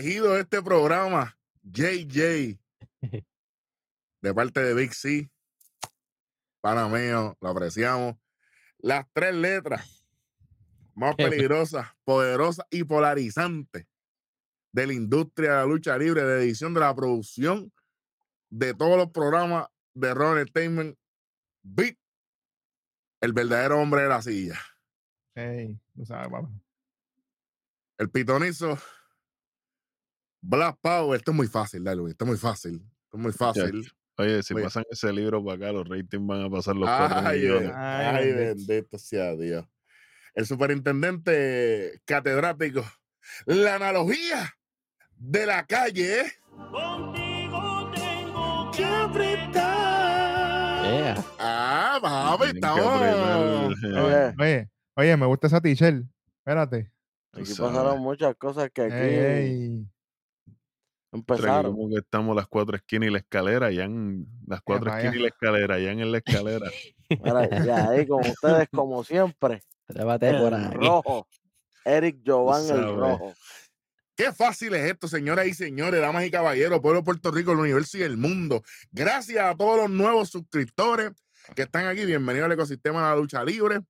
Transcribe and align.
elegido 0.00 0.32
de 0.32 0.40
este 0.40 0.62
programa, 0.62 1.36
JJ, 1.62 2.58
de 4.22 4.34
parte 4.34 4.60
de 4.60 4.74
Big 4.74 4.94
C. 4.94 5.30
Pana 6.62 6.88
mío, 6.88 7.36
lo 7.40 7.48
apreciamos. 7.48 8.16
Las 8.78 9.06
tres 9.12 9.34
letras 9.34 10.06
más 10.94 11.14
peligrosas, 11.16 11.86
poderosas 12.04 12.66
y 12.70 12.84
polarizantes 12.84 13.86
de 14.72 14.86
la 14.86 14.92
industria 14.94 15.50
de 15.50 15.56
la 15.56 15.66
lucha 15.66 15.98
libre, 15.98 16.22
de 16.22 16.44
edición 16.44 16.72
de 16.72 16.80
la 16.80 16.94
producción 16.94 17.70
de 18.48 18.74
todos 18.74 18.96
los 18.96 19.10
programas 19.10 19.66
de 19.94 20.14
Ron 20.14 20.38
Entertainment. 20.38 20.98
Big, 21.62 21.98
el 23.20 23.34
verdadero 23.34 23.78
hombre 23.80 24.02
de 24.02 24.08
la 24.08 24.22
silla. 24.22 24.58
Ey, 25.34 25.78
tú 25.94 26.06
sabes, 26.06 26.28
papá. 26.28 26.48
El 27.98 28.10
pitonizo. 28.10 28.78
Black 30.40 30.78
Power. 30.80 31.16
Esto 31.18 31.30
es 31.30 31.36
muy 31.36 31.46
fácil, 31.46 31.84
Darwin. 31.84 32.08
Esto 32.10 32.24
es 32.24 32.28
muy 32.28 32.38
fácil. 32.38 32.74
Esto 32.74 33.16
es 33.16 33.22
muy 33.22 33.32
fácil. 33.32 33.92
Oye, 34.16 34.42
si 34.42 34.54
Oye. 34.54 34.64
pasan 34.64 34.84
ese 34.90 35.12
libro 35.12 35.42
para 35.44 35.56
acá, 35.56 35.72
los 35.72 35.88
ratings 35.88 36.26
van 36.26 36.42
a 36.42 36.50
pasar 36.50 36.76
los 36.76 36.88
cuatro 36.88 37.18
Ay, 37.24 37.40
millones. 37.40 37.72
Ay, 37.74 38.06
ay, 38.16 38.32
bendito. 38.32 38.98
sea 38.98 39.34
Dios. 39.34 39.66
El 40.34 40.46
superintendente 40.46 42.00
catedrático. 42.04 42.84
La 43.46 43.76
analogía 43.76 44.54
de 45.16 45.46
la 45.46 45.64
calle. 45.66 46.20
¿eh? 46.20 46.32
Contigo 46.70 47.90
tengo 47.94 48.70
que 48.72 48.82
Yeah. 50.82 51.24
Ah, 51.38 52.36
que 52.40 52.46
estamos. 52.48 52.80
apretar, 52.80 53.70
Oye, 54.04 54.34
oye, 54.38 54.70
oye, 54.96 55.16
me 55.16 55.26
gusta 55.26 55.46
esa 55.46 55.60
t-shirt. 55.60 56.04
Espérate. 56.38 56.90
Aquí 57.32 57.54
pasaron 57.54 58.00
muchas 58.00 58.34
cosas 58.36 58.70
que 58.72 58.82
aquí 58.82 58.94
Ey, 58.94 59.86
empezaron. 61.12 61.74
como 61.74 61.90
que 61.90 61.96
estamos 61.96 62.36
las 62.36 62.46
cuatro 62.46 62.76
esquinas 62.76 63.08
y 63.08 63.12
la 63.12 63.18
esquina, 63.18 63.70
ya 63.70 63.84
en 63.84 64.26
las 64.46 64.60
cuatro 64.62 64.90
esquinas 64.90 65.16
y 65.16 65.18
la 65.18 65.28
escalera, 65.28 65.78
ya 65.78 65.90
en 65.90 66.12
la 66.12 66.18
escalera. 66.18 66.70
Mira, 67.08 67.64
y 67.64 67.68
ahí 67.68 68.06
con 68.06 68.20
ustedes, 68.20 68.68
como 68.70 69.02
siempre, 69.04 69.60
Trépate 69.86 70.34
por 70.34 70.54
ahí. 70.54 70.70
rojo. 70.74 71.26
Eric 71.84 72.18
Jovan 72.24 72.68
el 72.70 72.96
rojo. 72.96 73.34
Qué 74.14 74.32
fácil 74.32 74.74
es 74.74 74.90
esto, 74.90 75.08
señoras 75.08 75.46
y 75.46 75.54
señores, 75.54 76.00
damas 76.00 76.24
y 76.26 76.30
caballeros, 76.30 76.80
pueblo 76.80 77.00
de 77.00 77.04
Puerto 77.04 77.30
Rico, 77.30 77.52
el 77.52 77.58
universo 77.58 77.96
y 77.96 78.02
el 78.02 78.18
mundo. 78.18 78.62
Gracias 78.92 79.42
a 79.42 79.56
todos 79.56 79.78
los 79.78 79.90
nuevos 79.90 80.28
suscriptores 80.28 81.12
que 81.56 81.62
están 81.62 81.86
aquí. 81.86 82.04
Bienvenidos 82.04 82.46
al 82.46 82.52
ecosistema 82.52 83.00
de 83.02 83.08
la 83.08 83.16
lucha 83.16 83.42
libre. 83.42 83.80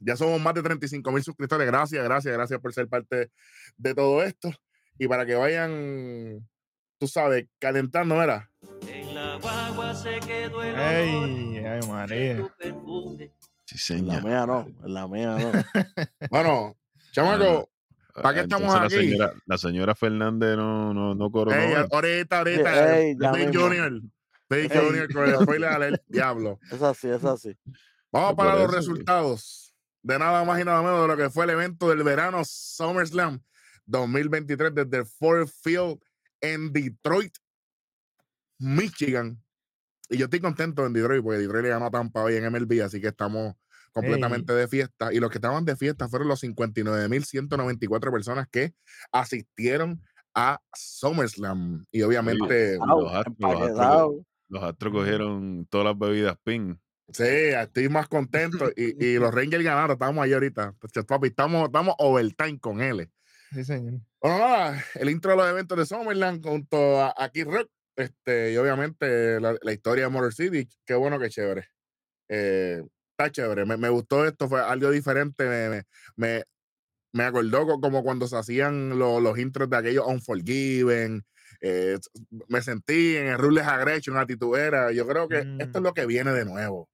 Ya 0.00 0.16
somos 0.16 0.40
más 0.40 0.54
de 0.54 0.62
35 0.62 1.12
mil 1.12 1.22
suscriptores. 1.22 1.66
Gracias, 1.68 2.02
gracias, 2.02 2.34
gracias 2.34 2.60
por 2.60 2.74
ser 2.74 2.88
parte 2.88 3.30
de 3.76 3.94
todo 3.94 4.24
esto. 4.24 4.50
Y 4.98 5.08
para 5.08 5.26
que 5.26 5.34
vayan, 5.34 6.48
tú 6.98 7.08
sabes, 7.08 7.46
calentando, 7.58 8.16
¿verdad? 8.16 8.44
En 8.88 9.14
la 9.14 9.36
guagua 9.36 9.94
se 9.94 10.20
quedó 10.20 10.62
el 10.62 10.74
Ey, 10.76 11.14
olor 11.58 11.66
ay, 11.72 11.88
María. 11.88 12.48
En 13.90 14.06
la 14.06 14.20
mía 14.20 14.46
no, 14.46 14.66
en 14.84 14.94
la 14.94 15.08
mía 15.08 15.36
no. 15.36 15.52
Bueno, 16.30 16.76
chamaco, 17.12 17.70
¿para 18.14 18.34
qué 18.34 18.40
Ah, 18.40 18.42
estamos 18.42 18.74
entonces 18.74 18.98
aquí? 18.98 19.08
La 19.08 19.26
señora, 19.26 19.42
la 19.46 19.58
señora 19.58 19.94
Fernández 19.94 20.56
no, 20.56 20.94
no, 20.94 21.14
no 21.14 21.30
coronó. 21.30 21.56
ey, 21.56 21.74
ahorita, 21.90 22.38
ahorita. 22.38 22.98
Ey, 23.00 23.16
mismo. 23.16 23.52
Junior. 23.52 24.00
Big 24.48 24.70
Ey. 24.72 24.78
Junior 24.78 25.12
con 25.12 25.28
el 25.28 25.34
spoiler 25.40 25.70
alert, 25.70 26.02
diablo. 26.08 26.60
Es 26.70 26.82
así, 26.82 27.08
es 27.08 27.24
así. 27.24 27.56
Vamos 28.12 28.34
para 28.34 28.54
los 28.54 28.64
eso, 28.68 28.76
resultados 28.76 29.74
de 30.02 30.18
nada 30.18 30.44
más 30.44 30.60
y 30.60 30.64
nada 30.64 30.82
menos 30.82 31.00
de 31.02 31.08
lo 31.08 31.16
que 31.16 31.30
fue 31.30 31.44
el 31.46 31.50
evento 31.50 31.88
del 31.88 32.04
verano 32.04 32.42
SummerSlam 32.44 33.40
2023 33.86 34.74
desde 34.74 34.98
el 34.98 35.06
Ford 35.06 35.48
Field 35.62 35.98
en 36.40 36.72
Detroit, 36.72 37.34
Michigan. 38.58 39.42
Y 40.08 40.18
yo 40.18 40.24
estoy 40.26 40.40
contento 40.40 40.84
en 40.84 40.92
Detroit 40.92 41.22
porque 41.22 41.38
Detroit 41.38 41.64
le 41.64 41.70
ganó 41.70 41.86
a 41.86 41.90
Tampa 41.90 42.22
hoy 42.22 42.36
en 42.36 42.50
MLB, 42.50 42.82
así 42.82 43.00
que 43.00 43.08
estamos 43.08 43.54
completamente 43.92 44.52
de 44.52 44.68
fiesta. 44.68 45.12
Y 45.12 45.20
los 45.20 45.30
que 45.30 45.38
estaban 45.38 45.64
de 45.64 45.76
fiesta 45.76 46.08
fueron 46.08 46.28
los 46.28 46.42
59.194 46.42 48.12
personas 48.12 48.48
que 48.50 48.74
asistieron 49.12 50.02
a 50.34 50.60
SummerSlam. 50.74 51.86
Y 51.90 52.02
obviamente, 52.02 52.76
los 52.76 52.88
astros, 52.88 52.96
los 52.98 53.12
astros, 53.12 53.36
empaquetado. 53.40 54.26
los 54.48 54.62
astros 54.62 54.92
cogieron 54.92 55.66
todas 55.70 55.86
las 55.86 55.98
bebidas 55.98 56.36
pin. 56.42 56.80
Sí, 57.12 57.22
estoy 57.24 57.88
más 57.88 58.08
contento. 58.08 58.70
y, 58.76 59.04
y 59.04 59.18
los 59.18 59.32
Rangers 59.34 59.64
ganaron, 59.64 59.92
estamos 59.92 60.24
ahí 60.24 60.32
ahorita. 60.32 60.74
Entonces, 60.74 61.04
papi, 61.04 61.28
estamos, 61.28 61.66
estamos 61.66 61.94
overtime 61.98 62.58
con 62.58 62.80
él. 62.80 63.08
Sí, 63.54 63.64
señor. 63.64 64.00
Bueno, 64.20 64.38
nada, 64.38 64.84
el 64.94 65.10
intro 65.10 65.30
de 65.32 65.36
los 65.36 65.48
eventos 65.48 65.78
de 65.78 65.86
Summerland 65.86 66.44
junto 66.44 67.00
a, 67.00 67.14
a 67.16 67.28
Kid 67.30 67.46
Rock. 67.46 67.70
Este, 67.96 68.52
y 68.52 68.56
obviamente 68.56 69.40
la, 69.40 69.56
la 69.62 69.72
historia 69.72 70.04
de 70.04 70.10
Motor 70.10 70.34
City. 70.34 70.68
Qué 70.84 70.94
bueno, 70.94 71.18
qué 71.20 71.28
chévere. 71.30 71.68
Eh, 72.28 72.82
está 73.16 73.30
chévere. 73.30 73.64
Me, 73.64 73.76
me 73.76 73.88
gustó 73.88 74.26
esto, 74.26 74.48
fue 74.48 74.60
algo 74.60 74.90
diferente. 74.90 75.44
Me, 75.46 75.84
me, 76.16 76.44
me, 77.12 77.24
acordó 77.24 77.66
co- 77.66 77.80
como 77.80 78.02
cuando 78.02 78.26
se 78.26 78.36
hacían 78.36 78.98
lo- 78.98 79.20
los 79.20 79.38
intros 79.38 79.70
de 79.70 79.76
aquellos 79.76 80.06
Unforgiven. 80.06 81.24
eh, 81.60 81.98
me 82.48 82.60
sentí 82.62 83.16
en 83.16 83.28
el 83.28 83.38
Rules 83.38 83.64
Aggression, 83.66 84.16
actitudera. 84.16 84.90
Yo 84.90 85.06
creo 85.06 85.28
que 85.28 85.38
esto 85.60 85.78
es 85.78 85.80
Mm. 85.80 85.84
lo 85.84 85.94
que 85.94 86.06
viene 86.06 86.32
de 86.32 86.44
nuevo. 86.44 86.88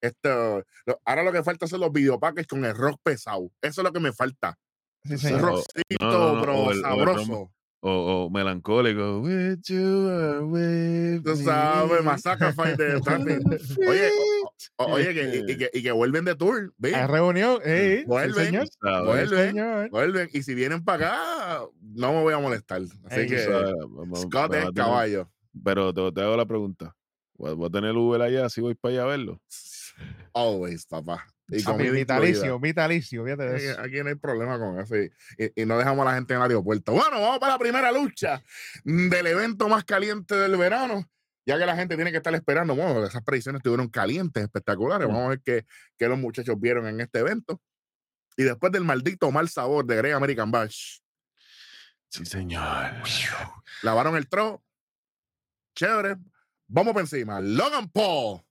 Esto, 0.00 0.64
lo- 0.86 1.00
ahora 1.04 1.24
lo 1.24 1.32
que 1.32 1.42
falta 1.42 1.66
son 1.66 1.80
los 1.80 1.90
videopaques 1.92 2.46
con 2.46 2.64
el 2.64 2.76
rock 2.76 3.00
pesado. 3.02 3.50
Eso 3.60 3.80
es 3.80 3.84
lo 3.84 3.92
que 3.92 3.98
me 4.00 4.12
falta. 4.12 4.56
Sí, 5.18 5.32
no, 6.00 6.10
no, 6.10 6.34
no, 6.34 6.40
pero 6.40 6.58
o 6.58 6.70
el- 6.72 6.80
sabroso. 6.80 7.52
O, 7.80 8.24
o 8.24 8.30
melancólico. 8.30 9.20
With 9.20 9.58
you 9.68 10.08
or 10.08 10.44
with 10.44 11.22
Tú 11.22 11.36
sabes. 11.36 12.02
Massacre 12.02 12.52
de 12.76 13.00
Trapping. 13.02 13.40
Oye, 13.86 14.10
o- 14.76 14.84
o- 14.84 14.92
oye, 14.94 15.14
que, 15.14 15.44
y, 15.46 15.52
y 15.52 15.56
que, 15.58 15.70
y 15.72 15.82
que 15.82 15.92
vuelven 15.92 16.24
de 16.24 16.34
tour. 16.34 16.72
Hay 16.82 17.06
reunión. 17.06 17.60
Ey, 17.64 17.98
sí, 17.98 18.04
Vuelven. 18.06 18.44
señor. 18.46 18.66
Sí, 18.66 18.78
Vuelven, 19.04 19.48
señor. 19.50 19.90
vuelven. 19.90 20.28
Y 20.32 20.42
si 20.42 20.54
vienen 20.54 20.82
para 20.84 21.06
acá, 21.06 21.66
no 21.80 22.12
me 22.12 22.22
voy 22.22 22.34
a 22.34 22.38
molestar. 22.38 22.80
Así 23.04 23.20
Ey, 23.20 23.28
que 23.28 23.38
Scott 24.16 24.54
a 24.54 24.62
es 24.64 24.70
caballo. 24.72 25.30
Pero 25.62 25.92
te, 25.94 26.10
te 26.12 26.22
hago 26.22 26.36
la 26.36 26.46
pregunta. 26.46 26.96
¿Voy 27.34 27.54
voy 27.54 27.66
a 27.68 27.70
tener 27.70 27.92
Uber 27.94 28.20
allá 28.22 28.48
si 28.48 28.60
voy 28.62 28.74
para 28.74 28.94
allá 28.94 29.02
a 29.04 29.06
verlo? 29.06 29.40
Always, 30.32 30.86
papá. 30.86 31.24
Y 31.48 31.62
Papi, 31.62 31.76
comida 31.78 31.90
vitalicio, 31.92 32.58
vitalicio, 32.58 33.24
fíjate 33.24 33.56
eso. 33.56 33.80
aquí 33.80 34.02
no 34.02 34.08
hay 34.08 34.14
problema 34.16 34.58
con 34.58 34.80
eso. 34.80 34.96
Y, 34.96 35.12
y- 35.38 35.62
y 35.62 35.66
no 35.66 35.78
dejamos 35.78 36.04
a 36.04 36.10
la 36.10 36.14
gente 36.16 36.34
en 36.34 36.38
el 36.40 36.42
aeropuerto. 36.42 36.92
Bueno, 36.92 37.20
vamos 37.20 37.38
para 37.38 37.52
la 37.52 37.58
primera 37.58 37.92
lucha 37.92 38.42
del 38.84 39.26
evento 39.28 39.68
más 39.68 39.84
caliente 39.84 40.34
del 40.34 40.56
verano. 40.56 41.04
Ya 41.48 41.56
que 41.56 41.64
la 41.66 41.76
gente 41.76 41.94
tiene 41.94 42.10
que 42.10 42.16
estar 42.16 42.34
esperando. 42.34 42.74
Bueno, 42.74 43.04
esas 43.06 43.22
predicciones 43.22 43.60
estuvieron 43.60 43.88
calientes, 43.88 44.42
espectaculares. 44.42 45.06
Vamos 45.06 45.26
a 45.26 45.28
ver 45.28 45.40
qué, 45.44 45.64
qué 45.96 46.08
los 46.08 46.18
muchachos 46.18 46.58
vieron 46.58 46.88
en 46.88 47.00
este 47.00 47.20
evento. 47.20 47.62
Y 48.36 48.42
después 48.42 48.72
del 48.72 48.82
maldito 48.82 49.30
mal 49.30 49.48
sabor 49.48 49.86
de 49.86 49.94
Grey 49.96 50.10
American 50.12 50.50
Bash, 50.50 50.98
Sí, 52.08 52.24
señor. 52.26 52.92
lavaron 53.82 54.16
el 54.16 54.28
tro. 54.28 54.64
Chévere. 55.76 56.16
Vamos 56.68 56.92
por 56.92 57.02
encima. 57.02 57.40
Logan 57.40 57.88
Paul 57.90 58.42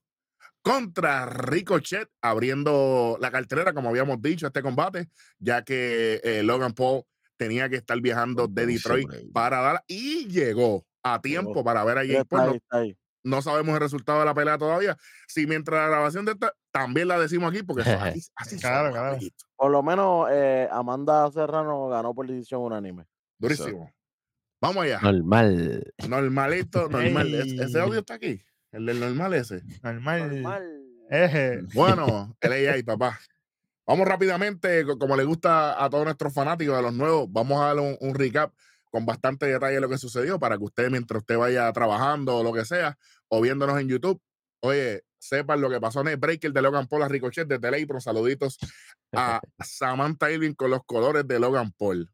contra 0.70 1.26
Ricochet, 1.26 2.08
abriendo 2.20 3.16
la 3.20 3.30
cartelera, 3.30 3.72
como 3.72 3.90
habíamos 3.90 4.20
dicho, 4.20 4.48
este 4.48 4.62
combate, 4.62 5.08
ya 5.38 5.62
que 5.62 6.20
eh, 6.24 6.42
Logan 6.42 6.72
Paul 6.72 7.02
tenía 7.36 7.68
que 7.68 7.76
estar 7.76 8.00
viajando 8.00 8.48
de 8.48 8.66
Detroit 8.66 9.08
para 9.32 9.60
Dallas 9.60 9.82
y 9.86 10.26
llegó 10.26 10.84
a 11.04 11.20
tiempo 11.20 11.50
Llegó. 11.50 11.64
para 11.64 11.84
ver 11.84 11.98
a 11.98 12.02
está 12.02 12.24
Paul. 12.24 12.60
ahí, 12.70 12.96
No, 13.22 13.42
sabemos 13.42 13.74
el 13.74 13.80
resultado 13.80 14.18
de 14.18 14.24
la 14.24 14.34
pelea 14.34 14.58
todavía. 14.58 14.96
Si 15.28 15.46
mientras 15.46 15.78
la 15.80 15.88
grabación 15.88 16.24
de 16.24 16.32
esta, 16.32 16.52
también 16.72 17.06
la 17.08 17.18
decimos 17.20 17.52
aquí, 17.52 17.62
porque 17.62 17.82
así, 18.18 18.22
así 18.34 18.58
Claro, 18.58 18.90
claro. 18.90 19.18
Por 19.54 19.70
lo 19.70 19.82
menos 19.84 20.28
eh, 20.32 20.68
Amanda 20.72 21.30
Serrano 21.30 21.88
ganó 21.88 22.12
por 22.12 22.26
decisión 22.26 22.62
unánime. 22.62 23.04
Durísimo. 23.38 23.92
Vamos 24.60 24.82
allá. 24.84 24.98
Normal. 25.00 25.92
Normalito, 26.08 26.88
normal. 26.90 27.34
¿Es- 27.34 27.52
¿Ese 27.52 27.80
audio 27.80 28.00
está 28.00 28.14
aquí? 28.14 28.42
El 28.76 28.86
del 28.86 29.00
normal 29.00 29.32
ese. 29.34 29.62
Normal. 29.82 30.28
Normal. 30.42 30.82
Eje. 31.08 31.62
Bueno, 31.74 32.36
el 32.40 32.52
AI, 32.52 32.82
papá. 32.82 33.18
Vamos 33.86 34.06
rápidamente, 34.06 34.84
co- 34.84 34.98
como 34.98 35.16
le 35.16 35.24
gusta 35.24 35.82
a 35.82 35.88
todos 35.88 36.04
nuestros 36.04 36.34
fanáticos, 36.34 36.76
a 36.76 36.82
los 36.82 36.92
nuevos, 36.92 37.26
vamos 37.30 37.60
a 37.60 37.66
darle 37.68 37.82
un, 37.82 37.96
un 38.08 38.14
recap 38.14 38.52
con 38.90 39.06
bastante 39.06 39.46
detalle 39.46 39.76
de 39.76 39.80
lo 39.80 39.88
que 39.88 39.98
sucedió 39.98 40.38
para 40.38 40.58
que 40.58 40.64
usted, 40.64 40.90
mientras 40.90 41.22
usted 41.22 41.38
vaya 41.38 41.72
trabajando 41.72 42.36
o 42.36 42.42
lo 42.42 42.52
que 42.52 42.64
sea, 42.64 42.98
o 43.28 43.40
viéndonos 43.40 43.78
en 43.80 43.88
YouTube, 43.88 44.20
oye, 44.60 45.04
sepan 45.18 45.60
lo 45.60 45.70
que 45.70 45.80
pasó 45.80 46.00
en 46.02 46.08
el 46.08 46.16
Breaker 46.16 46.52
de 46.52 46.62
Logan 46.62 46.86
Paul 46.86 47.02
a 47.02 47.08
Ricochet 47.08 47.46
desde 47.48 47.70
Leipro. 47.70 48.00
Saluditos 48.00 48.58
a 49.12 49.40
Samantha 49.64 50.30
Irving 50.30 50.54
con 50.54 50.70
los 50.70 50.80
colores 50.84 51.26
de 51.26 51.38
Logan 51.38 51.72
Paul. 51.72 52.10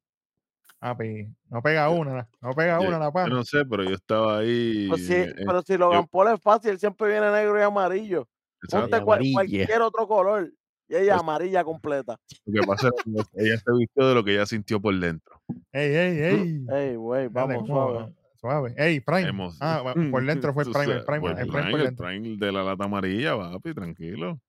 Papi, 0.83 1.29
no 1.49 1.63
pega 1.63 1.89
una, 1.91 2.29
no 2.41 2.51
pega 2.55 2.81
Yo- 2.83 2.89
una 2.89 2.99
la 2.99 3.05
Yo 3.07 3.13
pana. 3.13 3.29
no 3.37 3.45
sé, 3.45 3.65
pero 3.65 3.85
yo 3.85 3.95
estaba 3.95 4.39
ahí. 4.39 4.89
Pues 4.89 5.07
sí, 5.07 5.15
eh, 5.15 5.33
pero 5.47 5.63
si 5.63 5.77
Logan 5.79 6.09
Paul 6.09 6.35
es 6.35 6.41
fácil, 6.41 6.77
siempre 6.77 7.07
viene 7.07 7.31
negro 7.31 7.57
y 7.57 7.63
amarillo. 7.63 8.29
Ponte 8.69 9.01
cual- 9.01 9.23
cualquier 9.33 9.81
otro 9.81 10.09
color. 10.09 10.53
Y 10.89 10.97
ella 10.97 11.19
amarilla 11.19 11.63
completa. 11.63 12.17
Lo 12.47 12.61
que 12.61 12.67
pasa 12.67 12.89
es 12.89 13.05
que 13.05 13.45
ella 13.45 13.57
se 13.59 13.73
vistió 13.79 14.09
de 14.09 14.15
lo 14.17 14.25
que 14.25 14.35
ella 14.35 14.45
sintió 14.45 14.81
por 14.81 14.99
dentro. 14.99 15.41
Ey, 15.71 15.95
ey, 15.95 16.19
ey. 16.21 16.67
Ey, 16.69 16.97
güey, 16.97 17.29
vamos, 17.29 17.65
suave. 17.65 17.93
suave. 17.99 18.15
Suave. 18.41 18.75
Ey, 18.77 18.99
Prime. 18.99 19.29
Hemos- 19.29 19.59
Ah, 19.61 19.83
bueno, 19.85 20.11
por 20.11 20.27
dentro 20.27 20.53
fue 20.53 20.65
el 20.65 20.73
Prime, 20.73 20.95
el 20.95 21.05
Prime, 21.05 21.21
pues, 21.21 21.39
el 21.39 21.47
Prime 21.49 21.71
el 21.75 21.83
dentro. 21.85 22.07
Prime 22.09 22.37
de 22.39 22.53
la 22.53 22.65
lata 22.65 22.85
amarilla, 22.85 23.37
papi, 23.39 23.73
tranquilo. 23.73 24.41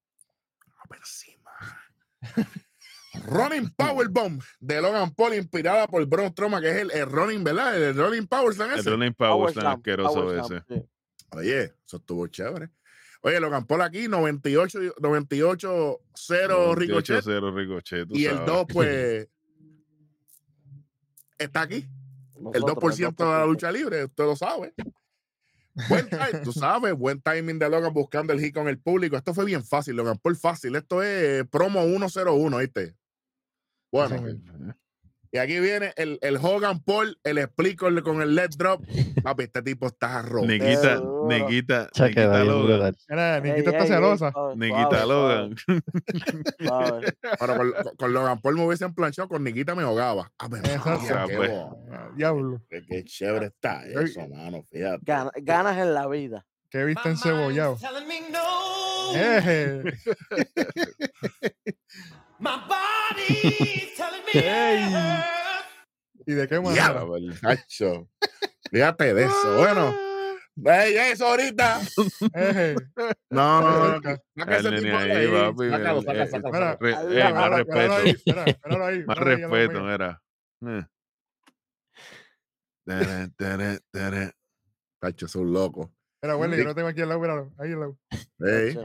por 0.88 0.98
encima. 0.98 1.52
Running 3.26 3.70
Powerbomb 3.76 4.42
de 4.60 4.82
Logan 4.82 5.14
Paul, 5.14 5.36
inspirada 5.36 5.88
por 5.88 6.06
Braun 6.06 6.32
Strowman, 6.32 6.62
que 6.62 6.70
es 6.70 6.76
el, 6.78 6.92
el 6.92 7.06
Running, 7.06 7.44
¿verdad? 7.44 7.82
El 7.82 7.96
Running 7.96 8.28
Power 8.28 8.54
Slam 8.54 8.72
El. 8.72 8.84
Running 8.86 9.14
Power 9.14 9.32
Power 9.32 9.54
tan 9.54 9.62
Slam, 9.62 9.74
asqueroso 9.78 10.14
Power 10.14 10.40
ese. 10.40 10.48
Slam, 10.48 10.64
sí. 10.68 10.86
Oye, 11.32 11.64
eso 11.86 11.98
estuvo 11.98 12.28
chévere. 12.28 12.70
Oye, 13.22 13.40
Logan 13.40 13.66
Paul 13.66 13.82
aquí, 13.84 14.08
98, 14.08 14.80
98 15.00 16.00
0 16.14 16.76
Ricochet. 16.76 17.22
0 17.24 17.52
Ricochet, 17.52 18.08
Y 18.12 18.26
el 18.26 18.34
sabes. 18.34 18.48
2, 18.48 18.66
pues, 18.68 19.28
está 21.38 21.62
aquí. 21.62 21.88
El 22.36 22.62
Nosotros, 22.62 23.00
2% 23.00 23.16
de 23.16 23.26
la 23.26 23.46
lucha 23.46 23.72
libre, 23.72 24.06
usted 24.06 24.24
lo 24.26 24.36
sabe. 24.36 24.74
Buen 25.90 26.08
time, 26.10 26.40
tú 26.44 26.52
sabes, 26.52 26.94
buen 26.94 27.22
timing 27.22 27.58
de 27.58 27.70
Logan 27.70 27.94
buscando 27.94 28.34
el 28.34 28.40
hit 28.40 28.54
con 28.54 28.68
el 28.68 28.80
público. 28.80 29.16
Esto 29.16 29.34
fue 29.34 29.46
bien 29.46 29.64
fácil, 29.64 29.96
Logan 29.96 30.18
Paul 30.18 30.36
fácil. 30.36 30.76
Esto 30.76 31.02
es 31.02 31.48
promo 31.48 31.84
101, 31.84 32.58
¿viste? 32.58 32.96
Bueno, 33.94 34.16
y 35.32 35.38
aquí 35.40 35.60
viene 35.60 35.94
el, 35.98 36.20
el 36.22 36.38
Hogan 36.38 36.84
Paul, 36.84 37.18
el 37.24 37.40
explico 37.40 37.88
con 38.04 38.22
el 38.22 38.36
let 38.36 38.50
drop. 38.58 38.84
Papi, 39.24 39.44
este 39.46 39.64
tipo 39.64 39.88
está 39.88 40.22
roto. 40.22 40.46
Niquita, 40.46 40.96
duro. 40.98 41.28
Niquita, 41.28 41.90
Cha, 41.92 42.10
quedó 42.12 42.34
Niquita 42.34 42.44
bien 42.44 42.70
Logan. 42.70 42.96
Mira, 43.10 43.40
Nikita 43.40 43.72
está 43.72 43.86
celosa. 43.88 44.32
suave, 44.32 45.06
Logan. 45.08 45.56
Pero 47.40 47.58
con, 47.58 47.74
con- 47.98 48.14
Logan 48.14 48.42
Paul 48.42 48.56
me 48.58 48.66
hubiesen 48.66 48.94
planchado, 48.94 49.28
con 49.28 49.44
Nikita 49.44 49.74
me 49.74 49.82
ahogaba. 49.84 50.32
A 50.38 50.48
ver, 50.50 50.66
Exacto. 50.66 51.16
Ah, 51.16 51.26
pues. 51.36 51.52
Diablo. 52.16 52.62
qué- 52.70 52.84
qué 52.88 53.04
chévere 53.04 53.48
está 53.48 53.86
eso, 53.88 54.28
mano. 54.28 54.64
Fíjate. 54.72 55.02
Gana- 55.04 55.32
ganas 55.42 55.78
en 55.80 55.94
la 55.96 56.08
vida. 56.08 56.46
Qué 56.70 56.84
viste 56.86 57.10
encebollado. 57.10 57.78
No. 58.32 59.16
Eh, 59.16 59.84
My 62.44 62.60
body's 62.68 63.96
telling 63.96 64.22
me 64.26 64.34
Ey. 64.42 64.90
yes. 64.90 65.26
¿Y 66.28 66.34
de 66.34 66.48
qué 66.48 66.56
Ah, 66.56 66.62
manera? 66.62 67.06
Cacho. 67.42 68.10
Fíjate 68.72 69.14
de 69.14 69.24
eso. 69.26 69.58
Bueno, 69.58 69.94
ey, 70.66 70.96
eso 71.12 71.28
ahorita. 71.28 71.82
No, 73.30 73.62
no, 73.62 74.00
no. 74.00 74.02
Saca 74.38 74.58
ese 74.58 74.72
tipo 74.82 74.98
ahí, 74.98 75.12
ahí. 75.12 75.28
papi, 75.32 75.70
Sácalo, 75.70 76.02
sácalo, 76.02 76.02
Mira, 76.02 76.28
sácalo. 76.28 76.78
Re- 76.80 76.96
Ahí, 76.96 77.06
eh, 77.06 77.10
mira, 77.10 77.34
más 77.34 77.44
ahí, 77.52 77.58
respeto. 77.64 78.22
mira, 78.26 78.44
ahí, 78.88 79.04
Más 79.06 79.18
ahí, 79.18 79.24
respeto, 79.24 79.82
mía. 79.84 79.92
mira. 80.62 80.80
Eh. 80.80 80.86
Tere, 82.86 83.28
tere, 83.38 83.80
tere. 83.92 84.32
Cacho, 85.02 85.26
es 85.26 85.36
un 85.36 85.52
loco. 85.54 85.94
Mira, 86.22 86.36
Welly, 86.38 86.58
yo 86.58 86.64
lo 86.64 86.76
tengo 86.76 86.88
aquí 86.88 87.02
al 87.02 87.10
lado, 87.10 87.20
míralo, 87.22 87.52
ahí 87.58 87.72
al 87.74 87.80
lado. 87.80 87.98
Ey. 88.40 88.78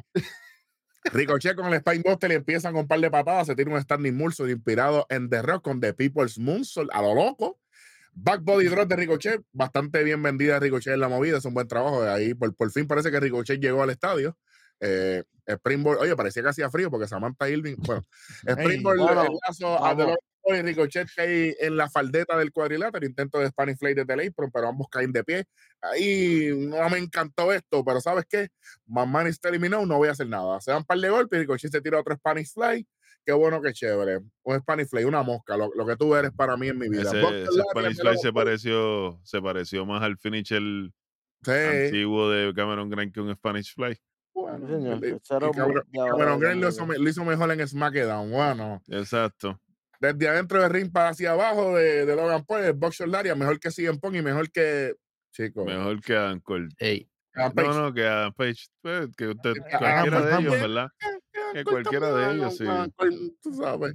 Ricochet 1.13 1.57
con 1.57 1.73
el 1.73 1.81
Spine 1.81 2.03
Buster 2.05 2.31
y 2.31 2.35
empiezan 2.35 2.73
con 2.73 2.83
un 2.83 2.89
par 2.89 3.01
de 3.01 3.11
patadas. 3.11 3.47
Se 3.47 3.55
tira 3.55 3.71
un 3.71 3.81
standing 3.81 4.17
moonsault 4.17 4.51
inspirado 4.51 5.07
en 5.09 5.29
The 5.29 5.43
Rock 5.43 5.65
con 5.65 5.81
The 5.81 5.95
People's 5.95 6.39
Moonsault 6.39 6.91
a 6.93 7.03
lo 7.03 7.15
loco. 7.15 7.59
Back 8.13 8.43
Body 8.43 8.67
Drop 8.67 8.89
de 8.89 8.97
Ricochet, 8.97 9.43
bastante 9.53 10.03
bien 10.03 10.23
vendida 10.23 10.59
Ricochet 10.59 10.95
en 10.95 11.01
la 11.01 11.09
movida, 11.09 11.39
es 11.39 11.45
un 11.45 11.55
buen 11.55 11.69
trabajo. 11.69 12.03
Ahí 12.03 12.35
por, 12.35 12.55
por 12.55 12.71
fin 12.73 12.87
parece 12.87 13.11
que 13.11 13.21
Ricochet 13.21 13.61
llegó 13.61 13.83
al 13.83 13.91
estadio. 13.91 14.37
Eh, 14.81 15.23
Springboard, 15.47 15.99
oye, 16.01 16.15
parecía 16.17 16.43
que 16.43 16.51
hacía 16.51 16.71
frío 16.71 16.91
porque 16.91 17.09
Samantha 17.09 17.49
Irving, 17.49 17.77
bueno, 17.79 18.05
Springboard 18.47 18.99
bueno, 18.99 19.23
el 19.23 19.39
lazo 19.47 19.85
a 19.85 19.95
y 20.57 20.63
Ricochet 20.63 21.09
cae 21.15 21.57
en 21.61 21.77
la 21.77 21.89
faldeta 21.91 22.37
del 22.39 22.53
cuadrilátero, 22.53 23.05
intento 23.07 23.39
de 23.39 23.49
Spanish 23.49 23.79
Fly 23.79 23.95
desde 23.95 24.13
el 24.15 24.29
apron, 24.29 24.51
pero 24.51 24.69
ambos 24.69 24.89
caen 24.91 25.13
de 25.13 25.25
pie. 25.25 25.45
Ahí 25.81 26.51
no 26.57 26.89
me 26.91 26.99
encantó 26.99 27.53
esto, 27.53 27.85
pero 27.85 28.01
¿sabes 28.01 28.25
qué? 28.29 28.49
Man 28.87 29.27
is 29.29 29.41
telling 29.41 29.61
me 29.61 29.69
no, 29.69 29.87
voy 29.87 30.09
a 30.09 30.13
hacer 30.13 30.29
nada. 30.29 30.61
Se 30.61 30.71
dan 30.71 30.79
un 30.79 30.85
par 30.85 30.99
de 30.99 31.09
golpes 31.11 31.37
y 31.37 31.41
Ricochet 31.41 31.71
se 31.71 31.81
tira 31.81 32.01
otro 32.01 32.15
Spanish 32.17 32.53
Fly. 32.53 32.87
Qué 33.25 33.33
bueno, 33.33 33.61
qué 33.61 33.73
chévere. 33.75 34.21
Un 34.43 34.59
Spanish 34.61 34.89
Fly, 34.89 35.05
una 35.05 35.23
mosca, 35.23 35.57
lo, 35.57 35.71
lo 35.75 35.87
que 35.87 35.97
tú 35.97 36.15
eres 36.15 36.33
para 36.33 36.57
mí 36.57 36.69
en 36.69 36.79
mi 36.79 36.89
vida. 36.89 37.03
Ese, 37.03 37.43
ese 37.43 37.63
Spanish 37.71 37.99
Fly 38.01 38.17
se 38.19 38.33
pareció, 38.33 39.21
se 39.25 39.43
pareció 39.43 39.85
más 39.85 40.03
al 40.03 40.17
finisher 40.19 40.63
Sí, 41.45 41.51
antiguo 41.53 42.31
de 42.31 42.53
Cameron 42.55 42.91
Grimes 42.91 43.13
que 43.13 43.21
un 43.21 43.33
Spanish 43.35 43.75
Fly. 43.75 43.97
bueno, 44.35 44.67
Sí, 44.67 44.73
señor. 44.75 45.53
Cameron- 45.55 45.85
Cameron 45.93 46.41
Grimes 46.41 46.59
lo 46.59 46.69
hizo, 46.71 46.87
lo 46.87 47.09
hizo 47.11 47.25
mejor 47.25 47.53
en 47.53 47.69
SmackDown. 47.69 48.31
Bueno, 48.31 48.83
Exacto. 48.89 49.61
Desde 50.01 50.29
adentro 50.29 50.61
del 50.63 50.71
ring 50.71 50.93
para 50.93 51.09
hacia 51.11 51.33
abajo 51.33 51.77
de, 51.77 52.07
de 52.07 52.17
Logan 52.17 52.45
Paul, 52.45 52.65
el 52.65 52.73
Boxer 52.75 53.09
Lariat, 53.09 53.37
mejor 53.37 53.59
que 53.59 53.71
CM 53.71 53.99
Punk 53.99 54.15
y 54.17 54.23
mejor 54.23 54.51
que. 54.51 54.95
Chicos, 55.33 55.65
Mejor 55.67 56.01
que 56.01 56.17
Adam 56.17 56.41
Cole. 56.41 56.69
Ey, 56.79 57.09
Adam 57.35 57.53
Page. 57.53 57.69
No, 57.69 57.75
no, 57.83 57.95
que 57.95 58.07
Adam 58.07 58.33
Page. 58.33 58.67
pues, 58.81 59.09
que 59.17 59.29
usted, 59.29 59.53
cualquiera 59.79 60.21
de 60.23 60.39
ellos. 60.41 60.53
¿verdad? 60.61 60.89
Que 61.53 61.65
cualquiera 61.65 62.13
de 62.13 62.35
ellos, 62.35 62.57
sí. 62.57 62.65
Tú 63.43 63.55
sabes. 63.55 63.95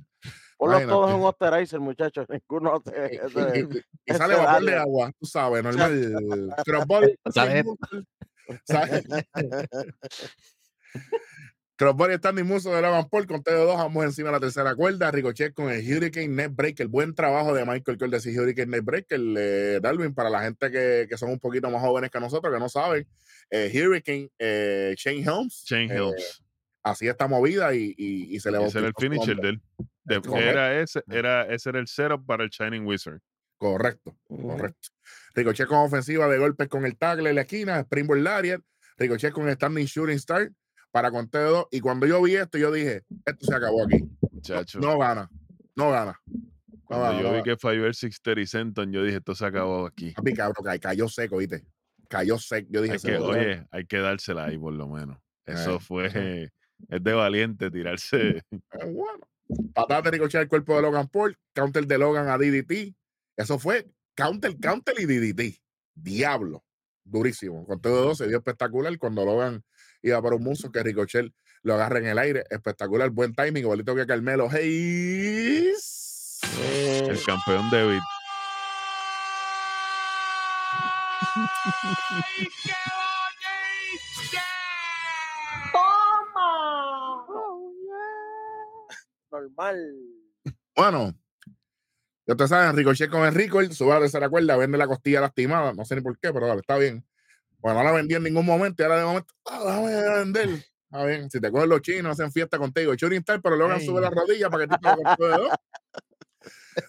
Ponlos 0.57 0.83
todos 0.87 1.11
en 1.13 1.19
Osterizer, 1.21 1.79
muchachos. 1.79 2.25
Ninguno 2.29 2.79
te. 2.81 2.91
Y, 3.13 3.17
ese- 3.17 3.59
y- 3.59 3.77
y 3.77 4.11
ese 4.11 4.17
sale 4.17 4.35
vapor 4.35 4.63
de 4.65 4.75
agua, 4.77 5.11
tú 5.19 5.25
sabes, 5.25 5.63
normal. 5.63 6.55
Crossbody. 6.65 7.15
¿Sabes? 7.33 7.65
¿sabes? 8.65 9.03
Crossbody 11.75 12.15
standing 12.17 12.45
muso 12.45 12.73
de 12.75 12.81
Logan 12.81 13.09
Paul 13.09 13.25
con 13.25 13.43
TD2, 13.43 13.79
ambos 13.83 14.05
encima 14.05 14.27
de 14.29 14.33
la 14.33 14.39
tercera 14.39 14.75
cuerda. 14.75 15.09
Ricochet 15.09 15.53
con 15.53 15.71
el 15.71 15.81
Hurricane 15.81 16.27
Net 16.27 16.51
Breaker. 16.53 16.87
Buen 16.87 17.15
trabajo 17.15 17.53
de 17.53 17.65
Michael 17.65 17.97
Cole 17.97 18.11
de 18.11 18.17
ese 18.17 18.39
Hurricane 18.39 18.67
Net 18.69 18.83
Breaker. 18.83 19.19
eh, 19.37 19.79
Darwin, 19.81 20.13
para 20.13 20.29
la 20.29 20.43
gente 20.43 20.69
que, 20.69 21.07
que 21.09 21.17
son 21.17 21.31
un 21.31 21.39
poquito 21.39 21.69
más 21.71 21.81
jóvenes 21.81 22.11
que 22.11 22.19
nosotros, 22.19 22.53
que 22.53 22.59
no 22.59 22.69
saben. 22.69 23.07
eh, 23.49 23.71
Hurricane, 23.73 24.29
eh, 24.37 24.93
Shane 24.97 25.21
Helms. 25.23 25.63
Shane 25.65 25.85
eh, 25.93 25.97
Helms. 25.97 26.43
así 26.83 27.07
esta 27.07 27.27
movida 27.27 27.73
y, 27.73 27.93
y, 27.97 28.35
y 28.35 28.39
se 28.39 28.51
le 28.51 28.63
ese 28.63 28.77
era 28.77 28.87
el 28.87 28.93
finisher 28.97 29.37
de 29.37 29.49
él. 29.49 29.61
De- 30.03 30.21
era 30.47 30.79
ese, 30.79 31.01
era, 31.09 31.43
ese 31.53 31.69
era 31.69 31.79
el 31.79 31.87
setup 31.87 32.25
para 32.25 32.43
el 32.43 32.49
Shining 32.51 32.85
Wizard. 32.85 33.19
Correcto. 33.57 34.15
Ujú. 34.27 34.49
Correcto. 34.49 34.89
Ricochet 35.33 35.67
con 35.67 35.77
ofensiva 35.79 36.27
de 36.27 36.37
golpes 36.37 36.67
con 36.67 36.85
el 36.85 36.97
tackle 36.97 37.29
en 37.29 37.35
la 37.35 37.41
esquina, 37.41 37.79
Springboard 37.79 38.19
Lariat, 38.21 38.61
Ricochet 38.97 39.31
con 39.31 39.49
standing 39.51 39.85
shooting 39.85 40.17
star 40.17 40.51
para 40.93 41.09
conteo 41.11 41.41
de 41.41 41.49
dos. 41.49 41.65
Y 41.71 41.79
cuando 41.79 42.05
yo 42.05 42.21
vi 42.21 42.35
esto, 42.35 42.57
yo 42.59 42.71
dije, 42.71 43.01
esto 43.25 43.45
se 43.47 43.55
acabó 43.55 43.83
aquí. 43.83 44.03
Muchacho. 44.31 44.79
No 44.79 44.97
gana, 44.99 45.27
no 45.75 45.89
gana. 45.89 46.19
Cuando 46.85 47.13
no, 47.13 47.21
yo 47.21 47.31
no, 47.31 47.35
vi 47.37 47.43
que 47.43 47.57
fue 47.57 47.77
ver 47.79 47.95
630 47.95 48.45
Senton, 48.49 48.91
yo 48.91 49.03
dije, 49.03 49.17
esto 49.17 49.33
se 49.33 49.45
acabó 49.45 49.87
aquí. 49.87 50.11
Papi, 50.11 50.33
cabrón, 50.33 50.63
ca- 50.63 50.77
cayó 50.77 51.09
seco, 51.09 51.37
¿viste? 51.37 51.65
Cayó 52.07 52.37
seco. 52.37 52.67
Yo 52.71 52.81
dije, 52.83 52.93
Hay 52.95 52.99
que, 53.01 53.17
oye, 53.17 53.65
hay 53.71 53.85
que 53.85 53.97
dársela 53.97 54.45
ahí 54.45 54.57
por 54.57 54.73
lo 54.73 54.87
menos. 54.87 55.17
Eso 55.45 55.75
Eh, 55.77 55.79
fue, 55.79 56.05
eso. 56.07 56.19
es 56.89 57.03
de 57.03 57.13
valiente 57.13 57.71
tirarse. 57.71 58.37
Eh, 58.51 58.85
bueno. 58.85 59.27
Patada 59.73 60.03
de 60.03 60.11
Ricochet 60.11 60.41
al 60.41 60.47
cuerpo 60.47 60.75
de 60.75 60.83
Logan 60.83 61.07
Paul, 61.07 61.37
counter 61.53 61.87
de 61.87 61.97
Logan 61.97 62.27
a 62.27 62.37
DDT. 62.37 62.95
Eso 63.35 63.57
fue 63.57 63.87
counter, 64.15 64.55
counter 64.59 64.95
y 64.99 65.05
DDT. 65.05 65.59
Diablo. 65.95 66.63
Durísimo. 67.03 67.65
Con 67.65 67.81
todo 67.81 68.03
dos 68.03 68.17
se 68.19 68.27
vio 68.27 68.37
espectacular 68.37 68.97
cuando 68.97 69.25
Logan 69.25 69.63
iba 70.03 70.21
para 70.21 70.35
un 70.35 70.43
muso 70.43 70.71
que 70.71 70.83
Ricochet 70.83 71.33
lo 71.63 71.73
agarra 71.73 71.97
en 71.99 72.07
el 72.07 72.19
aire. 72.19 72.43
Espectacular, 72.49 73.09
buen 73.09 73.33
timing, 73.33 73.63
igualito 73.63 73.95
que 73.95 74.05
Carmelo 74.05 74.49
Hayes. 74.51 76.39
El 76.59 77.23
campeón 77.23 77.69
David. 77.71 78.01
Normal. 89.31 89.95
Bueno, 90.75 91.13
ya 92.25 92.33
ustedes 92.33 92.49
saben, 92.49 92.75
Ricochet 92.75 93.09
con 93.09 93.25
el 93.25 93.33
Rico, 93.33 93.63
sube 93.71 93.91
a 93.91 93.95
la 93.95 94.01
tercera 94.01 94.29
cuerda, 94.29 94.55
vende 94.57 94.77
la 94.77 94.87
costilla 94.87 95.21
lastimada, 95.21 95.73
no 95.73 95.85
sé 95.85 95.95
ni 95.95 96.01
por 96.01 96.17
qué, 96.19 96.31
pero 96.31 96.47
dale, 96.47 96.61
está 96.61 96.77
bien. 96.77 97.03
Bueno, 97.63 97.79
no 97.79 97.85
la 97.85 97.91
vendí 97.93 98.13
en 98.13 98.23
ningún 98.23 98.45
momento 98.45 98.83
y 98.83 98.85
ahora 98.85 98.99
de 98.99 99.05
momento, 99.05 99.33
ah, 99.45 99.63
déjame 99.65 100.19
vender. 100.19 100.49
Bien, 101.05 101.31
si 101.31 101.39
te 101.39 101.49
cogen 101.49 101.69
los 101.69 101.81
chinos, 101.81 102.11
hacen 102.11 102.29
fiesta 102.31 102.59
contigo. 102.59 102.93
Shooting 102.93 103.19
Star, 103.19 103.41
pero 103.41 103.55
Logan 103.55 103.79
Ey. 103.79 103.85
sube 103.85 104.01
la 104.01 104.09
rodilla 104.09 104.49
para 104.49 104.67
que 104.67 104.75
te 104.75 104.79
con 104.81 105.15
todo. 105.17 105.49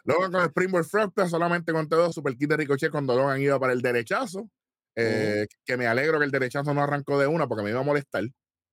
Logan 0.05 0.33
con 0.33 0.41
el 0.43 0.49
Springboard 0.49 0.85
Frog, 0.85 1.13
pero 1.15 1.29
solamente 1.29 1.73
con 1.73 1.89
todo, 1.89 2.13
super 2.13 2.37
kit 2.37 2.51
de 2.51 2.57
Ricochet 2.57 2.91
cuando 2.91 3.15
Logan 3.15 3.41
iba 3.41 3.59
para 3.61 3.73
el 3.73 3.81
derechazo. 3.81 4.51
eh, 4.97 5.47
Que 5.65 5.77
me 5.77 5.87
alegro 5.87 6.19
que 6.19 6.25
el 6.25 6.33
derechazo 6.33 6.75
no 6.75 6.83
arrancó 6.83 7.19
de 7.21 7.29
una 7.29 7.47
porque 7.47 7.63
me 7.63 7.71
iba 7.71 7.81
a 7.81 7.85
molestar. 7.85 8.25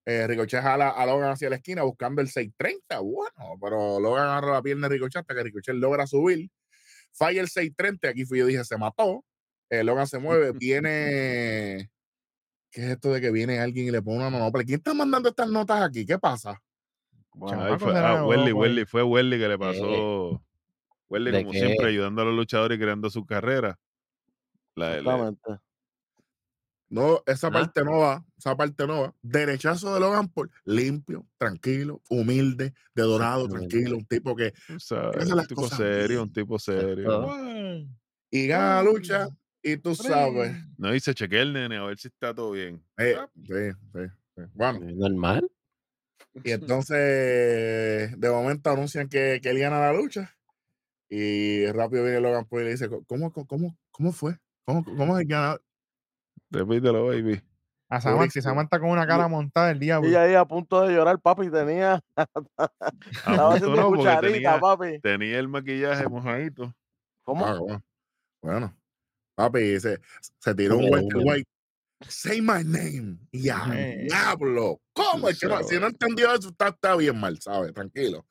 Eh, 0.06 0.26
Ricochet 0.26 0.62
jala 0.64 0.90
a 0.90 1.06
Logan 1.06 1.30
hacia 1.30 1.52
la 1.52 1.58
esquina 1.58 1.84
buscando 1.84 2.22
el 2.22 2.28
630. 2.28 3.00
Bueno, 3.02 3.58
pero 3.62 4.00
Logan 4.00 4.24
agarra 4.28 4.54
la 4.54 4.62
pierna 4.64 4.90
de 4.90 4.96
Ricochet 4.96 5.22
hasta 5.22 5.36
que 5.36 5.44
Ricochet 5.44 5.76
logra 5.76 6.08
subir. 6.08 6.50
Falla 7.14 7.42
el 7.42 7.48
630. 7.48 8.10
Aquí 8.10 8.26
fui 8.26 8.40
yo 8.40 8.48
dije, 8.48 8.64
se 8.66 8.76
mató. 8.78 9.24
Eh, 9.70 9.84
Logan 9.84 10.08
se 10.08 10.18
mueve. 10.18 10.52
Viene. 10.60 11.91
¿Qué 12.72 12.82
es 12.86 12.92
esto 12.92 13.12
de 13.12 13.20
que 13.22 13.32
viene 13.32 13.60
alguien 13.60 13.88
y 13.88 13.92
le 13.92 14.02
pone 14.02 14.18
una 14.18 14.30
manopla? 14.30 14.64
¿Quién 14.64 14.78
está 14.78 14.94
mandando 14.94 15.30
estas 15.30 15.50
notas 15.50 15.82
aquí? 15.82 16.06
¿Qué 16.06 16.18
pasa? 16.18 16.62
Bueno, 17.34 17.78
fue, 17.80 17.98
ah, 17.98 18.26
Welly, 18.26 18.52
pues. 18.54 18.56
Welly, 18.56 18.86
fue 18.86 19.04
Welly 19.04 19.38
que 19.40 19.48
le 19.48 19.58
pasó. 19.58 20.42
Welly, 21.10 21.32
¿de 21.32 21.40
como 21.42 21.52
qué? 21.52 21.60
siempre, 21.60 21.88
ayudando 21.88 22.22
a 22.22 22.26
los 22.26 22.34
luchadores 22.36 22.78
y 22.78 22.82
creando 22.82 23.10
su 23.10 23.26
carrera. 23.26 23.78
La- 24.76 24.98
exactamente. 24.98 25.42
No, 26.90 27.22
esa 27.26 27.48
Ah. 27.48 27.52
parte 27.52 27.84
no 27.86 28.00
va, 28.00 28.26
esa 28.38 28.56
parte 28.58 28.86
no 28.86 29.02
va. 29.04 29.16
Derechazo 29.22 29.94
de 29.94 30.00
Logan 30.02 30.28
Paul, 30.28 30.52
limpio, 30.66 31.26
tranquilo, 31.38 32.02
humilde, 32.10 32.74
de 32.94 33.04
dorado, 33.04 33.48
tranquilo, 33.48 33.96
un 33.98 34.06
tipo 34.06 34.36
que 34.36 34.54
un 34.70 35.48
tipo 35.48 35.62
cosas 35.62 35.78
serio, 35.78 36.24
un 36.24 36.34
tipo 36.34 36.60
serio. 36.60 37.30
Y 38.30 38.48
gana 38.48 38.76
la 38.76 38.84
lucha 38.84 39.28
y 39.64 39.78
tú 39.78 39.96
sabes. 39.96 40.54
No 40.78 40.92
dice 40.92 41.14
chequeé 41.14 41.42
el 41.42 41.54
nene 41.54 41.78
a 41.78 41.84
ver 41.84 41.98
si 41.98 42.08
está 42.08 42.34
todo 42.34 42.52
bien. 42.52 42.84
eh, 42.98 43.16
Ah, 43.20 43.30
sí, 43.36 43.44
sí, 43.94 44.00
sí. 44.36 44.42
Bueno, 44.54 44.80
Normal. 44.96 45.50
y 46.44 46.52
entonces 46.52 48.20
de 48.20 48.30
momento 48.30 48.70
anuncian 48.72 49.08
que, 49.10 49.40
que 49.42 49.50
él 49.50 49.60
gana 49.60 49.80
la 49.80 49.94
lucha 49.94 50.36
y 51.10 51.66
rápido 51.72 52.04
viene 52.06 52.22
Logan 52.22 52.46
Paul 52.46 52.62
y 52.62 52.66
le 52.66 52.72
dice, 52.72 52.90
¿cómo, 52.90 53.32
cómo, 53.32 53.46
cómo, 53.46 53.78
cómo 53.92 54.12
fue? 54.14 54.38
¿Cómo, 54.66 54.84
cómo 54.86 55.18
es 55.18 55.24
el 55.24 55.28
ganador? 55.28 55.62
Repítelo, 56.50 57.08
baby. 57.08 57.42
A 57.90 58.00
Samantha, 58.00 58.20
Durísimo. 58.22 58.44
Samantha 58.44 58.80
con 58.80 58.90
una 58.90 59.06
cara 59.06 59.28
montada 59.28 59.72
el 59.72 59.80
diablo. 59.80 60.10
Y 60.10 60.16
ahí 60.16 60.34
a 60.34 60.46
punto 60.46 60.82
de 60.88 60.94
llorar, 60.94 61.20
papi, 61.20 61.50
tenía. 61.52 62.02
Estaba 63.12 63.56
haciendo 63.56 63.76
no, 63.76 63.88
cucharita, 63.92 64.32
tenía, 64.34 64.60
papi. 64.62 65.00
tenía 65.02 65.40
el 65.40 65.50
maquillaje 65.50 66.08
mojadito. 66.08 66.74
¿Cómo? 67.24 67.46
Ah, 67.46 67.58
bueno. 67.60 67.84
Bueno, 68.42 68.78
papi, 69.44 69.80
se, 69.80 70.00
se 70.40 70.56
tiró 70.56 70.78
un 70.78 70.86
húmedo. 70.86 71.08
White. 71.24 71.50
Say 72.08 72.42
my 72.42 72.64
name. 72.64 73.18
Y 73.32 73.50
a 73.50 73.64
Eh. 73.76 74.06
diablo. 74.08 74.82
¿Cómo? 74.94 75.30
Es 75.30 75.40
que 75.40 75.48
no- 75.48 75.64
si 75.64 75.80
no 75.80 75.88
entendió 75.88 76.34
eso, 76.34 76.50
está, 76.50 76.70
está 76.70 76.96
bien 76.96 77.20
mal, 77.20 77.40
¿sabes? 77.42 77.74
Tranquilo. 77.74 78.26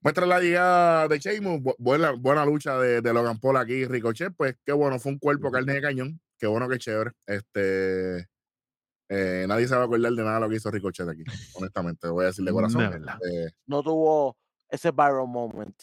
Muestra 0.00 0.24
la 0.26 0.40
llegada 0.40 1.08
de 1.08 1.18
Sheamus. 1.18 1.60
bu- 1.60 1.74
Buena, 1.78 2.12
buena 2.12 2.44
lucha 2.46 2.78
de, 2.78 3.00
de 3.02 3.12
Logan 3.12 3.38
Paul 3.38 3.56
aquí, 3.58 3.84
Ricochet. 3.84 4.32
Pues 4.36 4.54
qué 4.64 4.72
bueno, 4.72 4.98
fue 4.98 5.12
un 5.12 5.18
cuerpo 5.18 5.50
carne 5.50 5.74
de 5.74 5.82
cañón. 5.82 6.20
Qué 6.38 6.46
bueno, 6.46 6.68
qué 6.68 6.78
chévere. 6.78 7.10
Este. 7.26 8.28
eh, 9.08 9.44
nadie 9.48 9.68
se 9.68 9.74
va 9.76 9.82
a 9.82 9.84
acordar 9.84 10.10
de 10.12 10.22
nada 10.22 10.34
de 10.36 10.40
lo 10.40 10.48
que 10.48 10.56
hizo 10.56 10.70
Ricochet 10.70 11.08
aquí, 11.08 11.22
honestamente. 11.54 12.08
Voy 12.08 12.24
a 12.24 12.28
decir 12.28 12.44
de 12.44 12.52
corazón. 12.52 12.82
Eh, 12.82 13.50
No 13.66 13.82
tuvo 13.82 14.36
ese 14.68 14.90
viral 14.90 15.26
moment. 15.28 15.76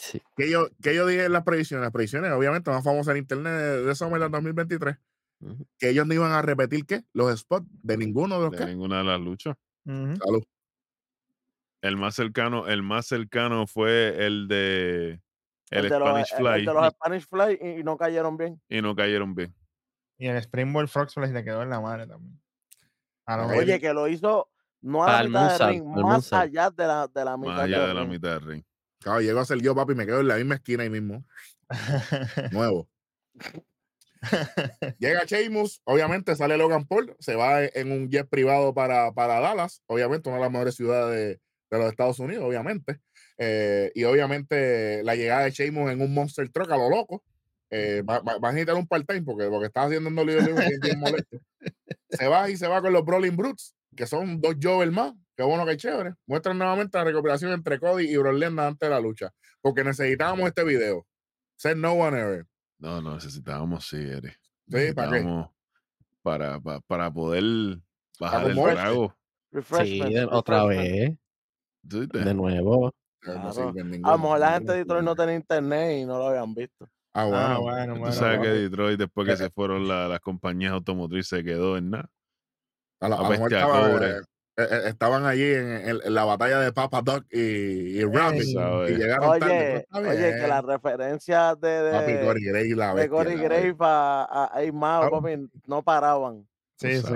Sí. 0.00 0.22
que 0.36 0.48
yo, 0.48 0.68
que 0.80 0.94
yo 0.94 1.06
dije 1.06 1.24
en 1.24 1.32
las 1.32 1.42
predicciones, 1.42 1.82
las 1.82 1.92
predicciones, 1.92 2.30
obviamente, 2.30 2.70
más 2.70 2.84
famosas 2.84 3.12
en 3.12 3.18
internet 3.18 3.52
de, 3.52 3.82
de 3.84 3.94
Summerland 3.96 4.32
2023, 4.32 4.96
Ujú. 5.40 5.66
que 5.76 5.90
ellos 5.90 6.06
no 6.06 6.14
iban 6.14 6.30
a 6.30 6.40
repetir 6.40 6.86
qué, 6.86 7.02
los 7.12 7.36
spots 7.38 7.66
de 7.82 7.96
ninguno 7.96 8.36
de 8.36 8.42
los 8.42 8.50
De 8.52 8.58
que. 8.58 8.66
ninguna 8.66 8.98
de 8.98 9.04
las 9.04 9.20
luchas. 9.20 9.56
Salud. 9.84 10.44
El 11.80 11.96
más 11.96 12.14
cercano, 12.14 12.66
el 12.68 12.82
más 12.82 13.06
cercano 13.06 13.66
fue 13.66 14.24
el 14.26 14.46
de 14.48 15.20
el, 15.70 15.88
de 15.88 15.98
los, 15.98 16.08
Spanish 16.08 16.32
el- 16.32 16.38
Fly 16.38 16.66
de 16.66 16.74
los 16.74 16.88
Spanish 16.90 17.26
Fly 17.28 17.58
y, 17.60 17.80
y 17.80 17.84
no 17.84 17.96
cayeron 17.96 18.36
bien. 18.36 18.60
y 18.68 18.80
no 18.82 18.94
cayeron 18.94 19.34
bien. 19.34 19.54
Y 20.16 20.26
el 20.26 20.36
Springboard 20.38 20.88
Frog 20.88 21.10
se 21.10 21.20
le 21.20 21.44
quedó 21.44 21.62
en 21.62 21.70
la 21.70 21.80
madre 21.80 22.06
también. 22.06 22.40
Oye, 23.56 23.78
que 23.80 23.92
lo 23.92 24.08
hizo 24.08 24.48
no 24.80 25.04
a 25.04 25.22
la 25.22 25.28
mitad 25.28 25.58
del 25.58 25.68
ring, 25.68 25.84
más 25.84 26.32
allá 26.32 26.70
de 26.70 26.86
la, 26.86 27.06
de 27.08 27.24
la 27.24 27.36
mitad 27.36 27.52
Más 27.52 27.60
allá 27.60 27.78
del 27.80 27.88
de 27.88 27.94
la 27.94 28.04
mitad 28.04 28.30
del 28.30 28.40
ring. 28.42 28.64
Claro, 29.00 29.20
llego 29.20 29.40
a 29.40 29.44
ser 29.44 29.60
yo, 29.60 29.74
papi, 29.74 29.94
me 29.94 30.06
quedo 30.06 30.20
en 30.20 30.28
la 30.28 30.36
misma 30.36 30.56
esquina 30.56 30.82
ahí 30.82 30.90
mismo. 30.90 31.24
Nuevo. 32.52 32.88
Llega 34.98 35.24
Sheamus, 35.24 35.80
obviamente 35.84 36.34
sale 36.34 36.56
Logan 36.56 36.86
Paul, 36.86 37.14
se 37.20 37.36
va 37.36 37.64
en 37.64 37.92
un 37.92 38.10
jet 38.10 38.28
privado 38.28 38.74
para, 38.74 39.12
para 39.12 39.38
Dallas, 39.40 39.82
obviamente 39.86 40.28
una 40.28 40.38
de 40.38 40.42
las 40.44 40.50
mejores 40.52 40.74
ciudades 40.74 41.14
de, 41.14 41.26
de 41.76 41.82
los 41.82 41.90
Estados 41.90 42.18
Unidos, 42.18 42.44
obviamente. 42.44 42.98
Eh, 43.38 43.92
y 43.94 44.02
obviamente 44.04 45.02
la 45.04 45.14
llegada 45.14 45.44
de 45.44 45.52
Sheamus 45.52 45.90
en 45.92 46.00
un 46.02 46.12
Monster 46.12 46.48
Truck 46.48 46.70
a 46.72 46.76
lo 46.76 46.90
loco. 46.90 47.22
Eh, 47.70 48.02
va, 48.02 48.18
va- 48.20 48.38
va 48.38 48.48
a 48.48 48.52
necesitar 48.52 48.74
un 48.76 48.86
part-time 48.88 49.22
porque, 49.22 49.46
porque 49.48 49.66
está 49.66 49.84
haciendo 49.84 50.10
bien 50.10 50.98
molesto. 50.98 51.38
Se 52.08 52.26
va 52.26 52.48
y 52.50 52.56
se 52.56 52.66
va 52.66 52.80
con 52.80 52.92
los 52.94 53.04
Brawling 53.04 53.36
Brutes, 53.36 53.74
que 53.94 54.06
son 54.06 54.40
dos 54.40 54.56
Jovers 54.60 54.90
más. 54.90 55.12
Qué 55.38 55.44
bueno 55.44 55.64
que 55.64 55.76
chévere. 55.76 56.14
Muestran 56.26 56.58
nuevamente 56.58 56.98
la 56.98 57.04
recuperación 57.04 57.52
entre 57.52 57.78
Cody 57.78 58.06
y 58.12 58.16
Brock 58.16 58.34
Lesnar 58.34 58.66
antes 58.66 58.88
de 58.88 58.92
la 58.92 59.00
lucha. 59.00 59.30
Porque 59.62 59.84
necesitábamos 59.84 60.48
este 60.48 60.64
video. 60.64 61.06
Said 61.56 61.76
no 61.76 61.92
one 61.92 62.18
ever. 62.18 62.46
No, 62.80 63.00
no, 63.00 63.14
necesitábamos 63.14 63.86
sí, 63.86 63.98
Eri. 63.98 64.30
Sí, 64.66 64.92
¿para 64.94 65.10
qué? 65.12 65.44
Para, 66.22 66.58
para, 66.58 66.80
para 66.80 67.12
poder 67.12 67.78
bajar 68.18 68.50
el 68.50 68.56
trago. 68.56 69.14
Sí, 69.84 70.02
otra 70.28 70.64
vez. 70.64 71.16
De 71.82 72.34
nuevo. 72.34 72.92
Claro. 73.20 73.48
A 73.48 74.10
lo 74.12 74.18
mejor 74.18 74.38
la 74.40 74.52
gente 74.54 74.72
de 74.72 74.78
Detroit 74.78 75.04
no 75.04 75.14
tenía 75.14 75.36
internet 75.36 75.98
y 76.02 76.04
no 76.04 76.18
lo 76.18 76.28
habían 76.28 76.52
visto. 76.52 76.88
Ah, 77.14 77.24
bueno. 77.24 77.38
Ah, 77.46 77.58
bueno, 77.58 77.94
Tú 77.94 78.00
bueno. 78.00 78.12
sabes 78.14 78.40
que. 78.40 78.48
Detroit, 78.48 78.98
después 78.98 79.26
que 79.26 79.34
Eh, 79.34 79.36
se 79.36 79.50
fueron 79.50 79.86
la- 79.86 80.08
las 80.08 80.20
compañías 80.20 80.72
automotrices, 80.72 81.28
se 81.28 81.44
quedó 81.44 81.76
en 81.76 81.90
nada. 81.90 82.10
A, 83.00 83.08
la- 83.08 83.16
a 83.16 83.18
a 83.18 83.22
lo 83.22 83.28
mejor 83.30 83.50
bestia 83.50 83.66
estaba, 83.66 83.90
cobre. 83.92 84.14
Eh, 84.58 84.62
eh, 84.62 84.66
eh, 84.70 84.88
estaban 84.88 85.24
allí 85.24 85.44
en, 85.52 85.70
en- 85.88 86.00
en 86.04 86.14
la 86.14 86.24
batalla 86.24 86.60
de 86.60 86.72
Papa 86.72 87.00
Doc 87.02 87.24
y, 87.30 87.38
y 87.98 88.04
Rabbit. 88.04 88.42
Y 88.42 88.92
llegaron 88.96 89.38
tarde. 89.38 89.86
Oye, 89.92 90.08
oye, 90.08 90.34
que 90.40 90.46
las 90.48 90.64
referencias 90.64 91.60
de, 91.60 91.90
Papi, 91.92 92.12
de, 92.12 92.20
Corey 92.24 92.44
Graves, 92.44 92.76
la 92.76 92.88
de 92.88 92.94
bestia, 92.94 93.10
Corey 93.10 93.36
la 93.36 93.42
Graves 93.42 93.64
bestia. 93.64 93.86
a, 93.86 94.44
a, 94.44 94.50
Ah. 95.06 95.10
papi, 95.10 95.50
no 95.66 95.82
paraban. 95.82 96.48
Sí, 96.76 97.00
sí. 97.00 97.14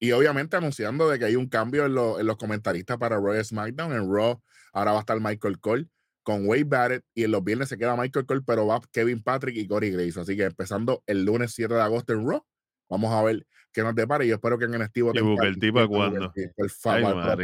Y 0.00 0.12
obviamente 0.12 0.56
anunciando 0.56 1.08
de 1.08 1.18
que 1.18 1.24
hay 1.24 1.36
un 1.36 1.48
cambio 1.48 1.86
en, 1.86 1.94
lo- 1.94 2.20
en 2.20 2.26
los 2.26 2.36
comentaristas 2.36 2.98
para 2.98 3.16
Raw 3.16 3.42
SmackDown. 3.42 3.92
En 3.92 4.12
Raw 4.12 4.40
ahora 4.72 4.92
va 4.92 4.98
a 4.98 5.00
estar 5.00 5.18
Michael 5.20 5.58
Cole 5.60 5.86
con 6.22 6.46
Wade 6.46 6.64
Barrett 6.64 7.04
y 7.14 7.24
en 7.24 7.30
los 7.30 7.42
viernes 7.44 7.68
se 7.68 7.76
queda 7.78 7.96
Michael 7.96 8.26
Cole, 8.26 8.40
pero 8.46 8.66
va 8.66 8.80
Kevin 8.92 9.22
Patrick 9.22 9.56
y 9.56 9.66
Corey 9.66 9.90
Graves. 9.90 10.16
Así 10.18 10.36
que 10.36 10.44
empezando 10.44 11.02
el 11.06 11.24
lunes 11.24 11.52
7 11.54 11.72
de 11.74 11.80
agosto 11.82 12.12
en 12.12 12.28
Raw, 12.28 12.42
vamos 12.90 13.12
a 13.12 13.22
ver 13.22 13.46
qué 13.74 13.82
nos 13.82 13.94
depara. 13.94 14.24
Y 14.24 14.28
yo 14.28 14.36
espero 14.36 14.56
que 14.56 14.64
en 14.64 14.74
el 14.74 14.82
Estivo 14.82 15.10
¿Y 15.14 15.20
Booker 15.20 15.56
T 15.58 15.72
pa' 15.72 15.86
cuándo? 15.86 16.32
Por 16.56 16.70
favor. 16.70 17.36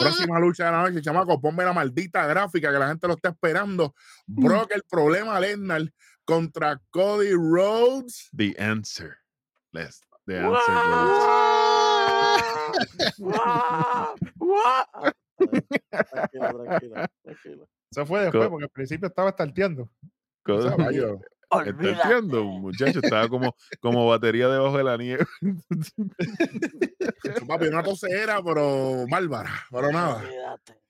Próxima 0.00 0.38
lucha 0.38 0.66
de 0.66 0.70
la 0.72 0.82
noche, 0.82 1.00
chamaco. 1.02 1.40
Ponme 1.40 1.64
la 1.64 1.72
maldita 1.72 2.24
gráfica 2.26 2.70
que 2.72 2.78
la 2.78 2.88
gente 2.88 3.08
lo 3.08 3.14
está 3.14 3.30
esperando. 3.30 3.94
Brock, 4.26 4.70
el 4.74 4.82
problema 4.88 5.40
Lesnar 5.40 5.82
contra 6.24 6.80
Cody 6.90 7.32
Rhodes. 7.32 8.28
The 8.36 8.54
answer. 8.58 9.16
Les, 9.72 10.00
the 10.26 10.38
answer. 10.38 10.74
¡Guau! 13.18 14.16
Tranquilo, 15.90 16.64
tranquilo, 16.64 16.94
tranquilo. 17.24 17.68
Eso 17.90 18.06
fue 18.06 18.20
después, 18.22 18.44
Co- 18.44 18.50
porque 18.50 18.64
al 18.64 18.70
principio 18.70 19.08
estaba 19.08 19.30
estarteando. 19.30 19.90
Cody- 20.44 20.68
Caballo. 21.52 21.70
Está 21.70 22.02
entiendo, 22.02 22.44
muchacho. 22.44 23.00
Estaba 23.02 23.28
como, 23.28 23.54
como 23.80 24.06
batería 24.08 24.48
debajo 24.48 24.78
de 24.78 24.84
la 24.84 24.96
nieve. 24.96 25.26
Papi, 27.46 27.66
una 27.66 27.82
tosera, 27.82 28.42
pero 28.42 29.06
bárbara, 29.08 29.52
pero 29.70 29.92
nada. 29.92 30.16
Olvídate. 30.16 30.80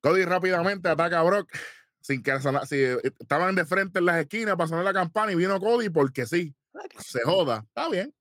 Cody 0.00 0.24
rápidamente 0.24 0.88
ataca 0.88 1.20
a 1.20 1.22
Brock 1.22 1.50
sin 2.04 2.22
que 2.22 2.38
si, 2.66 2.76
eh, 2.76 2.98
estaban 3.18 3.54
de 3.54 3.64
frente 3.64 3.98
en 3.98 4.04
las 4.04 4.20
esquinas 4.20 4.56
para 4.56 4.68
sonar 4.68 4.84
la 4.84 4.92
campana 4.92 5.32
y 5.32 5.36
vino 5.36 5.58
Cody 5.58 5.88
porque 5.88 6.26
sí. 6.26 6.54
Se 6.98 7.22
joda. 7.22 7.64
Está 7.66 7.88
bien. 7.88 8.14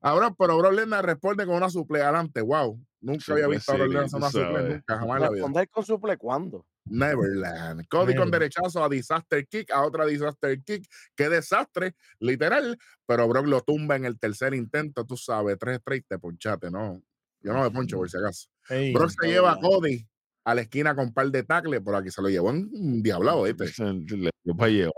A 0.00 0.14
Brock, 0.14 0.36
pero 0.38 0.56
Brock 0.56 0.72
Lesnar 0.72 1.04
responde 1.04 1.44
con 1.44 1.56
una 1.56 1.68
suple 1.68 2.00
adelante. 2.00 2.40
Wow. 2.40 2.80
Nunca 3.00 3.32
había 3.32 3.44
Suple 3.44 3.56
visto 3.56 3.72
a 3.72 3.74
Brock 3.76 3.88
Lesnar 3.88 4.04
hacer 4.04 4.18
una 4.18 4.30
suple, 4.30 4.74
nunca, 4.74 4.98
jamás 4.98 5.16
en 5.16 5.22
la 5.22 5.28
vida. 5.28 5.36
Responder 5.36 5.68
con 5.68 5.84
suple 5.84 6.16
cuándo. 6.16 6.66
Neverland. 6.90 7.86
Cody 7.88 8.14
con 8.14 8.30
derechazo 8.30 8.82
a 8.82 8.88
Disaster 8.88 9.46
Kick, 9.46 9.70
a 9.70 9.84
otra 9.84 10.06
Disaster 10.06 10.62
Kick. 10.62 10.86
Qué 11.14 11.28
desastre, 11.28 11.94
literal. 12.20 12.78
Pero 13.06 13.28
Brock 13.28 13.46
lo 13.46 13.60
tumba 13.62 13.96
en 13.96 14.04
el 14.04 14.18
tercer 14.18 14.54
intento, 14.54 15.04
tú 15.04 15.16
sabes, 15.16 15.56
tres 15.58 15.78
straight, 15.78 16.06
te 16.08 16.18
ponchate, 16.18 16.70
¿no? 16.70 17.02
Yo 17.40 17.52
no 17.52 17.62
me 17.62 17.70
poncho 17.70 17.96
por 17.96 18.10
si 18.10 18.16
acaso. 18.16 18.48
Ey, 18.68 18.92
Brock 18.92 19.10
se 19.10 19.28
lleva 19.28 19.52
a. 19.52 19.60
Cody 19.60 20.06
a 20.48 20.54
la 20.54 20.62
esquina 20.62 20.94
con 20.94 21.08
un 21.08 21.12
par 21.12 21.30
de 21.30 21.42
tacles, 21.42 21.82
por 21.82 21.94
aquí 21.94 22.10
se 22.10 22.22
lo 22.22 22.30
llevó 22.30 22.48
en 22.48 22.70
un 22.72 23.02
diablado, 23.02 23.42
¿viste? 23.42 23.66
Le 23.84 24.30
dio 24.42 24.56
para 24.56 24.70
llevar. 24.70 24.94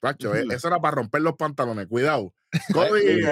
Tacho, 0.00 0.34
eh, 0.34 0.44
eso 0.50 0.68
era 0.68 0.78
para 0.78 0.96
romper 0.96 1.22
los 1.22 1.34
pantalones, 1.34 1.86
cuidado. 1.86 2.34
Cody. 2.74 3.22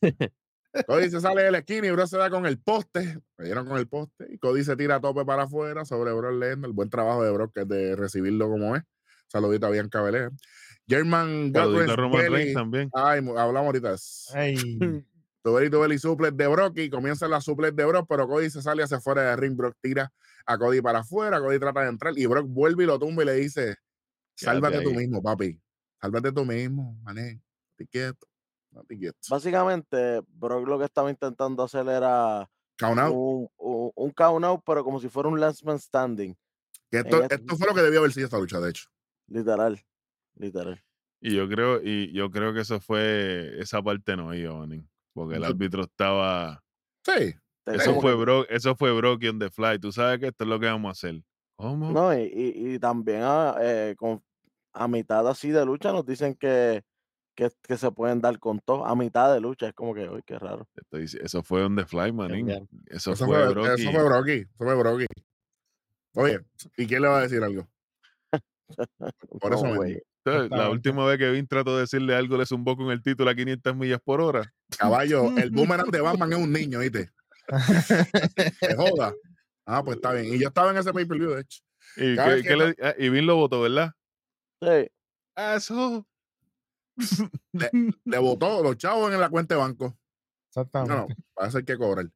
Cody 0.86 1.10
se 1.10 1.20
sale 1.20 1.42
de 1.42 1.50
la 1.50 1.58
esquina 1.58 1.86
y 1.86 1.90
Brock 1.90 2.06
se 2.06 2.18
da 2.18 2.30
con 2.30 2.46
el 2.46 2.58
poste. 2.58 3.18
Me 3.36 3.44
dieron 3.44 3.66
con 3.66 3.78
el 3.78 3.88
poste. 3.88 4.26
Y 4.30 4.38
Cody 4.38 4.64
se 4.64 4.76
tira 4.76 4.96
a 4.96 5.00
tope 5.00 5.24
para 5.24 5.44
afuera 5.44 5.84
sobre 5.84 6.12
Brock 6.12 6.32
Lesnar. 6.32 6.68
El 6.68 6.72
buen 6.72 6.88
trabajo 6.88 7.22
de 7.24 7.30
Brock 7.30 7.52
que 7.54 7.60
es 7.62 7.68
de 7.68 7.96
recibirlo 7.96 8.48
como 8.48 8.76
es. 8.76 8.82
Saludito 9.28 9.66
a 9.66 9.70
Bianca 9.70 10.02
Belair. 10.02 10.30
German 10.86 11.52
Belly. 11.52 11.86
Reigns 12.28 12.54
también. 12.54 12.90
Ay, 12.92 13.18
hablamos 13.18 13.66
ahorita. 13.66 13.90
de 13.90 13.94
eso. 13.94 14.32
ey, 14.36 14.56
Tubeli 15.42 15.70
Tubeli 15.70 15.98
suples 15.98 16.36
de 16.36 16.46
Brock 16.46 16.78
y 16.78 16.88
comienza 16.88 17.26
la 17.26 17.40
suples 17.40 17.74
de 17.74 17.84
Brock, 17.84 18.06
pero 18.08 18.28
Cody 18.28 18.48
se 18.48 18.62
sale 18.62 18.82
hacia 18.82 18.98
afuera 18.98 19.30
del 19.30 19.38
ring. 19.38 19.56
Brock 19.56 19.76
tira 19.80 20.12
a 20.46 20.58
Cody 20.58 20.80
para 20.80 21.00
afuera. 21.00 21.40
Cody 21.40 21.58
trata 21.58 21.80
de 21.80 21.88
entrar 21.88 22.16
y 22.16 22.26
Brock 22.26 22.46
vuelve 22.48 22.84
y 22.84 22.86
lo 22.86 22.98
tumba 22.98 23.22
y 23.22 23.26
le 23.26 23.34
dice: 23.34 23.76
Sálvate 24.34 24.80
tú 24.82 24.94
mismo, 24.94 25.22
papi. 25.22 25.60
Sálvate 26.00 26.32
tú 26.32 26.44
mismo, 26.44 26.98
mané. 27.02 27.40
Te 27.76 27.86
quieto. 27.86 28.26
Básicamente, 29.28 30.20
Brock 30.28 30.66
lo 30.66 30.78
que 30.78 30.84
estaba 30.86 31.10
intentando 31.10 31.62
hacer 31.62 31.86
era 31.88 32.48
Count 32.78 32.98
out. 32.98 33.12
un, 33.14 33.48
un, 33.56 33.92
un 33.94 34.10
count 34.12 34.44
out, 34.44 34.62
pero 34.64 34.82
como 34.84 34.98
si 35.00 35.08
fuera 35.08 35.28
un 35.28 35.38
last 35.40 35.62
man 35.64 35.78
standing. 35.78 36.34
Que 36.90 36.98
esto, 36.98 37.22
este- 37.22 37.56
fue 37.56 37.66
lo 37.68 37.74
que 37.74 37.82
debió 37.82 38.00
haber 38.00 38.12
sido 38.12 38.26
esta 38.26 38.38
lucha, 38.38 38.60
de 38.60 38.70
hecho. 38.70 38.86
Literal. 39.28 39.80
Literal. 40.34 40.82
Y 41.20 41.36
yo 41.36 41.48
creo, 41.48 41.80
y 41.82 42.12
yo 42.12 42.30
creo 42.30 42.52
que 42.52 42.60
eso 42.60 42.80
fue, 42.80 43.54
esa 43.60 43.80
parte 43.82 44.16
no 44.16 44.34
iba, 44.34 44.66
Porque 45.14 45.36
el 45.36 45.44
árbitro 45.44 45.82
estaba. 45.84 46.62
Sí. 47.04 47.34
Eso 47.66 48.00
fue 48.00 48.12
que- 48.12 48.16
bro, 48.18 48.48
eso 48.48 48.74
fue 48.74 48.92
Brocky 48.92 49.28
on 49.28 49.38
the 49.38 49.48
fly. 49.50 49.78
Tú 49.78 49.92
sabes 49.92 50.18
que 50.18 50.26
esto 50.28 50.44
es 50.44 50.50
lo 50.50 50.58
que 50.58 50.66
vamos 50.66 50.88
a 50.88 50.92
hacer. 50.92 51.22
¿Cómo? 51.54 51.92
No, 51.92 52.12
y, 52.12 52.22
y, 52.24 52.74
y 52.74 52.78
también 52.80 53.20
a, 53.22 53.54
eh, 53.60 53.94
con, 53.96 54.20
a 54.72 54.88
mitad 54.88 55.26
así 55.28 55.50
de 55.50 55.64
lucha 55.64 55.92
nos 55.92 56.04
dicen 56.04 56.34
que, 56.34 56.82
que, 57.34 57.50
que 57.62 57.76
se 57.76 57.90
pueden 57.90 58.20
dar 58.20 58.38
con 58.38 58.60
todo. 58.60 58.84
A 58.86 58.94
mitad 58.94 59.32
de 59.32 59.40
lucha 59.40 59.68
es 59.68 59.74
como 59.74 59.94
que, 59.94 60.08
uy, 60.08 60.22
qué 60.26 60.38
raro. 60.38 60.68
Te 60.74 60.82
estoy 60.82 61.20
eso 61.22 61.42
fue 61.42 61.64
on 61.64 61.76
the 61.76 61.84
fly, 61.86 62.12
manín. 62.12 62.48
Eso, 62.86 63.12
Eso 63.12 63.26
fue 63.26 63.48
Brocky. 63.48 63.82
eso 63.82 63.92
fue 63.92 64.04
Brocky. 64.04 64.32
Eso 64.32 64.48
fue 64.58 64.74
Brocky. 64.76 65.06
Oye, 66.14 66.40
¿y 66.76 66.86
quién 66.86 67.02
le 67.02 67.08
va 67.08 67.18
a 67.18 67.22
decir 67.22 67.42
algo? 67.42 67.66
Por 69.40 69.54
eso 69.54 69.66
No. 69.66 69.82
¿Sabes? 70.24 70.50
La 70.50 70.70
última 70.70 71.04
vez 71.04 71.18
que 71.18 71.30
Vin 71.32 71.48
trató 71.48 71.74
de 71.74 71.80
decirle 71.80 72.14
algo, 72.14 72.36
le 72.36 72.46
zumbó 72.46 72.76
con 72.76 72.92
el 72.92 73.02
título 73.02 73.28
a 73.30 73.34
500 73.34 73.74
millas 73.74 73.98
por 74.04 74.20
hora. 74.20 74.52
Caballo, 74.78 75.36
el 75.36 75.50
boomerang 75.50 75.90
de 75.90 76.00
Batman 76.00 76.32
es 76.32 76.38
un 76.38 76.52
niño, 76.52 76.78
¿viste? 76.78 77.10
Se 78.60 78.76
joda. 78.76 79.12
Ah, 79.66 79.82
pues 79.82 79.96
está 79.96 80.12
bien. 80.12 80.32
Y 80.32 80.38
yo 80.38 80.46
estaba 80.48 80.70
en 80.70 80.76
ese 80.76 80.92
pay-per-view, 80.92 81.30
de 81.30 81.40
hecho. 81.40 81.60
Y, 81.96 82.16
que- 82.16 82.42
que 82.46 82.56
le- 82.56 82.76
ah, 82.82 82.94
y 82.98 83.08
Vin 83.08 83.26
lo 83.26 83.34
votó, 83.36 83.62
¿verdad? 83.62 83.90
Sí. 84.60 84.88
Eso. 85.36 86.06
Le 88.04 88.18
botó 88.18 88.62
los 88.62 88.76
chavos 88.76 89.12
en 89.12 89.20
la 89.20 89.30
cuenta 89.30 89.54
de 89.54 89.60
banco. 89.60 89.84
No, 89.84 90.62
no, 90.86 91.06
Exactamente. 91.06 91.16
para 91.34 91.48
eso 91.48 91.58
hay 91.58 91.64
que 91.64 91.78
cobrar. 91.78 92.06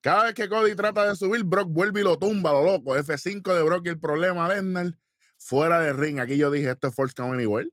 Cada 0.00 0.24
vez 0.24 0.34
que 0.34 0.48
Cody 0.48 0.74
trata 0.74 1.08
de 1.08 1.14
subir, 1.14 1.44
Brock 1.44 1.68
vuelve 1.68 2.00
y 2.00 2.04
lo 2.04 2.18
tumba, 2.18 2.52
lo 2.52 2.64
loco. 2.64 2.96
F5 2.96 3.54
de 3.54 3.62
Brock 3.62 3.86
y 3.86 3.90
el 3.90 4.00
problema, 4.00 4.48
Lesnar. 4.48 4.98
Fuera 5.38 5.80
de 5.80 5.92
ring. 5.92 6.18
Aquí 6.18 6.36
yo 6.36 6.50
dije, 6.50 6.70
esto 6.70 6.88
es 6.88 6.94
Force 6.94 7.14
Count 7.14 7.34
Anywhere. 7.34 7.68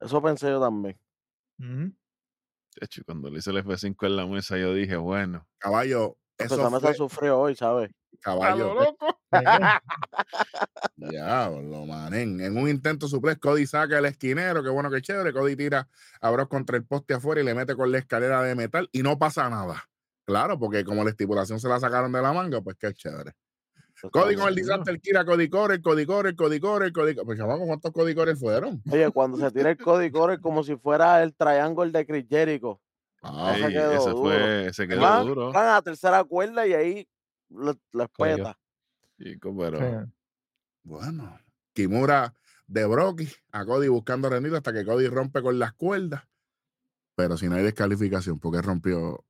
Eso 0.00 0.22
pensé 0.22 0.48
yo 0.48 0.60
también. 0.60 0.98
De 1.58 1.92
hecho, 2.80 3.02
cuando 3.04 3.28
le 3.30 3.38
hice 3.38 3.50
el 3.50 3.58
F5 3.58 4.06
en 4.06 4.16
la 4.16 4.26
mesa, 4.26 4.56
yo 4.56 4.72
dije, 4.72 4.96
bueno. 4.96 5.46
Caballo, 5.58 6.16
Eso 6.38 6.54
eso 6.54 6.70
me 6.70 6.80
fue, 6.80 6.94
sufrió 6.94 7.38
hoy, 7.38 7.54
¿sabes? 7.54 7.90
Caballo. 8.20 8.74
loco. 8.74 9.18
Diablo, 10.96 11.86
manen. 11.86 12.40
En 12.40 12.56
un 12.56 12.68
intento 12.68 13.08
suplex, 13.08 13.40
Cody 13.40 13.66
saca 13.66 13.98
el 13.98 14.04
esquinero, 14.06 14.62
qué 14.62 14.68
bueno 14.70 14.90
que 14.90 15.00
chévere. 15.02 15.32
Cody 15.32 15.56
tira 15.56 15.88
a 16.20 16.30
Brock 16.30 16.50
contra 16.50 16.76
el 16.76 16.84
poste 16.84 17.14
afuera 17.14 17.40
y 17.40 17.44
le 17.44 17.54
mete 17.54 17.74
con 17.76 17.90
la 17.90 17.98
escalera 17.98 18.42
de 18.42 18.54
metal 18.54 18.88
y 18.92 19.02
no 19.02 19.18
pasa 19.18 19.48
nada. 19.48 19.84
Claro, 20.24 20.58
porque 20.58 20.84
como 20.84 21.02
la 21.04 21.10
estipulación 21.10 21.58
se 21.60 21.68
la 21.68 21.80
sacaron 21.80 22.12
de 22.12 22.22
la 22.22 22.32
manga, 22.32 22.60
pues 22.60 22.76
qué 22.76 22.92
chévere. 22.92 23.32
Cody 24.12 24.34
con 24.34 24.48
el 24.48 24.54
disaster 24.54 24.98
Kira, 25.00 25.26
Cody 25.26 25.50
corre, 25.50 25.82
Cody 25.82 26.06
corre, 26.06 26.34
Cody 26.34 26.58
corre, 26.58 26.90
Cody. 26.92 27.14
Pues 27.14 27.38
chamaco, 27.38 27.66
¿cuántos 27.66 27.92
Cody 27.92 28.14
corre 28.14 28.34
fueron? 28.34 28.82
Oye, 28.90 29.10
cuando 29.10 29.36
se 29.36 29.50
tira 29.50 29.70
el 29.70 29.76
Cody 29.76 30.10
Core 30.10 30.40
como 30.40 30.62
si 30.62 30.76
fuera 30.76 31.22
el 31.22 31.34
triángulo 31.34 31.90
de 31.90 32.06
Chris 32.06 32.26
Jericho. 32.28 32.80
Ah, 33.22 33.52
Ese 33.54 33.66
Ey, 33.66 33.72
quedó 33.74 33.92
ese 33.92 34.10
duro. 34.10 34.22
fue, 34.22 34.66
ese 34.68 34.88
quedó 34.88 35.00
Van, 35.02 35.26
duro. 35.26 35.52
van 35.52 35.66
a 35.66 35.72
la 35.74 35.82
tercera 35.82 36.24
cuerda 36.24 36.66
y 36.66 36.72
ahí 36.72 37.08
Coño. 37.50 37.78
espeta. 38.04 38.58
Chico, 39.18 39.54
pero 39.58 39.78
Sí. 39.78 40.10
Bueno, 40.82 41.38
Kimura 41.74 42.34
de 42.66 42.86
Brocky 42.86 43.28
a 43.52 43.64
Cody 43.64 43.88
buscando 43.88 44.30
rendido 44.30 44.56
hasta 44.56 44.72
que 44.72 44.84
Cody 44.84 45.08
rompe 45.08 45.42
con 45.42 45.58
las 45.58 45.72
cuerdas. 45.74 46.22
Pero 47.16 47.36
si 47.36 47.48
no 47.48 47.56
hay 47.56 47.62
descalificación, 47.62 48.38
porque 48.38 48.62
rompió. 48.62 49.24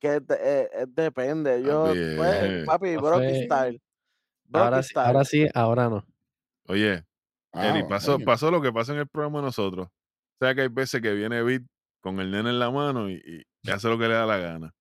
Que 0.00 0.16
es 0.16 0.22
eh, 0.40 0.86
depende. 0.88 1.62
Yo, 1.62 1.84
Papi, 1.86 2.16
pues, 2.16 2.66
papi, 2.66 2.92
no 2.94 3.02
Brocky 3.02 3.44
style. 3.44 3.82
Brocky 4.44 4.64
Ahora 4.64 4.82
sí, 4.82 4.88
style. 4.90 5.06
ahora 5.06 5.24
sí, 5.24 5.46
ahora 5.54 5.88
no. 5.88 6.06
oye, 6.66 7.04
Ah, 7.52 7.68
Eri, 7.68 7.84
pasó, 7.88 8.18
pasó 8.20 8.50
lo 8.50 8.60
que 8.60 8.72
pasa 8.72 8.92
en 8.92 8.98
el 8.98 9.08
programa 9.08 9.38
de 9.38 9.46
nosotros. 9.46 9.88
O 9.88 10.44
sea 10.44 10.54
que 10.54 10.62
hay 10.62 10.68
veces 10.68 11.00
que 11.00 11.14
viene 11.14 11.42
Beat 11.42 11.62
con 12.00 12.20
el 12.20 12.30
nene 12.30 12.50
en 12.50 12.58
la 12.58 12.70
mano 12.70 13.08
y, 13.10 13.44
y 13.62 13.70
hace 13.70 13.88
lo 13.88 13.98
que 13.98 14.06
le 14.06 14.14
da 14.14 14.26
la 14.26 14.36
gana. 14.38 14.74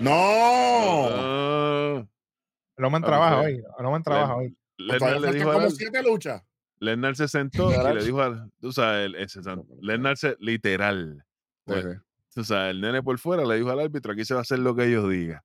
¡No! 0.00 1.98
El 2.76 2.84
hombre 2.84 3.00
Ah, 3.02 3.06
trabaja 3.06 3.36
pues, 3.42 3.46
hoy. 3.46 3.62
El 3.78 3.86
hombre 3.86 4.02
trabaja 4.02 4.36
hoy. 4.36 4.56
Lesnar 4.78 4.98
Todavía 4.98 5.18
le 5.20 5.26
faltan 5.26 5.38
dijo 5.38 5.50
a 5.50 5.52
como 5.54 5.64
Al- 5.66 5.72
siete 5.72 6.02
luchas. 6.02 6.42
Lesnar 6.80 7.16
se 7.16 7.26
sentó 7.28 7.72
y 7.72 7.94
le 7.94 8.04
dijo 8.04 8.22
al, 8.22 8.52
tú 8.60 8.70
sabes, 8.72 9.06
el, 9.06 9.14
ese 9.16 9.40
Lesnar 9.80 10.16
se, 10.16 10.36
literal, 10.38 11.24
Pues, 11.64 11.82
sí. 11.84 11.90
tú 12.34 12.44
sabes, 12.44 12.70
el 12.70 12.80
nene 12.80 13.02
por 13.02 13.18
fuera 13.18 13.44
le 13.44 13.56
dijo 13.56 13.68
al 13.70 13.80
árbitro, 13.80 14.12
aquí 14.12 14.24
se 14.24 14.34
va 14.34 14.40
a 14.40 14.42
hacer 14.42 14.60
lo 14.60 14.76
que 14.76 14.84
ellos 14.84 15.10
digan. 15.10 15.40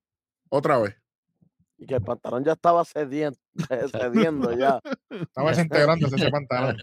Otra 0.48 0.78
vez. 0.78 0.94
Y 1.76 1.86
que 1.86 1.96
el 1.96 2.02
pantalón 2.02 2.44
ya 2.44 2.52
estaba 2.52 2.84
cediendo, 2.84 3.36
cediendo 3.90 4.52
ya. 4.56 4.80
Estaba 5.10 5.50
desintegrándose 5.50 6.14
ese 6.14 6.30
pantalón. 6.30 6.76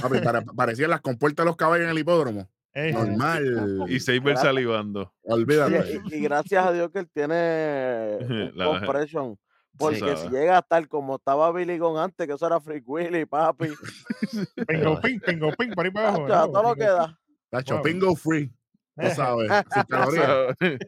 Papi, 0.00 0.20
pare- 0.20 0.46
parecían 0.56 0.88
las 0.90 1.02
compuertas 1.02 1.44
de 1.44 1.48
los 1.50 1.56
caballos 1.56 1.84
en 1.84 1.90
el 1.90 1.98
hipódromo. 1.98 2.48
Normal. 2.74 3.84
Y 3.88 4.00
Saber 4.00 4.20
Gracias. 4.22 4.42
salivando. 4.42 5.12
Olvídate. 5.22 6.00
Y, 6.10 6.14
y- 6.14 6.18
y 6.18 6.20
gracias 6.22 6.66
a 6.66 6.72
Dios 6.72 6.90
que 6.92 6.98
él 7.00 7.08
tiene 7.12 8.18
compression. 8.56 9.38
Porque 9.78 10.16
si 10.16 10.28
llega 10.28 10.56
a 10.56 10.60
estar 10.60 10.86
como 10.88 11.16
estaba 11.16 11.50
Billy 11.52 11.78
Gon 11.78 11.98
antes, 11.98 12.26
que 12.28 12.32
eso 12.34 12.46
era 12.46 12.60
Free 12.60 12.82
Willy, 12.86 13.26
papi. 13.26 13.68
Pingo 14.68 15.00
ping, 15.00 15.18
pingo 15.18 15.50
ping, 15.58 15.70
por 15.72 15.84
ahí 15.84 15.90
para 15.90 16.08
abajo. 16.10 16.26
tacho, 16.28 16.52
todo 16.52 16.62
lo 16.62 16.74
que 16.74 16.80
Pingo 16.84 16.94
da. 16.94 17.18
Tacho, 17.50 17.82
pingo 17.82 18.16
free. 18.16 18.52
Tú 18.96 19.08
sabes. 19.16 19.50
sin 19.72 19.82
calorías. 19.84 20.26
¿Sabes? 20.58 20.78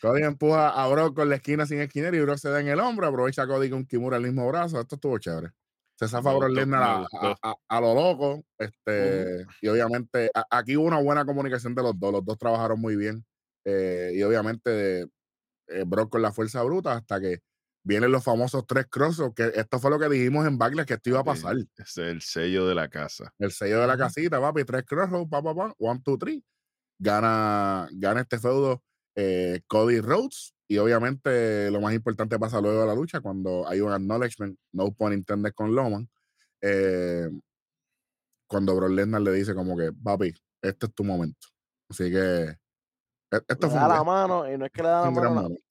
Cody 0.00 0.22
empuja 0.22 0.68
a 0.70 0.86
Brock 0.88 1.16
con 1.16 1.28
la 1.28 1.36
esquina 1.36 1.66
sin 1.66 1.80
esquinero 1.80 2.16
y 2.16 2.20
Brock 2.20 2.38
se 2.38 2.48
da 2.50 2.60
en 2.60 2.68
el 2.68 2.78
hombro. 2.78 3.06
Aprovecha 3.08 3.42
a 3.42 3.46
Cody 3.48 3.68
con 3.70 3.84
Kimura 3.84 4.16
el 4.16 4.22
mismo 4.22 4.46
brazo. 4.46 4.80
Esto 4.80 4.94
estuvo 4.94 5.18
chévere. 5.18 5.50
Se 6.00 6.08
zafa 6.08 6.30
me 6.32 6.76
a, 6.76 6.96
a- 7.42 7.54
a- 7.68 7.80
lo 7.80 7.94
loco. 7.94 8.44
Este, 8.58 9.44
Y 9.62 9.68
obviamente 9.68 10.30
a- 10.34 10.46
aquí 10.50 10.76
hubo 10.76 10.86
una 10.86 10.98
buena 11.00 11.24
comunicación 11.26 11.74
de 11.74 11.82
los 11.82 11.98
dos. 12.00 12.12
Los 12.12 12.24
dos 12.24 12.38
trabajaron 12.38 12.80
muy 12.80 12.96
bien. 12.96 13.24
Eh, 13.66 14.12
y 14.14 14.22
obviamente 14.22 15.02
eh, 15.68 15.84
Brock 15.86 16.10
con 16.10 16.22
la 16.22 16.32
fuerza 16.32 16.62
bruta 16.62 16.94
hasta 16.94 17.20
que 17.20 17.40
vienen 17.84 18.10
los 18.12 18.24
famosos 18.24 18.66
tres 18.66 18.86
crossos. 18.90 19.32
Que 19.34 19.52
esto 19.54 19.78
fue 19.78 19.90
lo 19.90 19.98
que 19.98 20.08
dijimos 20.08 20.46
en 20.46 20.56
Backlash 20.58 20.86
que 20.86 20.94
esto 20.94 21.10
iba 21.10 21.20
a 21.20 21.24
pasar. 21.24 21.56
Ese 21.56 21.82
es 21.84 21.98
el 21.98 22.22
sello 22.22 22.66
de 22.66 22.74
la 22.74 22.88
casa. 22.88 23.32
El 23.38 23.52
sello 23.52 23.80
de 23.80 23.86
la 23.86 23.98
casita, 23.98 24.40
papi, 24.40 24.64
tres 24.64 24.84
crossroads, 24.86 25.28
pa, 25.28 25.42
pa, 25.42 25.54
pa, 25.54 25.74
one, 25.78 26.00
two, 26.02 26.16
three. 26.16 26.42
Gana, 26.98 27.88
gana 27.92 28.20
este 28.22 28.38
feudo 28.38 28.82
eh, 29.16 29.60
Cody 29.66 30.00
Rhodes. 30.00 30.54
Y 30.70 30.78
obviamente 30.78 31.68
lo 31.72 31.80
más 31.80 31.92
importante 31.94 32.38
pasa 32.38 32.60
luego 32.60 32.82
de 32.82 32.86
la 32.86 32.94
lucha 32.94 33.20
cuando 33.20 33.66
hay 33.66 33.80
un 33.80 33.90
acknowledgement, 33.92 34.56
no 34.72 34.92
pun 34.92 35.12
intended 35.12 35.52
con 35.52 35.74
Loman. 35.74 36.08
eh, 36.62 37.28
cuando 38.48 38.76
Brock 38.76 38.90
Lesnar 38.90 39.20
le 39.22 39.32
dice 39.32 39.54
como 39.54 39.76
que, 39.76 39.90
papi, 39.92 40.32
este 40.62 40.86
es 40.86 40.94
tu 40.94 41.02
momento. 41.04 41.48
Así 41.88 42.10
que 42.10 42.18
e- 42.50 42.56
esto 43.48 43.66
Le 43.66 43.68
fue 43.68 43.80
da 43.80 43.88
la 43.88 43.94
gran- 43.94 44.06
mano 44.06 44.52
y 44.52 44.58
no 44.58 44.66
es 44.66 44.70
que 44.72 44.82
le 44.82 44.88
da 44.88 45.00
la 45.06 45.10
mano, 45.10 45.30
momento. 45.34 45.62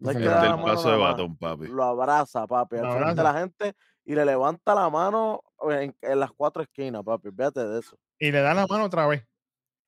no 0.00 0.10
es 0.10 0.16
que 0.16 0.22
le 0.22 0.28
da 0.28 0.40
la 0.42 0.44
el 0.46 0.50
mano 0.56 0.64
paso 0.64 0.90
de 0.90 0.96
batón, 0.96 1.36
papi. 1.36 1.66
lo 1.68 1.84
abraza, 1.84 2.46
papi, 2.46 2.76
al 2.78 2.90
frente 2.92 3.14
de 3.16 3.22
la 3.22 3.34
gente 3.34 3.74
y 4.04 4.14
le 4.14 4.24
levanta 4.24 4.74
la 4.74 4.88
mano 4.90 5.42
en, 5.68 5.94
en 6.00 6.18
las 6.20 6.32
cuatro 6.32 6.62
esquinas, 6.62 7.04
papi. 7.04 7.30
Fíjate 7.30 7.64
de 7.66 7.78
eso. 7.80 7.96
Y 8.18 8.32
le 8.32 8.40
da 8.40 8.54
la 8.54 8.66
mano 8.66 8.84
otra 8.86 9.06
vez. 9.06 9.22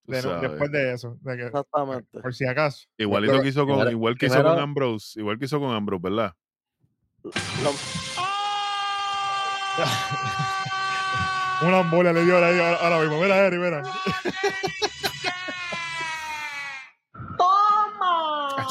De 0.04 0.20
después 0.20 0.70
de 0.72 0.92
eso. 0.92 1.16
de 1.20 1.36
que- 1.36 1.46
Exactamente. 1.46 2.20
por 2.20 2.34
si 2.34 2.44
acaso. 2.46 2.86
Igualito 2.98 3.40
que 3.40 3.48
hizo 3.48 3.60
con, 3.66 3.76
primero- 3.76 3.90
igual 3.90 4.18
que 4.18 4.26
hizo 4.26 4.42
con 4.42 4.58
Ambrose, 4.58 5.20
igual 5.20 5.38
que 5.38 5.44
hizo 5.44 5.60
con 5.60 5.70
Ambrose, 5.72 6.02
¿verdad? 6.02 6.34
Lo- 7.24 7.32
Una 11.66 11.80
embolia 11.80 12.12
le 12.12 12.24
dio 12.24 12.34
ahora, 12.36 13.00
mismo. 13.00 13.20
Mira, 13.22 13.46
Eri, 13.46 13.58
mira. 13.58 13.82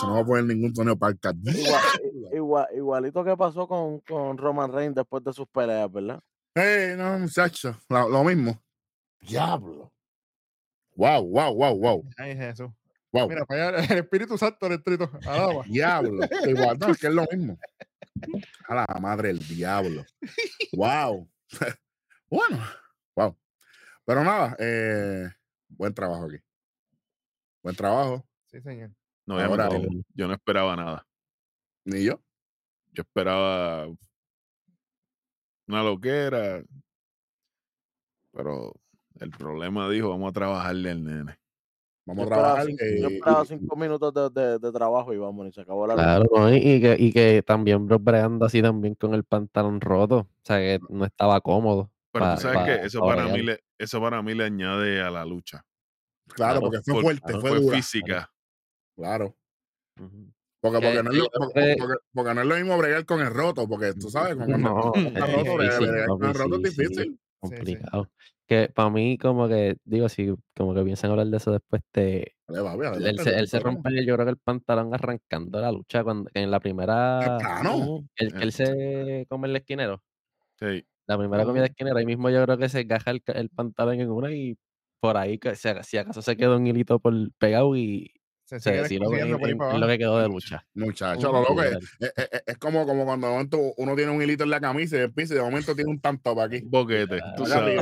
No 0.03 0.13
voy 0.13 0.21
a 0.21 0.25
poner 0.25 0.43
ningún 0.45 0.75
sonido 0.75 0.97
para 0.97 1.11
el 1.11 1.19
igual- 1.55 1.81
igual- 2.33 2.67
igualito 2.75 3.23
que 3.23 3.37
pasó 3.37 3.67
con, 3.67 3.99
con 4.01 4.37
Roman 4.37 4.71
Reigns 4.73 4.95
después 4.95 5.23
de 5.23 5.31
sus 5.31 5.47
peleas, 5.47 5.89
¿verdad? 5.91 6.19
Hey, 6.55 6.95
no, 6.97 7.19
muchacho, 7.19 7.77
lo, 7.87 8.09
lo 8.09 8.23
mismo. 8.23 8.59
Diablo. 9.21 9.80
Wow, 10.95 11.23
wow, 11.23 11.53
wow, 11.53 11.75
wow. 11.75 12.09
Ay, 12.17 12.35
Jesús. 12.35 12.69
Wow. 13.11 13.27
Mira, 13.29 13.45
para 13.45 13.69
allá 13.69 13.77
el 13.93 13.97
Espíritu 13.99 14.37
Santo 14.37 14.69
del 14.69 14.81
Trito. 14.83 15.09
Alaba. 15.25 15.63
Diablo. 15.65 16.25
Igual, 16.47 16.77
no, 16.79 16.87
es 16.87 16.97
que 16.97 17.07
es 17.07 17.13
lo 17.13 17.25
mismo. 17.31 17.57
A 18.67 18.75
la 18.75 18.85
madre 19.01 19.29
del 19.29 19.39
diablo. 19.39 20.05
Wow. 20.73 21.29
bueno, 22.29 22.63
wow. 23.15 23.37
Pero 24.05 24.23
nada, 24.23 24.55
eh, 24.59 25.29
buen 25.69 25.93
trabajo 25.93 26.25
aquí. 26.25 26.37
Buen 27.63 27.75
trabajo. 27.75 28.25
Sí, 28.47 28.61
señor. 28.61 28.91
No 29.25 29.35
voy 29.35 29.43
a 29.43 29.47
Ahora- 29.47 29.69
mentir, 29.69 30.03
yo 30.13 30.27
no 30.27 30.33
esperaba 30.33 30.75
nada. 30.75 31.07
Ni 31.85 32.03
yo. 32.03 32.21
Yo 32.91 33.01
esperaba 33.03 33.87
una 35.67 35.83
loquera. 35.83 36.63
Pero 38.33 38.73
el 39.21 39.29
problema 39.31 39.89
dijo, 39.89 40.09
vamos 40.09 40.29
a 40.29 40.33
trabajarle 40.33 40.91
al 40.91 41.03
nene. 41.03 41.37
Vamos 42.05 42.25
Yo 42.27 42.33
a 42.33 42.35
trabajar. 42.35 42.65
cinco, 42.65 42.83
eh, 42.83 42.99
yo 43.01 43.07
esperaba 43.09 43.45
cinco 43.45 43.75
minutos 43.75 44.13
de, 44.13 44.41
de- 44.41 44.59
de 44.59 44.71
trabajo 44.71 45.13
y 45.13 45.17
vamos, 45.17 45.47
y 45.47 45.51
se 45.51 45.61
acabó 45.61 45.85
la 45.87 45.93
lucha. 45.93 46.03
Claro, 46.05 46.25
¿no? 46.35 46.55
Y, 46.55 46.81
que, 46.81 46.95
y 46.99 47.13
que 47.13 47.43
también 47.45 47.85
bro, 47.87 47.99
bregando 47.99 48.45
así 48.45 48.61
también 48.61 48.95
con 48.95 49.13
el 49.13 49.23
pantalón 49.23 49.79
roto. 49.79 50.17
O 50.17 50.27
sea, 50.43 50.57
que 50.57 50.79
no 50.89 51.05
estaba 51.05 51.39
cómodo. 51.41 51.91
Pero 52.11 52.25
pa- 52.25 52.35
tú 52.35 52.41
sabes 52.41 52.57
pa- 52.57 52.65
que 52.65 52.75
eso 52.87 52.99
pa 53.01 53.05
para 53.05 53.27
mí 53.27 53.43
le, 53.43 53.59
eso 53.77 54.01
para 54.01 54.21
mí 54.23 54.33
le 54.33 54.43
añade 54.45 55.01
a 55.01 55.11
la 55.11 55.23
lucha. 55.25 55.63
claro, 56.27 56.59
claro, 56.59 56.61
porque 56.61 56.81
fue 56.83 56.93
Por- 56.95 57.03
fuerte, 57.03 57.21
claro, 57.25 57.41
fue 57.41 57.49
fue 57.51 57.59
dura. 57.61 57.75
física. 57.77 58.31
Claro. 58.97 59.35
Porque, 59.95 60.79
Que- 60.79 60.85
porque, 60.87 61.03
no 61.03 61.11
es 61.11 61.17
lo, 61.17 61.29
porque, 61.31 61.53
creo- 61.53 61.77
porque- 61.77 61.95
porque 62.13 62.33
no 62.33 62.41
es 62.41 62.47
lo 62.47 62.55
mismo 62.55 62.77
bregar 62.77 63.05
con 63.05 63.21
el 63.21 63.29
roto, 63.33 63.67
porque 63.67 63.93
tú 63.93 64.09
sabes, 64.09 64.35
cuando 64.35 64.57
No, 64.57 64.91
roto, 64.91 65.55
bregar 65.55 66.07
con 66.07 66.23
el 66.25 66.33
roto 66.33 66.55
es 66.63 66.73
sí. 66.73 66.81
difícil. 66.81 67.19
complicado. 67.39 68.09
Que 68.51 68.67
para 68.67 68.89
mí, 68.89 69.17
como 69.17 69.47
que, 69.47 69.77
digo, 69.85 70.09
si 70.09 70.35
como 70.57 70.73
que 70.73 70.83
piensan 70.83 71.09
hablar 71.11 71.27
de 71.27 71.37
eso 71.37 71.53
después, 71.53 71.81
te, 71.89 72.35
él, 72.49 73.17
se, 73.17 73.39
él 73.39 73.47
se 73.47 73.59
rompe, 73.61 74.05
yo 74.05 74.13
creo 74.13 74.25
que 74.25 74.31
el 74.31 74.37
pantalón 74.37 74.93
arrancando 74.93 75.61
la 75.61 75.71
lucha 75.71 76.03
cuando 76.03 76.29
en 76.33 76.51
la 76.51 76.59
primera. 76.59 77.37
Ujú, 77.63 78.05
El 78.17 78.33
que 78.33 78.43
él 78.43 78.51
se 78.51 79.25
come 79.29 79.47
el 79.47 79.55
esquinero. 79.55 80.03
Sí. 80.59 80.85
La 81.07 81.17
primera 81.17 81.45
comida 81.45 81.61
de 81.61 81.69
esquinero, 81.69 81.95
ahí 81.95 82.05
mismo 82.05 82.29
yo 82.29 82.43
creo 82.43 82.57
que 82.57 82.67
se 82.67 82.81
encaja 82.81 83.11
el, 83.11 83.23
el 83.27 83.49
pantalón 83.51 84.01
en 84.01 84.11
una 84.11 84.33
y 84.33 84.57
por 84.99 85.15
ahí, 85.15 85.39
si, 85.55 85.69
si 85.83 85.97
acaso 85.97 86.21
se 86.21 86.35
quedó 86.35 86.57
un 86.57 86.67
hilito 86.67 86.99
por 86.99 87.13
pegado 87.39 87.77
y 87.77 88.11
Se 88.59 88.69
en- 88.79 89.03
en 89.03 89.79
lo 89.79 89.87
que 89.87 89.97
quedó 89.97 90.19
de 90.19 90.27
lucha. 90.27 90.65
Muchacho, 90.73 91.31
lo 91.31 91.41
loco 91.41 91.63
es, 91.63 91.71
Literal. 91.71 91.89
es, 91.99 92.29
es- 92.31 92.43
es 92.47 92.57
como, 92.57 92.85
como 92.85 93.05
cuando 93.05 93.27
de 93.27 93.33
momento 93.33 93.57
uno 93.77 93.95
tiene 93.95 94.11
un 94.11 94.21
hilito 94.21 94.43
en 94.43 94.49
la 94.49 94.59
camisa 94.59 94.97
y 94.97 94.99
el 95.01 95.13
piso 95.13 95.33
y 95.33 95.37
de 95.37 95.43
momento 95.43 95.73
tiene 95.75 95.89
un 95.91 95.99
tanto 96.01 96.35
para 96.35 96.47
aquí. 96.47 96.61
Boquete. 96.65 97.19
Tú 97.37 97.45
sabes. 97.45 97.81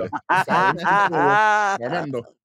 Tremendo. 1.77 2.35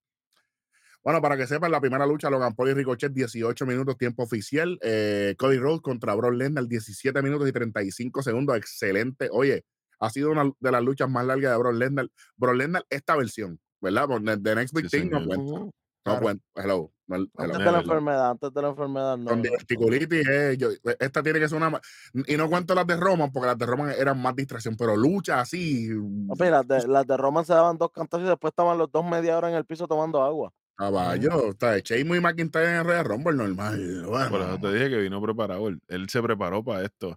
Bueno, 1.03 1.21
para 1.21 1.37
que 1.37 1.47
sepan, 1.47 1.71
la 1.71 1.81
primera 1.83 2.07
lucha, 2.07 2.31
Logan 2.31 2.55
Paul 2.55 2.71
y 2.71 2.75
Ricochet, 2.75 3.13
18 3.13 3.67
minutos, 3.67 3.99
tiempo 3.99 4.23
oficial. 4.23 4.79
Eh, 4.81 5.35
Cody 5.39 5.59
Rhodes 5.59 5.83
contra 5.83 6.15
Brock 6.15 6.33
Lesnar, 6.33 6.67
17 6.67 7.21
minutos 7.21 7.47
y 7.47 7.53
35 7.53 8.23
segundos. 8.23 8.57
Excelente. 8.57 9.29
Oye, 9.31 9.67
ha 10.01 10.09
sido 10.09 10.31
una 10.31 10.51
de 10.59 10.71
las 10.73 10.83
luchas 10.83 11.11
más 11.11 11.27
largas 11.27 11.53
de 11.53 11.59
Brock 11.59 11.75
Lesnar. 11.75 12.09
Brock 12.37 12.55
Lesnar, 12.57 12.87
esta 12.89 13.17
versión, 13.17 13.61
¿verdad? 13.83 14.07
Porque 14.09 14.39
The 14.43 14.55
Next 14.55 14.75
Big 14.75 14.89
Sí, 14.89 15.01
Thing 15.03 15.11
no 15.11 15.27
cuenta. 15.27 15.53
No 15.53 15.71
Claro. 16.05 16.21
cuenta. 16.23 16.45
Hello. 16.55 16.91
No-. 17.07 17.17
Antes 17.17 17.53
de 17.53 17.59
Mira, 17.59 17.73
la 17.73 17.79
enfermedad, 17.81 18.31
antes 18.31 18.53
de 18.55 18.63
la 18.63 18.69
enfermedad, 18.69 19.17
no. 19.19 19.37
Diverticulitis, 19.37 20.29
eh, 20.29 20.57
yo- 20.59 20.69
esta 20.99 21.23
tiene 21.23 21.41
que 21.41 21.49
ser 21.49 21.59
una. 21.59 21.81
Y 22.27 22.37
no 22.37 22.49
cuento 22.49 22.75
las 22.75 22.87
de 22.87 22.97
Roman, 22.97 23.31
porque 23.33 23.47
las 23.47 23.59
de 23.59 23.67
Roman 23.67 23.91
eran 23.99 24.21
más 24.21 24.35
distracción, 24.37 24.77
pero 24.77 24.97
lucha 24.97 25.41
así. 25.41 25.89
Papi, 26.29 26.51
las 26.51 26.67
de, 26.67 26.89
las 26.89 27.07
de 27.07 27.17
Roman 27.17 27.45
se 27.45 27.53
daban 27.53 27.77
dos 27.79 27.91
cantazos 27.93 28.27
y 28.27 28.29
después 28.29 28.53
estaban 28.53 28.79
los 28.79 28.91
dos 28.91 29.05
media 29.05 29.37
hora 29.37 29.49
en 29.51 29.55
el 29.57 29.65
piso 29.65 29.87
tomando 29.87 30.23
agua. 30.23 30.53
Caballo, 30.77 31.51
está 31.51 31.79
Sheamus 31.79 32.17
y 32.17 32.21
McIntyre 32.21 32.69
en 32.71 32.75
el 32.79 32.85
Royal 32.85 33.05
Rumble 33.05 33.35
normal. 33.37 33.77
Por 34.09 34.21
eso 34.21 34.31
Bueno, 34.31 34.61
te 34.61 34.73
dije 34.73 34.91
que 34.91 34.97
vino 34.99 35.23
preparado. 35.23 35.69
Él, 35.69 35.81
él 35.87 36.09
se 36.09 36.21
preparó 36.21 36.65
para 36.65 36.83
esto. 36.83 37.17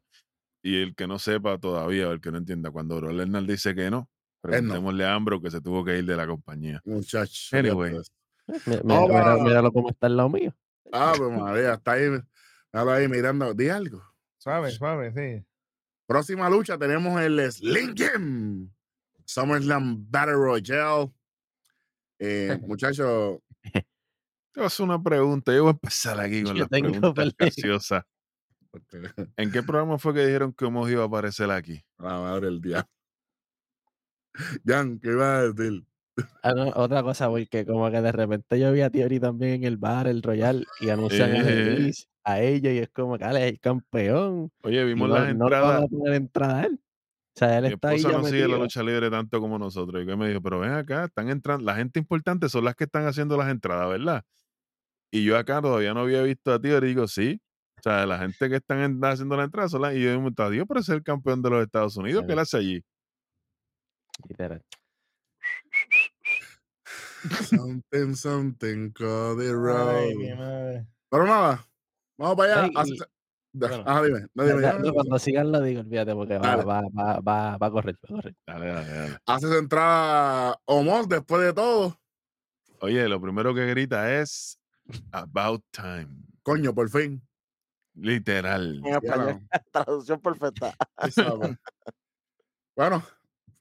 Y 0.61 0.81
el 0.81 0.95
que 0.95 1.07
no 1.07 1.17
sepa 1.17 1.57
todavía, 1.57 2.09
o 2.09 2.11
el 2.11 2.21
que 2.21 2.31
no 2.31 2.37
entienda, 2.37 2.69
cuando 2.71 2.99
Lesnar 3.01 3.43
dice 3.45 3.73
que 3.73 3.89
no, 3.89 4.09
Él 4.43 4.51
no. 4.51 4.51
preguntémosle 4.51 5.05
a 5.05 5.13
Ambro 5.15 5.41
que 5.41 5.49
se 5.49 5.61
tuvo 5.61 5.83
que 5.83 5.97
ir 5.97 6.05
de 6.05 6.15
la 6.17 6.27
compañía. 6.27 6.81
muchacho. 6.85 7.57
Anyway. 7.57 7.99
Mira, 8.65 9.07
para- 9.07 9.37
míralo 9.37 9.71
cómo 9.71 9.89
está 9.89 10.07
el 10.07 10.17
lado 10.17 10.29
mío. 10.29 10.53
Ah, 10.91 11.13
pues 11.17 11.31
María, 11.31 11.73
está 11.73 11.93
ahí. 11.93 12.09
Míralo 12.73 12.91
ahí 12.91 13.07
mirando. 13.07 13.53
Di 13.53 13.69
algo. 13.69 14.01
Suave, 14.37 14.71
suave, 14.71 15.11
sí. 15.11 15.45
Próxima 16.07 16.49
lucha 16.49 16.77
tenemos 16.77 17.19
el 17.21 17.51
Sling 17.51 17.93
Jim. 17.95 18.69
SummerSlam 19.25 20.09
Battle 20.09 20.35
Royale. 20.35 21.11
Eh, 22.19 22.57
muchachos, 22.67 23.39
Te 24.53 24.63
hacer 24.63 24.85
una 24.85 25.01
pregunta. 25.03 25.53
Yo 25.53 25.63
voy 25.63 25.69
a 25.69 25.73
empezar 25.73 26.19
aquí 26.19 26.43
con 26.43 26.55
preguntas 26.67 27.13
pelea. 27.15 27.33
graciosas. 27.37 28.03
¿En 29.37 29.51
qué 29.51 29.63
programa 29.63 29.97
fue 29.97 30.13
que 30.13 30.25
dijeron 30.25 30.53
que 30.53 30.65
Omos 30.65 30.89
iba 30.89 31.03
a 31.03 31.07
aparecer 31.07 31.49
aquí? 31.51 31.83
la 31.97 32.19
madre 32.19 32.45
del 32.45 32.61
día. 32.61 32.87
Jan, 34.65 34.99
¿qué 34.99 35.09
iba 35.09 35.37
a 35.39 35.47
decir? 35.51 35.83
Otra 36.75 37.03
cosa, 37.03 37.29
porque 37.29 37.65
como 37.65 37.89
que 37.91 38.01
de 38.01 38.11
repente 38.11 38.59
yo 38.59 38.71
vi 38.71 38.81
a 38.81 38.89
Theory 38.89 39.19
también 39.19 39.53
en 39.55 39.63
el 39.65 39.77
bar, 39.77 40.07
el 40.07 40.21
Royal, 40.23 40.65
y 40.79 40.89
anuncian 40.89 41.31
a. 41.31 41.49
Elise, 41.49 42.05
a 42.23 42.41
ella, 42.41 42.71
y 42.73 42.79
es 42.79 42.89
como 42.89 43.17
que 43.17 43.23
"Ale, 43.23 43.45
es 43.45 43.51
el 43.53 43.59
campeón. 43.59 44.51
Oye, 44.63 44.83
vimos 44.85 45.09
las 45.09 45.29
entradas. 45.29 45.83
a 45.83 45.87
poner 45.87 46.13
entrada 46.13 46.59
a 46.61 46.65
él. 46.65 46.79
O 47.35 47.39
sea, 47.39 47.57
él 47.59 47.65
Mi 47.65 47.73
está 47.73 47.89
ahí 47.89 47.97
esposa 47.97 48.17
no 48.17 48.23
sigue 48.25 48.47
la 48.47 48.57
lucha 48.57 48.81
libre 48.81 49.11
tanto 49.11 49.39
como 49.39 49.59
nosotros. 49.59 50.03
Y 50.03 50.07
que 50.07 50.15
me 50.15 50.27
dijo, 50.27 50.41
pero 50.41 50.59
ven 50.59 50.71
acá, 50.71 51.05
están 51.05 51.29
entrando, 51.29 51.63
la 51.63 51.75
gente 51.75 51.99
importante 51.99 52.49
son 52.49 52.65
las 52.65 52.75
que 52.75 52.85
están 52.85 53.05
haciendo 53.05 53.37
las 53.37 53.49
entradas, 53.49 53.87
¿verdad? 53.89 54.23
Y 55.11 55.23
yo 55.23 55.37
acá 55.37 55.61
todavía 55.61 55.93
no 55.93 56.01
había 56.01 56.23
visto 56.23 56.51
a 56.51 56.59
ti, 56.59 56.69
y 56.69 56.81
digo, 56.81 57.07
sí. 57.07 57.39
O 57.79 57.81
sea, 57.83 58.07
la 58.07 58.17
gente 58.17 58.49
que 58.49 58.55
están 58.55 58.79
en- 58.79 59.05
haciendo 59.05 59.37
la 59.37 59.43
entrada 59.43 59.69
son 59.69 59.83
las. 59.83 59.95
Y 59.95 60.03
yo 60.03 60.19
me 60.19 60.31
Dios, 60.49 60.65
pero 60.67 60.79
es 60.79 60.89
el 60.89 61.03
campeón 61.03 61.41
de 61.43 61.49
los 61.51 61.63
Estados 61.63 61.95
Unidos, 61.95 62.23
¿qué 62.25 62.33
él 62.33 62.39
hace 62.39 62.57
allí? 62.57 62.83
Literal. 64.27 64.63
Something, 67.29 68.13
something, 68.13 68.91
Cody. 68.91 69.47
Pero 71.09 71.25
nada, 71.25 71.65
vamos 72.17 72.35
para 72.35 72.53
allá. 72.65 72.71
Ay, 72.75 72.97
bueno, 73.53 73.83
Ajá, 73.87 74.03
dime. 74.03 74.19
No, 74.35 74.43
Ya- 74.45 74.49
dime, 74.51 74.61
ya- 74.61 74.73
dime, 74.73 74.87
no, 74.87 74.93
cuando 74.93 75.19
sigan 75.19 75.51
lo 75.51 75.61
digo, 75.61 75.81
olvídate, 75.81 76.13
porque 76.13 76.37
va, 76.37 76.57
va, 76.57 76.81
va, 76.95 77.19
va, 77.19 77.57
va 77.57 77.67
a 77.67 77.71
correr, 77.71 77.95
va 77.95 78.07
a 78.09 78.15
correr. 78.21 78.35
Dale, 78.45 78.67
dale, 78.67 78.87
dale. 78.87 79.17
Hace 79.25 79.47
su 79.47 79.53
entrada 79.55 80.59
Omos 80.65 81.09
después 81.09 81.41
de 81.43 81.53
todo. 81.53 81.99
Oye, 82.81 83.07
lo 83.09 83.19
primero 83.19 83.55
que 83.55 83.65
grita 83.65 84.19
es 84.21 84.59
About 85.11 85.63
Time. 85.71 86.09
Coño, 86.43 86.73
por 86.75 86.89
fin. 86.89 87.21
Literal. 87.95 88.79
En 88.85 88.93
español, 88.93 89.39
traducción 89.71 90.21
perfecta. 90.21 90.75
bueno, 92.75 93.03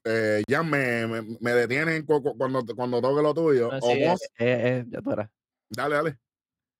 eh, 0.07 0.43
ya 0.47 0.63
me, 0.63 1.05
me, 1.07 1.37
me 1.39 1.51
detienen 1.53 2.05
cu- 2.05 2.21
cu- 2.23 2.37
cuando, 2.37 2.63
cuando 2.75 3.01
toque 3.01 3.21
lo 3.21 3.33
tuyo. 3.33 3.69
Sí, 3.81 3.87
eh, 3.91 4.05
Omos, 4.07 4.21
eh, 4.23 4.27
eh, 4.39 4.85
ya 4.87 5.01
tú 5.01 5.11
dale, 5.69 5.95
dale. 5.95 6.17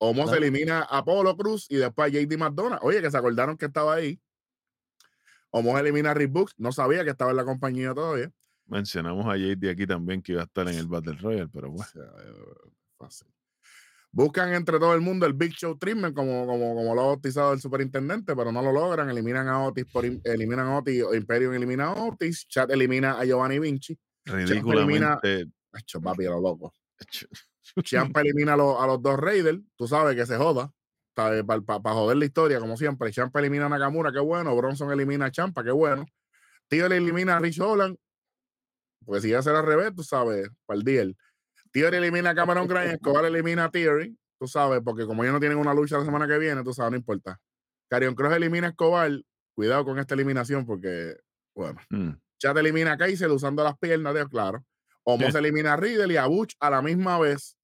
Omos 0.00 0.26
Dale. 0.30 0.46
elimina 0.46 0.80
a 0.82 0.98
Apolo 0.98 1.36
Cruz 1.36 1.66
y 1.68 1.76
después 1.76 2.06
a 2.06 2.10
JD 2.16 2.36
McDonough. 2.38 2.78
Oye, 2.82 3.02
que 3.02 3.10
se 3.10 3.16
acordaron 3.18 3.56
que 3.56 3.66
estaba 3.66 3.94
ahí. 3.94 4.20
Omos 5.50 5.78
elimina 5.80 6.12
a 6.12 6.14
Rick 6.14 6.30
Books. 6.30 6.54
No 6.56 6.70
sabía 6.72 7.02
que 7.04 7.10
estaba 7.10 7.32
en 7.32 7.36
la 7.36 7.44
compañía 7.44 7.92
todavía. 7.94 8.30
Mencionamos 8.66 9.26
a 9.26 9.36
JD 9.36 9.70
aquí 9.70 9.86
también 9.86 10.22
que 10.22 10.32
iba 10.32 10.42
a 10.42 10.44
estar 10.44 10.68
en 10.68 10.74
el 10.76 10.86
Battle 10.86 11.14
Royale, 11.20 11.48
pero 11.52 11.70
bueno. 11.70 11.90
fácil. 12.96 13.26
Buscan 14.10 14.54
entre 14.54 14.78
todo 14.78 14.94
el 14.94 15.00
mundo 15.00 15.26
el 15.26 15.34
Big 15.34 15.52
Show 15.52 15.76
Treatment, 15.78 16.14
como, 16.14 16.46
como, 16.46 16.74
como 16.74 16.94
lo 16.94 17.00
ha 17.02 17.06
bautizado 17.06 17.52
el 17.52 17.60
superintendente, 17.60 18.34
pero 18.34 18.50
no 18.50 18.62
lo 18.62 18.72
logran. 18.72 19.10
Eliminan 19.10 19.48
a 19.48 19.64
Otis, 19.64 19.84
por, 19.92 20.04
im- 20.04 20.20
eliminan 20.24 20.66
a 20.66 20.78
Otis, 20.78 21.04
Imperium 21.14 21.52
elimina 21.52 21.88
a 21.88 21.92
Otis, 21.92 22.46
Chat 22.48 22.70
elimina 22.70 23.18
a 23.18 23.24
Giovanni 23.24 23.58
Vinci. 23.58 23.98
Ridículamente. 24.24 25.46
Acho, 25.72 26.00
papi, 26.00 26.26
a 26.26 26.30
lo 26.30 26.40
loco. 26.40 26.72
Champa 27.82 28.22
elimina 28.22 28.54
a 28.54 28.56
los, 28.56 28.80
a 28.80 28.86
los 28.86 29.02
dos 29.02 29.20
Raiders, 29.20 29.60
tú 29.76 29.86
sabes 29.86 30.16
que 30.16 30.24
se 30.26 30.36
joda. 30.36 30.72
Para 31.14 31.42
joder 31.94 32.16
la 32.16 32.24
historia, 32.24 32.60
como 32.60 32.76
siempre. 32.76 33.10
Champa 33.10 33.40
elimina 33.40 33.66
a 33.66 33.68
Nakamura, 33.68 34.10
qué 34.12 34.20
bueno. 34.20 34.56
Bronson 34.56 34.90
elimina 34.90 35.26
a 35.26 35.30
Champa, 35.30 35.62
qué 35.62 35.72
bueno. 35.72 36.06
Tío 36.68 36.88
le 36.88 36.96
elimina 36.96 37.36
a 37.36 37.40
Rich 37.40 37.60
Holland, 37.60 37.96
porque 39.04 39.22
si 39.22 39.28
iba 39.28 39.38
a 39.38 39.42
ser 39.42 39.54
al 39.56 39.66
revés, 39.66 39.94
tú 39.94 40.02
sabes, 40.02 40.48
para 40.64 40.78
el 40.78 40.84
deal. 40.84 41.16
Theory 41.72 41.96
elimina 41.98 42.30
a 42.30 42.34
Cameron 42.34 42.66
Grimes, 42.66 42.94
Escobar 42.94 43.24
elimina 43.24 43.64
a 43.64 43.70
Theory, 43.70 44.16
tú 44.40 44.46
sabes, 44.48 44.80
porque 44.84 45.06
como 45.06 45.22
ellos 45.22 45.34
no 45.34 45.40
tienen 45.40 45.58
una 45.58 45.74
lucha 45.74 45.98
la 45.98 46.04
semana 46.04 46.26
que 46.26 46.38
viene, 46.38 46.62
tú 46.64 46.72
sabes, 46.72 46.92
no 46.92 46.96
importa. 46.96 47.38
Carion 47.90 48.14
Cross 48.14 48.34
elimina 48.34 48.66
a 48.68 48.70
Escobar, 48.70 49.10
cuidado 49.54 49.84
con 49.84 49.98
esta 49.98 50.14
eliminación 50.14 50.64
porque, 50.66 51.16
bueno, 51.54 51.80
Mm. 51.90 52.10
Chat 52.40 52.56
elimina 52.56 52.92
a 52.92 52.96
Kaiser 52.98 53.30
usando 53.30 53.64
las 53.64 53.76
piernas, 53.78 54.14
de 54.14 54.26
claro. 54.28 54.64
Omos 55.04 55.34
elimina 55.34 55.72
a 55.72 55.76
Riddle 55.76 56.12
y 56.12 56.16
a 56.16 56.26
Butch 56.26 56.54
a 56.60 56.70
la 56.70 56.82
misma 56.82 57.18
vez. 57.18 57.56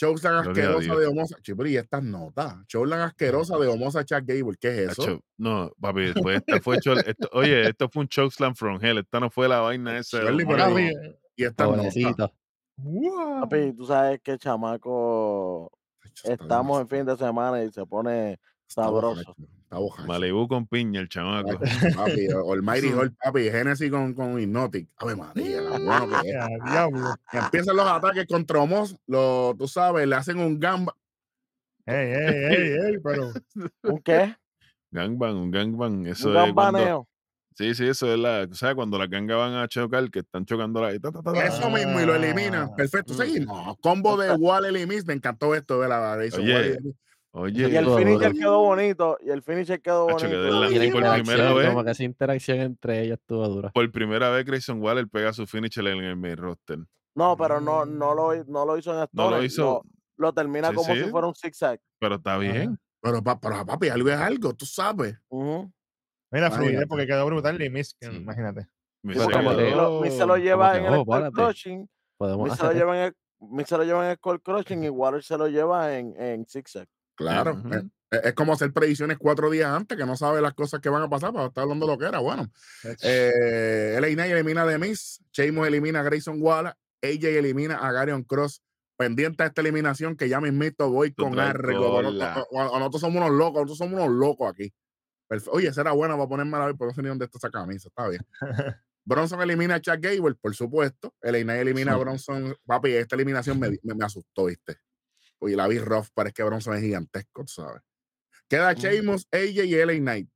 A 0.00 0.40
asquerosa 0.40 0.96
de 0.96 1.06
Homosa. 1.06 1.36
Chipri, 1.42 1.72
y 1.72 1.76
estas 1.76 2.02
notas. 2.02 2.56
Showland 2.66 3.02
asquerosa 3.02 3.58
de 3.58 3.66
Homosa 3.68 4.04
Chat 4.04 4.24
Gable. 4.26 4.56
¿Qué 4.58 4.84
es 4.84 4.90
eso? 4.92 5.20
No, 5.36 5.70
papi, 5.80 6.06
después 6.06 6.38
esta 6.38 6.60
fue 6.62 6.76
hecho- 6.76 6.96
esto- 6.98 7.28
oye, 7.32 7.68
esto 7.68 7.88
fue 7.90 8.02
un 8.02 8.08
chokeslam 8.08 8.54
from 8.54 8.82
hell. 8.82 8.98
Esta 8.98 9.20
no 9.20 9.28
fue 9.30 9.48
la 9.48 9.60
vaina 9.60 9.98
esa. 9.98 10.18
Shirley, 10.22 10.46
pero- 10.46 10.64
Y 11.36 11.44
estas 11.44 11.66
notas. 12.16 12.30
Wow. 12.76 13.40
Papi, 13.40 13.72
tú 13.72 13.86
sabes 13.86 14.20
que 14.20 14.38
chamaco 14.38 15.70
estamos 16.24 16.80
en 16.80 16.88
fin 16.88 17.04
de 17.04 17.16
semana 17.16 17.62
y 17.62 17.70
se 17.70 17.84
pone 17.86 18.38
sabroso. 18.66 19.14
bojacho, 19.14 19.36
Está 19.62 19.78
bojacho. 19.78 20.06
Malibú 20.06 20.48
con 20.48 20.66
piña, 20.66 21.00
el 21.00 21.08
chamaco. 21.08 21.58
Papi, 21.96 22.26
Almighty 22.50 22.88
Hall, 22.92 23.14
papi, 23.22 23.50
Genesis 23.50 23.90
con, 23.90 24.14
con 24.14 24.38
Hypnotic. 24.38 24.88
Ave 24.96 25.16
María, 25.16 25.60
la 25.60 25.78
bueno 25.78 26.20
que 26.22 26.28
es. 26.28 26.34
Ya, 26.34 26.48
diablo. 26.70 27.14
Empiezan 27.32 27.76
los 27.76 27.86
ataques 27.86 28.26
contra 28.26 28.60
Homos, 28.60 28.96
lo, 29.06 29.54
tú 29.58 29.68
sabes, 29.68 30.06
le 30.06 30.16
hacen 30.16 30.38
un 30.38 30.58
gamba. 30.58 30.94
Ey, 31.86 32.12
ey, 32.12 32.44
ey, 32.44 32.72
ey, 32.86 32.98
pero. 33.02 33.32
¿Un 33.82 33.98
qué? 34.02 34.36
Gangbang, 34.90 35.36
un 35.36 35.50
gangbang. 35.50 36.06
Eso 36.06 36.28
Un 36.28 36.36
es 36.36 36.52
cuando, 36.52 36.78
gambaneo. 36.78 37.08
Sí, 37.56 37.74
sí, 37.74 37.86
eso 37.86 38.12
es 38.12 38.18
la. 38.18 38.46
O 38.50 38.54
sea, 38.54 38.74
cuando 38.74 38.98
las 38.98 39.08
gangas 39.10 39.36
van 39.36 39.54
a 39.54 39.68
chocar, 39.68 40.10
que 40.10 40.20
están 40.20 40.44
chocando 40.46 40.80
la. 40.80 40.92
ta, 40.98 41.10
ta, 41.12 41.22
ta, 41.22 41.32
ta. 41.32 41.46
Eso 41.46 41.68
mismo 41.70 42.00
y 42.00 42.06
lo 42.06 42.14
eliminan. 42.14 42.68
Ah. 42.70 42.74
Perfecto, 42.76 43.12
Mm. 43.12 43.16
seguimos. 43.16 43.76
Combo 43.80 44.16
de 44.16 44.32
Waller 44.34 44.76
y 44.80 44.86
Miz. 44.86 45.04
Me 45.06 45.14
encantó 45.14 45.54
esto 45.54 45.80
de 45.80 45.88
la 45.88 46.16
Grayson 46.16 46.42
Oye. 46.42 46.78
Oye, 47.34 47.68
Y 47.70 47.76
el 47.76 47.86
finisher 47.86 48.32
quedó 48.34 48.58
bonito. 48.60 49.16
Y 49.24 49.30
el 49.30 49.42
finisher 49.42 49.80
quedó 49.80 50.06
de 50.06 50.12
bonito. 50.12 50.28
la- 50.60 50.70
Y 50.70 50.90
por 50.90 51.02
primera 51.22 51.54
vez- 51.54 51.68
como 51.70 51.82
que 51.84 51.90
esa 51.92 52.04
interacción 52.04 52.58
entre 52.60 53.02
ellos 53.04 53.18
estuvo 53.18 53.48
dura. 53.48 53.70
por 53.70 53.90
primera 53.90 54.28
vez 54.30 54.44
Grayson 54.44 54.82
Waller 54.82 55.08
pega 55.08 55.32
su 55.32 55.46
finisher 55.46 55.86
en 55.86 56.04
el 56.04 56.16
main 56.16 56.36
roster. 56.36 56.78
No, 57.14 57.36
pero 57.36 57.60
no, 57.60 57.84
no, 57.86 58.14
lo, 58.14 58.44
no 58.44 58.66
lo 58.66 58.76
hizo 58.78 58.90
en 58.92 58.98
No 58.98 59.04
Stoner. 59.04 59.38
lo 59.38 59.44
hizo, 59.44 59.62
Lo, 59.62 60.26
lo 60.28 60.32
termina 60.34 60.68
Sí, 60.68 60.74
como 60.74 60.94
sí. 60.94 61.02
si 61.04 61.10
fuera 61.10 61.26
un 61.26 61.34
zigzag. 61.34 61.80
pero 61.98 62.16
está 62.16 62.36
bien. 62.38 62.78
Pero, 63.00 63.22
pero, 63.22 63.66
papi, 63.66 63.88
algo 63.88 64.08
es 64.10 64.16
algo, 64.16 64.52
tú 64.54 64.64
sabes. 64.66 65.16
Ujú. 65.28 65.72
Mira, 66.32 66.50
fluidez 66.50 66.86
porque 66.88 67.06
quedó 67.06 67.26
brutal 67.26 67.60
y 67.62 67.70
Miss, 67.70 67.94
Sí. 68.00 68.08
imagínate. 68.10 68.66
Me 69.02 69.14
Pero 69.14 69.24
se 69.26 69.30
lo- 70.26 70.36
se 70.36 70.40
lleva 70.42 70.76
en 70.78 70.86
el 70.86 71.00
espérate. 71.00 71.32
crushing. 71.32 71.88
Miz 72.20 72.54
se 72.54 72.62
lo 72.62 72.72
lleva 72.72 72.96
en 72.98 73.02
el, 73.04 73.66
se 73.66 73.76
lo 73.76 73.84
lleva 73.84 74.04
en 74.04 74.10
el 74.12 74.16
skull 74.16 74.40
crushing 74.42 74.84
y 74.84 74.88
Waller 74.88 75.22
se 75.22 75.36
lo 75.36 75.48
lleva 75.48 75.96
en, 75.96 76.14
en 76.20 76.46
zigzag. 76.46 76.86
Claro. 77.16 77.60
Eh, 77.72 77.82
eh, 78.12 78.20
es 78.24 78.32
como 78.34 78.52
hacer 78.52 78.72
predicciones 78.72 79.18
cuatro 79.18 79.50
días 79.50 79.68
antes, 79.70 79.98
que 79.98 80.06
no 80.06 80.16
sabe 80.16 80.40
las 80.40 80.54
cosas 80.54 80.80
que 80.80 80.88
van 80.88 81.02
a 81.02 81.08
pasar 81.10 81.32
para 81.32 81.46
estar 81.46 81.62
hablando 81.62 81.86
de 81.86 81.92
lo 81.92 81.98
que 81.98 82.06
era. 82.06 82.20
Bueno, 82.20 82.48
eh, 83.02 83.96
LA 84.00 84.26
elimina 84.26 84.64
de 84.64 84.78
Miz, 84.78 85.20
Sheamus 85.32 85.66
elimina 85.66 86.00
a 86.00 86.02
Grayson 86.04 86.36
Waller, 86.40 86.74
AJ 87.02 87.38
elimina 87.38 87.76
a 87.76 87.92
Garion 87.92 88.22
Cross. 88.22 88.62
Pendiente 88.96 89.42
a 89.42 89.46
esta 89.46 89.62
eliminación 89.62 90.16
que 90.16 90.28
ya 90.28 90.40
mismito 90.40 90.88
voy 90.90 91.12
con 91.12 91.36
R. 91.38 91.74
Nosotros 91.74 93.00
somos 93.00 93.16
unos 93.16 93.30
locos, 93.30 93.62
nosotros 93.62 93.78
somos 93.78 93.94
unos 93.94 94.10
locos 94.10 94.48
aquí. 94.52 94.72
Oye, 95.50 95.68
esa 95.68 95.80
era 95.80 95.92
buena 95.92 96.14
para 96.16 96.28
ponerme 96.28 96.58
la 96.58 96.74
pero 96.74 96.90
no 96.90 96.94
sé 96.94 97.02
ni 97.02 97.08
dónde 97.08 97.24
está 97.24 97.38
esa 97.38 97.50
camisa, 97.50 97.88
está 97.88 98.08
bien. 98.08 98.22
Bronson 99.04 99.40
elimina 99.40 99.76
a 99.76 99.80
Chuck 99.80 99.98
Gable, 100.00 100.34
por 100.34 100.54
supuesto. 100.54 101.14
Knight 101.20 101.48
elimina 101.50 101.94
a. 101.94 101.96
Bronson. 101.96 102.54
Papi, 102.64 102.92
esta 102.92 103.16
eliminación 103.16 103.58
me, 103.58 103.70
me, 103.82 103.94
me 103.94 104.04
asustó, 104.04 104.46
¿viste? 104.46 104.76
Oye, 105.38 105.56
la 105.56 105.66
vi 105.66 105.78
rough, 105.78 106.06
parece 106.14 106.34
que 106.34 106.42
Bronson 106.44 106.74
es 106.76 106.82
gigantesco, 106.82 107.46
¿sabes? 107.46 107.82
Queda. 108.48 108.74
Sheamus, 108.74 109.26
AJ 109.32 109.64
y 109.64 109.74
LA 109.74 109.94
Knight. 109.94 110.28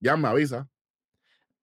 Ya 0.00 0.16
me 0.16 0.28
avisa. 0.28 0.68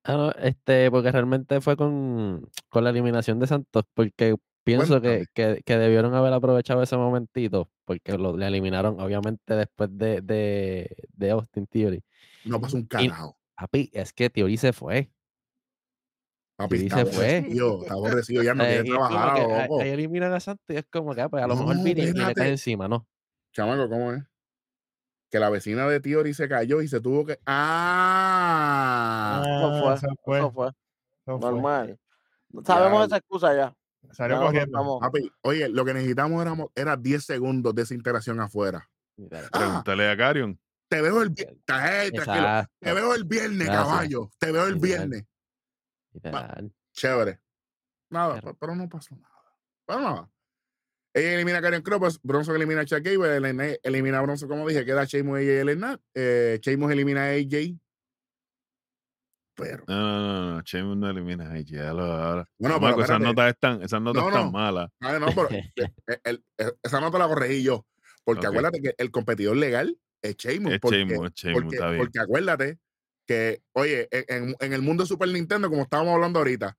Ah, 0.04 0.14
no, 0.14 0.32
este, 0.32 0.90
porque 0.90 1.12
realmente 1.12 1.62
fue 1.62 1.76
con, 1.76 2.50
con 2.70 2.84
la 2.84 2.90
eliminación 2.90 3.40
de 3.40 3.48
Santos, 3.48 3.84
porque 3.94 4.36
pienso 4.64 5.02
que, 5.02 5.26
que, 5.34 5.62
que 5.66 5.78
debieron 5.78 6.16
haber 6.16 6.34
aprovechado 6.34 6.82
ese 6.82 6.96
momentito, 6.96 7.70
porque 7.86 8.18
lo, 8.18 8.36
le 8.38 8.48
eliminaron 8.48 9.00
obviamente 9.00 9.56
después 9.56 9.90
de, 9.98 10.22
de, 10.22 10.96
de 11.14 11.32
Austin 11.32 11.68
Theory. 11.68 12.04
No 12.46 12.60
pasó 12.62 12.78
un 12.78 12.86
carajo. 12.86 13.38
Papi, 13.56 13.90
es 13.94 14.14
que 14.14 14.30
Theory 14.30 14.58
se 14.58 14.72
fue. 14.74 15.12
Papi, 16.56 16.78
Sí, 16.78 16.86
está 16.88 16.98
se 17.00 17.06
fue. 17.06 17.38
aborrecido, 17.38 17.82
está 17.82 17.94
aborrecido, 17.94 18.44
ya 18.44 18.54
no 18.54 18.64
quiere 18.66 18.84
y 18.88 18.90
trabajar, 18.92 19.40
loco. 19.68 19.82
ahí 19.82 19.90
eliminan 19.90 20.34
a 20.34 20.40
Santos 20.40 20.66
y 20.70 20.76
es 20.78 20.86
como 20.92 21.16
que 21.16 21.22
ah, 21.22 21.30
pues 21.30 21.44
a 21.44 21.48
lo 21.48 21.56
mejor 21.56 21.76
No, 21.78 21.84
viene 21.84 22.02
y 22.04 22.12
le 22.14 22.34
cae 22.34 22.50
encima, 22.50 22.88
¿no? 22.88 23.08
Chamaco, 23.54 23.88
¿cómo 23.90 24.12
es? 24.14 24.24
Que 25.32 25.40
la 25.40 25.50
vecina 25.50 25.88
de 25.88 26.00
Tiori 26.00 26.34
se 26.34 26.50
cayó 26.50 26.82
y 26.82 26.88
se 26.88 27.00
tuvo 27.02 27.26
que. 27.26 27.40
¡Ah! 27.46 29.42
Eso 29.46 29.80
fue, 29.80 29.94
eso 29.94 30.08
fue. 30.24 30.38
Eso 30.40 30.52
fue 30.52 30.68
eso 30.70 30.76
fue. 31.26 31.40
normal. 31.40 32.00
Sabemos 32.66 33.00
Ya. 33.02 33.06
esa 33.06 33.18
excusa 33.18 33.56
ya. 33.56 33.76
Salió 34.12 34.40
corriendo. 34.42 35.00
Papi, 35.00 35.32
oye, 35.44 35.70
lo 35.70 35.86
que 35.86 35.94
necesitamos 35.94 36.42
era, 36.42 36.56
era 36.76 36.98
10 36.98 37.24
segundos 37.24 37.76
de 37.76 37.84
esa 37.84 37.94
interacción 37.94 38.40
afuera. 38.40 38.90
Ah, 39.32 39.50
Pregúntale 39.52 40.10
a 40.10 40.18
Carion. 40.18 40.60
Te 40.90 41.02
veo 41.02 41.22
el 41.22 41.30
viernes. 41.30 41.58
Te 41.66 42.94
veo 42.94 43.14
el 43.16 43.24
viernes, 43.24 43.68
Gracias. 43.68 43.86
caballo. 43.88 44.32
Te 44.40 44.52
veo 44.52 44.66
el 44.68 44.74
Literal. 44.76 45.08
viernes. 45.10 45.26
literal. 46.14 46.74
Chévere. 46.94 47.40
Nada, 48.10 48.36
Pero- 48.36 48.48
pe- 48.54 48.58
pero 48.60 48.76
no 48.76 48.90
pasó 48.90 49.16
nada. 49.16 49.56
Pero 49.86 50.00
nada. 50.02 50.30
Ella 51.14 51.34
elimina 51.36 51.58
a 51.60 51.62
Karen 51.62 51.82
Cross, 51.82 52.00
pues, 52.00 52.20
Bronson 52.22 52.56
elimina 52.56 52.82
a 52.82 52.86
Chuck 52.86 53.02
Gable, 53.04 53.80
elimina 53.84 54.20
a 54.20 54.22
Bronson, 54.22 54.48
como 54.50 54.68
dije, 54.68 54.86
queda 54.86 55.06
Sheamus, 55.06 55.38
AJ 55.40 55.44
y 55.46 55.50
Elena. 55.50 56.00
Eh, 56.14 56.60
Sheamus 56.62 56.92
elimina 56.92 57.24
a 57.26 57.30
AJ. 57.32 57.80
Pero, 59.56 59.84
No, 59.88 59.96
no, 59.96 60.56
no. 60.56 60.62
Sheamus 60.62 60.98
no 60.98 61.10
elimina 61.10 61.50
a 61.50 61.54
AJ. 61.54 61.80
ahora. 61.90 62.50
bueno, 62.58 62.80
pero 62.80 63.04
esas 63.04 63.20
notas 63.20 63.50
están, 63.50 63.82
esas 63.84 64.02
notas 64.02 64.24
No, 64.24 64.30
están 64.30 64.52
malas. 64.52 64.90
Ah, 65.02 65.20
no, 65.20 65.28
pero 65.28 65.50
eh, 65.52 65.72
eh, 66.08 66.20
el- 66.24 66.44
eh, 66.58 66.72
esa 66.82 67.02
nota 67.02 67.18
la 67.20 67.28
corregí 67.28 67.64
yo. 67.64 67.86
Porque 68.24 68.46
acuérdate 68.48 68.82
que 68.82 68.94
el 68.98 69.12
competidor 69.12 69.58
legal 69.58 69.98
es 70.22 70.36
Sheamus. 70.36 70.74
Es 70.74 70.80
porque, 70.80 70.98
Sheamus, 70.98 71.32
porque, 71.54 71.76
está 71.76 71.90
bien. 71.90 72.02
porque 72.02 72.20
acuérdate 72.20 72.80
que, 73.28 73.62
oye, 73.74 74.08
en, 74.12 74.56
en- 74.60 74.74
el 74.74 74.82
mundo 74.82 75.04
de 75.04 75.08
Super 75.08 75.30
Nintendo, 75.30 75.70
como 75.70 75.84
estábamos 75.84 76.16
hablando 76.16 76.40
ahorita, 76.40 76.78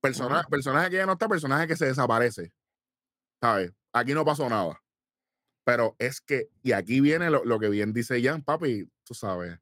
persona, 0.00 0.42
personaje 0.44 0.90
que 0.90 0.96
ya 0.96 1.06
no 1.06 1.12
está, 1.12 1.28
personaje 1.28 1.66
que 1.66 1.76
se 1.76 1.86
desaparece. 1.86 2.52
¿Sabes? 3.40 3.72
Aquí 3.92 4.14
no 4.14 4.24
pasó 4.24 4.48
nada. 4.48 4.80
Pero 5.64 5.94
es 5.98 6.20
que, 6.20 6.48
y 6.62 6.72
aquí 6.72 7.00
viene 7.00 7.30
lo, 7.30 7.44
lo 7.44 7.60
que 7.60 7.68
bien 7.68 7.92
dice 7.92 8.22
Jan, 8.22 8.42
papi, 8.42 8.90
tú 9.04 9.14
sabes. 9.14 9.58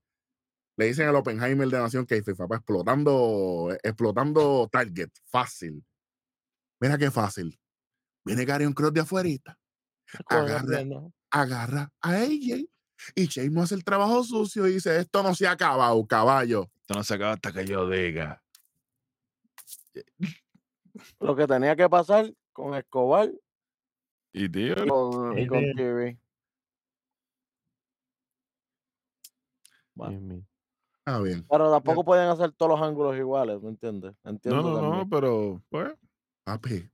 Le 0.76 0.86
dicen 0.86 1.08
al 1.08 1.16
Oppenheimer 1.16 1.68
de 1.68 1.78
Nación 1.78 2.06
que 2.06 2.22
papá, 2.22 2.56
explotando, 2.56 3.76
explotando 3.82 4.68
target, 4.72 5.10
fácil. 5.26 5.84
Mira 6.80 6.96
qué 6.96 7.10
fácil. 7.10 7.60
Viene 8.24 8.44
Garion 8.46 8.72
Cross 8.72 8.94
de 8.94 9.00
afuerita, 9.00 9.58
agarra, 10.26 10.82
agarra 11.30 11.92
a 12.00 12.10
AJ 12.12 12.64
y 13.14 13.26
Sheamus 13.26 13.64
hace 13.64 13.74
el 13.74 13.84
trabajo 13.84 14.22
sucio 14.24 14.66
y 14.66 14.74
dice, 14.74 14.98
esto 14.98 15.22
no 15.22 15.34
se 15.34 15.46
ha 15.46 15.52
acabado, 15.52 16.04
caballo. 16.06 16.70
Esto 16.80 16.94
no 16.94 17.04
se 17.04 17.14
acaba 17.14 17.32
hasta 17.32 17.52
que 17.52 17.66
yo 17.66 17.88
diga. 17.88 18.42
Lo 21.20 21.36
que 21.36 21.46
tenía 21.46 21.76
que 21.76 21.88
pasar 21.88 22.32
con 22.52 22.74
Escobar 22.74 23.30
Y 24.32 24.48
tío, 24.48 24.74
con, 24.74 25.38
y 25.38 25.46
con. 25.46 25.64
Bueno. 29.94 30.20
Mío. 30.20 30.42
Ah, 31.04 31.20
bien. 31.20 31.46
Pero 31.50 31.70
tampoco 31.70 32.04
pueden 32.04 32.28
hacer 32.28 32.52
todos 32.52 32.78
los 32.78 32.80
ángulos 32.80 33.16
iguales, 33.16 33.60
¿me 33.60 33.70
entiendes? 33.70 34.14
Entiendo 34.24 34.62
no, 34.62 34.80
no, 34.80 34.96
no, 34.98 35.08
pero 35.08 35.62
pues. 35.68 35.92
Papi, 36.44 36.88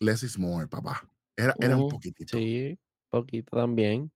less 0.00 0.22
is 0.22 0.38
more, 0.38 0.66
papá. 0.66 1.08
Era, 1.36 1.54
era 1.60 1.76
un 1.76 1.82
Ujú. 1.82 1.90
poquitito. 1.90 2.36
Sí, 2.36 2.78
poquito 3.10 3.56
también. 3.56 4.10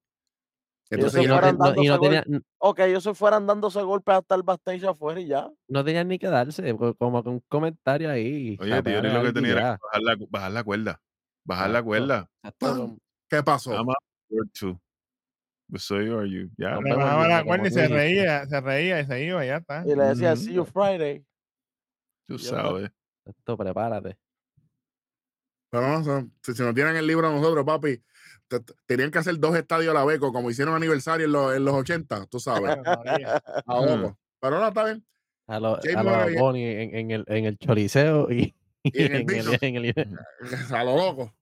Entonces, 0.90 1.22
Y 1.22 1.26
no, 1.29 1.35
fueran 1.35 1.57
no- 1.57 1.83
y 1.83 1.87
no 1.87 2.00
tenía, 2.00 2.24
Ok, 2.59 2.81
ellos 2.81 3.05
se 3.05 3.14
fueran 3.14 3.46
dándose 3.46 3.81
golpes 3.83 4.16
hasta 4.16 4.35
el 4.35 4.42
backstage 4.42 4.85
afuera 4.85 5.20
y 5.20 5.26
ya. 5.29 5.48
no 5.68 5.85
tenían 5.85 6.09
ni 6.09 6.18
que 6.18 6.26
darse, 6.26 6.76
co- 6.76 6.94
como 6.96 7.22
que 7.22 7.29
un 7.29 7.40
comentario 7.48 8.11
ahí. 8.11 8.59
Oye, 8.61 8.74
a 8.74 8.83
lo 8.83 9.22
que 9.22 9.33
tenía 9.33 9.53
era 9.53 9.79
bajar 9.81 10.03
la, 10.03 10.16
bajar 10.29 10.50
la 10.53 10.64
cuerda. 10.64 11.00
Bajar 11.44 11.70
la 11.70 11.83
cuerda. 11.83 12.31
¿qué 13.29 13.42
pasó? 13.42 13.72
I'm 13.72 13.87
two. 14.53 14.81
Pues 15.68 15.83
soy 15.85 16.07
you. 16.07 16.50
Ya. 16.59 16.79
Bajaba 16.81 17.29
la 17.29 17.44
cuerda 17.44 17.68
y 17.68 17.70
se 17.70 17.87
reía, 17.87 18.46
se 18.46 18.61
reía 18.61 19.00
y 19.00 19.07
se 19.07 19.24
iba, 19.24 19.44
ya 19.44 19.57
está. 19.59 19.85
Y 19.87 19.94
le 19.94 20.05
decía, 20.07 20.35
see 20.35 20.55
you 20.55 20.64
Friday. 20.64 21.24
Tú 22.26 22.37
sabes. 22.38 22.90
Esto, 23.24 23.57
prepárate. 23.57 24.18
Pero 25.70 26.00
no, 26.03 26.31
si, 26.42 26.53
si 26.53 26.62
nos 26.62 26.74
tienen 26.74 26.96
el 26.96 27.07
libro 27.07 27.29
a 27.29 27.33
nosotros, 27.33 27.64
papi, 27.64 28.03
tenían 28.86 29.10
que 29.10 29.18
hacer 29.18 29.38
dos 29.38 29.56
estadios 29.56 29.90
a 29.94 29.98
la 29.98 30.04
vez, 30.04 30.18
co- 30.18 30.32
como 30.32 30.50
hicieron 30.50 30.74
aniversario 30.74 31.26
en 31.26 31.32
los, 31.32 31.54
en 31.56 31.64
los 31.64 31.74
80, 31.74 32.26
tú 32.26 32.40
sabes. 32.40 32.76
A 33.66 33.80
loco. 33.86 34.18
Pero 34.40 34.58
no, 34.60 34.68
está 34.68 34.84
bien. 34.84 35.04
A 35.46 35.58
los 35.60 36.40
Bunny 36.40 36.64
en, 36.64 36.94
en 36.96 37.10
el, 37.10 37.24
en 37.26 37.44
el 37.44 37.58
choliseo 37.58 38.30
y, 38.30 38.54
Y 38.82 39.02
en 39.02 39.14
el 39.14 39.20
en 39.22 39.30
el, 39.30 39.42
Bison. 39.42 39.58
en 39.60 39.76
el- 39.76 39.94
A 40.74 40.84
lo 40.84 40.96
loco. 40.96 41.34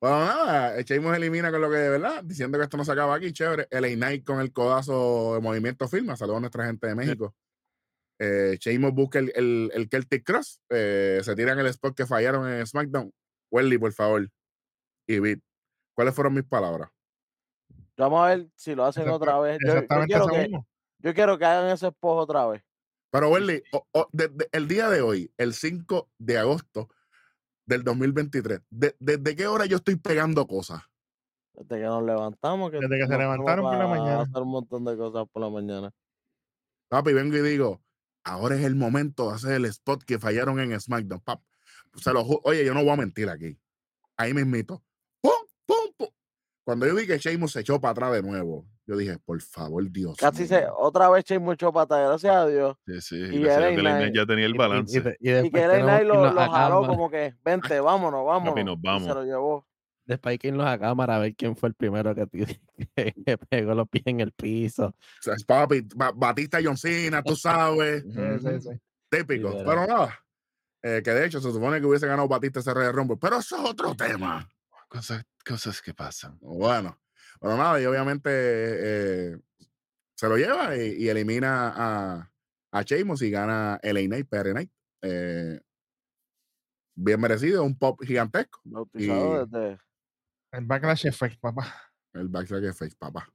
Bueno, 0.00 0.18
nada, 0.26 0.80
Sheamus 0.82 1.16
elimina 1.16 1.50
con 1.50 1.60
lo 1.62 1.70
que 1.70 1.76
de 1.76 1.88
verdad, 1.88 2.22
diciendo 2.22 2.58
que 2.58 2.64
esto 2.64 2.76
no 2.76 2.84
se 2.84 2.92
acaba 2.92 3.14
aquí, 3.16 3.32
chévere. 3.32 3.66
El 3.70 3.94
Knight 3.96 4.24
con 4.24 4.40
el 4.40 4.52
codazo 4.52 5.34
de 5.34 5.40
movimiento 5.40 5.88
firma, 5.88 6.16
saludos 6.16 6.36
a 6.36 6.40
nuestra 6.40 6.66
gente 6.66 6.86
de 6.86 6.94
México. 6.94 7.34
Eh, 8.18 8.56
Sheamus 8.60 8.92
busca 8.92 9.18
el, 9.18 9.32
el, 9.34 9.70
el 9.74 9.88
Celtic 9.88 10.22
Cross, 10.24 10.60
eh, 10.70 11.20
se 11.22 11.34
tiran 11.34 11.58
el 11.58 11.66
spot 11.66 11.96
que 11.96 12.06
fallaron 12.06 12.46
en 12.48 12.66
SmackDown. 12.66 13.10
Welly, 13.50 13.78
por 13.78 13.92
favor. 13.92 14.28
Y 15.08 15.18
Beat. 15.18 15.40
¿Cuáles 15.96 16.14
fueron 16.14 16.34
mis 16.34 16.44
palabras? 16.44 16.90
Vamos 17.96 18.22
a 18.22 18.28
ver 18.28 18.50
si 18.54 18.74
lo 18.74 18.84
hacen 18.84 19.08
otra 19.08 19.40
vez. 19.40 19.58
Yo, 19.66 19.74
yo 19.80 19.86
quiero 20.04 20.26
que, 20.28 20.38
mismo. 20.42 20.66
yo 20.98 21.14
quiero 21.14 21.38
que 21.38 21.44
hagan 21.46 21.70
ese 21.70 21.86
spot 21.88 22.18
otra 22.18 22.46
vez. 22.46 22.62
Pero, 23.10 23.30
Welly, 23.30 23.62
o- 23.72 23.86
o- 23.92 24.08
desde 24.12 24.46
el 24.52 24.68
día 24.68 24.90
de 24.90 25.00
hoy, 25.00 25.32
el 25.38 25.54
5 25.54 26.10
de 26.18 26.36
agosto 26.36 26.90
del 27.64 27.82
2023, 27.82 28.60
de- 28.68 28.94
¿desde 29.00 29.34
qué 29.34 29.46
hora 29.46 29.64
yo 29.64 29.76
estoy 29.78 29.96
pegando 29.96 30.46
cosas? 30.46 30.82
Desde 31.54 31.80
que 31.80 31.86
nos 31.86 32.02
levantamos. 32.02 32.70
Que 32.70 32.78
Desde 32.80 32.98
que 32.98 33.06
se 33.06 33.16
levantaron 33.18 33.64
por 33.64 33.78
la 33.78 33.86
mañana. 33.86 34.20
hacer 34.22 34.42
un 34.42 34.50
montón 34.50 34.84
de 34.84 34.96
cosas 34.98 35.26
por 35.32 35.40
la 35.42 35.48
mañana. 35.48 35.90
Papi, 36.88 37.14
vengo 37.14 37.36
y 37.38 37.40
digo, 37.40 37.80
ahora 38.22 38.56
es 38.56 38.64
el 38.64 38.74
momento 38.76 39.30
de 39.30 39.36
hacer 39.36 39.52
el 39.52 39.64
spot 39.64 40.02
que 40.04 40.18
fallaron 40.18 40.60
en 40.60 40.78
SmackDown. 40.78 41.20
Pap, 41.20 41.40
se 41.94 42.12
lo 42.12 42.22
ju- 42.22 42.40
Oye, 42.44 42.66
yo 42.66 42.74
no 42.74 42.82
voy 42.82 42.90
a 42.92 42.96
mentir 42.96 43.30
aquí. 43.30 43.58
Ahí 44.18 44.34
mismito. 44.34 44.82
Cuando 46.66 46.84
yo 46.84 46.96
vi 46.96 47.06
que 47.06 47.16
Sheamus 47.16 47.52
se 47.52 47.60
echó 47.60 47.80
para 47.80 47.92
atrás 47.92 48.12
de 48.12 48.22
nuevo, 48.22 48.66
Yo 48.88 48.96
dije, 48.96 49.18
por 49.24 49.40
favor, 49.40 49.88
Dios 49.90 50.16
Casi 50.16 50.46
se, 50.46 50.64
otra 50.78 51.08
vez 51.10 51.24
Shane 51.24 51.38
mucho 51.44 51.72
pata, 51.72 51.98
gracias 52.00 52.34
a 52.34 52.46
Dios. 52.46 52.76
Sí, 52.86 53.00
sí. 53.00 53.16
Y 53.16 53.40
gracias 53.40 53.64
a 53.64 53.68
Dios 53.68 54.10
que 54.10 54.12
ya 54.14 54.26
tenía 54.26 54.46
el 54.46 54.52
Y- 54.52 54.54
y- 54.54 54.58
balance. 54.58 54.98
Y, 55.20 55.26
y 55.26 55.30
Y 55.30 55.32
después 55.32 55.52
que 55.52 55.60
LA 55.60 55.72
tenemos 55.72 55.86
Knight 55.90 56.00
que 56.02 56.06
lo, 56.08 56.14
lo 56.24 56.30
jaló 56.40 56.52
cámara. 56.52 56.86
como 56.88 57.10
que, 57.10 57.34
vente, 57.44 57.80
vámonos, 57.80 58.26
vámonos. 58.26 58.64
nos 58.64 58.76
Y 58.76 58.80
vamos. 58.82 59.02
se 59.04 59.14
lo 59.14 59.24
llevó. 59.24 59.66
Después 60.04 60.30
hay 60.32 60.38
que 60.38 60.48
irnos 60.48 60.66
a 60.66 60.78
cámara 60.78 61.16
a 61.16 61.18
ver 61.20 61.34
quién 61.34 61.56
fue 61.56 61.68
el 61.68 61.74
primero 61.74 62.14
que, 62.14 62.26
tiró- 62.26 62.46
que 63.26 63.38
pegó 63.48 63.74
los 63.74 63.88
pies 63.88 64.04
en 64.06 64.20
el 64.20 64.30
piso. 64.32 64.86
O 64.86 64.94
sea, 65.20 65.34
es 65.34 65.44
papi, 65.44 65.80
Ba- 65.96 66.12
Batista 66.14 66.60
y 66.60 66.64
John 66.66 66.76
Cena, 66.76 67.22
tú 67.22 67.34
sabes, 67.36 68.02
Sí, 68.08 68.20
sí, 68.40 68.60
sí. 68.60 68.80
típico. 69.10 69.50
Pero 69.64 69.86
nada, 69.86 70.16
eh, 70.82 71.00
que 71.04 71.10
de 71.10 71.26
hecho 71.26 71.40
se 71.40 71.50
supone 71.52 71.80
que 71.80 71.86
hubiese 71.86 72.06
ganado 72.06 72.28
Batista 72.28 72.60
ese 72.60 72.72
Rey 72.72 72.90
Rumble, 72.92 73.16
pero 73.20 73.38
eso 73.38 73.56
es 73.56 73.68
otro 73.70 73.96
tema. 73.96 74.48
Cosas, 74.96 75.24
cosas 75.44 75.82
que 75.82 75.94
pasan. 75.94 76.38
Bueno, 76.40 76.98
pero 77.40 77.56
nada, 77.56 77.80
y 77.80 77.84
obviamente 77.84 78.30
eh, 78.32 79.38
se 80.14 80.28
lo 80.28 80.36
lleva 80.36 80.76
y, 80.76 81.04
y 81.04 81.08
elimina 81.08 81.72
a, 81.76 82.32
a 82.72 82.82
Sheamus 82.82 83.22
y 83.22 83.30
gana 83.30 83.78
LA 83.82 84.00
Knight, 84.06 84.28
PR 84.28 84.50
Knight. 84.52 84.70
Eh, 85.02 85.60
bien 86.94 87.20
merecido, 87.20 87.62
un 87.62 87.76
pop 87.78 88.00
gigantesco. 88.02 88.60
Bautizado 88.64 89.42
Y- 89.42 89.46
desde. 89.50 89.78
El 90.52 90.64
Backlash 90.64 91.06
Effect, 91.06 91.38
papá. 91.40 91.74
El 92.14 92.28
Backslash 92.28 92.72
Face, 92.72 92.96
papá. 92.96 93.28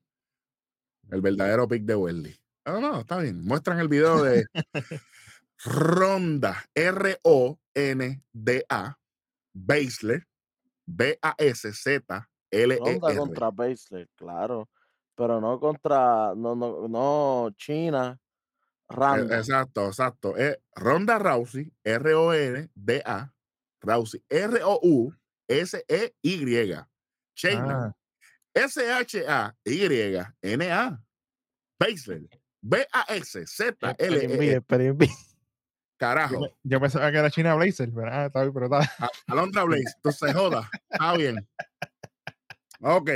El 1.11 1.21
verdadero 1.21 1.67
pick 1.67 1.83
de 1.83 1.95
Welly. 1.95 2.35
No, 2.65 2.79
no, 2.79 3.01
está 3.01 3.19
bien. 3.19 3.43
Muestran 3.45 3.79
el 3.79 3.87
video 3.87 4.23
de 4.23 4.45
Ronda, 5.63 6.65
R-O-N-D-A, 6.73 7.59
Basler, 9.53 10.27
B-A-S-Z-L-E-R. 10.93 12.79
Ronda 12.79 13.15
contra 13.15 13.51
Baszler, 13.51 14.09
claro. 14.15 14.69
Pero 15.15 15.39
no 15.39 15.59
contra. 15.59 16.33
No, 16.35 16.55
no, 16.55 16.87
no 16.87 17.49
China. 17.57 18.19
Eh, 18.89 18.95
Randa. 18.95 19.37
Exacto, 19.37 19.87
exacto. 19.87 20.35
Es 20.35 20.57
Ronda 20.75 21.17
Rousey, 21.17 21.71
R-O-N-D-A, 21.83 23.33
Rousey, 23.81 24.21
R-O-U-S-E-Y. 25.49 26.85
Shayna, 27.33 27.85
Ah, 27.85 27.91
S-H-A-Y-N-A. 28.53 30.21
Basler, 31.79 32.27
B-A-S-Z-L-E-R. 32.61 34.63
Carajo. 36.01 36.39
yo, 36.47 36.53
yo 36.63 36.79
pensaba 36.81 37.11
que 37.11 37.17
era 37.19 37.29
China 37.29 37.53
Blazer, 37.53 37.91
pero, 37.93 38.11
ah, 38.11 38.25
está 38.25 38.41
bien, 38.41 38.53
pero 38.53 38.65
está. 38.65 38.79
A- 38.97 39.09
Alondra 39.27 39.63
Blaze, 39.65 39.93
tú 40.01 40.11
se 40.11 40.33
joda. 40.33 40.67
Está 40.89 41.13
bien. 41.15 41.47
Ok. 42.81 43.09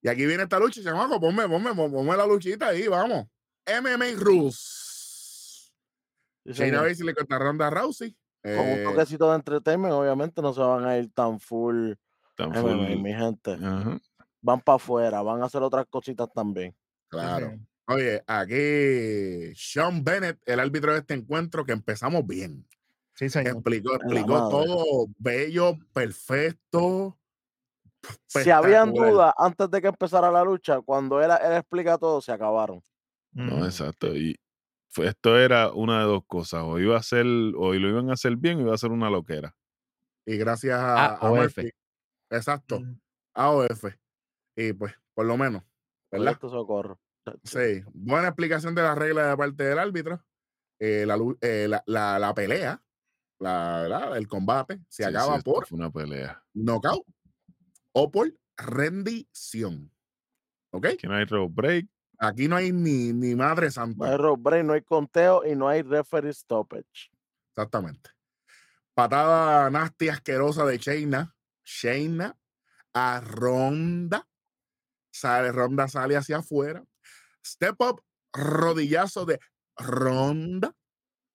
Y 0.00 0.08
aquí 0.08 0.24
viene 0.24 0.44
esta 0.44 0.60
lucha, 0.60 0.80
chamaco. 0.82 1.18
Ponme, 1.20 1.48
ponme, 1.48 1.74
ponme 1.74 2.16
la 2.16 2.24
luchita 2.26 2.68
ahí, 2.68 2.86
vamos. 2.86 3.26
MMA 3.66 4.04
Rules. 4.16 5.72
Shayna 6.44 6.78
señor. 6.78 6.88
Baszler 6.88 7.14
contra 7.16 7.38
Ronda 7.40 7.70
Rousey. 7.70 8.16
Con 8.40 8.52
un 8.60 8.78
Eh, 8.78 8.84
toquecito 8.84 9.28
de 9.28 9.34
entertainment, 9.36 9.92
obviamente 9.92 10.40
no 10.40 10.54
se 10.54 10.60
van 10.60 10.84
a 10.86 10.96
ir 10.96 11.12
tan 11.12 11.40
full 11.40 11.94
Tan 12.36 12.50
MMA, 12.50 12.60
full. 12.60 12.96
mi 13.02 13.12
gente. 13.12 13.56
Van 14.40 14.60
para 14.60 14.76
afuera, 14.76 15.20
van 15.22 15.42
a 15.42 15.46
hacer 15.46 15.60
otras 15.62 15.86
cositas 15.90 16.28
también. 16.32 16.72
claro. 17.08 17.58
Oye, 17.88 18.22
aquí 18.26 19.54
Sean 19.54 20.04
Bennett, 20.04 20.38
el 20.44 20.60
árbitro 20.60 20.92
de 20.92 20.98
este 20.98 21.14
encuentro, 21.14 21.64
que 21.64 21.72
empezamos 21.72 22.26
bien. 22.26 22.66
Sí, 23.14 23.30
señor. 23.30 23.54
Explicó, 23.54 23.94
explicó 23.94 24.48
todo 24.50 25.06
bello, 25.18 25.72
perfecto. 25.92 27.18
Si 28.26 28.50
habían 28.50 28.92
dudas 28.92 29.32
antes 29.38 29.70
de 29.70 29.80
que 29.80 29.88
empezara 29.88 30.30
la 30.30 30.44
lucha, 30.44 30.80
cuando 30.82 31.22
él, 31.22 31.30
él 31.30 31.52
explica 31.54 31.96
todo, 31.96 32.20
se 32.20 32.30
acabaron. 32.30 32.82
No, 33.32 33.64
exacto. 33.64 34.14
Y 34.14 34.38
fue, 34.88 35.08
esto 35.08 35.38
era 35.38 35.72
una 35.72 36.00
de 36.00 36.04
dos 36.04 36.22
cosas. 36.26 36.62
O 36.64 36.78
iba 36.78 36.96
a 36.96 37.02
ser, 37.02 37.24
o 37.24 37.72
lo 37.72 37.88
iban 37.88 38.10
a 38.10 38.12
hacer 38.12 38.36
bien, 38.36 38.58
o 38.58 38.60
iba 38.62 38.74
a 38.74 38.78
ser 38.78 38.90
una 38.90 39.08
loquera. 39.08 39.56
Y 40.26 40.36
gracias 40.36 40.78
a, 40.78 41.16
a. 41.16 41.28
Murphy. 41.30 41.70
Exacto. 42.30 42.82
AOF. 43.32 43.84
Y 44.56 44.74
pues, 44.74 44.94
por 45.14 45.24
lo 45.24 45.38
menos, 45.38 45.62
¿verdad? 46.10 46.38
Socorro. 46.38 47.00
Sí, 47.44 47.82
buena 47.92 48.28
explicación 48.28 48.74
de 48.74 48.82
las 48.82 48.96
reglas 48.98 49.30
de 49.30 49.36
parte 49.36 49.64
del 49.64 49.78
árbitro. 49.78 50.24
Eh, 50.80 51.04
la, 51.06 51.18
eh, 51.40 51.66
la, 51.68 51.82
la- 51.86 52.18
la 52.18 52.34
pelea, 52.34 52.82
la, 53.40 54.12
el 54.16 54.28
combate, 54.28 54.80
se 54.88 55.02
Sí, 55.04 55.08
acaba 55.08 55.38
por 55.40 55.66
una 55.70 55.90
pelea. 55.90 56.42
knockout 56.54 57.04
o 57.92 58.10
por 58.10 58.32
rendición. 58.56 59.92
¿Ok? 60.70 60.86
Que 60.98 61.08
no 61.08 61.14
hay 61.16 61.24
road 61.24 61.50
break. 61.50 61.86
Aquí 62.20 62.48
no 62.48 62.56
hay 62.56 62.72
ni, 62.72 63.12
ni 63.12 63.34
madre 63.34 63.62
No 63.62 63.66
hay 63.68 63.70
santa. 63.72 64.16
road 64.16 64.38
break, 64.38 64.64
no 64.64 64.72
hay 64.72 64.82
conteo 64.82 65.44
y 65.46 65.54
no 65.54 65.68
hay 65.68 65.82
referee 65.82 66.32
stoppage. 66.32 67.10
Exactamente. 67.54 68.10
Patada 68.94 69.70
nasty 69.70 70.08
asquerosa 70.08 70.64
de 70.66 70.78
Shayna. 70.78 71.34
Shayna 71.64 72.36
a 72.92 73.20
Ronda. 73.20 74.28
Sale, 75.12 75.52
Ronda 75.52 75.88
sale 75.88 76.16
hacia 76.16 76.38
afuera. 76.38 76.84
Step 77.44 77.76
up, 77.80 78.00
rodillazo 78.32 79.24
de 79.26 79.38
Ronda 79.78 80.74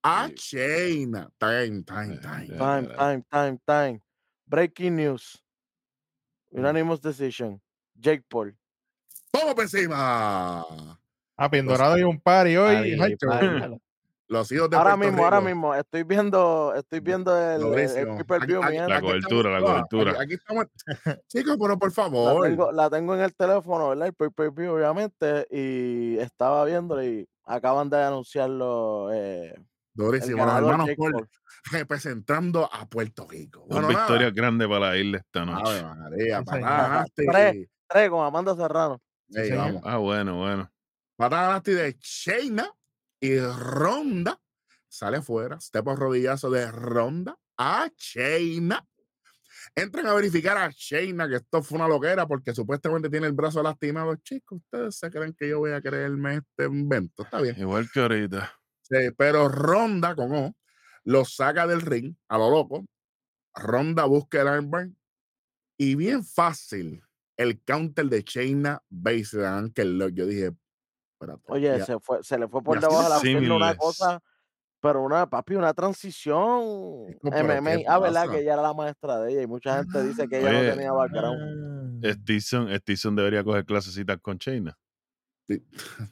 a 0.04 0.28
Sí. 0.30 0.58
Shayna. 0.58 1.30
Time, 1.40 1.84
time, 1.84 2.20
time. 2.20 2.58
Time, 2.58 2.88
time, 2.96 3.24
time, 3.32 3.60
time. 3.66 4.02
Breaking 4.46 4.96
news. 4.96 5.42
Unanimous 6.52 7.00
decision. 7.02 7.62
Jake 8.00 8.24
Paul. 8.30 8.56
¡Vamos 9.34 9.56
por 9.56 9.64
encima! 9.64 10.66
Ah, 11.36 11.50
Pendorado 11.50 11.98
y 11.98 12.04
un 12.04 12.20
party 12.20 12.56
hoy. 12.58 12.94
Hacho. 13.00 13.28
páralo. 14.34 14.40
Los 14.40 14.52
hijos 14.52 14.70
de 14.70 14.78
Ahora 14.78 14.96
Puerto 14.96 15.12
mismo, 15.12 15.24
ahora 15.24 15.42
mismo, 15.42 15.76
estoy 15.76 16.04
viendo, 16.04 16.74
estoy 16.76 17.00
viendo 17.00 17.38
el, 17.38 17.62
el, 17.80 17.98
el 17.98 18.08
pay-per-view, 18.18 18.64
Aquí- 18.64 18.78
La 18.78 19.02
cobertura, 19.02 19.50
la 19.52 19.62
cobertura. 19.62 20.12
Aquí, 20.12 20.22
aquí 20.24 20.34
estamos. 20.34 20.66
Chicos, 21.28 21.58
pero 21.60 21.78
por 21.80 21.90
La 21.90 21.94
favor. 21.96 22.48
tengo, 22.48 22.72
la 22.72 22.90
tengo 22.90 23.16
en 23.16 23.22
el 23.22 23.34
teléfono, 23.36 23.90
¿verdad? 23.90 24.08
El 24.08 24.14
pay-per-view, 24.14 24.74
obviamente, 24.76 25.48
y 25.52 26.18
estaba 26.20 26.66
viéndolo 26.66 27.04
y 27.04 27.28
acaban 27.46 27.90
de 27.90 28.02
anunciarlo 28.04 29.10
eh, 29.14 29.54
Durísimo. 29.96 30.44
Los 30.46 30.56
hermanos 30.56 30.90
Paul 30.98 31.30
representando 31.72 32.70
a 32.72 32.86
Puerto 32.88 33.28
Rico. 33.30 33.66
Bueno, 33.68 33.90
nada. 33.90 34.00
victorias 34.06 34.34
grandes 34.34 34.68
para 34.68 34.80
la 34.90 34.98
isla 34.98 35.18
esta 35.20 35.46
noche. 35.46 35.80
Ave 35.80 35.96
María, 35.96 36.40
Sí, 36.40 36.60
nasty. 36.62 37.26
Tres. 37.28 37.68
Tres 37.88 38.10
con 38.10 38.26
Amanda 38.26 38.56
Serrano. 38.56 39.00
Ah, 39.84 39.98
bueno, 39.98 40.38
bueno. 40.40 40.70
Patada 41.16 41.54
nasty 41.54 41.74
de 41.74 41.96
Shayna 42.00 42.72
y 43.24 43.40
Ronda. 43.40 44.38
Sale 44.90 45.18
afuera. 45.18 45.58
Step 45.62 45.88
up 45.88 45.96
rodillazo 45.96 46.52
de 46.52 46.70
Ronda 46.70 47.38
a 47.58 47.90
Shayna. 47.96 48.86
Entran 49.74 50.08
a 50.08 50.14
verificar 50.14 50.58
a 50.58 50.70
Shayna 50.70 51.30
que 51.30 51.36
esto 51.36 51.64
fue 51.64 51.78
una 51.78 51.88
loquera 51.88 52.28
porque 52.28 52.54
supuestamente 52.54 53.10
tiene 53.10 53.28
el 53.28 53.34
brazo 53.34 53.64
lastimado. 53.64 54.14
Chicos, 54.18 54.60
ustedes 54.60 54.98
se 54.98 55.10
creen 55.10 55.34
que 55.34 55.48
yo 55.48 55.60
voy 55.60 55.72
a 55.72 55.82
creerme 55.82 56.36
este 56.36 56.66
invento. 56.66 57.24
Está 57.24 57.40
bien. 57.40 57.58
Igual 57.58 57.90
que 57.94 58.02
ahorita. 58.02 58.54
Sí, 58.82 58.98
pero 59.18 59.48
Ronda 59.48 60.16
con 60.16 60.34
O 60.34 60.54
lo 61.06 61.24
saca 61.24 61.66
del 61.66 61.80
ring 61.80 62.14
a 62.28 62.38
lo 62.38 62.50
loco. 62.50 62.86
Ronda 63.56 64.04
busca 64.04 64.42
el 64.42 64.50
armbar 64.50 64.90
y 65.78 65.96
bien 65.96 66.26
fácil 66.26 67.02
el 67.38 67.62
counter 67.64 68.08
de 68.08 68.22
Shayna 68.22 68.84
Baszler 68.90 69.72
yo 70.14 70.26
dije, 70.26 70.52
espérate, 71.14 71.44
Oye, 71.48 71.78
ya- 71.78 71.86
se, 71.86 72.00
fue, 72.00 72.24
se 72.24 72.38
le 72.38 72.48
fue 72.48 72.62
por 72.62 72.80
debajo 72.80 73.04
de 73.04 73.10
la 73.10 73.20
pierna 73.20 73.56
una 73.56 73.76
cosa, 73.76 74.20
pero 74.82 75.02
una, 75.02 75.30
papi, 75.30 75.56
una 75.56 75.74
transición 75.74 77.16
pero 77.22 77.36
¿qué 77.36 77.44
MMA. 77.44 77.72
Ah, 77.88 78.00
¿verdad? 78.00 78.30
Que 78.30 78.40
ella 78.42 78.54
era 78.54 78.62
la 78.62 78.74
maestra 78.74 79.20
de 79.22 79.32
ella 79.32 79.42
y 79.44 79.48
mucha 79.48 79.78
gente 79.78 80.04
dice 80.04 80.28
que 80.28 80.40
ella 80.40 80.50
Oye, 80.50 80.68
no 80.70 80.74
tenía 80.76 80.92
background. 80.92 82.06
Ah. 82.06 82.10
Stinson, 82.14 82.70
Stinson 82.76 83.16
debería 83.16 83.44
coger 83.44 83.66
clasecitas 83.66 84.18
con 84.22 84.38
Chaina. 84.38 84.78
sí. 85.48 85.66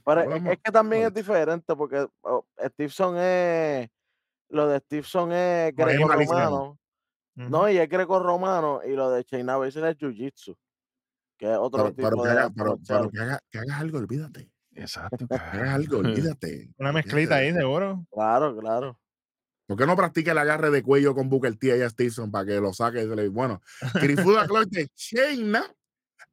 Pero 0.06 0.22
es- 0.22 0.30
Vamos, 0.30 0.54
es 0.54 0.60
que 0.64 0.72
también 0.72 1.04
es 1.04 1.14
diferente 1.14 1.76
porque 1.76 2.08
oh, 2.22 2.46
Stevenson 2.58 3.18
es. 3.18 3.90
Lo 4.50 4.68
de 4.68 4.80
Stevenson 4.80 5.32
es 5.32 5.76
greco-romano. 5.76 6.78
No, 7.36 7.70
y 7.70 7.78
es 7.78 7.88
greco-romano. 7.90 8.82
Y 8.86 8.92
lo 8.96 9.10
de 9.12 9.24
Chaina 9.24 9.56
Baszler 9.58 9.86
es 9.86 9.98
jiu-jitsu. 9.98 10.56
Que 11.38 11.52
es 11.54 11.58
otro 11.58 11.86
Pero, 11.86 11.96
pero 11.96 12.10
tipo 12.12 12.24
que 12.24 12.28
de 12.30 12.34
haga, 12.34 12.44
arte 12.44 12.56
pero, 12.58 12.78
pero 12.88 13.10
que 13.10 13.20
haga- 13.20 13.40
que 13.50 13.58
hagas 13.60 13.80
algo, 13.80 13.98
olvídate. 13.98 14.52
Exacto. 14.76 15.28
Algo, 15.30 15.98
olvídate. 16.00 16.72
Una 16.78 16.92
mezclita 16.92 17.36
ahí, 17.36 17.48
olvídate. 17.48 17.62
seguro. 17.62 18.06
Claro, 18.12 18.58
claro. 18.58 19.00
¿Por 19.68 19.78
qué 19.78 19.86
no 19.86 19.96
practica 19.96 20.34
el 20.34 20.38
agarre 20.38 20.70
de 20.70 20.84
cuello 20.84 21.16
con 21.16 21.30
Booker 21.30 21.56
T 21.56 21.78
y 21.78 21.82
a 21.82 21.90
Stevenson 21.90 22.30
para 22.30 22.46
que 22.46 22.60
lo 22.60 22.74
saque? 22.74 23.06
Bueno, 23.30 23.62
Grifuda 23.94 24.46
Clark 24.48 24.68
de 24.70 24.90
Shayna 24.96 25.64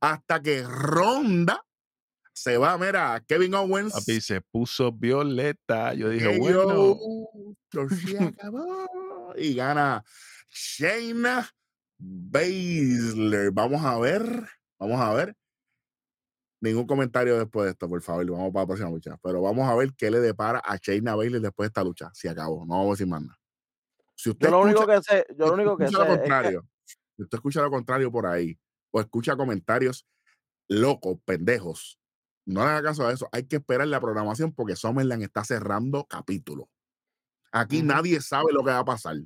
hasta 0.00 0.42
que 0.42 0.64
Ronda 0.64 1.64
se 2.32 2.56
va, 2.56 2.78
mira, 2.78 3.22
Kevin 3.26 3.54
Owens. 3.54 3.92
Papi 3.92 4.20
se 4.20 4.40
puso 4.40 4.92
violeta. 4.92 5.94
Yo 5.94 6.08
dije, 6.08 6.32
que 6.32 6.38
bueno. 6.38 6.64
yo, 6.68 6.98
esto 7.62 7.88
se 8.06 8.24
acabó. 8.24 9.34
Y 9.36 9.54
gana 9.54 10.04
Shayna 10.48 11.48
Baszler. 11.98 13.50
Vamos 13.52 13.84
a 13.84 13.98
ver, 13.98 14.48
vamos 14.78 15.00
a 15.00 15.12
ver. 15.14 15.36
Ningún 16.60 16.86
comentario 16.86 17.38
después 17.38 17.64
de 17.66 17.70
esto, 17.72 17.88
por 17.88 18.02
favor. 18.02 18.28
Vamos 18.30 18.52
para 18.52 18.62
la 18.62 18.66
próxima 18.66 18.90
lucha. 18.90 19.16
Pero 19.22 19.42
vamos 19.42 19.68
a 19.68 19.74
ver 19.74 19.92
qué 19.94 20.10
le 20.10 20.20
depara 20.20 20.60
a 20.64 20.76
Shayna 20.76 21.14
Bailey 21.14 21.40
después 21.40 21.66
de 21.66 21.68
esta 21.68 21.84
lucha. 21.84 22.10
Si 22.14 22.28
acabó, 22.28 22.64
no 22.66 22.74
vamos 22.74 22.86
a 22.88 22.90
decir 22.92 23.06
más 23.06 23.22
nada. 23.22 23.38
Si 24.14 24.30
usted 24.30 24.46
Yo 24.48 24.50
lo 24.50 24.60
único 24.62 24.80
escucha- 24.80 24.96
que 24.96 25.02
sé, 25.02 25.26
yo 25.30 25.36
lo 25.38 25.46
si 25.46 25.52
único 25.54 25.76
que 25.76 25.84
sé 25.84 25.90
escucha 25.90 25.98
lo 25.98 26.04
es 26.04 26.10
que 26.10 26.18
contrario, 26.20 26.68
si 27.16 27.22
usted 27.22 27.36
escucha 27.38 27.62
lo 27.62 27.70
contrario 27.70 28.10
por 28.12 28.26
ahí, 28.26 28.58
o 28.90 29.00
escucha 29.00 29.36
comentarios 29.36 30.06
locos, 30.68 31.18
pendejos, 31.24 31.98
no 32.44 32.64
le 32.64 32.70
haga 32.70 32.82
caso 32.82 33.06
a 33.06 33.12
eso. 33.12 33.28
Hay 33.32 33.44
que 33.44 33.56
esperar 33.56 33.86
la 33.88 34.00
programación 34.00 34.52
porque 34.52 34.74
Summerland 34.76 35.22
está 35.22 35.44
cerrando 35.44 36.04
capítulos. 36.06 36.66
Aquí 37.52 37.82
nadie 37.82 38.20
sabe 38.20 38.52
lo 38.52 38.64
que 38.64 38.70
va 38.70 38.80
a 38.80 38.84
pasar. 38.84 39.16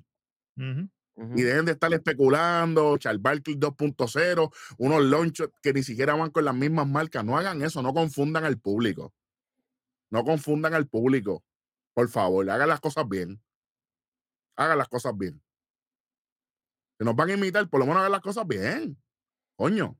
Y 1.16 1.42
dejen 1.42 1.66
de 1.66 1.72
estar 1.72 1.92
especulando, 1.92 2.96
Charles 2.96 3.20
Barkley 3.20 3.56
2.0, 3.56 4.50
unos 4.78 5.04
launchos 5.04 5.50
que 5.62 5.72
ni 5.72 5.82
siquiera 5.82 6.14
van 6.14 6.30
con 6.30 6.44
las 6.44 6.54
mismas 6.54 6.88
marcas. 6.88 7.24
No 7.24 7.36
hagan 7.36 7.62
eso, 7.62 7.82
no 7.82 7.92
confundan 7.92 8.44
al 8.44 8.58
público. 8.58 9.12
No 10.10 10.24
confundan 10.24 10.74
al 10.74 10.88
público. 10.88 11.44
Por 11.94 12.08
favor, 12.08 12.48
hagan 12.48 12.68
las 12.68 12.80
cosas 12.80 13.06
bien. 13.08 13.42
Hagan 14.56 14.78
las 14.78 14.88
cosas 14.88 15.16
bien. 15.16 15.42
Si 16.98 17.04
nos 17.04 17.14
van 17.14 17.30
a 17.30 17.34
imitar, 17.34 17.68
por 17.68 17.80
lo 17.80 17.86
menos 17.86 18.00
hagan 18.00 18.12
las 18.12 18.22
cosas 18.22 18.46
bien. 18.46 18.96
Coño. 19.56 19.98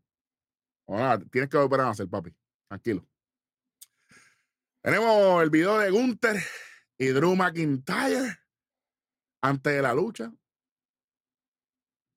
Ahora, 0.87 1.19
tienes 1.31 1.51
que 1.51 1.59
volver 1.59 1.81
a 1.81 1.91
hacer, 1.91 2.09
papi. 2.09 2.35
Tranquilo. 2.69 3.07
Tenemos 4.83 5.43
el 5.43 5.51
video 5.51 5.79
de 5.79 5.91
Gunther 5.91 6.43
y 6.99 7.09
Drew 7.09 7.37
McIntyre 7.37 8.39
antes 9.41 9.73
de 9.75 9.83
la 9.83 9.95
lucha. 9.95 10.33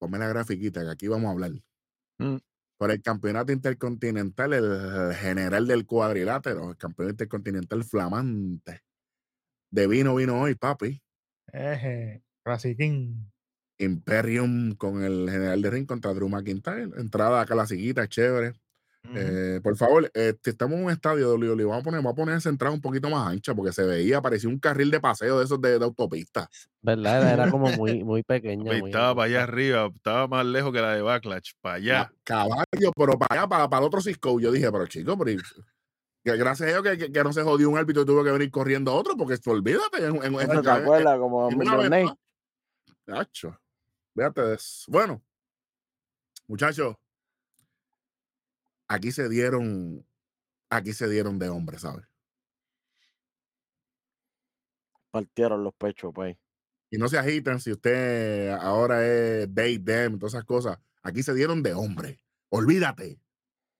Ponme 0.05 0.19
la 0.19 0.27
grafiquita 0.27 0.83
que 0.83 0.91
aquí 0.91 1.07
vamos 1.07 1.29
a 1.29 1.31
hablar. 1.31 1.51
Mm. 2.19 2.35
Por 2.77 2.91
el 2.91 3.01
campeonato 3.01 3.51
intercontinental, 3.51 4.53
el 4.53 5.15
general 5.15 5.65
del 5.65 5.87
cuadrilátero, 5.87 6.69
el 6.69 6.77
campeón 6.77 7.09
intercontinental 7.09 7.83
flamante. 7.83 8.81
De 9.71 9.87
vino, 9.87 10.13
vino 10.13 10.39
hoy, 10.39 10.53
papi. 10.53 11.01
Eje, 11.51 12.23
clasiquín. 12.43 13.31
Imperium 13.79 14.75
con 14.75 15.03
el 15.03 15.27
general 15.27 15.63
de 15.63 15.71
ring 15.71 15.87
contra 15.87 16.13
Drew 16.13 16.29
McIntyre. 16.29 16.91
Entrada 16.97 17.43
clasiquita, 17.47 18.07
chévere. 18.07 18.53
Ujú. 19.09 19.13
Eh, 19.17 19.61
por 19.63 19.75
favor, 19.77 20.09
este, 20.13 20.49
estamos 20.49 20.77
en 20.77 20.85
un 20.85 20.91
estadio 20.91 21.29
de 21.29 21.35
WWE. 21.47 21.63
Vamos 21.65 21.81
a 21.81 21.83
poner, 21.83 21.99
vamos 21.99 22.13
a 22.13 22.15
poner 22.15 22.35
esa 22.37 22.49
entrada 22.49 22.73
un 22.73 22.81
poquito 22.81 23.09
más 23.09 23.27
ancha 23.27 23.53
porque 23.53 23.71
se 23.71 23.83
veía, 23.83 24.21
parecía 24.21 24.49
un 24.49 24.59
carril 24.59 24.89
de 24.91 24.99
paseo 24.99 25.39
de 25.39 25.45
esos 25.45 25.61
de, 25.61 25.77
de 25.79 25.85
autopista. 25.85 26.49
¿Verdad? 26.81 27.21
Era, 27.21 27.33
era 27.33 27.51
como 27.51 27.69
muy, 27.71 28.03
muy 28.03 28.23
pequeña. 28.23 28.63
Muy 28.63 28.89
estaba 28.89 29.15
para 29.15 29.25
allá 29.27 29.43
arriba, 29.43 29.89
estaba 29.95 30.27
más 30.27 30.45
lejos 30.45 30.71
que 30.73 30.81
la 30.81 30.93
de 30.95 31.01
Backlash, 31.01 31.51
para 31.61 31.75
allá. 31.75 32.11
Ca- 32.23 32.43
Caballo, 32.47 32.91
pero 32.95 33.17
para 33.19 33.39
allá, 33.41 33.47
para, 33.47 33.69
para 33.69 33.81
el 33.81 33.87
otro 33.87 34.01
Cisco. 34.01 34.39
Yo 34.39 34.51
dije, 34.51 34.71
pero 34.71 34.87
chico, 34.87 35.17
pero 35.17 35.39
gracias 36.23 36.69
a 36.69 36.71
Dios 36.71 36.83
que, 36.83 36.97
que- 36.97 37.11
que 37.11 37.23
no 37.23 37.31
se 37.31 37.43
jodió 37.43 37.69
un 37.69 37.77
árbitro 37.77 38.01
y 38.01 38.05
tuvo 38.05 38.23
que 38.23 38.31
venir 38.31 38.49
corriendo 38.49 38.93
otro, 38.93 39.15
porque 39.15 39.35
esto, 39.35 39.51
olvídate. 39.51 39.97
En, 40.05 40.15
en- 40.15 40.23
en- 40.23 40.35
Eso 40.41 40.61
te 40.61 40.69
en- 40.69 40.75
acuerdas 40.75 41.19
como 41.19 41.49
en. 41.51 42.09
Nacho, 43.07 43.55
fíjate 44.15 44.41
de 44.41 44.55
eso. 44.55 44.85
Bueno, 44.91 45.21
muchachos, 46.47 46.95
aquí 48.87 49.11
se 49.11 49.29
dieron, 49.29 50.05
aquí 50.69 50.93
se 50.93 51.07
dieron 51.09 51.39
de 51.39 51.49
hombre, 51.49 51.79
¿sabes? 51.79 52.05
Partieron 55.11 55.63
los 55.63 55.73
pechos, 55.75 56.11
pues. 56.13 56.35
Y 56.89 56.97
no 56.97 57.07
se 57.07 57.17
agiten 57.17 57.59
si 57.59 57.71
usted 57.71 58.49
ahora 58.49 59.05
es 59.05 59.53
they, 59.53 59.79
them, 59.79 60.19
todas 60.19 60.33
esas 60.33 60.45
cosas. 60.45 60.77
Aquí 61.01 61.23
se 61.23 61.33
dieron 61.33 61.63
de 61.63 61.73
hombre. 61.73 62.19
Olvídate. 62.49 63.19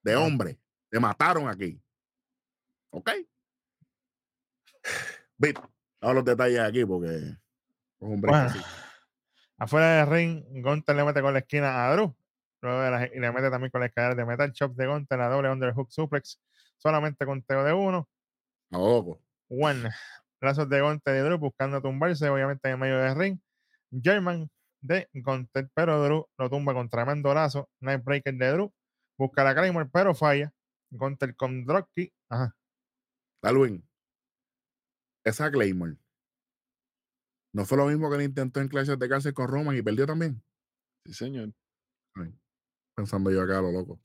De 0.04 0.14
Ah. 0.14 0.20
hombre. 0.22 0.60
Te 0.90 1.00
mataron 1.00 1.48
aquí. 1.48 1.82
¿Ok? 2.92 3.10
Vit, 5.38 5.56
vamos 5.58 5.72
a 6.02 6.14
los 6.14 6.26
detalles 6.26 6.60
aquí 6.60 6.86
porque 6.86 7.10
break 8.00 8.20
Bueno, 8.22 8.54
afuera 9.58 10.06
del 10.06 10.10
ring, 10.10 10.64
Gunter 10.64 10.96
le 10.96 11.04
mete 11.04 11.22
con 11.22 11.34
la 11.34 11.40
esquina 11.40 11.88
a 11.88 11.94
Drew. 11.94 12.16
Luego 12.66 12.82
de 12.82 12.92
la- 12.92 13.06
y 13.08 13.20
le 13.20 13.32
mete 13.32 13.50
también 13.50 13.72
con 13.72 13.82
la 13.82 13.88
escalera 13.88 14.16
de 14.16 14.26
metal 14.26 14.52
chop 14.52 14.76
de 14.76 14.88
Gunter, 14.88 15.18
la 15.20 15.30
doble 15.30 15.52
underhook 15.52 15.92
suplex, 15.92 16.42
solamente 16.78 17.26
con 17.26 17.44
teo 17.44 17.64
de 17.64 17.74
uno. 17.74 18.10
A 18.72 18.78
lo 18.78 18.88
loco. 18.88 19.22
One. 19.50 19.90
Brazos 20.42 20.68
de 20.70 20.82
Gunter 20.82 21.16
y 21.16 21.20
Drew 21.20 21.38
buscando 21.38 21.82
tumbarse, 21.82 22.30
obviamente 22.30 22.70
en 22.70 22.80
medio 22.80 22.98
del 23.00 23.16
ring. 23.16 23.40
German 23.92 24.50
de 24.82 25.08
Gunter, 25.14 25.70
pero 25.74 26.04
Drew 26.04 26.28
lo 26.38 26.50
tumba 26.50 26.74
con 26.74 26.90
tremendo 26.90 27.34
lazo. 27.34 27.70
Night 27.80 28.04
Breaker 28.04 28.34
de 28.34 28.52
Drew. 28.52 28.74
Busca 29.18 29.44
la 29.44 29.56
Claymore, 29.56 29.90
pero 29.92 30.14
falla. 30.14 30.52
Gunter 30.92 31.36
con 31.36 31.66
Dropkick. 31.66 32.14
Ajá. 32.30 32.56
Darwin, 33.42 33.88
esa 35.24 35.52
Claymore. 35.52 35.98
¿No 37.54 37.66
fue 37.66 37.78
lo 37.78 37.86
mismo 37.86 38.10
que 38.10 38.18
él 38.18 38.24
intentó 38.24 38.60
en 38.60 38.68
clases 38.68 39.00
de 39.00 39.10
cárcel 39.10 39.34
con 39.34 39.48
Roman 39.48 39.78
y 39.78 39.82
perdió 39.82 40.06
también? 40.06 40.44
Sí, 41.06 41.14
señor. 41.14 41.54
Pensando 42.96 43.32
yo 43.32 43.42
acá 43.42 43.62
lo 43.62 43.72
loco. 43.72 44.00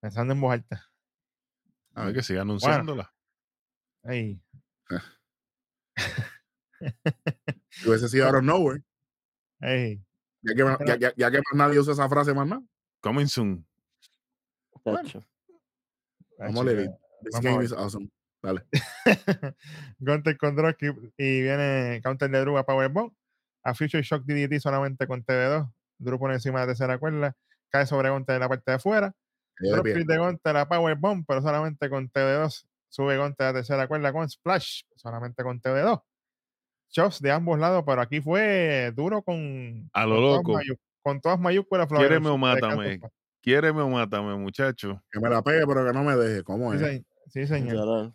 Pensando 0.00 0.32
en 0.32 0.40
voz 0.40 0.52
alta. 0.54 0.86
A 1.94 2.06
ver 2.06 2.14
que 2.14 2.22
siga 2.22 2.42
anunciándola. 2.42 3.12
Ey. 4.04 4.40
Si 7.68 7.88
hubiese 7.88 8.08
sido 8.08 8.26
out 8.26 8.36
of 8.36 8.42
nowhere, 8.42 8.82
Ey. 9.60 10.02
ya 10.42 10.54
que, 10.54 10.84
ya, 10.86 10.96
ya- 10.96 11.12
ya 11.14 11.30
que 11.30 11.36
más 11.38 11.54
nadie 11.54 11.78
usa 11.78 11.92
esa 11.92 12.08
frase 12.08 12.32
más 12.32 12.46
nada. 12.46 12.62
Coming 13.02 13.26
soon. 13.26 13.66
Bueno. 14.82 15.08
Vamos 16.38 16.60
a 16.60 16.64
leer. 16.64 16.90
This 17.22 17.34
Vamos 17.34 17.44
game 17.44 17.64
is 17.64 17.72
awesome. 17.72 18.10
Dale. 18.42 18.64
Gunter 19.98 20.38
con 20.38 20.56
Dropkick 20.56 20.96
y 21.18 21.42
viene 21.42 22.00
counter 22.02 22.30
de 22.30 22.40
Drew 22.40 22.56
a 22.56 22.64
Powerbomb. 22.64 23.12
A 23.62 23.74
Future 23.74 24.02
Shock 24.02 24.24
DDT 24.24 24.58
solamente 24.58 25.06
con 25.06 25.22
TV2. 25.22 25.70
Drew 25.98 26.18
pone 26.18 26.34
encima 26.34 26.60
de 26.60 26.66
la 26.66 26.70
tercera 26.72 26.98
cuerda. 26.98 27.36
Cae 27.70 27.86
sobre 27.86 28.10
Gunter 28.10 28.34
en 28.34 28.40
la 28.40 28.48
parte 28.48 28.70
de 28.70 28.76
afuera. 28.76 29.12
De. 29.58 29.70
Dropkick 29.70 30.06
de 30.06 30.18
Gunter 30.18 30.56
a 30.56 30.68
Powerbomb, 30.68 31.24
pero 31.26 31.42
solamente 31.42 31.88
con 31.90 32.08
TV2. 32.10 32.66
Sube 32.88 33.16
Gunter 33.18 33.46
a 33.46 33.50
la 33.50 33.58
tercera 33.58 33.86
cuerda 33.88 34.12
con 34.12 34.28
Splash, 34.28 34.82
solamente 34.96 35.42
con 35.44 35.60
TV2. 35.60 36.02
Chops 36.90 37.20
de 37.20 37.30
ambos 37.30 37.58
lados, 37.58 37.84
pero 37.86 38.00
aquí 38.00 38.20
fue 38.20 38.92
duro 38.96 39.22
con. 39.22 39.88
A 39.92 40.06
lo 40.06 40.16
con 40.16 40.22
todas 40.22 40.36
loco. 40.38 40.52
mayu- 40.54 40.78
con 41.02 41.20
todas 41.20 41.38
mayúsculas. 41.40 41.86
Quiéreme 41.88 42.28
o 42.28 42.36
mátame. 42.36 43.00
Quiéreme 43.40 43.80
o 43.82 43.88
mátame, 43.88 44.34
muchacho. 44.36 45.00
Que 45.12 45.20
me 45.20 45.28
la 45.30 45.40
pegue, 45.42 45.64
pero 45.66 45.86
que 45.86 45.92
no 45.92 46.02
me 46.02 46.16
deje. 46.16 46.42
¿Cómo 46.42 46.72
Sí, 46.72 46.76
es? 46.76 46.82
se- 46.82 47.04
sí, 47.28 47.46
señor. 47.46 48.12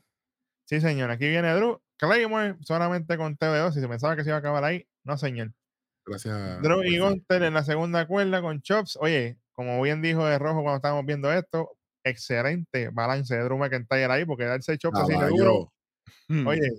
Sí, 0.66 0.82
señor. 0.82 1.10
Aquí 1.12 1.28
viene 1.30 1.54
Drew. 1.54 1.80
Claymore 1.98 2.58
solamente 2.62 3.18
con 3.18 3.38
TV2. 3.38 3.72
Si 3.74 3.80
se 3.80 3.88
pensaba 3.88 4.16
que 4.18 4.24
se 4.24 4.30
iba 4.30 4.36
a 4.36 4.40
acabar 4.40 4.64
ahí, 4.66 4.86
no, 5.06 5.18
señor. 5.18 5.54
Gracias. 6.06 6.62
Drew 6.62 6.84
y 6.84 7.00
Gunter 7.00 7.44
en 7.44 7.54
la 7.54 7.64
segunda 7.64 8.06
cuerda 8.08 8.42
con 8.42 8.62
Chops. 8.62 8.98
Oye, 9.00 9.38
como 9.56 9.82
bien 9.82 10.02
dijo 10.02 10.26
de 10.26 10.38
Rojo 10.38 10.62
cuando 10.62 10.76
estábamos 10.78 11.06
viendo 11.06 11.32
esto, 11.32 11.72
excelente 12.04 12.90
balance 12.90 13.36
de 13.36 13.44
Drew 13.44 13.58
McIntyre 13.58 14.12
ahí, 14.12 14.26
porque 14.26 14.46
darse 14.46 14.78
Chops 14.78 15.00
así 15.00 15.14
de 15.14 15.18
Caballo. 15.18 15.36
duro. 15.38 15.74
Hmm. 16.28 16.48
Oye, 16.48 16.70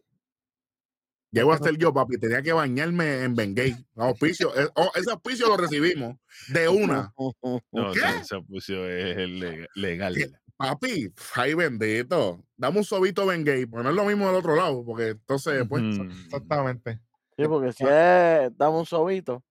Llego 1.33 1.53
a 1.53 1.59
ser 1.59 1.77
yo, 1.77 1.93
papi. 1.93 2.19
Tenía 2.19 2.41
que 2.41 2.53
bañarme 2.53 3.23
en 3.25 3.35
Bengay. 3.35 3.75
Auspicio. 3.97 4.57
eh, 4.59 4.69
oh, 4.75 4.91
ese 4.95 5.11
auspicio 5.11 5.49
lo 5.49 5.57
recibimos 5.57 6.17
de 6.49 6.69
una. 6.69 7.13
No, 7.73 7.93
¿Qué? 7.93 8.01
ese- 8.21 8.37
auspicio 8.37 8.89
es 8.89 9.17
le- 9.29 9.67
legal. 9.75 10.15
¿Qué? 10.15 10.31
Papi, 10.57 11.13
ay 11.35 11.53
bendito. 11.53 12.43
Dame 12.57 12.79
un 12.79 12.85
sobito 12.85 13.27
Bengay. 13.27 13.67
Pues 13.67 13.85
no 13.85 13.91
es 13.91 13.97
lo 13.97 14.05
mismo 14.05 14.27
del 14.27 14.37
otro 14.37 14.57
lado, 14.57 14.83
porque 14.85 15.09
entonces, 15.09 15.67
pues, 15.69 15.83
exactamente. 16.25 17.01
Sí, 17.37 17.45
porque 17.47 17.73
si 17.73 17.85
es, 17.85 18.57
dame 18.57 18.79
un 18.79 18.87
sobito, 18.87 19.45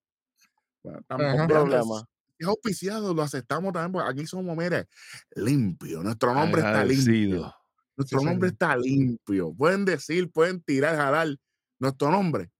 pues, 0.82 0.96
estamos 0.98 1.26
un 1.26 1.34
viendo, 1.34 1.54
problema. 1.54 2.08
Es 2.38 2.48
auspiciado, 2.48 3.14
lo 3.14 3.22
aceptamos 3.22 3.72
también, 3.74 3.92
porque 3.92 4.10
aquí 4.10 4.28
somos, 4.28 4.56
mire, 4.58 4.88
limpio. 5.36 6.04
Nuestro 6.04 6.34
nombre 6.34 6.62
está 6.62 6.84
limpio. 6.84 7.54
Nuestro 7.98 8.20
Sí, 8.20 8.26
nombre 8.26 8.50
está 8.50 8.76
limpio. 8.76 9.54
Pueden 9.54 9.86
decir, 9.86 10.30
pueden 10.32 10.62
tirar, 10.62 10.96
jalar. 10.98 11.30
Nuestro 11.80 12.12
nombre 12.12 12.52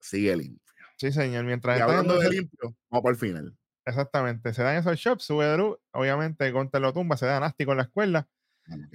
sigue 0.00 0.36
limpio. 0.36 0.60
Sí, 0.96 1.10
señor. 1.10 1.44
Mientras 1.44 1.78
Y 1.78 1.82
hablando 1.82 2.18
de 2.18 2.30
limpio, 2.30 2.76
vamos 2.90 3.02
para 3.02 3.12
el 3.12 3.18
final. 3.18 3.56
Exactamente. 3.84 4.54
Se 4.54 4.62
dan 4.62 4.76
esos 4.76 4.96
shops, 4.98 5.24
sube 5.24 5.46
Drew. 5.46 5.78
Obviamente, 5.92 6.50
Gunter 6.50 6.80
lo 6.80 6.92
tumba, 6.92 7.16
se 7.16 7.26
da 7.26 7.40
nasty 7.40 7.64
con 7.64 7.76
la 7.76 7.82
escuela. 7.84 8.28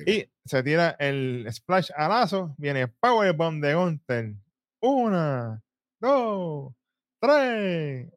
Y 0.06 0.28
se 0.46 0.64
tira 0.64 0.96
el 1.00 1.46
splash 1.52 1.92
a 1.96 2.08
lazo. 2.08 2.56
Viene 2.58 2.88
Powerbomb 2.88 3.62
de 3.62 3.76
Gunter. 3.76 4.34
Una, 4.82 5.62
dos, 6.00 6.74
tres. 7.20 8.10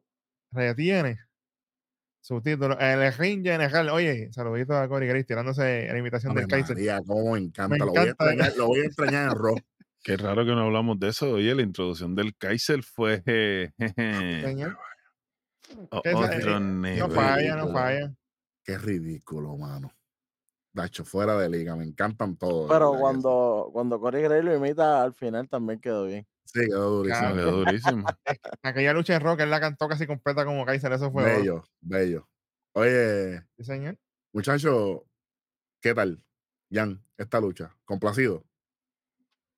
Retiene 0.51 1.19
su 2.23 2.41
título. 2.41 2.79
El 2.79 3.13
ring 3.13 3.43
general. 3.43 3.89
Oye, 3.89 4.31
saludito 4.31 4.77
a 4.77 4.87
Corey 4.87 5.09
Grace 5.09 5.25
tirándose 5.25 5.87
la 5.91 5.97
invitación 5.97 6.33
del 6.33 6.47
Kaiser. 6.47 6.75
María, 6.77 7.01
cómo 7.05 7.33
me 7.33 7.39
encanta. 7.39 7.67
Me 7.67 7.79
lo, 7.79 7.87
voy 7.87 7.97
a 7.97 8.03
extrañar, 8.11 8.53
lo 8.55 8.67
voy 8.67 8.79
a 8.79 8.85
extrañar 8.85 9.31
en. 9.37 9.55
Qué 10.03 10.17
raro 10.17 10.45
que 10.45 10.51
no 10.51 10.61
hablamos 10.61 10.97
de 10.99 11.09
eso. 11.09 11.31
Oye, 11.33 11.53
la 11.53 11.61
introducción 11.61 12.15
del 12.15 12.35
Kaiser 12.37 12.81
fue 12.81 13.21
Señor. 13.77 14.77
o- 15.89 16.01
Que 16.01 16.09
esa- 16.11 16.19
otro 16.37 16.59
nivel. 16.61 16.99
No 16.99 17.09
falla, 17.09 17.55
no 17.57 17.71
falla. 17.73 18.13
Qué 18.63 18.77
ridículo, 18.77 19.57
mano. 19.57 19.91
Dacho, 20.71 21.03
fuera 21.05 21.37
de 21.37 21.49
liga, 21.49 21.75
me 21.75 21.83
encantan 21.83 22.37
todos. 22.37 22.69
Pero 22.71 22.93
cuando, 22.97 23.69
cuando 23.73 23.99
Corey 23.99 24.23
Gray 24.23 24.41
lo 24.41 24.55
imita 24.55 25.03
al 25.03 25.13
final 25.13 25.47
también 25.49 25.79
quedó 25.79 26.05
bien. 26.05 26.25
Sí, 26.45 26.65
quedó 26.67 26.89
durísimo. 26.97 27.29
Se 27.29 27.35
quedó 27.35 27.51
durísimo. 27.65 28.05
Aquella 28.63 28.93
lucha 28.93 29.13
de 29.13 29.19
Rock, 29.19 29.39
él 29.41 29.49
la 29.49 29.59
cantó 29.59 29.87
casi 29.87 30.05
completa 30.07 30.45
como 30.45 30.65
Kaiser, 30.65 30.91
eso 30.93 31.11
fue 31.11 31.23
oro. 31.23 31.33
Bello, 31.39 31.63
bello. 31.81 32.29
Oye, 32.75 33.41
Sí, 33.57 33.63
señor. 33.63 33.97
muchacho, 34.33 35.05
¿qué 35.81 35.93
tal? 35.93 36.23
Jan, 36.71 37.03
esta 37.17 37.39
lucha, 37.39 37.75
complacido. 37.85 38.43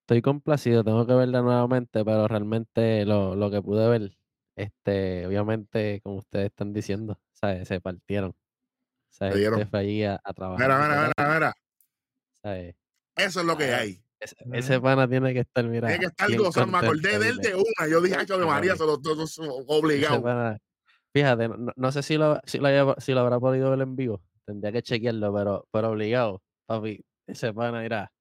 Estoy 0.02 0.22
complacido, 0.22 0.84
tengo 0.84 1.08
que 1.08 1.14
verla 1.14 1.42
nuevamente, 1.42 2.06
pero 2.06 2.28
realmente 2.28 3.06
lo, 3.06 3.36
lo 3.36 3.50
que 3.50 3.62
pude 3.62 3.88
ver, 3.90 4.18
este, 4.56 5.26
obviamente, 5.26 6.00
como 6.04 6.18
ustedes 6.18 6.48
están 6.48 6.74
diciendo, 6.74 7.20
¿sabes? 7.32 7.68
Se 7.68 7.82
partieron. 7.82 8.36
¿Sabes? 9.10 9.36
dieron. 9.36 9.60
Este 9.60 9.70
fue 9.72 9.80
allí 9.80 10.04
a, 10.04 10.20
a 10.24 10.34
trabajar. 10.34 10.68
Mira, 10.68 10.78
mira, 10.80 11.14
mira, 11.18 11.34
mira. 11.34 11.54
¿sabes? 12.44 12.76
Eso 13.16 13.40
es 13.40 13.46
lo 13.46 13.58
que 13.58 13.74
Ah, 13.74 13.78
hay. 13.80 14.05
Ese, 14.26 14.36
ese 14.54 14.82
pana 14.82 15.08
tiene 15.08 15.34
que 15.34 15.42
estar, 15.42 15.64
mira. 15.66 15.88
Tiene 15.88 16.00
que 16.02 16.06
estar 16.08 16.36
gozando. 16.38 16.72
Me 16.72 16.78
acordé 16.88 17.20
de 17.20 17.30
él 17.30 17.38
de 17.38 17.56
una. 17.56 17.90
Yo 17.90 18.02
dije, 18.02 18.16
"Ay, 18.18 18.26
de 18.26 18.38
María, 18.46 18.76
se 18.76 18.86
lo 18.86 18.94
obligado. 19.68 20.24
pana- 20.24 20.58
fíjate, 21.14 21.48
no, 21.48 21.72
no 21.76 21.92
sé 21.92 22.02
si 22.04 22.18
lo, 22.18 22.42
si, 22.46 22.58
lo 22.58 22.68
haya- 22.68 22.96
si 22.98 23.14
lo 23.14 23.20
habrá 23.22 23.40
podido 23.40 23.70
ver 23.70 23.82
en 23.82 23.96
vivo. 23.96 24.22
Tendría 24.46 24.72
que 24.72 24.82
chequearlo, 24.82 25.34
pero, 25.34 25.68
pero 25.72 25.92
obligado, 25.92 26.42
papi. 26.66 27.04
Ese 27.28 27.54
pana, 27.54 27.82
mira, 27.82 28.12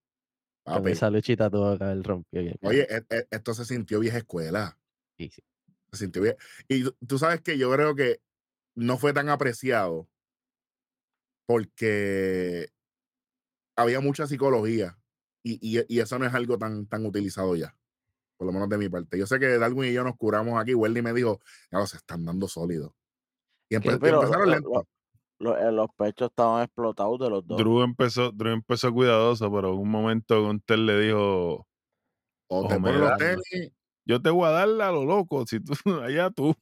Papi, 0.64 0.92
esa 0.92 1.10
luchita 1.10 1.50
tuvo 1.50 1.76
que 1.76 1.84
haber 1.84 2.02
rompido 2.02 2.42
bien. 2.42 2.56
Oye, 2.62 2.86
e- 2.88 3.04
e- 3.10 3.26
esto 3.30 3.52
se 3.52 3.66
sintió 3.66 4.00
vieja 4.00 4.16
escuela. 4.16 4.78
Sí, 5.18 5.28
sí. 5.28 5.42
Se 5.92 5.98
sintió 5.98 6.22
bien. 6.22 6.36
Y 6.68 6.84
tú 7.06 7.18
sabes 7.18 7.42
que 7.42 7.58
yo 7.58 7.70
creo 7.70 7.94
que 7.94 8.20
no 8.74 8.96
fue 8.96 9.12
tan 9.12 9.28
apreciado 9.28 10.08
porque 11.46 12.68
había 13.76 14.00
mucha 14.00 14.26
psicología 14.26 14.98
y, 15.44 15.78
y- 15.78 15.84
y 15.88 16.00
eso 16.00 16.18
no 16.18 16.26
es 16.26 16.34
algo 16.34 16.58
tan, 16.58 16.86
tan 16.86 17.04
utilizado 17.06 17.54
ya, 17.54 17.76
por 18.36 18.46
lo 18.46 18.52
menos 18.52 18.68
de 18.68 18.78
mi 18.78 18.88
parte. 18.88 19.16
Yo 19.18 19.26
sé 19.26 19.38
que 19.38 19.58
Darwin 19.58 19.90
y 19.90 19.92
yo 19.92 20.02
nos 20.02 20.16
curamos 20.16 20.60
aquí. 20.60 20.74
Wendy 20.74 21.02
me 21.02 21.12
dijo, 21.12 21.40
ya 21.70 21.86
se 21.86 21.98
están 21.98 22.24
dando 22.24 22.48
sólidos. 22.48 22.92
Y, 23.68 23.76
empe- 23.76 23.96
y 23.96 23.98
pero 23.98 24.16
lo- 24.16 24.22
empezaron 24.22 24.46
lo- 24.48 24.54
lento. 24.54 24.88
Lo- 25.40 25.58
eh, 25.58 25.70
los 25.72 25.88
pechos 25.96 26.30
estaban 26.30 26.62
explotados 26.64 27.18
de 27.18 27.28
los 27.28 27.46
dos. 27.46 27.58
Drew 27.58 27.82
empezó, 27.82 28.32
Drew 28.32 28.52
empezó 28.52 28.92
cuidadoso, 28.92 29.52
pero 29.52 29.72
en 29.74 29.78
un 29.80 29.90
momento 29.90 30.42
Gunter 30.42 30.78
le 30.78 30.98
dijo, 31.00 31.66
O 32.48 32.66
te 32.68 32.80
pones 32.80 33.00
los 33.00 33.16
tenis, 33.18 33.72
yo 34.06 34.22
te 34.22 34.30
voy 34.30 34.46
a 34.46 34.50
dar 34.50 34.68
a 34.68 34.92
lo 34.92 35.04
loco, 35.04 35.44
si 35.46 35.60
tú, 35.60 35.72
allá 36.02 36.30
tú. 36.30 36.54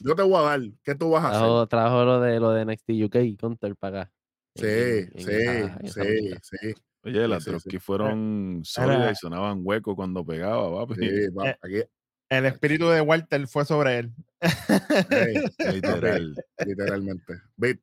yo 0.00 0.14
te 0.16 0.22
voy 0.22 0.36
a 0.36 0.40
dar. 0.42 0.60
¿Qué 0.82 0.94
tú 0.94 1.10
vas 1.10 1.24
a 1.24 1.28
hacer? 1.28 1.40
Trajo, 1.40 1.66
trajo 1.68 2.04
lo 2.04 2.20
de 2.20 2.40
lo 2.40 2.50
de 2.50 2.62
NXT 2.64 2.90
UK 3.04 3.38
Counter 3.38 3.76
para 3.76 4.02
acá. 4.02 4.12
Sí, 4.56 4.66
en- 4.66 5.12
en 5.12 5.18
sí, 5.18 5.32
esa- 5.32 5.76
en 5.78 5.86
esa 5.86 6.02
sí, 6.02 6.30
sí. 6.42 6.74
Oye, 7.04 7.26
las 7.28 7.42
sí, 7.42 7.44
sí. 7.44 7.50
Trotsky 7.50 7.78
fueron 7.78 8.60
sólidas 8.64 9.00
Era- 9.02 9.10
y 9.12 9.16
sonaban 9.16 9.60
huecos 9.62 9.94
cuando 9.96 10.24
pegaba, 10.24 10.86
papi. 10.86 11.04
Eh, 11.06 11.28
aquí, 11.62 11.82
El 12.28 12.46
espíritu 12.46 12.88
de 12.88 13.00
Walter 13.00 13.46
fue 13.48 13.64
sobre 13.64 13.98
él. 13.98 14.12
Literal. 15.72 16.34
literalmente. 16.64 17.34
Bit, 17.56 17.80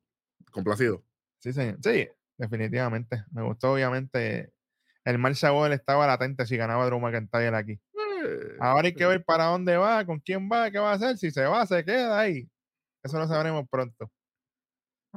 complacido. 0.51 1.03
Sí, 1.39 1.53
señor. 1.53 1.77
Sí, 1.83 2.07
definitivamente. 2.37 3.23
Me 3.31 3.43
gustó, 3.43 3.73
obviamente. 3.73 4.51
El 5.05 5.17
mal 5.17 5.35
sabor 5.35 5.71
estaba 5.71 6.05
latente 6.07 6.45
si 6.45 6.57
ganaba 6.57 6.85
Drew 6.85 6.99
McIntyre 6.99 7.55
aquí. 7.55 7.73
Eh, 7.73 8.57
Ahora 8.59 8.87
hay 8.87 8.93
que 8.93 9.05
ver 9.05 9.23
para 9.23 9.45
dónde 9.45 9.77
va, 9.77 10.05
con 10.05 10.19
quién 10.19 10.49
va, 10.51 10.69
qué 10.69 10.77
va 10.79 10.91
a 10.91 10.95
hacer. 10.95 11.17
Si 11.17 11.31
se 11.31 11.45
va, 11.45 11.65
se 11.65 11.83
queda 11.85 12.19
ahí. 12.19 12.49
Eso 13.03 13.17
lo 13.17 13.27
sabremos 13.27 13.65
pronto. 13.69 14.11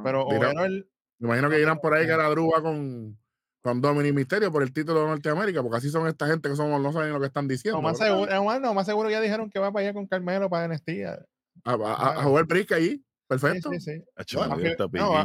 Pero 0.02 0.24
Dirá- 0.26 0.50
overall, 0.50 0.88
Me 1.18 1.26
imagino 1.28 1.50
que 1.50 1.56
dirán 1.58 1.78
por 1.80 1.94
ahí 1.94 2.06
que 2.06 2.16
la 2.16 2.28
Drew 2.30 2.50
va 2.52 2.62
con, 2.62 3.18
con 3.62 3.80
Dominic 3.80 4.12
Misterio 4.14 4.50
por 4.52 4.62
el 4.62 4.72
título 4.72 5.00
de 5.02 5.06
Norteamérica, 5.06 5.62
porque 5.62 5.78
así 5.78 5.88
son 5.90 6.06
esta 6.08 6.26
gente 6.26 6.48
que 6.48 6.56
son, 6.56 6.82
no 6.82 6.92
saben 6.92 7.12
lo 7.12 7.20
que 7.20 7.26
están 7.26 7.46
diciendo. 7.48 7.78
no, 7.78 7.82
más 7.82 7.96
seguro, 7.98 8.30
eh, 8.30 8.38
bueno, 8.38 8.74
más 8.74 8.86
seguro 8.86 9.08
ya 9.08 9.20
dijeron 9.20 9.48
que 9.50 9.58
va 9.60 9.72
para 9.72 9.84
allá 9.86 9.94
con 9.94 10.06
Carmelo 10.06 10.50
para 10.50 10.66
NXT. 10.68 10.88
ya. 10.98 11.18
A, 11.64 11.72
a- 11.74 12.20
a 12.20 12.22
jugar 12.24 12.44
brisca. 12.46 12.76
Sí, 12.78 13.04
Perfecto. 13.28 13.70
sí, 13.70 13.80
sí. 13.80 14.04
Que- 14.16 14.68
esta 14.68 14.88
no, 14.92 15.12
va-. 15.12 15.24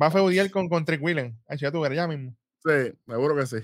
Va 0.00 0.06
a 0.06 0.10
feudiar 0.10 0.50
con, 0.50 0.68
con 0.68 0.84
Trick 0.84 1.02
Willen. 1.02 1.38
Ay, 1.48 1.58
ya 1.58 1.70
tú 1.72 1.84
ya 1.86 2.06
mismo. 2.06 2.36
Sí, 2.64 2.92
seguro 3.08 3.34
que 3.36 3.46
sí. 3.46 3.56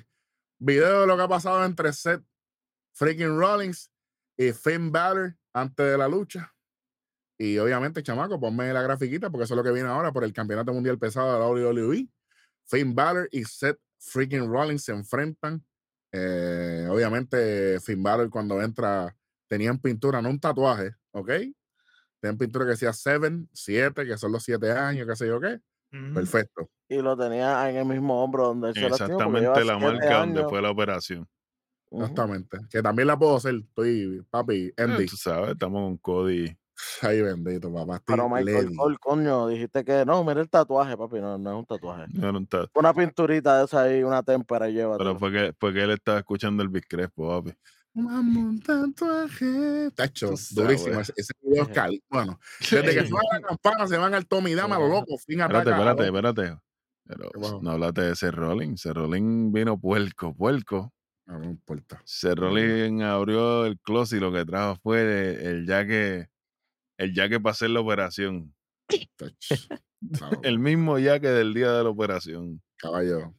Video 0.59 1.03
de 1.03 1.07
lo 1.07 1.17
que 1.17 1.23
ha 1.23 1.29
pasado 1.29 1.65
entre 1.65 1.93
Seth 1.93 2.23
freaking 2.93 3.39
Rollins 3.39 3.91
y 4.39 4.53
Finn 4.53 4.91
Balor 4.91 5.37
antes 5.53 5.87
de 5.91 5.99
la 5.99 6.09
lucha. 6.09 6.53
Y 7.39 7.59
obviamente, 7.59 8.03
chamaco, 8.03 8.41
ponme 8.41 8.73
la 8.73 8.81
grafiquita 8.83 9.29
porque 9.31 9.45
eso 9.45 9.53
es 9.55 9.57
lo 9.59 9.63
que 9.65 9.73
viene 9.73 9.89
ahora 9.91 10.11
por 10.13 10.25
el 10.25 10.33
Campeonato 10.33 10.73
Mundial 10.73 10.99
Pesado 10.99 11.35
de 11.35 11.39
la 11.39 11.71
WWE. 11.73 12.09
Finn 12.67 12.95
Balor 12.95 13.29
y 13.31 13.45
Seth 13.45 13.79
freaking 13.99 14.51
Rollins 14.51 14.85
se 14.85 14.93
enfrentan. 14.93 15.65
Eh, 16.13 16.87
obviamente, 16.91 17.79
Finn 17.81 18.03
Balor 18.03 18.31
cuando 18.31 18.63
entra 18.63 19.15
tenían 19.49 19.79
pintura, 19.79 20.21
no 20.23 20.31
un 20.31 20.41
tatuaje, 20.41 20.95
¿ok? 21.13 21.31
Tenían 22.21 22.39
pintura 22.39 22.65
que 22.65 22.71
decía 22.73 22.93
7, 22.93 23.47
7, 23.53 24.07
que 24.07 24.17
son 24.17 24.33
los 24.33 24.43
7 24.43 24.73
años, 24.73 25.07
qué 25.07 25.17
sé 25.17 25.27
yo 25.27 25.41
qué. 25.41 25.61
Perfecto. 26.13 26.69
Y 26.89 27.01
lo 27.01 27.17
tenía 27.17 27.69
en 27.71 27.77
el 27.77 27.85
mismo 27.87 28.23
hombro 28.23 28.49
donde 28.49 28.75
se 28.75 28.87
Exactamente 28.87 29.65
la 29.65 29.79
marca 29.79 30.19
donde 30.19 30.45
fue 30.45 30.61
la 30.61 30.71
operación. 30.71 31.29
Ujú. 31.91 32.03
Exactamente. 32.03 32.59
Que 32.71 32.83
también 32.83 33.09
la 33.09 33.19
puedo 33.19 33.37
hacer. 33.37 33.55
Estoy, 33.57 34.25
papi, 34.31 34.67
Eh, 34.67 34.75
Andy. 34.77 35.07
Tú 35.07 35.17
sabes, 35.17 35.53
estamos 35.53 35.83
con 35.83 35.97
Cody. 35.99 36.57
Ay, 37.03 37.21
bendito, 37.23 37.73
papá. 37.73 38.03
Pero 38.07 38.29
Michael. 38.29 38.75
Cole, 38.77 38.97
coño, 39.01 39.49
dijiste 39.49 39.85
que 39.85 40.05
no, 40.05 40.23
mira 40.25 40.41
el 40.41 40.49
tatuaje, 40.51 40.97
papi, 40.97 41.21
no, 41.21 41.39
no 41.39 41.51
es 41.51 41.57
un 41.59 41.67
tatuaje. 41.67 42.07
No, 42.13 42.39
está- 42.39 42.67
Una 42.75 42.93
pinturita 42.95 43.59
de 43.59 43.65
esa 43.65 43.83
ahí, 43.83 44.03
una 44.03 44.23
témpera, 44.23 44.69
lleva. 44.69 44.99
Pero 44.99 45.19
fue 45.19 45.33
que, 45.33 45.55
fue 45.59 45.73
que 45.73 45.83
él 45.83 45.91
estaba 45.91 46.19
escuchando 46.19 46.63
el 46.63 46.69
Big 46.69 46.87
Crespo, 46.87 47.29
papi. 47.43 47.57
Mamo 47.95 48.41
un 48.41 48.61
tatuaje. 48.61 49.91
Tacho, 49.95 50.35
durísimo. 50.53 51.01
Ese, 51.01 51.13
ese 51.17 51.33
video 51.43 51.63
es 51.63 51.69
cali. 51.71 52.03
Bueno, 52.11 52.39
desde 52.61 52.95
que 52.95 53.07
suena 53.07 53.25
la 53.33 53.41
campana 53.41 53.87
se 53.87 53.97
van 53.97 54.13
al 54.15 54.27
Tommy 54.27 54.55
Dama, 54.55 54.79
lo 54.79 54.89
loco. 54.89 55.17
Fin 55.27 55.41
Espérate, 55.41 55.71
espérate, 55.71 56.05
espérate. 56.07 56.59
Pero 57.07 57.31
no 57.63 57.71
hablaste 57.71 58.01
de 58.03 58.13
ese 58.13 58.31
Rolling. 58.33 58.75
Ese 58.75 58.93
Rolling 58.93 59.53
vino 59.53 59.79
puerco, 59.79 60.35
puerco. 60.35 60.93
No, 61.27 61.39
no 61.39 61.45
importa. 61.47 62.03
Ese 62.05 62.35
Rolling 62.35 63.01
abrió 63.03 63.65
el 63.65 63.79
closet 63.81 64.19
y 64.19 64.21
lo 64.21 64.33
que 64.33 64.45
trajo 64.45 64.77
fue 64.83 65.01
el, 65.01 65.47
el 65.47 65.67
jaque, 65.67 66.29
el 66.99 67.13
jaque 67.15 67.41
para 67.41 67.53
hacer 67.53 67.71
la 67.71 67.81
operación. 67.81 68.55
El 70.43 70.59
mismo 70.59 70.95
jaque 70.99 71.29
del 71.29 71.53
día 71.55 71.73
de 71.73 71.83
la 71.85 71.91
operación. 71.91 72.63
caballo. 72.77 73.35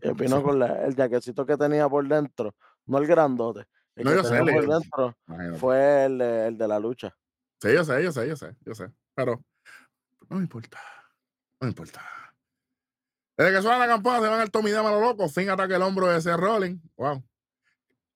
Él 0.00 0.14
vino 0.14 0.42
con 0.42 0.58
la- 0.58 0.84
el 0.84 0.94
jaquecito 0.94 1.44
que 1.44 1.56
tenía 1.56 1.88
por 1.88 2.06
dentro, 2.06 2.54
no 2.86 2.98
el 2.98 3.06
grandote. 3.06 3.64
El 3.96 4.04
No, 4.04 4.10
que 4.12 4.16
yo 4.18 4.24
sé, 4.24 4.38
por 4.38 4.66
dentro 4.68 5.16
Imagínate. 5.26 5.58
fue 5.58 6.04
el 6.04 6.18
de, 6.18 6.46
el 6.48 6.58
de 6.58 6.68
la 6.68 6.78
lucha. 6.78 7.16
Sí, 7.60 7.72
yo 7.74 7.84
sé, 7.84 8.02
yo 8.04 8.12
sé, 8.12 8.28
yo 8.28 8.36
sé, 8.36 8.54
yo 8.64 8.74
sé. 8.74 8.92
Pero 9.14 9.42
no 10.28 10.36
me 10.36 10.42
importa. 10.42 10.78
No 11.60 11.64
me 11.66 11.68
importa. 11.70 12.00
Desde 13.36 13.52
que 13.56 13.62
suena 13.62 13.78
la 13.78 13.88
campana 13.88 14.20
se 14.20 14.28
van 14.28 14.40
al 14.40 14.50
Tommy 14.52 14.70
Dama, 14.70 14.90
lo 14.92 15.00
loco. 15.00 15.28
Fin 15.28 15.50
ataque 15.50 15.74
el 15.74 15.82
hombro 15.82 16.06
de 16.06 16.18
ese 16.18 16.36
Rolling. 16.36 16.78
Wow. 16.96 17.24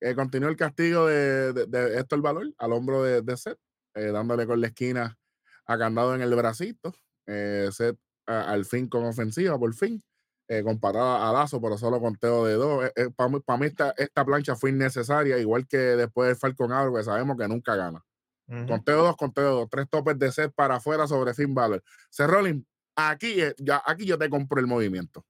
Eh, 0.03 0.15
continúa 0.15 0.51
el 0.51 0.57
castigo 0.57 1.07
de, 1.07 1.53
de, 1.53 1.67
de 1.67 1.99
Héctor 1.99 2.21
Valor 2.23 2.53
al 2.59 2.73
hombro 2.73 3.03
de, 3.05 3.23
de 3.23 3.37
Seth, 3.37 3.59
eh, 3.95 4.07
dándole 4.13 4.47
con 4.47 4.61
la 4.61 4.69
esquina 4.69 5.19
a 5.67 5.79
candado 5.79 6.15
en 6.15 6.23
el 6.23 6.35
bracito. 6.35 6.95
Eh, 7.27 7.69
Seth 7.73 7.99
a- 8.27 8.51
al 8.53 8.65
fin 8.65 8.89
con 8.89 9.05
ofensiva, 9.05 9.59
por 9.59 9.75
fin. 9.75 10.03
eh, 10.49 10.63
con 10.65 10.79
patada 10.81 11.29
a 11.31 11.33
lazo, 11.33 11.61
pero 11.63 11.79
solo 11.79 12.01
conteo 12.01 12.45
de 12.47 12.55
dos. 12.55 12.91
Para 13.17 13.29
mí, 13.31 13.41
pa' 13.41 13.57
mí 13.57 13.67
esta, 13.67 13.95
esta 13.97 14.25
plancha 14.25 14.57
fue 14.57 14.71
innecesaria, 14.71 15.39
igual 15.39 15.67
que 15.69 15.79
después 15.79 16.29
del 16.29 16.37
Falcon 16.37 16.73
Arrow, 16.73 16.95
que 16.97 17.05
sabemos 17.05 17.39
que 17.39 17.49
nunca 17.49 17.75
gana. 17.77 18.05
Conteo 18.67 19.03
dos, 19.05 19.17
conteo 19.17 19.55
dos, 19.57 19.69
tres 19.71 19.89
topes 19.91 20.19
de 20.19 20.31
set 20.33 20.53
para 20.55 20.77
afuera 20.77 21.07
sobre 21.09 21.35
Finn 21.35 21.55
Balor. 21.55 21.83
Seth 22.11 22.29
Rollins, 22.29 22.65
aquí, 22.97 23.41
eh, 23.43 23.55
ya, 23.59 23.83
aquí 23.87 24.05
yo 24.07 24.19
te 24.19 24.29
compro 24.31 24.61
el 24.61 24.67
movimiento. 24.67 25.25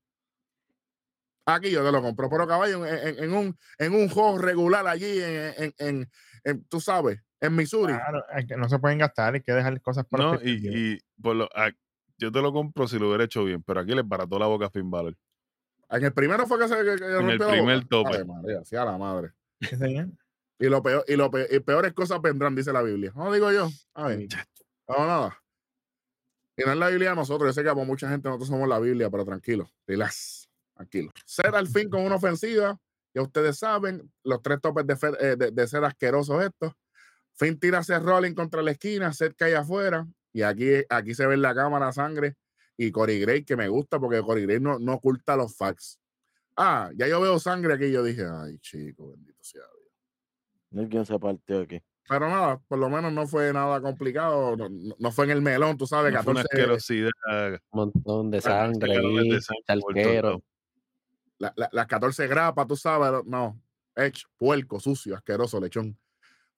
Aquí 1.47 1.70
yo 1.70 1.84
te 1.84 1.90
lo 1.90 2.01
compro, 2.03 2.28
pero 2.30 2.47
caballo, 2.47 2.86
en, 2.86 3.09
en- 3.09 3.24
en 3.24 3.32
un, 3.34 3.59
en 3.78 3.95
un 3.95 4.09
juego 4.09 4.38
regular 4.38 4.86
allí, 4.86 5.20
en, 5.20 5.55
en- 5.59 5.74
en- 5.78 6.11
en- 6.45 6.64
tú 6.66 6.80
sabes, 6.80 7.20
en 7.40 7.57
Missouri. 7.57 7.95
Claro, 7.95 8.22
no 8.59 8.68
se 8.68 8.78
pueden 8.78 8.99
gastar, 8.99 9.34
hay 9.34 9.40
que 9.43 9.53
dejar 9.53 9.80
cosas 9.80 10.07
para 10.07 10.24
No, 10.24 10.34
y, 10.43 10.61
y 10.95 10.99
por 11.20 11.34
lo, 11.36 11.45
a- 11.57 11.72
yo 12.18 12.30
te 12.30 12.40
lo 12.40 12.53
compro 12.53 12.86
si 12.86 12.99
lo 12.99 13.09
hubiera 13.09 13.24
hecho 13.24 13.45
bien, 13.45 13.62
pero 13.64 13.80
aquí 13.80 13.93
le 13.95 14.03
barató 14.03 14.38
la 14.38 14.47
boca 14.47 14.66
a 14.66 14.70
Finn 14.70 14.90
Balor. 14.90 15.16
En 15.90 16.05
el 16.05 16.12
primero 16.12 16.47
fue 16.47 16.59
que 16.61 16.68
se 16.68 16.76
que- 16.76 16.97
que 16.97 17.16
En 17.18 17.30
el 17.30 17.38
primer 17.38 17.84
boca. 17.84 17.88
tope. 17.88 18.24
María, 18.24 18.64
sí, 18.64 18.76
a 18.76 18.84
la 18.84 18.97
madre. 18.97 19.32
Y 20.61 20.66
lo 20.68 20.80
peor, 20.80 21.05
y 21.09 21.16
lo 21.16 21.28
peor, 21.30 21.49
y 21.51 21.59
peores 21.59 21.93
cosas 21.93 22.22
vendrán, 22.22 22.55
dice 22.55 22.72
la 22.72 22.82
Biblia. 22.82 23.12
No 23.16 23.32
digo 23.32 23.51
yo. 23.51 23.68
A 23.95 24.07
ver, 24.07 24.28
no, 24.88 25.07
nada. 25.07 25.38
Y 26.57 26.62
no 26.64 26.70
es 26.72 26.78
la 26.78 26.88
Biblia 26.88 27.11
de 27.11 27.16
nosotros. 27.16 27.49
Yo 27.49 27.53
sé 27.53 27.64
que 27.64 27.70
como 27.70 27.84
mucha 27.84 28.09
gente 28.09 28.28
nosotros 28.28 28.49
somos 28.49 28.68
la 28.68 28.78
Biblia, 28.78 29.11
pero 29.11 29.24
tranquilo, 29.24 29.68
relax, 29.88 30.41
tranquilo. 30.75 31.11
Ser 31.25 31.55
al 31.55 31.68
fin 31.68 31.89
con 31.89 32.03
una 32.03 32.16
ofensiva, 32.16 32.79
ya 33.14 33.23
ustedes 33.23 33.59
saben, 33.59 34.11
los 34.25 34.43
tres 34.43 34.61
topes 34.61 34.87
de, 34.87 34.97
eh, 35.20 35.37
de, 35.37 35.51
de 35.51 35.66
ser 35.68 35.85
asquerosos 35.85 36.43
estos. 36.43 36.73
Fin 37.35 37.59
tira 37.59 37.79
a 37.79 37.83
Seth 37.83 38.03
Rolling 38.03 38.35
contra 38.35 38.62
la 38.62 38.73
esquina, 38.73 39.12
Seth 39.12 39.35
cae 39.37 39.55
afuera. 39.57 40.07
Y 40.33 40.43
aquí, 40.43 40.66
aquí 40.89 41.14
se 41.14 41.27
ve 41.27 41.35
en 41.35 41.43
la 41.43 41.55
cámara 41.55 41.93
sangre 41.93 42.37
y 42.77 42.91
Corey 42.91 43.20
Gray, 43.20 43.45
que 43.45 43.57
me 43.57 43.68
gusta 43.68 43.99
porque 44.01 44.23
Corey 44.23 44.45
Gray 44.47 44.61
no, 44.61 44.79
no 44.79 44.95
oculta 44.95 45.37
los 45.37 45.55
facts. 45.57 45.99
Ah, 46.57 46.91
ya 46.95 47.07
yo 47.07 47.20
veo 47.20 47.39
sangre 47.39 47.75
aquí. 47.75 47.91
Yo 47.91 48.03
dije, 48.03 48.25
ay, 48.31 48.59
chico, 48.59 49.11
bendito 49.11 49.39
sea 49.43 49.61
Dios. 49.62 49.93
No 50.70 50.83
hay 50.83 50.89
quien 50.89 51.05
se 51.07 51.18
partió 51.18 51.61
aquí. 51.61 51.81
Pero 52.09 52.29
nada, 52.29 52.59
por 52.66 52.79
lo 52.79 52.89
menos 52.91 53.12
no 53.12 53.27
fue 53.27 53.53
nada 53.53 53.81
complicado. 53.81 54.57
No, 54.57 54.68
no- 54.68 54.95
no 54.99 55.12
fue 55.12 55.27
en 55.27 55.31
el 55.33 55.43
melón, 55.43 55.77
tú 55.79 55.87
sabes, 55.87 56.12
No 56.12 56.23
fue 56.23 56.33
una 56.33 56.43
14, 56.43 56.62
asquerosidad. 56.62 57.53
Un 57.53 57.61
montón 57.70 58.31
de 58.31 58.41
sangre 58.41 58.97
ahí, 58.97 59.29
de 59.31 59.41
sangre 59.41 59.64
por 59.66 59.95
todos 59.95 59.95
charquero. 59.95 60.29
lados. 60.29 60.43
La- 61.43 61.53
la- 61.57 61.68
las 61.72 61.86
14 61.86 62.26
grapas, 62.28 62.66
tú 62.66 62.76
sabes. 62.76 63.24
No, 63.26 63.61
hecho, 63.97 64.28
puerco, 64.38 64.78
sucio, 64.80 65.14
asqueroso, 65.16 65.61
lechón. 65.61 65.99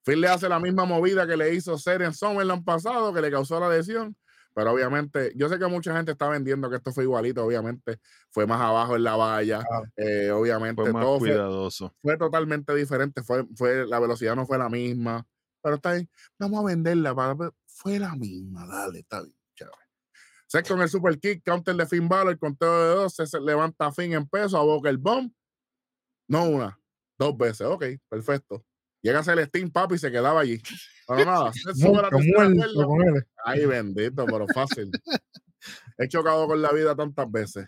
Phil 0.03 0.21
le 0.21 0.27
hace 0.27 0.47
la 0.47 0.59
misma 0.59 0.85
movida 0.85 1.25
que 1.25 1.35
le 1.35 1.53
hizo 1.53 1.77
Ser 1.77 2.03
en 2.03 2.13
Summerland 2.13 2.63
pasado, 2.63 3.11
que 3.13 3.21
le 3.21 3.31
causó 3.31 3.59
la 3.59 3.69
lesión. 3.69 4.15
Pero 4.53 4.71
obviamente, 4.71 5.33
yo 5.35 5.49
sé 5.49 5.59
que 5.59 5.65
mucha 5.67 5.93
gente 5.95 6.11
está 6.13 6.29
vendiendo 6.29 6.69
que 6.69 6.77
esto 6.77 6.93
fue 6.93 7.03
igualito, 7.03 7.43
obviamente. 7.43 7.99
Fue 8.29 8.45
más 8.47 8.61
abajo 8.61 8.95
en 8.95 9.03
la 9.03 9.15
valla. 9.17 9.61
Ah. 9.69 9.81
eh, 9.97 10.31
obviamente, 10.31 10.81
Fue 10.81 10.93
más 10.93 11.03
todo 11.03 11.17
cuidadoso. 11.19 11.93
fue 12.01 12.17
totalmente 12.17 12.73
diferente. 12.73 13.21
Fue, 13.23 13.45
fue, 13.55 13.85
la 13.85 13.99
velocidad 13.99 14.35
no 14.35 14.45
fue 14.45 14.57
la 14.57 14.69
misma. 14.69 15.25
Pero 15.61 15.75
está 15.75 15.93
bien, 15.93 16.07
vamos 16.39 16.63
a 16.63 16.67
venderla. 16.67 17.13
Para, 17.15 17.35
fue 17.65 17.99
la 17.99 18.15
misma, 18.15 18.65
dale, 18.67 18.99
está 18.99 19.23
bien. 19.23 19.35
Seth 20.55 20.69
con 20.69 20.81
el 20.81 20.87
super 20.87 21.19
kick, 21.19 21.43
counter 21.43 21.75
de 21.75 21.85
Finn 21.85 22.07
Balor, 22.07 22.39
conteo 22.39 22.81
de 22.81 22.95
dos, 22.95 23.13
se 23.13 23.41
levanta 23.41 23.87
a 23.87 23.91
Finn 23.91 24.13
en 24.13 24.25
peso, 24.25 24.57
aboca 24.57 24.89
el 24.89 24.97
bomb. 24.97 25.29
No 26.29 26.45
una, 26.45 26.79
dos 27.19 27.37
veces. 27.37 27.67
Ok, 27.67 27.83
perfecto. 28.07 28.63
Llega 29.01 29.21
Celestín, 29.21 29.69
papi, 29.69 29.95
y 29.95 29.97
se 29.97 30.09
quedaba 30.09 30.39
allí. 30.39 30.61
Pero 31.09 31.25
nada, 31.25 31.51
Seth 31.53 31.75
sube 31.75 32.01
la 32.01 32.09
tercera. 32.09 33.25
Ay, 33.43 33.65
bendito, 33.65 34.25
pero 34.25 34.47
fácil. 34.47 34.91
He 35.97 36.07
chocado 36.07 36.47
con 36.47 36.61
la 36.61 36.71
vida 36.71 36.95
tantas 36.95 37.29
veces. 37.29 37.67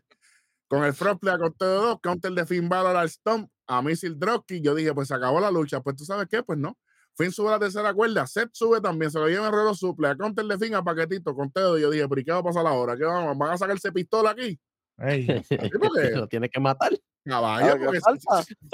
Con 0.70 0.86
el 0.86 0.94
front 0.94 1.20
play 1.20 1.36
a 1.36 1.38
conteo 1.38 1.68
de 1.68 1.76
dos, 1.76 2.00
counter 2.02 2.32
de 2.32 2.46
Finn 2.46 2.70
Balor 2.70 2.96
al 2.96 3.10
stomp, 3.10 3.52
a 3.68 3.82
Missile 3.82 4.16
Dropkick. 4.16 4.64
Yo 4.64 4.74
dije, 4.74 4.94
pues 4.94 5.10
se 5.10 5.14
acabó 5.14 5.42
la 5.42 5.52
lucha. 5.52 5.82
Pues 5.82 5.98
tú 5.98 6.06
sabes 6.06 6.28
qué, 6.30 6.42
pues 6.42 6.58
no. 6.58 6.78
Finn 7.18 7.32
sube 7.32 7.50
la 7.50 7.60
tercera 7.60 7.94
cuerda, 7.94 8.28
Seth 8.28 8.52
sube 8.54 8.80
también, 8.80 9.10
se 9.12 9.18
lo 9.20 9.28
lleva 9.28 9.48
en 9.48 9.54
reloj 9.54 9.76
suple, 9.76 10.08
a 10.08 10.16
counter 10.16 10.46
de 10.46 10.58
Finn 10.58 10.76
a 10.76 10.84
paquetito, 10.84 11.34
conteo. 11.36 11.78
Y 11.78 11.82
yo 11.82 11.90
dije, 11.90 12.08
pero 12.08 12.22
¿y 12.22 12.24
qué 12.24 12.32
va 12.32 12.38
a 12.40 12.44
pasar 12.44 12.66
ahora? 12.68 12.96
¿Qué 12.96 13.04
vamos? 13.04 13.38
¿Van 13.38 13.52
a 13.54 13.58
sacarse 13.58 13.92
pistola 13.92 14.32
aquí? 14.32 14.60
Ey, 15.00 15.26
porque- 15.82 16.12
Lo 16.16 16.28
tienes 16.28 16.50
que 16.52 16.60
matar. 16.60 16.92
Caballo, 17.26 17.74
¿qué 17.92 18.00
porque 18.00 18.00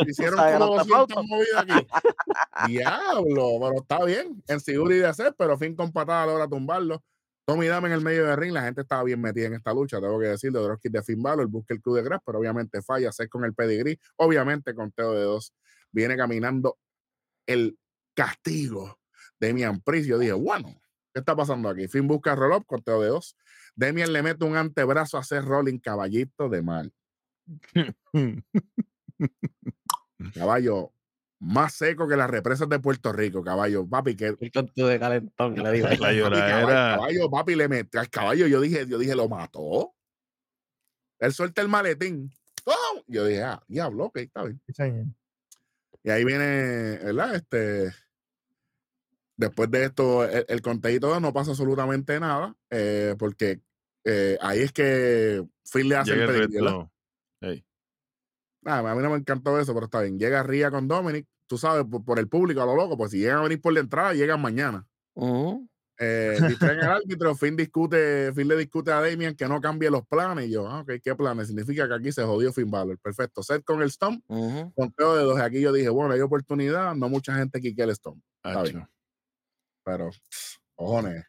si 0.05 0.09
hicieron 0.11 0.37
sea, 0.39 0.59
como 0.59 0.77
no 0.77 0.83
te 0.83 0.89
200 0.89 1.15
falta. 1.15 1.21
movidas 1.23 1.65
aquí. 1.67 1.87
Diablo, 2.67 3.49
pero 3.59 3.75
está 3.77 4.05
bien. 4.05 4.43
En 4.47 4.59
seguridad 4.59 5.07
de 5.07 5.13
Seth, 5.15 5.35
pero 5.37 5.57
Finn 5.57 5.75
con 5.75 5.91
patada 5.91 6.27
logra 6.27 6.47
tumbarlo. 6.47 7.03
Tommy 7.45 7.67
Dame 7.67 7.87
en 7.87 7.93
el 7.95 8.01
medio 8.01 8.25
del 8.25 8.37
ring, 8.37 8.53
la 8.53 8.61
gente 8.63 8.81
estaba 8.81 9.03
bien 9.03 9.19
metida 9.19 9.47
en 9.47 9.55
esta 9.55 9.73
lucha, 9.73 9.99
tengo 9.99 10.17
que 10.19 10.27
decirlo, 10.27 10.59
de 10.59 10.65
Dropkick 10.65 10.91
de 10.93 11.03
Finn 11.03 11.21
Balor, 11.21 11.47
busca 11.47 11.73
el 11.73 11.81
club 11.81 11.97
de 11.97 12.03
Grass, 12.03 12.21
pero 12.25 12.39
obviamente 12.39 12.81
falla, 12.81 13.11
Seth 13.11 13.27
con 13.29 13.43
el 13.43 13.53
pedigree, 13.53 13.99
obviamente 14.15 14.73
conteo 14.73 15.11
de 15.13 15.23
dos, 15.23 15.53
viene 15.91 16.15
caminando 16.15 16.77
el 17.45 17.77
castigo 18.13 18.99
de 19.39 19.47
Demian 19.47 19.81
Priest, 19.81 20.07
yo 20.07 20.17
dije, 20.17 20.33
bueno, 20.33 20.79
¿qué 21.13 21.19
está 21.19 21.35
pasando 21.35 21.69
aquí? 21.69 21.87
Finn 21.87 22.07
busca 22.07 22.35
roll 22.35 22.53
up, 22.53 22.65
conteo 22.65 23.01
de 23.01 23.09
dos, 23.09 23.35
Demian 23.75 24.13
le 24.13 24.23
mete 24.23 24.45
un 24.45 24.55
antebrazo 24.55 25.17
a 25.17 25.23
Seth 25.23 25.43
Rolling, 25.43 25.79
caballito 25.79 26.49
de 26.49 26.61
mal, 26.61 26.93
caballo, 30.33 30.93
más 31.39 31.73
seco 31.73 32.07
que 32.07 32.15
las 32.15 32.29
represas 32.29 32.69
de 32.69 32.79
Puerto 32.79 33.11
Rico, 33.11 33.43
caballo, 33.43 33.87
papi, 33.87 34.15
que 34.15 34.27
El 34.39 34.51
con 34.51 34.67
tu 34.69 34.85
de 34.85 34.99
calentón, 34.99 35.55
le 35.55 35.71
digo. 35.73 35.87
La 35.89 36.95
caballo, 36.95 37.29
papi, 37.29 37.55
le 37.55 37.67
metió 37.67 37.99
al 37.99 38.09
caballo. 38.09 38.47
Yo 38.47 38.61
dije, 38.61 38.87
yo 38.87 38.97
dije, 38.97 39.13
lo 39.15 39.27
mató. 39.27 39.93
Él 41.19 41.33
suelta 41.33 41.61
el 41.61 41.67
maletín. 41.67 42.31
Yo 43.07 43.25
dije, 43.25 43.43
ah, 43.43 43.61
diablo, 43.67 44.05
ok, 44.05 44.17
está 44.17 44.43
bien. 44.43 45.15
Y 46.03 46.09
ahí 46.09 46.23
viene, 46.25 46.99
¿verdad? 47.03 47.35
Este. 47.35 47.91
Después 49.35 49.71
de 49.71 49.85
esto, 49.85 50.23
el, 50.25 50.45
el 50.47 50.61
conteíto 50.61 51.19
no 51.19 51.33
pasa 51.33 51.51
absolutamente 51.51 52.19
nada. 52.19 52.55
eh, 52.69 53.15
porque 53.17 53.61
eh, 54.03 54.37
ahí 54.41 54.59
es 54.59 54.71
que 54.71 55.43
Phil 55.71 55.89
le 55.89 55.95
hace 55.95 56.11
Llega 56.11 56.25
el 56.25 56.49
Ah, 58.65 58.79
a 58.79 58.95
mí 58.95 59.01
no 59.01 59.09
me 59.09 59.17
encantó 59.17 59.59
eso, 59.59 59.73
pero 59.73 59.85
está 59.85 60.01
bien. 60.01 60.17
Llega 60.17 60.43
Ría 60.43 60.71
con 60.71 60.87
Dominic, 60.87 61.27
tú 61.47 61.57
sabes, 61.57 61.85
por, 61.85 62.05
por 62.05 62.19
el 62.19 62.29
público, 62.29 62.61
a 62.61 62.65
lo 62.65 62.75
loco, 62.75 62.95
pues 62.95 63.11
si 63.11 63.19
llegan 63.19 63.39
a 63.39 63.43
venir 63.43 63.59
por 63.59 63.73
la 63.73 63.81
entrada, 63.81 64.13
llegan 64.13 64.41
mañana. 64.41 64.87
Ujú. 65.15 65.67
Eh, 65.99 66.37
distraen 66.47 66.79
al 66.79 66.91
árbitro, 66.93 67.35
Finn 67.35 67.55
discute, 67.55 68.31
Finn 68.33 68.47
le 68.47 68.57
discute 68.57 68.91
a 68.91 68.99
Damian 69.01 69.35
que 69.35 69.47
no 69.47 69.61
cambie 69.61 69.89
los 69.89 70.05
planes. 70.07 70.47
Y 70.47 70.51
yo, 70.51 70.67
ah, 70.67 70.81
ok, 70.81 70.93
¿qué 71.03 71.15
planes? 71.15 71.47
Significa 71.47 71.87
que 71.87 71.93
aquí 71.93 72.11
se 72.11 72.23
jodió 72.23 72.51
Finn 72.51 72.69
Balor. 72.71 72.97
Perfecto. 72.99 73.43
Seth 73.43 73.63
con 73.63 73.81
el 73.81 73.91
Stomp, 73.91 74.23
Ujú. 74.27 74.73
conteo 74.73 75.15
de 75.15 75.23
dos. 75.23 75.39
Aquí 75.39 75.61
yo 75.61 75.71
dije, 75.71 75.89
bueno, 75.89 76.13
hay 76.13 76.21
oportunidad, 76.21 76.95
no 76.95 77.09
mucha 77.09 77.35
gente 77.35 77.59
quique 77.61 77.83
el 77.83 77.95
Stomp. 77.95 78.21
Está 78.43 78.63
bien. 78.63 78.77
acho, 78.77 78.89
Pero, 79.83 80.09
cojones. 80.75 81.25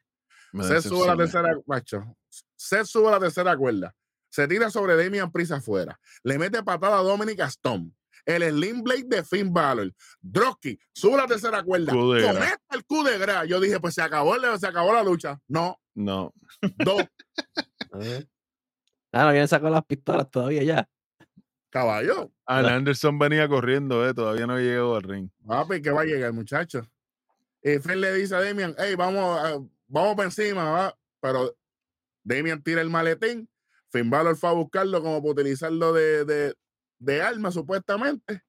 Seth 0.62 0.82
sube 0.82 1.06
la 1.06 1.16
tercera, 1.16 1.58
macho. 1.66 2.16
Seth 2.56 2.86
sube 2.86 3.10
la 3.10 3.18
tercera 3.20 3.56
cuerda. 3.56 3.94
Se 4.30 4.48
tira 4.48 4.70
sobre 4.70 4.96
Damian 4.96 5.30
Priest 5.30 5.52
afuera. 5.52 5.98
Le 6.22 6.38
mete 6.38 6.62
patada 6.62 6.98
a 6.98 7.02
Dominic 7.02 7.40
a 7.40 7.50
Stomp. 7.50 7.92
El 8.26 8.42
Slim 8.42 8.82
Blade 8.82 9.04
de 9.06 9.22
Finn 9.24 9.52
Balor. 9.52 9.92
Drosky 10.20 10.78
sube 10.92 11.16
la 11.16 11.26
tercera 11.26 11.62
cuerda. 11.62 11.92
Cometa 11.92 12.58
el 12.70 12.84
coup 12.84 13.04
de 13.06 13.18
gras. 13.18 13.46
Yo 13.46 13.60
dije, 13.60 13.78
pues 13.80 13.94
se 13.94 14.02
acabó, 14.02 14.34
se 14.58 14.66
acabó 14.66 14.92
la 14.92 15.02
lucha. 15.02 15.38
No, 15.48 15.78
No, 15.94 16.32
dos. 16.78 17.02
Ah, 19.16 19.22
no 19.22 19.28
habían 19.28 19.46
sacado 19.46 19.70
las 19.72 19.84
pistolas 19.84 20.28
todavía 20.28 20.64
ya. 20.64 20.88
Caballo. 21.70 22.32
Al 22.46 22.68
Anderson 22.68 23.16
venía 23.18 23.48
corriendo, 23.48 24.04
eh, 24.08 24.12
todavía 24.12 24.46
no 24.46 24.58
llegó 24.58 24.96
al 24.96 25.02
ring. 25.04 25.28
Papi, 25.46 25.80
que 25.82 25.90
va 25.90 26.02
a 26.02 26.04
llegar, 26.04 26.32
muchacho. 26.32 26.82
Y 27.62 27.78
Finn 27.78 28.00
le 28.00 28.12
dice 28.14 28.34
a 28.34 28.40
Damian, 28.40 28.74
hey, 28.78 28.94
vamos, 28.96 29.38
a- 29.38 29.58
vamos 29.86 30.16
para 30.16 30.26
encima, 30.26 30.64
va. 30.70 30.98
Pero 31.20 31.56
Damian 32.24 32.62
tira 32.62 32.80
el 32.80 32.90
maletín. 32.90 33.48
Finn 33.90 34.10
Balor 34.10 34.36
fue 34.36 34.50
a 34.50 34.52
buscarlo 34.52 35.00
como 35.02 35.20
para 35.22 35.30
utilizarlo 35.32 35.92
de, 35.92 36.24
de, 36.24 36.54
de 37.04 37.22
arma, 37.22 37.50
supuestamente. 37.50 38.42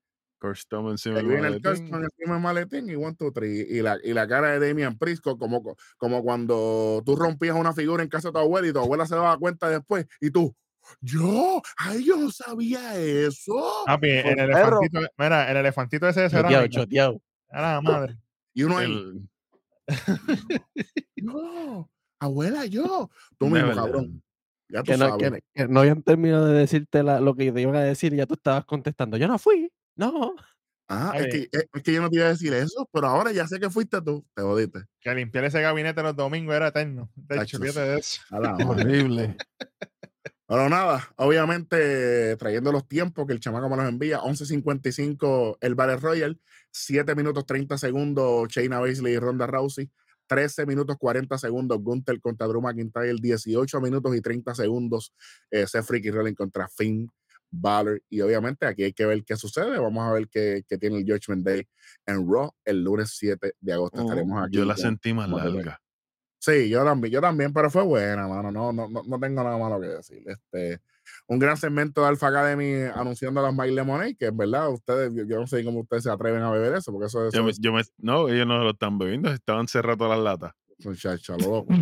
Stomach 0.53 0.91
encima 0.91 1.16
del 1.18 1.26
maletín. 1.26 1.72
Custom 1.72 2.03
encima 2.03 2.34
del 2.36 2.43
maletín 2.43 2.89
y 2.89 2.95
one, 2.95 3.16
two, 3.16 3.32
three. 3.32 3.66
Y 3.68 3.82
la, 3.82 3.97
y 4.03 4.14
la 4.14 4.28
cara 4.28 4.60
de 4.60 4.68
Damian 4.68 4.95
Priest, 4.97 5.24
co- 5.24 5.39
como, 5.39 5.64
co- 5.64 5.76
como 5.97 6.22
cuando 6.24 7.01
tú 7.03 7.16
rompías 7.16 7.56
una 7.56 7.74
figura 7.74 8.03
en 8.03 8.10
casa 8.10 8.28
de 8.28 8.34
tu 8.34 8.39
abuela 8.39 8.68
y 8.68 8.74
tu 8.74 8.78
abuela 8.80 9.08
se 9.08 9.16
daba 9.16 9.38
cuenta 9.39 9.70
después. 9.70 10.06
Y 10.22 10.30
tú, 10.30 10.56
yo, 11.01 11.62
ay, 11.78 12.03
yo 12.06 12.18
no 12.18 12.30
sabía 12.30 12.95
eso. 12.99 13.56
Papi, 13.88 14.08
el 14.10 14.36
perro. 14.36 14.43
elefantito, 14.43 14.99
mira, 15.18 15.49
el 15.49 15.58
elefantito 15.58 16.08
ese 16.08 16.22
de 16.22 16.30
Choteado, 16.30 16.68
choteado. 16.68 17.22
A 17.49 17.62
la 17.62 17.82
madre. 17.82 18.16
Y 18.53 18.64
uno 18.64 18.78
ahí, 18.78 18.91
El- 18.91 19.30
yo, 21.16 21.89
abuela, 22.20 22.66
yo. 22.66 23.10
Tú 23.39 23.47
mismo, 23.47 23.74
cabrón. 23.74 24.22
Ya 24.70 24.82
tú 24.84 24.91
Que 24.91 24.97
no, 24.97 25.09
sabes. 25.09 25.32
que, 25.32 25.39
que 25.53 25.68
no 25.68 25.80
habían 25.82 26.01
terminado 26.03 26.47
de 26.47 26.59
decirte 26.59 27.03
la- 27.03 27.20
lo 27.20 27.36
que 27.36 27.51
te 27.51 27.61
iban 27.61 27.76
a 27.76 27.82
decir 27.84 28.13
y 28.13 28.18
ya 28.18 28.26
tú 28.26 28.34
estabas 28.36 28.66
contestando. 28.66 29.18
Yo 29.18 29.28
no 29.28 29.38
fui. 29.38 29.72
No. 29.95 30.36
Ah, 30.88 31.13
es 31.16 31.28
que, 31.28 31.49
es, 31.51 31.68
es 31.74 31.84
que 31.84 31.93
yo 31.93 32.01
no 32.01 32.09
te 32.09 32.18
iba 32.18 32.26
a 32.26 32.30
decir 32.30 32.53
eso, 32.53 32.88
pero 32.93 33.07
ahora 33.07 33.32
ya 33.32 33.47
sé 33.47 33.59
que 33.59 33.70
fuiste 33.72 34.01
tú. 34.01 34.24
Te 34.36 34.43
jodiste. 34.43 34.82
Que 34.99 35.16
limpiar 35.16 35.45
ese 35.45 35.61
gabinete 35.61 36.03
los 36.03 36.16
domingos 36.16 36.55
era 36.55 36.68
eterno. 36.68 37.09
De 37.16 37.41
hecho, 37.41 37.57
de 37.57 37.97
eso. 37.97 38.22
Horrible. 38.32 39.36
Pero 40.47 40.70
nada, 40.70 41.11
obviamente 41.16 42.38
trayendo 42.38 42.72
los 42.72 42.88
tiempos 42.88 43.26
que 43.26 43.34
el 43.34 43.39
chamaco 43.39 43.68
me 43.68 43.78
los 43.78 43.88
envía, 43.88 44.20
11.55 44.20 45.57
el 45.59 45.74
Battle 45.74 45.97
Royal, 45.97 46.39
7 46.70 47.16
minutos 47.16 47.47
30 47.47 47.78
segundos 47.80 48.47
Shayna 48.49 48.80
Baszler 48.80 49.13
y 49.13 49.18
Ronda 49.18 49.47
Rousey, 49.47 49.89
13 50.28 50.65
minutos 50.65 50.97
40 50.97 51.38
segundos 51.38 51.80
Gunther 51.82 52.19
contra 52.19 52.47
Drew 52.47 52.61
McIntyre, 52.61 53.15
18 53.21 53.82
minutos 53.82 54.15
y 54.15 54.21
30 54.21 54.55
segundos 54.55 55.13
eh, 55.51 55.67
Seth 55.67 55.86
Freaky 55.86 56.11
Rollins 56.11 56.38
contra 56.38 56.67
Finn 56.67 57.09
Balor. 57.49 58.01
Y 58.09 58.21
obviamente 58.21 58.65
aquí 58.65 58.84
hay 58.84 58.93
que 58.93 59.05
ver 59.05 59.23
qué 59.23 59.36
sucede. 59.36 59.78
Vamos 59.80 60.03
a 60.03 60.11
ver 60.13 60.28
qué, 60.30 60.63
qué 60.67 60.78
tiene 60.78 60.97
el 60.97 61.05
Judgment 61.05 61.45
Day 61.45 61.67
en 62.05 62.28
Raw 62.30 62.51
el 62.63 62.84
lunes 62.84 63.15
7 63.17 63.53
de 63.59 63.73
agosto. 63.73 63.97
Ujú. 63.97 64.09
Estaremos 64.09 64.43
aquí. 64.43 64.57
Yo 64.57 64.65
la 64.65 64.78
sentí 64.78 65.13
más 65.13 65.30
larga. 65.30 65.80
Sí, 66.39 66.69
yo 66.69 66.84
también, 66.84 67.11
yo 67.11 67.21
también, 67.21 67.51
pero 67.51 67.71
fue 67.71 67.82
buena, 67.84 68.28
mano. 68.28 68.51
No, 68.51 68.71
no, 68.71 68.88
no, 68.88 69.01
no 69.03 69.19
tengo 69.19 69.43
nada 69.43 69.57
malo 69.57 69.80
que 69.82 69.88
decir. 69.88 70.23
Este, 70.28 70.80
un 71.28 71.39
gran 71.39 71.57
segmento 71.57 72.01
de 72.01 72.07
Alpha 72.07 72.28
Academy 72.28 72.84
anunciando 72.93 73.41
las 73.41 73.53
My 73.53 73.71
Lemonade, 73.71 74.15
que 74.15 74.26
es 74.28 74.36
verdad, 74.36 74.69
ustedes, 74.69 75.11
yo, 75.13 75.23
yo 75.26 75.39
no 75.39 75.47
sé 75.47 75.63
cómo 75.63 75.80
ustedes 75.82 76.03
se 76.03 76.11
atreven 76.11 76.41
a 76.43 76.51
beber 76.51 76.73
eso, 76.76 76.91
porque 76.91 77.07
eso, 77.07 77.28
eso 77.28 77.36
Yo 77.38 77.43
me, 77.43 77.51
es 77.51 77.59
yo 77.59 77.73
me- 77.73 77.82
no, 77.97 78.28
ellos 78.30 78.45
no 78.47 78.59
lo 78.63 78.71
están 78.71 78.97
bebiendo, 78.97 79.32
estaban 79.32 79.67
cerrando 79.67 80.07
las 80.07 80.19
latas. 80.19 80.51
muchacho, 80.84 81.34
a 81.34 81.38
lo 81.38 81.47
loco. 81.49 81.73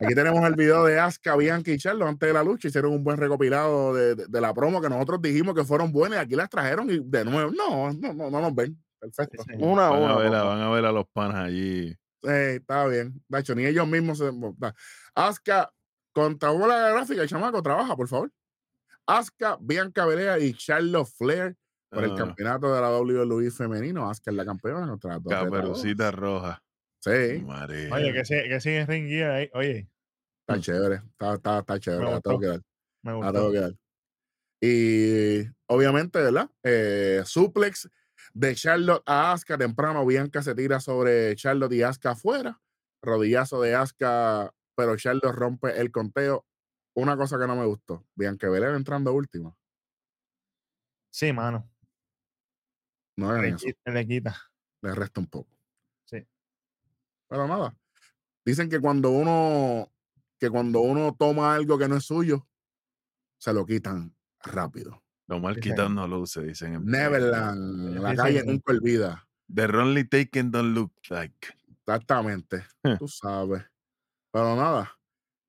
Aquí 0.00 0.14
tenemos 0.14 0.42
el 0.44 0.54
video 0.54 0.84
de 0.84 0.98
Asuka, 0.98 1.36
Bianca 1.36 1.70
y 1.70 1.78
Charlo 1.78 2.06
antes 2.06 2.26
de 2.26 2.32
la 2.32 2.42
lucha. 2.42 2.68
Hicieron 2.68 2.92
un 2.92 3.04
buen 3.04 3.16
recopilado 3.18 3.94
de, 3.94 4.14
de- 4.14 4.26
de 4.26 4.40
la 4.40 4.52
promo 4.54 4.80
que 4.80 4.88
nosotros 4.88 5.20
dijimos 5.22 5.54
que 5.54 5.64
fueron 5.64 5.92
buenas 5.92 6.18
y 6.18 6.22
aquí 6.22 6.34
las 6.34 6.48
trajeron 6.48 6.90
y 6.90 7.00
de 7.04 7.24
nuevo, 7.24 7.50
no, 7.52 7.92
no, 7.92 8.12
no, 8.14 8.30
no 8.30 8.40
nos 8.40 8.54
ven. 8.54 8.82
Perfecto. 8.98 9.42
Sí, 9.46 9.54
Una 9.58 9.88
a 9.88 9.90
Van 9.90 10.02
una. 10.02 10.14
a, 10.14 10.18
ver 10.18 10.26
a, 10.28 10.30
papá. 10.30 10.44
van 10.44 10.60
a 10.62 10.70
ver 10.70 10.84
a 10.86 10.92
los 10.92 11.04
panas 11.12 11.36
allí. 11.46 11.90
Sí, 12.22 12.28
está 12.30 12.86
bien. 12.86 13.20
De 13.28 13.38
hecho, 13.40 13.54
ni 13.54 13.66
ellos 13.66 13.86
mismos 13.86 14.18
se. 14.18 14.30
Asuka 15.14 15.70
Contra 16.12 16.50
bola 16.50 16.90
gráfica, 16.90 17.22
el 17.22 17.28
chamaco, 17.28 17.62
trabaja, 17.62 17.96
por 17.96 18.08
favor. 18.08 18.30
Asuka, 19.06 19.56
Bianca 19.60 20.04
Belair 20.06 20.42
y 20.42 20.54
Charlotte 20.54 21.08
Flair 21.08 21.56
por 21.90 22.04
el 22.04 22.12
Ah. 22.12 22.16
campeonato 22.16 22.72
de 22.74 22.80
la 22.80 22.90
WWE 22.90 23.50
femenino. 23.50 24.08
Asuka 24.08 24.30
es 24.30 24.36
la 24.36 24.44
campeona 24.44 24.86
contra 24.86 25.18
dos. 25.18 25.32
Caperucita 25.32 26.10
roja. 26.10 26.62
Sí, 27.00 27.42
María. 27.44 27.92
Oye, 27.92 28.12
que, 28.12 28.24
sí- 28.24 28.48
que 28.48 28.60
sigue 28.60 28.86
ring 28.86 29.08
gear 29.08 29.30
ahí. 29.32 29.50
Oye, 29.54 29.88
está 30.46 30.60
chévere. 30.60 30.96
Está, 30.96 31.34
está, 31.34 31.58
está 31.58 31.80
chévere. 31.80 32.04
Me 32.04 32.10
La 32.12 32.20
tengo 32.20 32.36
gustó. 32.36 32.40
que 32.40 32.46
dar. 32.46 32.62
me 33.02 33.10
la 33.10 33.16
gustó. 33.16 33.32
tengo 33.32 33.50
que 33.52 33.60
dar. 33.60 33.72
Y 34.60 35.50
obviamente, 35.66 36.20
¿verdad? 36.20 36.48
Eh, 36.62 37.22
suplex 37.24 37.88
de 38.34 38.54
Charlotte 38.54 39.02
a 39.06 39.32
Asuka. 39.32 39.58
Temprano, 39.58 40.06
Bianca 40.06 40.42
se 40.42 40.54
tira 40.54 40.78
sobre 40.78 41.34
Charlotte 41.36 41.72
y 41.72 41.82
Asuka 41.82 42.10
afuera. 42.12 42.60
Rodillazo 43.02 43.60
de 43.62 43.74
Asuka, 43.74 44.52
pero 44.82 44.96
Charlotte 44.96 45.32
rompe 45.32 45.80
el 45.80 45.92
conteo. 45.92 46.44
Una 46.94 47.16
cosa 47.16 47.38
que 47.38 47.46
no 47.46 47.54
me 47.54 47.64
gustó. 47.64 48.04
Bianca 48.16 48.48
Belair 48.50 48.74
entrando 48.74 49.12
última. 49.12 49.56
Sí, 51.10 51.32
mano. 51.32 51.70
No 53.16 53.32
Le, 53.40 53.50
eso. 53.50 53.58
qui- 53.66 53.76
le 53.92 54.06
quita. 54.06 54.36
Le 54.82 54.92
resta 54.94 55.20
un 55.20 55.26
poco. 55.28 55.56
Sí. 56.04 56.26
Pero 57.28 57.46
nada. 57.46 57.76
Dicen 58.44 58.68
que 58.68 58.80
cuando 58.80 59.10
uno 59.10 59.88
que 60.40 60.50
cuando 60.50 60.80
uno 60.80 61.14
toma 61.16 61.54
algo 61.54 61.78
que 61.78 61.86
no 61.86 61.96
es 61.96 62.04
suyo, 62.04 62.48
se 63.38 63.52
lo 63.52 63.64
quitan 63.64 64.12
rápido. 64.42 65.00
Lo 65.28 65.38
mal 65.38 65.54
Sí, 65.54 65.60
quitando 65.60 66.08
luces, 66.08 66.44
dicen. 66.44 66.74
en 66.74 66.84
Neverland, 66.86 68.00
la 68.00 68.16
calle 68.16 68.42
nunca 68.44 68.72
olvida. 68.72 69.28
The 69.54 69.66
only 69.66 70.02
taken 70.08 70.50
don't 70.50 70.74
look 70.74 70.92
like. 71.10 71.54
Exactamente. 71.78 72.64
Tú 72.98 73.06
sabes. 73.06 73.62
Pero 74.32 74.56
nada. 74.56 74.90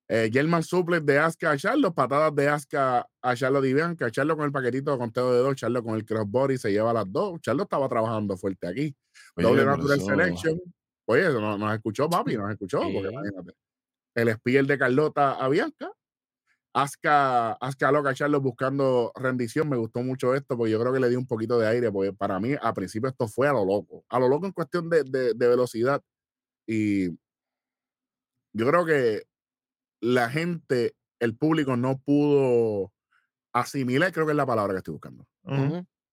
Eh, 0.09 0.29
German 0.31 0.61
suplex 0.61 1.05
de 1.05 1.17
Asuka 1.17 1.51
a 1.51 1.57
Charlotte, 1.57 1.95
patadas 1.95 2.35
de 2.35 2.47
Asuka 2.49 3.07
a 3.21 3.35
Charlotte 3.35 3.65
y 3.65 3.73
Bianca, 3.73 4.11
Charlotte 4.11 4.35
con 4.37 4.45
el 4.45 4.51
paquetito 4.51 4.91
de 4.91 4.97
conteo 4.97 5.31
de 5.33 5.39
dos, 5.39 5.55
Charlotte 5.55 5.83
con 5.85 5.95
el 5.95 6.05
crossbody, 6.05 6.57
se 6.57 6.71
lleva 6.71 6.91
las 6.93 7.09
dos. 7.11 7.39
Charlotte 7.41 7.65
estaba 7.65 7.87
trabajando 7.87 8.35
fuerte 8.37 8.67
aquí. 8.67 8.95
Oye, 9.37 9.47
Doble 9.47 9.65
Natural 9.65 9.97
eso- 9.97 10.05
Selection. 10.07 10.59
Oye, 11.07 11.23
no- 11.33 11.57
nos, 11.57 11.73
escuchó, 11.73 12.09
papi, 12.09 12.35
nos 12.37 12.51
escuchó, 12.51 12.79
porque 12.81 13.07
Sí. 13.09 13.13
imagínate. 13.13 13.53
El 14.15 14.29
spear 14.35 14.65
de 14.65 14.77
Carlota 14.77 15.33
a 15.33 15.47
Bianca. 15.49 15.91
Asuka, 16.75 17.53
Asuka 17.53 17.91
loca 17.91 18.09
a 18.09 18.13
Charlotte 18.13 18.41
buscando 18.43 19.11
rendición. 19.15 19.69
Me 19.69 19.77
gustó 19.77 20.01
mucho 20.01 20.33
esto, 20.35 20.57
porque 20.57 20.71
yo 20.71 20.79
creo 20.79 20.91
que 20.91 20.99
le 20.99 21.09
dio 21.09 21.19
un 21.19 21.27
poquito 21.27 21.57
de 21.59 21.67
aire, 21.67 21.91
porque 21.91 22.13
para 22.13 22.39
mí, 22.39 22.55
a 22.59 22.73
principio, 22.73 23.09
esto 23.09 23.27
fue 23.27 23.47
a 23.47 23.53
lo 23.53 23.63
loco. 23.65 24.03
A 24.09 24.19
lo 24.19 24.27
loco 24.27 24.45
en 24.47 24.51
cuestión 24.51 24.89
de, 24.89 25.03
de- 25.03 25.33
de 25.33 25.47
velocidad. 25.47 26.01
Y 26.67 27.09
yo 28.53 28.67
creo 28.67 28.85
que 28.85 29.23
la 30.01 30.29
gente, 30.29 30.95
el 31.19 31.35
público, 31.35 31.75
no 31.77 31.99
pudo 31.99 32.93
asimilar, 33.53 34.11
creo 34.11 34.25
que 34.25 34.31
es 34.31 34.37
la 34.37 34.45
palabra 34.45 34.73
que 34.73 34.77
estoy 34.79 34.93
buscando. 34.93 35.27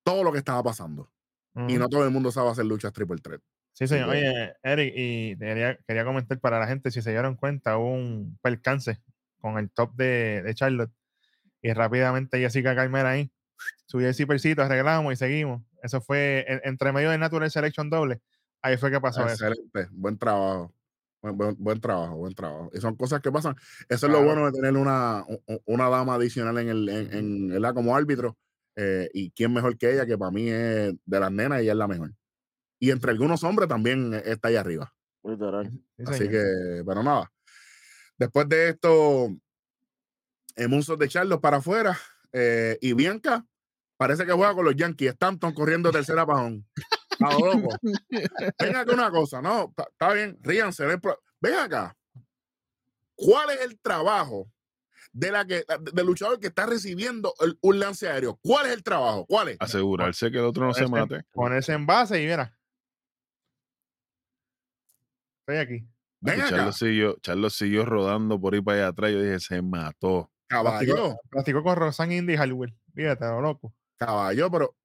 Todo 0.02 0.24
lo 0.24 0.32
que 0.32 0.38
estaba 0.38 0.62
pasando. 0.62 1.10
Y 1.56 1.60
ujú. 1.60 1.78
no 1.78 1.88
todo 1.88 2.04
el 2.04 2.10
mundo 2.10 2.30
sabe 2.30 2.50
hacer 2.50 2.64
luchas 2.64 2.92
triple 2.92 3.18
threat. 3.18 3.40
Sí, 3.72 3.86
señor. 3.86 4.10
Oye, 4.10 4.54
Eric, 4.62 4.92
y 4.96 5.36
quería, 5.36 5.76
quería 5.86 6.04
comentar 6.04 6.38
para 6.40 6.58
la 6.58 6.66
gente, 6.66 6.90
si 6.90 7.02
se 7.02 7.10
dieron 7.10 7.34
cuenta, 7.36 7.76
hubo 7.78 7.92
un 7.92 8.38
percance 8.42 9.00
con 9.38 9.58
el 9.58 9.70
top 9.70 9.94
de, 9.94 10.42
de 10.42 10.54
Charlotte. 10.54 10.92
Y 11.62 11.72
rápidamente 11.72 12.38
Jessica 12.38 12.74
Carmela 12.74 13.10
ahí 13.10 13.30
subió 13.86 14.08
el 14.08 14.14
zippercito, 14.14 14.62
arreglamos 14.62 15.12
y 15.12 15.16
seguimos. 15.16 15.62
Eso 15.82 16.00
fue 16.00 16.44
en- 16.48 16.60
entre 16.64 16.92
medio 16.92 17.10
de 17.10 17.18
Natural 17.18 17.50
Selection 17.50 17.90
doble. 17.90 18.20
Ahí 18.62 18.76
fue 18.76 18.90
que 18.90 19.00
pasó 19.00 19.26
eso. 19.26 19.46
Excelente, 19.46 19.88
buen 19.90 20.18
trabajo. 20.18 20.72
Buen, 21.22 21.36
buen- 21.36 21.56
buen 21.58 21.80
trabajo, 21.80 22.16
buen 22.16 22.34
trabajo. 22.34 22.70
Y 22.72 22.80
son 22.80 22.96
cosas 22.96 23.20
que 23.20 23.30
pasan. 23.30 23.54
Eso 23.88 24.06
es 24.06 24.12
lo 24.12 24.22
bueno 24.24 24.46
de 24.46 24.52
tener 24.52 24.74
una, 24.76 25.24
una 25.66 25.88
dama 25.90 26.14
adicional 26.14 26.56
en 26.58 26.68
el, 26.68 26.88
en, 26.88 27.62
como 27.74 27.94
árbitro. 27.94 28.36
eh, 28.76 29.10
y 29.12 29.30
quién 29.32 29.52
mejor 29.52 29.76
que 29.76 29.92
ella, 29.92 30.06
que 30.06 30.16
para 30.16 30.30
mí 30.30 30.48
es 30.48 30.94
de 31.04 31.20
las 31.20 31.30
nenas, 31.30 31.60
ella 31.60 31.72
es 31.72 31.78
la 31.78 31.88
mejor. 31.88 32.12
Y 32.78 32.90
entre 32.90 33.10
algunos 33.10 33.44
hombres 33.44 33.68
también 33.68 34.14
eh, 34.14 34.22
está 34.24 34.48
ahí 34.48 34.56
arriba. 34.56 34.94
Así 36.06 36.28
que, 36.30 36.82
pero 36.86 37.02
nada. 37.02 37.30
Después 38.16 38.48
de 38.48 38.70
esto, 38.70 39.28
Emunsos 40.56 40.98
de 40.98 41.08
Charlos 41.08 41.40
para 41.40 41.58
afuera. 41.58 41.98
eh, 42.32 42.78
y 42.80 42.92
Bianca 42.94 43.44
parece 43.98 44.24
que 44.24 44.32
juega 44.32 44.54
con 44.54 44.64
los 44.64 44.76
Yankees. 44.76 45.10
Stanton 45.12 45.52
corriendo 45.52 45.90
tercera 45.90 46.24
pajón. 46.24 46.66
A 47.22 47.32
lo 47.34 47.38
loco. 47.54 47.76
Ven 48.58 48.76
acá 48.76 48.92
una 48.92 49.10
cosa, 49.10 49.40
no, 49.42 49.72
está- 49.76 50.12
bien, 50.12 50.38
ríanse. 50.42 50.84
Ven 50.86 51.54
acá. 51.54 51.96
¿Cuál 53.14 53.50
es 53.50 53.60
el 53.60 53.78
trabajo 53.80 54.50
de 55.12 55.30
la 55.32 55.44
que 55.44 55.64
del 55.92 56.06
luchador 56.06 56.38
que 56.40 56.46
está 56.46 56.66
recibiendo 56.66 57.34
el- 57.40 57.58
un 57.60 57.78
lance 57.78 58.08
aéreo? 58.08 58.38
¿Cuál 58.42 58.66
es 58.66 58.72
el 58.72 58.82
trabajo? 58.82 59.26
¿Cuál 59.26 59.48
es? 59.48 59.56
Asegurarse 59.60 60.30
que 60.30 60.38
el 60.38 60.44
otro 60.44 60.66
no 60.66 60.72
se 60.74 60.86
mate. 60.88 61.22
Ponerse 61.32 61.72
en 61.72 61.86
base 61.86 62.22
y 62.22 62.26
mira. 62.26 62.56
Estoy 65.40 65.56
aquí. 65.58 65.86
Ven 66.20 66.40
acá, 66.40 66.50
Charlo 66.50 66.72
siguió, 66.72 67.16
Charlo 67.22 67.50
siguió 67.50 67.84
rodando 67.84 68.38
por 68.40 68.54
ahí 68.54 68.60
para 68.60 68.78
allá 68.78 68.88
atrás. 68.88 69.10
Yo 69.12 69.22
dije, 69.22 69.40
se 69.40 69.62
mató. 69.62 70.30
caballo. 70.46 71.16
Practicó 71.30 71.62
con 71.62 71.76
Rosan 71.76 72.12
Indy 72.12 72.34
y 72.34 72.36
Halloween. 72.36 72.76
Fíjate, 72.94 73.24
lo 73.24 73.40
loco. 73.40 73.72
Caballo, 73.96 74.50
pero 74.50 74.76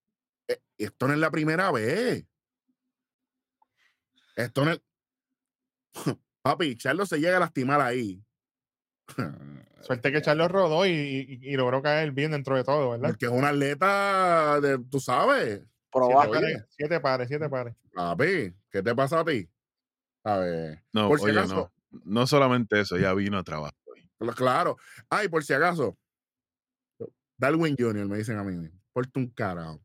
esto 0.78 1.08
no 1.08 1.14
es 1.14 1.20
la 1.20 1.32
primera 1.32 1.72
vez. 1.72 2.26
Esto 4.36 4.66
no 4.66 4.72
es. 4.72 4.82
Papi, 6.42 6.76
Charlo 6.76 7.06
se 7.06 7.20
llega 7.20 7.38
a 7.38 7.42
lastimar 7.42 7.82
ahí. 7.82 8.22
Suerte 9.82 10.12
que 10.12 10.22
Charlos 10.22 10.52
rodó 10.52 10.86
y, 10.86 10.90
y- 10.92 11.40
y 11.42 11.56
logró 11.56 11.82
caer 11.82 12.12
bien 12.12 12.32
dentro 12.32 12.56
de 12.56 12.64
todo, 12.64 12.92
¿verdad? 12.92 13.10
Porque 13.10 13.26
es 13.28 13.32
un 13.32 13.46
atleta, 13.46 14.60
de, 14.60 14.80
tú 14.80 15.00
sabes. 15.00 15.62
Siete 15.94 16.30
pares, 16.30 16.66
siete 16.70 17.00
pares, 17.00 17.28
siete 17.28 17.50
pares. 17.50 17.76
Papi, 17.94 18.54
¿qué 18.72 18.82
te 18.84 18.94
pasa 18.96 19.20
a 19.22 19.26
ti? 19.26 19.48
A 20.24 20.38
ver. 20.40 20.84
No, 20.92 21.08
Por 21.08 21.20
si 21.20 21.26
oye, 21.26 21.40
acaso. 21.40 21.72
no. 21.92 22.02
No 22.04 22.28
solamente 22.28 22.80
eso, 22.82 22.98
ya 22.98 23.14
vino 23.14 23.38
a. 23.38 23.44
Cl- 23.46 23.72
Claro. 24.36 24.76
Ay, 25.10 25.28
por 25.30 25.44
si 25.44 25.54
acaso. 25.54 25.98
Darwin 27.38 27.76
Jr., 27.78 28.08
me 28.08 28.18
dicen 28.18 28.38
a 28.38 28.44
mí. 28.44 28.70
Porte 28.92 29.20
un 29.20 29.28
carajo. 29.30 29.85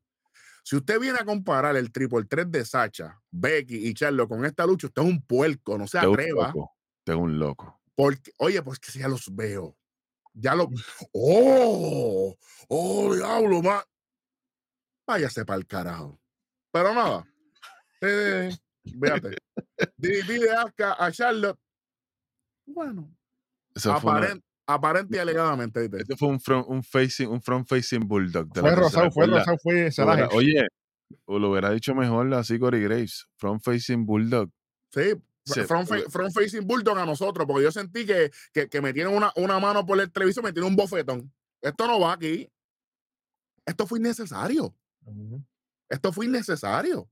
Si 0.64 0.76
usted 0.76 1.00
viene 1.00 1.18
a 1.20 1.24
comparar 1.24 1.76
el 1.76 1.90
triple 1.92 2.24
3 2.24 2.50
de 2.50 2.64
Sacha, 2.64 3.20
Becky 3.30 3.88
y 3.88 3.94
Charlo 3.94 4.28
con 4.28 4.44
esta 4.44 4.66
lucha, 4.66 4.86
usted 4.88 5.02
es 5.02 5.08
un 5.08 5.22
puerco, 5.22 5.76
no 5.78 5.86
se 5.86 5.98
Usted 5.98 6.00
es 6.00 6.06
un 6.06 6.12
atreva. 6.14 6.46
loco. 6.48 6.72
Usted 6.98 7.12
es 7.12 7.18
un 7.18 7.38
loco. 7.38 7.80
Porque, 7.94 8.32
oye, 8.38 8.62
pues 8.62 8.78
que 8.78 8.98
ya 8.98 9.08
los 9.08 9.34
veo. 9.34 9.76
Ya 10.32 10.54
lo. 10.54 10.68
¡Oh! 11.12 12.36
¡Oh, 12.68 13.14
diablo! 13.14 13.62
ma- 13.62 13.84
Váyase 15.06 15.44
para 15.44 15.58
el 15.58 15.66
carajo. 15.66 16.20
Pero 16.72 16.94
nada. 16.94 17.26
Eh, 18.00 18.50
véate. 18.84 19.36
Asuka 20.56 21.04
a 21.04 21.10
Charlotte. 21.12 21.58
Bueno, 22.66 23.12
Eso 23.74 23.98
fue, 24.00 24.10
una- 24.12 24.20
aparent- 24.20 24.44
aparente 24.74 25.16
y 25.16 25.20
alegadamente. 25.20 25.80
¿viste? 25.82 25.98
este 25.98 26.16
fue 26.16 26.28
un 26.28 26.40
front, 26.40 26.66
un 26.68 26.82
facing, 26.82 27.28
un 27.28 27.40
front 27.42 27.66
facing 27.68 28.06
bulldog. 28.06 28.48
de 28.52 28.60
Fue 28.60 28.74
rosado, 28.74 29.10
fue 29.10 29.26
rosado, 29.26 29.56
fue 29.62 29.90
Salaje. 29.92 30.28
Oye, 30.32 30.66
o 31.24 31.38
lo 31.38 31.50
hubiera 31.50 31.70
dicho 31.70 31.94
mejor 31.94 32.32
así 32.34 32.58
Corey 32.58 32.82
Graves. 32.82 33.26
Front 33.36 33.62
facing 33.62 34.04
bulldog. 34.06 34.50
Sí, 34.92 35.14
Se- 35.44 35.64
front, 35.64 35.88
fa- 35.88 36.10
front 36.10 36.32
facing 36.32 36.66
bulldog 36.66 36.98
a 36.98 37.06
nosotros, 37.06 37.46
porque 37.46 37.62
yo 37.64 37.72
sentí 37.72 38.04
que, 38.06 38.30
que, 38.52 38.68
que 38.68 38.80
me 38.80 38.92
tienen 38.92 39.14
una, 39.14 39.32
una 39.36 39.58
mano 39.58 39.84
por 39.86 40.00
el 40.00 40.10
televisor, 40.10 40.44
me 40.44 40.52
tienen 40.52 40.70
un 40.70 40.76
bofetón. 40.76 41.32
Esto 41.62 41.86
no 41.86 42.00
va 42.00 42.12
aquí. 42.12 42.48
Esto 43.66 43.86
fue 43.86 43.98
innecesario. 43.98 44.74
Esto 45.88 46.12
fue 46.12 46.26
innecesario. 46.26 47.08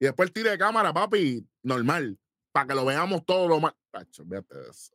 Y 0.00 0.06
después 0.06 0.28
el 0.28 0.32
tiro 0.32 0.50
de 0.50 0.58
cámara, 0.58 0.92
papi, 0.92 1.46
normal, 1.62 2.18
para 2.52 2.66
que 2.68 2.74
lo 2.74 2.84
veamos 2.84 3.24
todo 3.24 3.48
lo 3.48 3.60
más. 3.60 3.72
De 4.24 4.44
eso. 4.70 4.94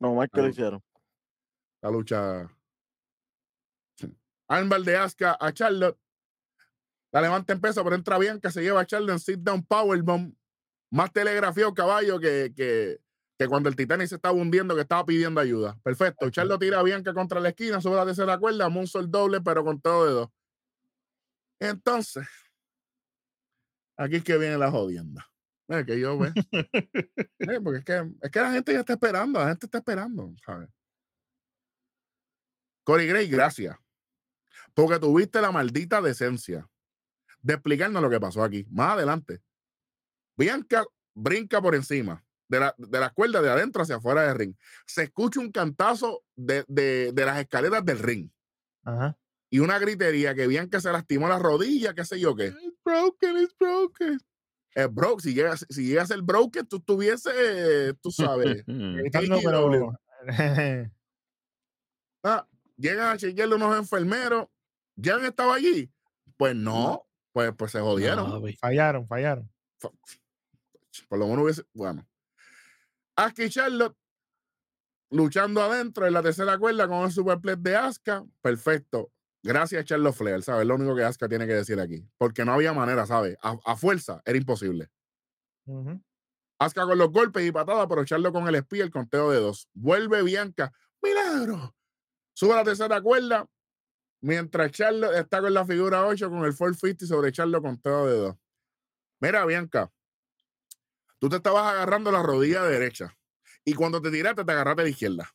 No 0.00 0.14
más 0.14 0.28
que 0.32 0.40
lo 0.40 0.48
hicieron. 0.48 0.82
La 1.82 1.90
lucha. 1.90 2.50
Armbar 4.48 4.82
de 4.82 4.96
Asuka 4.96 5.36
a 5.38 5.52
Charlotte. 5.52 5.98
La 7.12 7.22
levanta 7.22 7.52
en 7.52 7.60
peso, 7.60 7.82
pero 7.84 7.96
entra 7.96 8.18
Bianca, 8.18 8.50
se 8.50 8.62
lleva 8.62 8.80
a 8.80 8.86
Charlotte 8.86 9.12
en 9.12 9.18
sit 9.18 9.40
down 9.40 9.64
powerbomb. 9.64 10.34
Más 10.90 11.12
telegrafiado 11.12 11.74
caballo 11.74 12.18
que, 12.18 12.52
que, 12.56 13.00
que 13.38 13.46
cuando 13.46 13.68
el 13.68 13.76
Titanic 13.76 14.08
se 14.08 14.16
estaba 14.16 14.34
hundiendo, 14.34 14.74
que 14.74 14.82
estaba 14.82 15.04
pidiendo 15.04 15.40
ayuda. 15.40 15.78
Perfecto. 15.82 16.30
Charlotte 16.30 16.60
tira 16.60 16.80
a 16.80 16.82
Bianca 16.82 17.14
contra 17.14 17.40
la 17.40 17.50
esquina, 17.50 17.80
sube 17.80 17.96
la 17.96 18.06
tercera 18.06 18.38
cuerda, 18.38 18.68
Moonsault 18.68 19.10
doble, 19.10 19.40
pero 19.40 19.64
con 19.64 19.80
todo 19.80 20.06
de 20.06 20.12
dos. 20.12 20.30
Entonces, 21.60 22.26
aquí 23.96 24.16
es 24.16 24.24
que 24.24 24.38
viene 24.38 24.58
la 24.58 24.70
jodienda. 24.70 25.26
Es 25.68 25.84
que 25.84 26.00
yo 26.00 26.18
ve. 26.18 26.32
Eh, 27.40 27.60
porque 27.62 27.78
es 27.78 27.84
que, 27.84 28.12
es 28.20 28.30
que 28.30 28.40
la 28.40 28.52
gente 28.52 28.72
ya 28.72 28.80
está 28.80 28.94
esperando, 28.94 29.38
la 29.38 29.48
gente 29.48 29.66
está 29.66 29.78
esperando, 29.78 30.34
¿sabes? 30.44 30.68
Corey 32.88 33.06
Gray, 33.06 33.28
gracias. 33.28 33.76
Porque 34.72 34.98
tuviste 34.98 35.42
la 35.42 35.52
maldita 35.52 36.00
decencia 36.00 36.66
de 37.42 37.52
explicarnos 37.52 38.00
lo 38.00 38.08
que 38.08 38.18
pasó 38.18 38.42
aquí. 38.42 38.66
Más 38.70 38.92
adelante. 38.94 39.42
Bianca 40.38 40.86
brinca 41.14 41.60
por 41.60 41.74
encima. 41.74 42.24
de, 42.48 42.60
la, 42.60 42.74
de 42.78 42.98
las 42.98 43.12
cuerdas 43.12 43.42
de 43.42 43.50
adentro 43.50 43.82
hacia 43.82 43.96
afuera 43.96 44.22
del 44.22 44.38
ring. 44.38 44.54
Se 44.86 45.02
escucha 45.02 45.38
un 45.38 45.52
cantazo 45.52 46.24
de, 46.34 46.64
de, 46.66 47.12
de 47.12 47.24
las 47.26 47.38
escaleras 47.38 47.84
del 47.84 47.98
ring 47.98 48.30
Ajá. 48.84 49.18
y 49.50 49.58
una 49.58 49.78
gritería 49.78 50.34
que 50.34 50.46
Bianca 50.46 50.80
se 50.80 50.90
lastimó 50.90 51.28
la 51.28 51.38
rodilla, 51.38 51.92
qué 51.92 52.06
sé 52.06 52.18
yo 52.18 52.34
qué. 52.34 52.46
It's 52.46 52.78
broken, 52.82 53.36
it's 53.36 53.54
broken. 53.58 54.18
Es 54.74 54.94
broke, 54.94 55.20
si 55.20 55.34
llega, 55.34 55.58
si 55.58 55.88
llega 55.88 56.04
a 56.04 56.06
ser 56.06 56.22
broken, 56.22 56.66
tú 56.66 56.76
estuviese, 56.78 57.92
tú 58.00 58.10
sabes. 58.10 58.64
AEW. 58.66 59.92
pero. 60.34 60.90
Ah, 62.24 62.46
llegan 62.78 63.10
a 63.10 63.16
chequearle 63.18 63.56
unos 63.56 63.76
enfermeros. 63.76 64.46
¿Jan 65.00 65.24
estaba 65.24 65.54
allí? 65.54 65.92
Pues 66.36 66.56
no, 66.56 67.06
pues, 67.32 67.52
pues 67.56 67.72
se 67.72 67.80
jodieron. 67.80 68.30
No, 68.30 68.42
fallaron, 68.58 69.06
fallaron. 69.06 69.50
Por 71.08 71.18
lo 71.18 71.26
menos 71.26 71.44
hubiese. 71.44 71.64
Bueno. 71.74 72.08
Asuka 73.16 73.44
y 73.44 73.50
Charlotte 73.50 73.96
luchando 75.10 75.62
adentro 75.62 76.06
en 76.06 76.12
la 76.12 76.22
tercera 76.22 76.58
cuerda 76.58 76.86
con 76.88 77.04
el 77.04 77.12
superplex 77.12 77.62
de 77.62 77.76
Asuka. 77.76 78.24
Perfecto. 78.40 79.12
Gracias, 79.42 79.84
Charlotte 79.84 80.14
Flair, 80.14 80.42
¿sabes? 80.42 80.66
Lo 80.66 80.74
único 80.74 80.94
que 80.94 81.04
Asuka 81.04 81.28
tiene 81.28 81.46
que 81.46 81.54
decir 81.54 81.80
aquí. 81.80 82.04
Porque 82.18 82.44
no 82.44 82.52
había 82.52 82.72
manera, 82.72 83.06
¿sabes? 83.06 83.36
A, 83.42 83.56
a 83.64 83.76
fuerza 83.76 84.20
era 84.24 84.36
imposible. 84.36 84.90
Ujú. 85.66 86.02
Asuka 86.60 86.86
con 86.86 86.98
los 86.98 87.10
golpes 87.10 87.46
y 87.46 87.52
patadas, 87.52 87.86
pero 87.88 88.04
Charlotte 88.04 88.32
con 88.32 88.48
el 88.48 88.56
espía, 88.56 88.82
el 88.82 88.90
conteo 88.90 89.30
de 89.30 89.38
dos. 89.38 89.68
Vuelve 89.74 90.22
Bianca. 90.22 90.72
¡Milagro! 91.00 91.74
Sube 92.38 92.52
a 92.52 92.56
la 92.58 92.62
tercera 92.62 93.00
cuerda. 93.02 93.44
Mientras 94.20 94.70
Charlotte 94.70 95.16
está 95.16 95.40
con 95.40 95.52
la 95.52 95.66
figura 95.66 96.06
8 96.06 96.30
con 96.30 96.44
el 96.44 96.56
450 96.56 97.06
sobre 97.06 97.32
Charlotte 97.32 97.62
conteo 97.62 98.06
de 98.06 98.16
dos. 98.16 98.36
Mira, 99.20 99.44
Bianca. 99.44 99.90
Tú 101.18 101.28
te 101.28 101.34
estabas 101.34 101.64
agarrando 101.72 102.12
la 102.12 102.22
rodilla 102.22 102.62
derecha. 102.62 103.12
Y 103.64 103.74
cuando 103.74 104.00
te 104.00 104.12
tiraste, 104.12 104.44
te 104.44 104.52
agarraste 104.52 104.82
a 104.82 104.84
la 104.84 104.90
izquierda. 104.90 105.28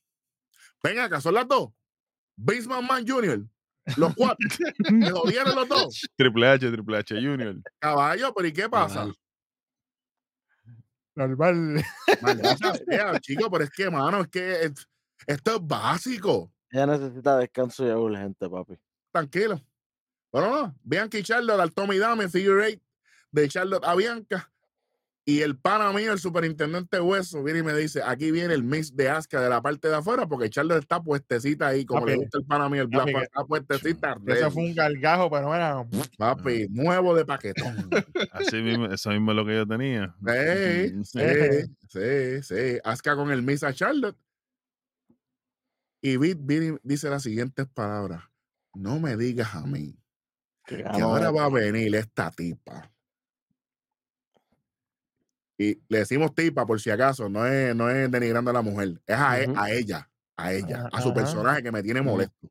Ven 0.81 0.97
acá, 0.99 1.19
son 1.19 1.33
las 1.33 1.45
dos. 1.45 1.71
Baseman 2.37 2.87
Man 2.87 3.05
Jr. 3.05 3.41
Los 3.97 4.15
cuatro. 4.15 4.47
Me 4.93 5.11
jodieron 5.11 5.55
los 5.55 5.67
dos. 5.67 6.07
Triple 6.15 6.47
H, 6.47 6.71
Triple 6.71 6.97
H 6.99 7.15
Junior. 7.15 7.57
Caballo, 7.79 8.33
pero 8.33 8.47
¿y 8.47 8.53
qué 8.53 8.69
pasa? 8.69 9.11
Normal. 11.15 11.83
Maldita 12.21 12.55
sea, 12.89 13.19
chico, 13.19 13.51
pero 13.51 13.65
es 13.65 13.71
que, 13.71 13.89
mano, 13.91 14.21
es 14.21 14.27
que 14.29 14.61
es- 14.63 14.87
esto 15.27 15.55
es 15.55 15.59
básico. 15.61 16.52
Ella 16.73 16.87
necesita 16.87 17.37
descanso 17.37 17.85
ya 17.85 17.95
urgente, 17.95 18.49
papi. 18.49 18.73
Tranquilo. 19.11 19.61
Bueno, 20.31 20.49
no. 20.49 20.75
Bianca 20.83 21.19
y 21.19 21.23
Charlotte 21.23 21.59
al 21.59 21.71
Tommy 21.71 21.99
Dame, 21.99 22.27
figure 22.27 22.65
eight 22.65 22.81
de 23.31 23.47
Charlotte 23.47 23.85
a 23.85 23.93
Bianca. 23.93 24.49
Y 25.23 25.41
el 25.41 25.55
pana 25.55 25.93
mío, 25.93 26.11
el 26.11 26.19
superintendente 26.19 26.99
Hueso, 26.99 27.43
viene 27.43 27.59
y 27.59 27.63
me 27.63 27.75
dice: 27.75 28.01
aquí 28.03 28.31
viene 28.31 28.55
el 28.55 28.63
mix 28.63 28.93
de 28.95 29.07
Asuka 29.07 29.39
de 29.39 29.49
la 29.49 29.61
parte 29.61 29.87
de 29.87 29.95
afuera, 29.95 30.27
porque 30.27 30.49
Charlotte 30.49 30.81
está 30.81 31.01
puestecita 31.01 31.67
ahí, 31.67 31.85
como 31.85 32.07
le 32.07 32.15
gusta 32.15 32.39
el 32.39 32.45
pana 32.45 32.67
mío, 32.67 32.81
el 32.81 32.87
Black 32.87 33.13
papi, 33.13 33.23
está 33.23 33.45
puestecita. 33.45 34.17
Eso 34.27 34.49
fue 34.49 34.63
un 34.63 34.73
gargajo, 34.73 35.29
pero 35.29 35.53
era. 35.53 35.85
Papi, 36.17 36.67
nuevo 36.71 37.15
de 37.15 37.23
paquetón. 37.23 37.89
Así 38.31 38.61
mismo, 38.63 38.87
eso 38.87 39.11
mismo 39.11 39.31
es 39.31 39.35
lo 39.37 39.45
que 39.45 39.55
yo 39.55 39.67
tenía. 39.67 40.15
Sí, 40.25 41.03
sí, 41.03 41.19
sí, 41.87 42.43
sí. 42.43 42.79
Asuka 42.83 43.15
con 43.15 43.31
el 43.31 43.43
mix 43.43 43.63
a 43.63 43.73
Charlotte. 43.73 44.17
Y 46.05 46.15
y 46.15 46.77
dice 46.83 47.09
las 47.09 47.23
siguientes 47.23 47.65
palabras: 47.73 48.25
No 48.75 48.99
me 48.99 49.15
digas 49.15 49.55
a 49.55 49.61
mí 49.61 49.97
Que 50.65 50.83
ahora 50.85 51.31
va 51.31 51.45
a 51.45 51.49
venir 51.49 51.95
esta 51.95 52.29
tipa. 52.29 52.91
Y 55.57 55.81
le 55.87 55.99
decimos 55.99 56.35
tipa 56.35 56.65
por 56.65 56.81
si 56.81 56.89
acaso, 56.89 57.29
no 57.29 57.45
es, 57.45 57.73
no 57.75 57.89
es 57.89 58.11
denigrando 58.11 58.51
a 58.51 58.53
la 58.53 58.61
mujer, 58.61 59.01
es 59.05 59.15
a, 59.15 59.39
e- 59.41 59.53
a 59.55 59.71
ella, 59.71 60.11
a 60.35 60.51
ella, 60.51 60.89
a 60.91 61.01
su 61.01 61.13
personaje 61.13 61.63
que 61.63 61.71
me 61.71 61.81
tiene 61.81 62.01
molesto. 62.01 62.49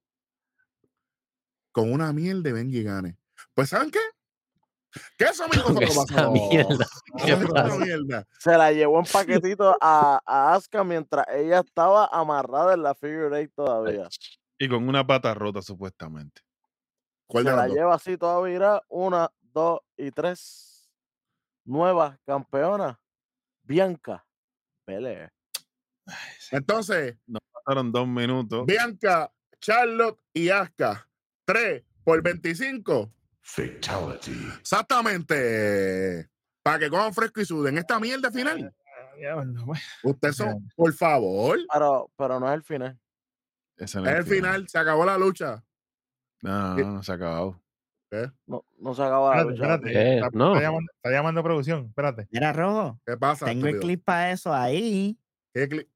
Con 1.72 1.92
una 1.92 2.12
miel 2.12 2.42
de 2.42 2.52
Benji 2.52 2.82
Gane. 2.82 3.18
Pues, 3.54 3.68
¿saben 3.68 3.90
qué? 3.90 3.98
Fue 4.92 5.56
lo 5.56 5.78
que 5.78 5.84
esa 5.84 6.30
mierda. 6.30 6.86
¿Qué 7.24 7.36
mierda. 7.36 8.26
Se 8.38 8.56
la 8.56 8.72
llevó 8.72 8.98
en 8.98 9.06
paquetito 9.06 9.76
a, 9.80 10.20
a 10.24 10.54
Asuka 10.54 10.84
mientras 10.84 11.26
ella 11.28 11.60
estaba 11.60 12.06
amarrada 12.12 12.74
en 12.74 12.82
la 12.82 12.94
figure 12.94 13.38
eight 13.38 13.52
todavía. 13.54 14.08
Y 14.58 14.68
con 14.68 14.88
una 14.88 15.06
pata 15.06 15.34
rota, 15.34 15.62
supuestamente. 15.62 16.42
¿Cuál 17.26 17.44
Se 17.44 17.50
la 17.50 17.66
dos? 17.66 17.76
lleva 17.76 17.94
así 17.94 18.16
toda 18.18 18.40
virada. 18.42 18.82
Una, 18.88 19.30
dos 19.40 19.80
y 19.96 20.10
tres. 20.10 20.90
Nueva 21.64 22.18
campeona. 22.26 23.00
Bianca. 23.62 24.26
Belair. 24.86 25.32
Entonces, 26.50 27.16
Pasaron 27.64 27.92
dos 27.92 28.08
minutos. 28.08 28.66
Bianca, 28.66 29.32
Charlotte 29.60 30.18
y 30.34 30.48
Asuka. 30.50 31.08
3 31.44 31.82
por 32.04 32.22
25. 32.22 33.12
Fatality. 33.42 34.48
Exactamente. 34.60 36.28
Para 36.62 36.78
que 36.78 36.88
cojan 36.90 37.12
fresco 37.12 37.40
y 37.40 37.44
suden. 37.44 37.76
Esta 37.78 37.98
mierda 37.98 38.30
final. 38.30 38.72
Diablo, 39.18 39.64
pues. 39.66 39.80
Ustedes 40.04 40.36
son, 40.36 40.68
por 40.76 40.92
favor. 40.94 41.58
Pero, 41.72 42.10
pero 42.16 42.40
no 42.40 42.48
es 42.48 42.54
el 42.54 42.62
final. 42.62 42.98
Ese 43.76 44.00
no 44.00 44.08
Es 44.08 44.16
el 44.16 44.24
final, 44.24 44.68
se 44.68 44.78
acabó 44.78 45.04
la 45.04 45.18
lucha. 45.18 45.62
No, 46.42 46.76
no, 46.76 46.92
no 46.92 47.02
se 47.02 47.12
ha 47.12 47.14
acabado. 47.16 47.60
No, 48.46 48.64
no 48.78 48.94
se 48.94 49.02
acaba 49.02 49.34
la 49.36 49.40
Espérate, 49.42 49.50
lucha. 49.52 49.74
espérate. 49.74 49.92
¿Qué? 49.92 50.14
Está, 50.16 50.28
No. 50.32 50.52
está 50.54 50.62
llamando, 50.62 50.92
está 50.96 51.10
llamando 51.10 51.40
a 51.40 51.44
producción. 51.44 51.86
Espérate. 51.86 52.28
Mira, 52.30 52.52
Rojo, 52.52 53.00
¿Qué 53.06 53.16
pasa? 53.16 53.46
tengo 53.46 53.66
el 53.66 53.80
clip 53.80 54.04
para 54.04 54.30
eso 54.32 54.52
ahí. 54.52 55.18
¿Qué 55.54 55.68
clip? 55.68 55.88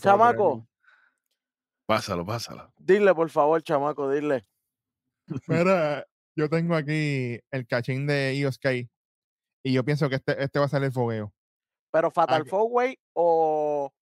Chamaco, 0.00 0.66
Pásalo, 1.86 2.24
pásalo. 2.24 2.72
dile 2.78 3.14
por 3.14 3.30
favor, 3.30 3.62
chamaco, 3.62 4.10
dile. 4.10 4.46
Mira, 5.48 6.04
yo 6.36 6.48
tengo 6.48 6.74
aquí 6.74 7.40
el 7.50 7.66
cachín 7.66 8.06
de 8.06 8.34
Io 8.36 8.50
Sky. 8.52 8.88
Y 9.64 9.72
yo 9.72 9.84
pienso 9.84 10.08
que 10.08 10.16
este, 10.16 10.42
este 10.42 10.58
va 10.58 10.66
a 10.66 10.68
ser 10.68 10.82
el 10.84 10.92
fogueo. 10.92 11.32
Pero 11.90 12.10
Fatal 12.10 12.44
que- 12.44 12.50
Four 12.50 12.68
Way 12.70 12.98
o 13.14 13.92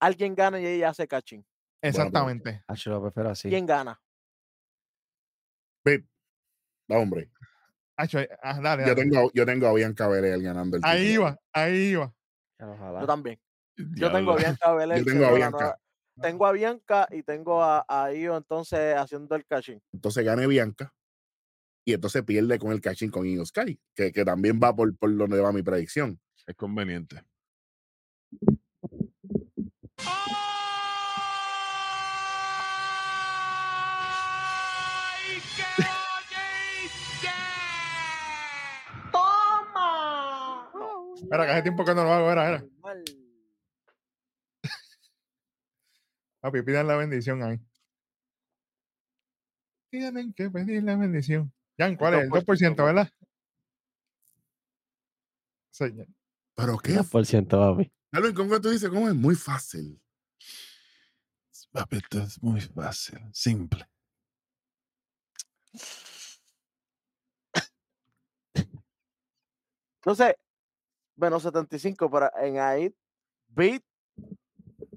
alguien 0.00 0.34
gana 0.34 0.60
y 0.60 0.66
ella 0.66 0.90
hace 0.90 1.06
cachín. 1.06 1.44
Exactamente. 1.82 2.62
Yo 2.74 2.90
lo 2.92 3.02
prefiero 3.02 3.30
así. 3.30 3.48
¿Quién 3.48 3.66
gana? 3.66 4.00
Pete, 5.82 6.08
da 6.88 6.98
hombre. 6.98 7.30
Acho, 7.96 8.18
eh, 8.20 8.28
ah, 8.42 8.58
dale, 8.60 8.86
Yo 8.86 8.94
tengo, 8.94 9.30
yo 9.34 9.44
tengo 9.46 9.66
a 9.68 9.74
Bianca 9.74 10.08
Belair 10.08 10.42
ganando 10.42 10.76
el 10.78 10.82
Ahí 10.84 11.08
título. 11.08 11.28
iba, 11.28 11.38
ahí 11.52 11.76
iba. 11.90 12.14
Ojalá. 12.58 13.00
Yo 13.00 13.06
también. 13.06 13.40
Yo 13.76 14.10
tengo 14.10 14.32
a 14.32 14.36
Bianca 14.36 14.72
Belair. 14.74 15.04
Yo 15.04 15.12
tengo 15.12 15.26
a 15.26 15.32
Bianca. 15.34 15.78
Tengo 16.20 16.46
a 16.46 16.52
Bianca 16.52 17.08
y 17.10 17.22
tengo 17.22 17.62
a, 17.62 17.84
a 17.88 18.12
Io 18.12 18.36
entonces 18.36 18.96
haciendo 18.96 19.34
el 19.34 19.44
cachín. 19.44 19.82
Entonces 19.92 20.24
gane 20.24 20.46
Bianca. 20.46 20.94
Y 21.84 21.92
entonces 21.92 22.22
pierde 22.22 22.58
con 22.58 22.72
el 22.72 22.80
cachín 22.80 23.10
con 23.10 23.26
Io 23.26 23.44
Sky, 23.44 23.78
que, 23.94 24.12
que 24.12 24.24
también 24.24 24.60
va 24.62 24.74
por, 24.74 24.96
por 24.96 25.14
donde 25.16 25.40
va 25.40 25.52
mi 25.52 25.62
predicción. 25.62 26.20
Es 26.46 26.54
conveniente. 26.54 27.22
Espera, 41.16 41.46
que 41.46 41.52
hace 41.52 41.62
tiempo 41.62 41.84
que 41.84 41.94
no 41.94 42.04
lo 42.04 42.12
hago. 42.12 42.30
Era, 42.30 42.48
era. 42.48 42.64
Mal. 42.80 43.04
Papi, 46.44 46.60
pidan 46.60 46.86
la 46.86 46.96
bendición 46.96 47.42
ahí. 47.42 47.58
Tienen 49.90 50.34
que 50.34 50.50
pedir 50.50 50.82
la 50.82 50.94
bendición. 50.94 51.50
Jan, 51.78 51.96
¿cuál 51.96 52.16
es? 52.16 52.24
El 52.24 52.30
2%, 52.30 52.84
¿verdad? 52.84 53.10
Señor. 55.70 56.06
Pero 56.54 56.76
qué. 56.76 56.96
2%, 56.96 57.48
papi. 57.48 57.90
Alvin, 58.12 58.34
¿cómo 58.34 58.60
tú 58.60 58.68
dices? 58.68 58.90
¿Cómo 58.90 59.08
es? 59.08 59.14
Muy 59.14 59.34
fácil. 59.34 59.98
Papi, 61.72 61.96
esto 61.96 62.18
es 62.18 62.42
muy 62.42 62.60
fácil, 62.60 63.20
simple. 63.32 63.88
Entonces, 70.02 70.34
menos 71.16 71.42
75, 71.42 72.10
pero 72.10 72.30
en 72.36 72.58
ahí, 72.58 72.94
Beat, 73.48 73.82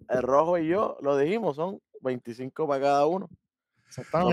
el 0.10 0.22
rojo 0.24 0.58
y 0.58 0.68
yo, 0.68 0.98
lo 1.02 1.18
dijimos, 1.18 1.56
son 1.56 1.80
25 2.02 2.68
para 2.68 2.82
cada 2.82 3.06
uno. 3.08 3.30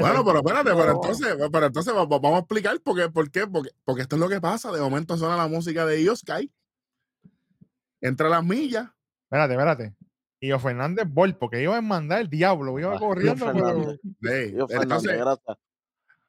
Bueno, 0.00 0.24
pero 0.24 0.38
espérate, 0.38 0.70
pero 0.74 0.92
entonces, 0.92 1.36
pero 1.52 1.66
entonces 1.66 1.94
va- 1.94 2.04
va- 2.06 2.18
vamos 2.18 2.34
a 2.36 2.38
explicar 2.40 2.80
por 2.80 2.96
qué, 2.96 3.08
por 3.08 3.30
qué, 3.30 3.46
porque, 3.46 3.70
porque 3.84 4.02
esto 4.02 4.16
es 4.16 4.20
lo 4.20 4.28
que 4.28 4.40
pasa. 4.40 4.72
De 4.72 4.80
momento 4.80 5.16
suena 5.16 5.36
la 5.36 5.46
música 5.46 5.86
de 5.86 6.02
Io 6.02 6.14
Sky. 6.16 6.50
Entra 8.00 8.28
las 8.28 8.44
millas. 8.44 8.88
Espérate, 9.24 9.52
espérate. 9.54 9.94
Y 10.40 10.48
yo 10.48 10.58
Fernández 10.58 11.06
Bol, 11.08 11.36
porque 11.38 11.62
iba 11.62 11.76
a 11.76 11.80
mandar 11.80 12.20
el 12.20 12.28
diablo, 12.28 12.78
iba 12.78 12.96
Ah, 12.96 12.98
corriendo, 12.98 13.46
pero 13.46 13.66
Fernández. 13.66 14.00
Sí, 14.02 14.54
Yo, 14.56 14.66
Fernández, 14.68 14.82
entonces 14.82 15.16
gracias. 15.18 15.56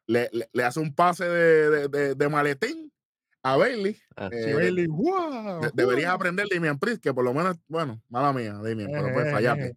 le, 0.07 0.29
le- 0.31 0.49
le 0.53 0.63
hace 0.63 0.79
un 0.79 0.93
pase 0.95 1.25
de, 1.27 1.69
de- 1.69 1.87
de- 1.89 2.15
de 2.15 2.29
maletín 2.29 2.93
a 3.45 3.57
Bailey. 3.57 3.95
Ah, 4.15 4.29
eh, 4.31 4.43
Sí, 4.43 4.53
Bailey, 4.53 4.87
wow, 4.87 5.61
de- 5.61 5.71
deberías 5.75 6.11
aprender 6.11 6.47
Damian 6.51 6.79
Priest, 6.79 7.01
que 7.03 7.13
por 7.13 7.23
lo 7.23 7.31
menos, 7.33 7.55
bueno, 7.67 8.01
mala 8.09 8.33
mía, 8.33 8.53
Damian, 8.53 8.89
pero 8.91 9.13
pues 9.13 9.27
Eh, 9.27 9.31
fallaste. 9.31 9.65
eh. 9.67 9.75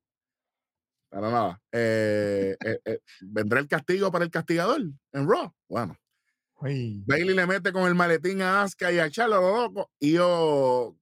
Para 1.10 1.30
nada. 1.30 1.62
Eh, 1.72 2.56
eh, 2.64 2.78
eh, 2.84 2.98
¿Vendrá 3.20 3.60
el 3.60 3.68
castigo 3.68 4.10
para 4.10 4.24
el 4.24 4.30
castigador 4.30 4.80
en 5.12 5.28
Raw? 5.28 5.52
Bueno, 5.68 5.96
Uy, 6.60 7.02
Bailey 7.06 7.34
le 7.34 7.46
mete 7.46 7.70
con 7.72 7.86
el 7.86 7.94
maletín 7.94 8.40
a 8.42 8.62
Asuka 8.62 8.90
y 8.90 8.98
a 8.98 9.10
Charlotte, 9.10 9.40
lo 9.40 9.56
loco, 9.62 9.90
y 10.00 10.12
yo 10.14 10.96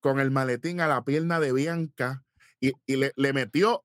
con 0.00 0.18
el 0.20 0.30
maletín 0.30 0.80
a 0.80 0.86
la 0.88 1.02
pierna 1.04 1.40
de 1.40 1.52
Bianca 1.52 2.24
y, 2.60 2.72
y 2.84 2.96
le, 2.96 3.12
le 3.16 3.32
metió 3.32 3.84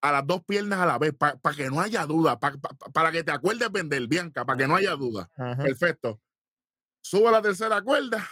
a 0.00 0.10
las 0.12 0.26
dos 0.26 0.42
piernas 0.44 0.80
a 0.80 0.86
la 0.86 0.98
vez, 0.98 1.12
para 1.14 1.38
que 1.56 1.68
no 1.70 1.80
haya 1.80 2.04
duda, 2.06 2.38
pa- 2.40 2.52
pa- 2.60 2.70
pa- 2.70 2.90
para 2.90 3.12
que 3.12 3.22
te 3.22 3.30
acuerdes 3.32 3.70
vender, 3.70 4.06
Bianca, 4.08 4.44
para 4.44 4.56
que 4.58 4.66
no 4.66 4.74
haya 4.76 4.96
duda. 4.96 5.28
ajá. 5.36 5.62
Perfecto. 5.62 6.20
Subo 7.02 7.28
a 7.28 7.32
la 7.32 7.42
tercera 7.42 7.82
cuerda. 7.82 8.26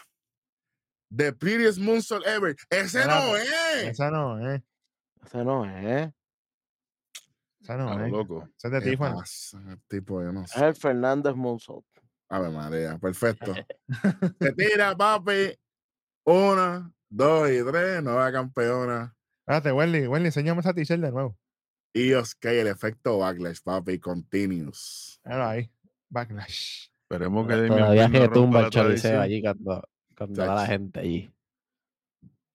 The 1.15 1.33
prettiest 1.33 1.79
moonsault 1.79 2.25
ever. 2.27 2.55
Ese 2.71 3.05
no 3.05 3.37
es. 3.37 3.49
Esa 3.89 4.11
no, 4.11 4.39
eh. 4.49 4.63
Ese 5.27 5.45
no 5.45 5.65
es. 5.65 6.13
Esa 7.61 7.75
A 7.75 7.77
no, 7.77 8.07
eh. 8.07 8.09
loco. 8.09 8.49
Ese 8.57 8.69
es 8.69 8.73
de 8.73 8.81
¿Qué 8.81 8.91
Tiffany. 8.91 9.15
pasa, 9.17 9.79
tipo? 9.89 10.23
Yo 10.23 10.33
no 10.33 10.45
Es 10.45 10.57
el 10.57 10.75
Fernández 10.75 11.35
Monzot. 11.35 11.85
Ave 12.29 12.49
María, 12.51 12.97
perfecto. 12.99 13.53
Se 14.41 14.53
tira, 14.53 14.97
papi. 14.97 15.59
Una, 16.25 16.93
dos 17.09 17.51
y 17.51 17.65
tres. 17.65 18.03
Nueva 18.03 18.31
campeona. 18.31 19.15
Espérate, 19.41 19.73
Wendy, 19.73 20.07
Wendy, 20.07 20.29
enséñame 20.29 20.61
esa 20.61 20.73
t-shirt 20.73 21.03
de 21.03 21.11
nuevo. 21.11 21.37
Y 21.93 22.13
os 22.13 22.37
cae 22.37 22.61
el 22.61 22.69
efecto 22.69 23.19
backlash, 23.19 23.61
papi. 23.65 23.99
Continuous. 23.99 25.21
Míralo 25.25 25.45
ahí. 25.45 25.73
Backlash. 26.09 26.90
Esperemos 27.11 27.49
que 27.49 27.55
Damian 27.57 27.77
Todavía 27.79 28.09
no 28.09 28.21
que 28.21 28.29
tumba 28.29 28.61
el 28.61 28.71
choliseo 28.71 28.85
tradición. 28.85 29.21
allí 29.21 29.43
cuando, 29.43 29.89
cuando 30.17 30.47
va 30.47 30.55
la 30.55 30.67
gente 30.67 31.01
allí. 31.01 31.35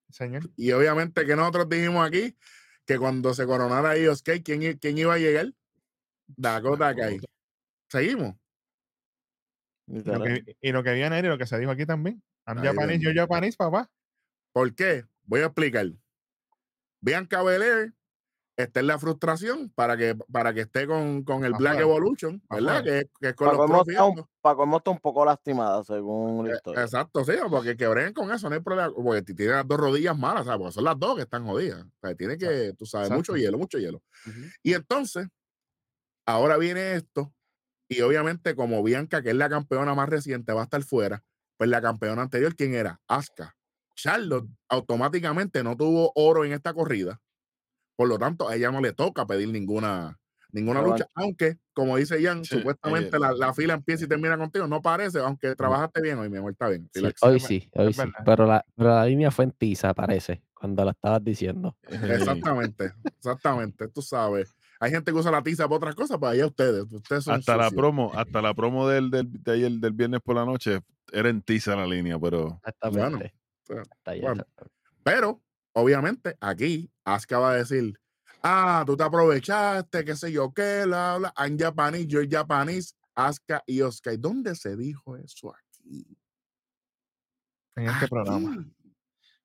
Señor. 0.09 0.49
Y 0.55 0.71
obviamente 0.71 1.25
que 1.25 1.35
nosotros 1.35 1.67
dijimos 1.67 2.07
aquí 2.07 2.37
que 2.85 2.97
cuando 2.97 3.33
se 3.33 3.45
coronara 3.45 3.93
Sky, 4.15 4.41
¿quién, 4.41 4.63
i- 4.63 4.75
quién 4.75 4.97
iba 4.97 5.13
a 5.13 5.17
llegar? 5.17 5.51
Dakota 6.27 6.95
Kai. 6.95 7.19
Seguimos. 7.89 8.35
Y 9.87 10.01
lo, 10.03 10.23
que, 10.23 10.57
y 10.61 10.71
lo 10.71 10.83
que 10.83 10.93
viene 10.93 11.19
y 11.19 11.23
lo 11.23 11.37
que 11.37 11.45
se 11.45 11.59
dijo 11.59 11.71
aquí 11.71 11.85
también. 11.85 12.23
I'm 12.47 12.59
Ahí 12.59 12.67
Japanese, 12.67 13.03
yo. 13.03 13.11
Japanese, 13.13 13.57
papá. 13.57 13.91
¿Por 14.53 14.73
qué? 14.73 15.03
Voy 15.23 15.41
a 15.41 15.47
explicar. 15.47 15.87
Bianca 17.01 17.43
Belair 17.43 17.93
está 18.57 18.79
en 18.79 18.87
la 18.87 18.97
frustración 18.97 19.69
para 19.75 19.97
que, 19.97 20.15
para 20.31 20.53
que 20.53 20.61
esté 20.61 20.87
con, 20.87 21.23
con 21.23 21.43
el 21.43 21.53
Black. 21.53 21.79
Evolution, 21.79 22.41
¿verdad? 22.49 22.83
Que, 22.83 22.99
es- 22.99 23.05
que 23.19 23.27
es 23.29 23.33
con 23.35 23.47
Para 23.47 23.67
los 23.67 23.87
está 23.87 24.03
un, 24.05 24.25
pa' 24.41 24.55
colmo 24.55 24.77
está 24.77 24.91
un 24.91 24.99
poco 24.99 25.25
lastimada, 25.25 25.83
según 25.83 26.47
la 26.47 26.53
Eh, 26.53 26.55
historia. 26.55 26.81
Exacto, 26.83 27.23
sí, 27.25 27.33
porque 27.49 27.75
que 27.75 27.87
breguen 27.87 28.13
con 28.13 28.31
eso, 28.31 28.47
no 28.49 28.55
hay 28.55 28.61
problema. 28.61 28.93
Porque 28.93 29.21
tiene 29.21 29.51
las 29.53 29.67
dos 29.67 29.77
rodillas 29.79 30.17
malas, 30.17 30.45
¿sabes? 30.45 30.59
Porque 30.59 30.73
son 30.73 30.83
las 30.85 30.97
dos 30.97 31.15
que 31.15 31.23
están 31.23 31.45
jodidas. 31.45 31.83
O 31.83 31.91
sea, 32.07 32.15
tiene 32.15 32.37
que, 32.37 32.73
tú 32.77 32.85
sabes, 32.85 33.09
mucho 33.09 33.33
Exacto. 33.33 33.37
hielo, 33.37 33.57
mucho 33.57 33.77
hielo. 33.77 34.01
Y 34.63 34.73
entonces, 34.73 35.27
ahora 36.25 36.57
viene 36.57 36.93
esto, 36.95 37.33
y 37.89 38.01
obviamente, 38.01 38.55
como 38.55 38.81
Bianca, 38.83 39.21
que 39.21 39.29
es 39.29 39.35
la 39.35 39.49
campeona 39.49 39.93
más 39.93 40.09
reciente, 40.09 40.53
va 40.53 40.61
a 40.61 40.63
estar 40.63 40.81
fuera, 40.83 41.23
pues 41.57 41.69
la 41.69 41.81
campeona 41.81 42.21
anterior, 42.23 42.55
¿quién 42.55 42.73
era? 42.73 42.99
Asuka. 43.07 43.55
Charlotte 43.95 44.47
automáticamente 44.69 45.63
no 45.63 45.77
tuvo 45.77 46.11
oro 46.15 46.43
en 46.45 46.51
esta 46.51 46.73
corrida, 46.73 47.21
por 47.95 48.07
lo 48.07 48.17
tanto, 48.17 48.47
a 48.47 48.55
ella 48.55 48.71
no 48.71 48.81
le 48.81 48.93
toca 48.93 49.25
pedir 49.25 49.49
ninguna, 49.49 50.19
ninguna 50.51 50.81
Pero 50.81 50.91
lucha, 50.93 51.07
aunque, 51.13 51.57
como 51.73 51.97
dice 51.97 52.21
Jan, 52.23 52.43
Sí, 52.45 52.57
supuestamente 52.57 53.17
eh, 53.17 53.19
la, 53.19 53.33
la 53.33 53.53
fila 53.53 53.73
empieza 53.73 54.05
y 54.05 54.07
termina 54.07 54.37
contigo, 54.37 54.67
no 54.67 54.81
parece, 54.81 55.19
aunque 55.19 55.55
trabajaste 55.55 56.01
bien 56.01 56.17
hoy, 56.19 56.29
mi 56.29 56.37
amor, 56.37 56.51
está 56.51 56.69
bien. 56.69 56.89
Sí, 56.93 57.03
hoy 57.21 57.39
sí, 57.39 57.69
hoy 57.73 57.93
sí. 57.93 58.01
Pero 58.25 58.45
la, 58.45 58.65
pero 58.75 58.89
la 58.89 59.05
línea 59.05 59.31
fue 59.31 59.45
en 59.45 59.51
tiza, 59.51 59.93
parece, 59.93 60.43
cuando 60.53 60.83
la 60.85 60.91
estabas 60.91 61.23
diciendo. 61.23 61.77
Exactamente, 61.89 62.93
exactamente, 63.17 63.87
tú 63.89 64.01
sabes. 64.01 64.55
Hay 64.79 64.91
gente 64.91 65.11
que 65.11 65.17
usa 65.17 65.31
la 65.31 65.41
tiza 65.41 65.63
para 65.65 65.77
otras 65.77 65.95
cosas, 65.95 66.17
para 66.17 66.33
allá 66.33 66.47
ustedes, 66.47 66.83
ustedes 66.91 67.23
son 67.23 67.35
hasta 67.35 67.55
la 67.55 67.65
sucios. 67.65 67.79
promo, 67.81 68.11
hasta 68.13 68.41
la 68.41 68.53
promo 68.53 68.87
del, 68.87 69.09
del, 69.09 69.31
de 69.31 69.51
ayer, 69.53 69.71
del 69.71 69.93
viernes 69.93 70.19
por 70.21 70.35
la 70.35 70.45
noche 70.45 70.81
era 71.11 71.29
en 71.29 71.41
tiza 71.41 71.75
la 71.75 71.85
línea, 71.85 72.19
pero 72.19 72.59
Exactamente. 72.65 73.33
Bueno, 73.67 73.83
Hasta 73.89 74.15
bueno. 74.21 74.43
Pero, 75.03 75.41
obviamente, 75.75 76.35
aquí 76.39 76.89
Asuka 77.03 77.39
va 77.39 77.51
a 77.51 77.55
decir, 77.55 77.93
ah, 78.41 78.83
tú 78.85 78.97
te 78.97 79.03
aprovechaste, 79.03 80.03
qué 80.03 80.15
sé 80.15 80.31
yo 80.31 80.53
qué, 80.53 80.83
bla, 80.85 81.17
bla, 81.17 81.33
I'm 81.37 81.57
Japanese, 81.57 82.07
you're 82.07 82.27
Japanese, 82.29 82.93
Asuka 83.13 83.63
y 83.65 83.81
Oscar. 83.81 84.19
¿Dónde 84.19 84.55
se 84.55 84.75
dijo 84.75 85.15
eso 85.17 85.53
aquí? 85.53 86.17
En 87.75 87.89
este 87.89 88.07
programa. 88.07 88.65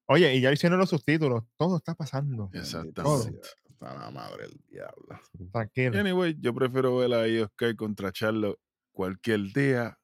Oye, 0.07 0.35
y 0.35 0.41
ya 0.41 0.53
hicieron 0.53 0.79
los 0.79 0.91
subtítulos. 0.91 1.45
Todo 1.57 1.77
está 1.77 1.95
pasando. 1.95 2.51
Exactamente. 2.53 3.49
está 3.69 3.95
la 3.95 4.11
madre 4.11 4.49
del 4.49 4.61
diablo. 4.69 5.21
Tranquilo. 5.53 5.99
Anyway, 5.99 6.37
yo 6.41 6.55
prefiero 6.55 6.97
ver 6.97 7.15
a 7.15 7.49
Sky 7.49 7.77
contra 7.77 8.13
Charlo 8.13 8.59
cualquier 8.93 9.53
día 9.53 9.99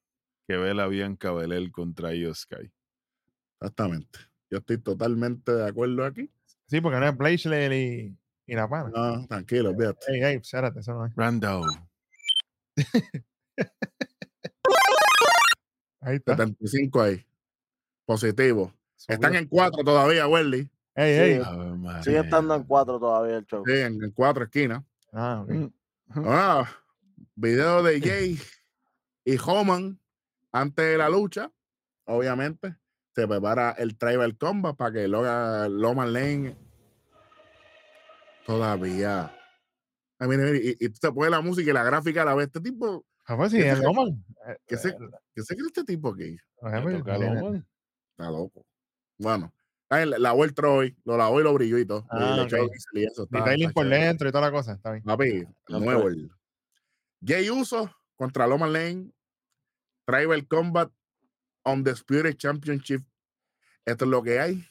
que 0.46 0.56
ver 0.56 0.78
a 0.78 0.86
Bianca 0.86 1.32
Belair 1.32 1.70
contra 1.72 2.10
Sky. 2.34 2.72
Exactamente. 3.60 4.18
Yo 4.50 4.58
estoy 4.58 4.78
totalmente 4.78 5.52
de 5.52 5.66
acuerdo 5.68 6.04
aquí. 6.04 6.30
Sí, 6.66 6.80
porque 6.80 6.98
no 6.98 7.06
es 7.08 7.16
Blaisley 7.16 7.74
y, 7.74 8.52
y 8.52 8.54
la 8.54 8.68
pana. 8.68 8.90
No, 8.94 9.26
tranquilo, 9.26 9.70
olvídate. 9.70 10.12
Ey, 10.12 10.22
ey, 10.22 10.36
espérate, 10.36 10.80
eso 10.80 10.94
no 10.94 11.06
es. 11.06 11.12
Ahí 16.00 16.16
está. 16.16 16.36
75 16.36 17.02
ahí. 17.02 17.26
Positivo. 18.04 18.72
Están 19.08 19.34
en 19.34 19.46
cuatro 19.48 19.82
todavía, 19.82 20.28
Welly. 20.28 20.70
Ey, 20.94 21.40
Sí. 21.40 21.42
Sigue 22.04 22.20
estando 22.20 22.54
en 22.54 22.62
cuatro 22.62 23.00
todavía 23.00 23.38
el 23.38 23.46
show. 23.46 23.64
Sí, 23.66 23.72
en, 23.72 24.02
en 24.02 24.10
cuatro 24.12 24.44
esquinas. 24.44 24.84
Ah, 25.12 25.42
ok. 25.42 25.50
Mm. 25.50 25.72
Ah, 26.24 26.68
video 27.34 27.82
de 27.82 28.00
Jay 28.06 28.38
y 29.24 29.36
Homan 29.44 29.98
antes 30.52 30.84
de 30.84 30.96
la 30.96 31.08
lucha. 31.08 31.50
Obviamente, 32.04 32.76
se 33.16 33.26
prepara 33.26 33.70
el 33.78 33.96
Tribal 33.96 34.36
Combat 34.36 34.76
para 34.76 34.92
que 34.92 35.08
Logan, 35.08 35.80
Loman 35.80 36.12
Lane 36.12 36.56
todavía. 38.44 39.34
Ay, 40.18 40.28
mire, 40.28 40.44
mire, 40.44 40.58
y, 40.78 40.84
y 40.84 40.88
tú 40.90 40.98
te 41.00 41.10
pones 41.12 41.30
la 41.30 41.40
música 41.40 41.70
y 41.70 41.72
la 41.74 41.82
gráfica 41.82 42.22
a 42.22 42.24
la 42.26 42.34
vez. 42.34 42.46
Este 42.48 42.60
tipo, 42.60 43.04
Ah, 43.28 43.36
pues 43.36 43.50
sí, 43.50 43.58
¿Qué 43.58 43.70
el 43.70 43.78
se- 43.78 43.82
Roman. 43.84 44.24
Eh, 44.48 44.56
¿qué 44.66 44.76
se, 44.76 44.90
eh, 44.90 44.98
qué 45.34 45.42
se 45.42 45.56
cree 45.56 45.66
este 45.66 45.82
tipo 45.84 46.10
aquí? 46.14 46.36
pues, 46.60 46.84
Loman. 46.84 47.66
Está 48.10 48.30
loco. 48.30 48.64
Bueno, 49.18 49.52
ay, 49.88 50.06
la- 50.08 50.18
lavó 50.18 50.44
el 50.44 50.54
Troy, 50.54 50.94
lo 51.04 51.16
lavó 51.16 51.40
y 51.40 51.42
lo 51.42 51.54
brilló 51.54 51.78
y 51.78 51.86
todo. 51.86 52.00
y 52.04 52.06
Ah, 52.10 52.46
y 52.92 53.04
eso. 53.04 53.24
Está, 53.24 53.38
Detailing 53.38 53.68
está 53.68 53.74
por 53.74 53.84
chévere. 53.84 54.04
dentro 54.04 54.28
y 54.28 54.32
toda 54.32 54.44
la 54.44 54.52
cosa. 54.52 54.72
Está 54.74 54.92
bien. 54.92 55.02
Papi, 55.04 55.44
nuevo. 55.68 56.08
Jay 57.24 57.48
Uso 57.50 57.90
contra 58.14 58.46
Loman 58.46 58.72
Lane. 58.74 59.10
Tribal 60.04 60.46
Combat 60.46 60.92
on 61.66 61.82
the 61.82 61.90
Spirit 61.90 62.38
Championship. 62.38 63.02
Esto 63.84 64.04
es 64.04 64.10
lo 64.10 64.22
que 64.22 64.38
hay. 64.40 64.64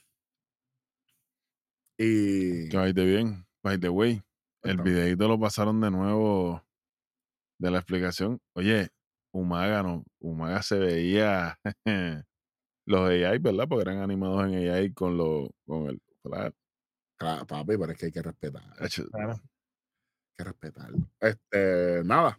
Y 1.98 2.70
Que 2.70 2.93
the 2.93 3.06
bien, 3.06 3.46
by 3.64 3.78
the 3.80 3.89
way, 3.89 4.22
el 4.64 4.78
videito 4.82 5.28
lo 5.28 5.39
pasaron 5.39 5.80
de 5.80 5.91
nuevo 5.91 6.62
de 7.60 7.72
la 7.72 7.78
explicación. 7.78 8.41
Oye, 8.54 8.89
Umaga 9.32 9.84
no, 9.84 10.04
Umaga 10.20 10.62
se 10.62 10.78
veía 10.78 11.58
los 12.86 13.10
AI, 13.10 13.38
¿verdad? 13.39 13.68
Porque 13.70 13.84
eran 13.89 14.02
animados 14.02 14.46
en 14.46 14.70
AI 14.70 14.93
con 14.93 15.18
lo, 15.18 15.52
con 15.66 15.88
el 15.88 16.02
claro, 16.24 16.56
Claro, 17.18 17.48
papi, 17.48 17.78
pero 17.78 17.91
es 17.93 17.98
que 17.98 18.06
hay 18.08 18.12
que 18.12 18.22
respetar. 18.22 18.64
Hay 18.78 18.89
Claro. 18.89 19.41
que 20.38 20.43
respetarlo. 20.43 20.98
Este, 21.22 22.02
nada. 22.04 22.38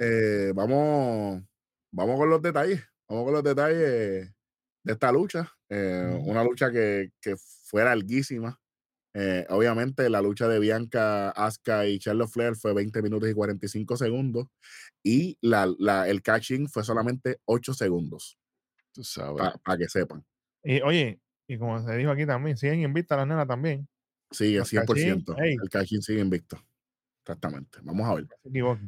Eh, 0.00 0.52
vamos, 0.54 1.44
vamos 1.92 2.18
con 2.18 2.30
los 2.30 2.42
detalles. 2.42 2.82
Vamos 3.08 3.24
con 3.24 3.32
los 3.34 3.42
detalles 3.44 4.32
de 4.84 4.92
esta 4.92 5.10
lucha. 5.12 5.52
Eh. 5.68 6.18
Una 6.24 6.42
lucha 6.44 6.70
que, 6.70 7.10
que 7.20 7.36
fue 7.36 7.84
larguísima. 7.84 8.60
Eh, 9.14 9.46
obviamente, 9.48 10.08
la 10.10 10.20
lucha 10.22 10.46
de 10.48 10.58
Bianca, 10.60 11.30
Asuka 11.30 11.86
y 11.86 11.98
Charlotte 11.98 12.30
Flair 12.30 12.54
fue 12.54 12.74
20 12.74 13.02
minutos 13.02 13.28
y 13.28 13.34
45 13.34 13.96
segundos. 13.96 14.46
Y 15.02 15.38
la, 15.40 15.72
la- 15.78 16.08
el 16.08 16.22
catching 16.22 16.68
fue 16.68 16.84
solamente 16.84 17.40
8 17.46 17.74
segundos, 17.74 18.38
tú 18.92 19.02
sabes. 19.02 19.52
para 19.64 19.78
que 19.78 19.88
sepan. 19.88 20.24
Y 20.62 20.80
oye, 20.82 21.20
y 21.48 21.58
como 21.58 21.82
se 21.82 21.96
dijo 21.96 22.10
aquí 22.10 22.26
también, 22.26 22.56
siguen 22.58 22.80
invictas 22.82 23.16
las 23.18 23.26
nenas 23.26 23.48
también. 23.48 23.88
Sigue 24.30 24.58
Los 24.58 24.70
100%. 24.72 24.84
catching. 25.34 25.60
El 25.62 25.68
catching 25.70 26.02
sigue 26.02 26.20
invicto. 26.20 26.58
Exactamente. 27.24 27.78
Vamos 27.82 28.06
a 28.08 28.14
ver. 28.14 28.26
No. 28.44 28.78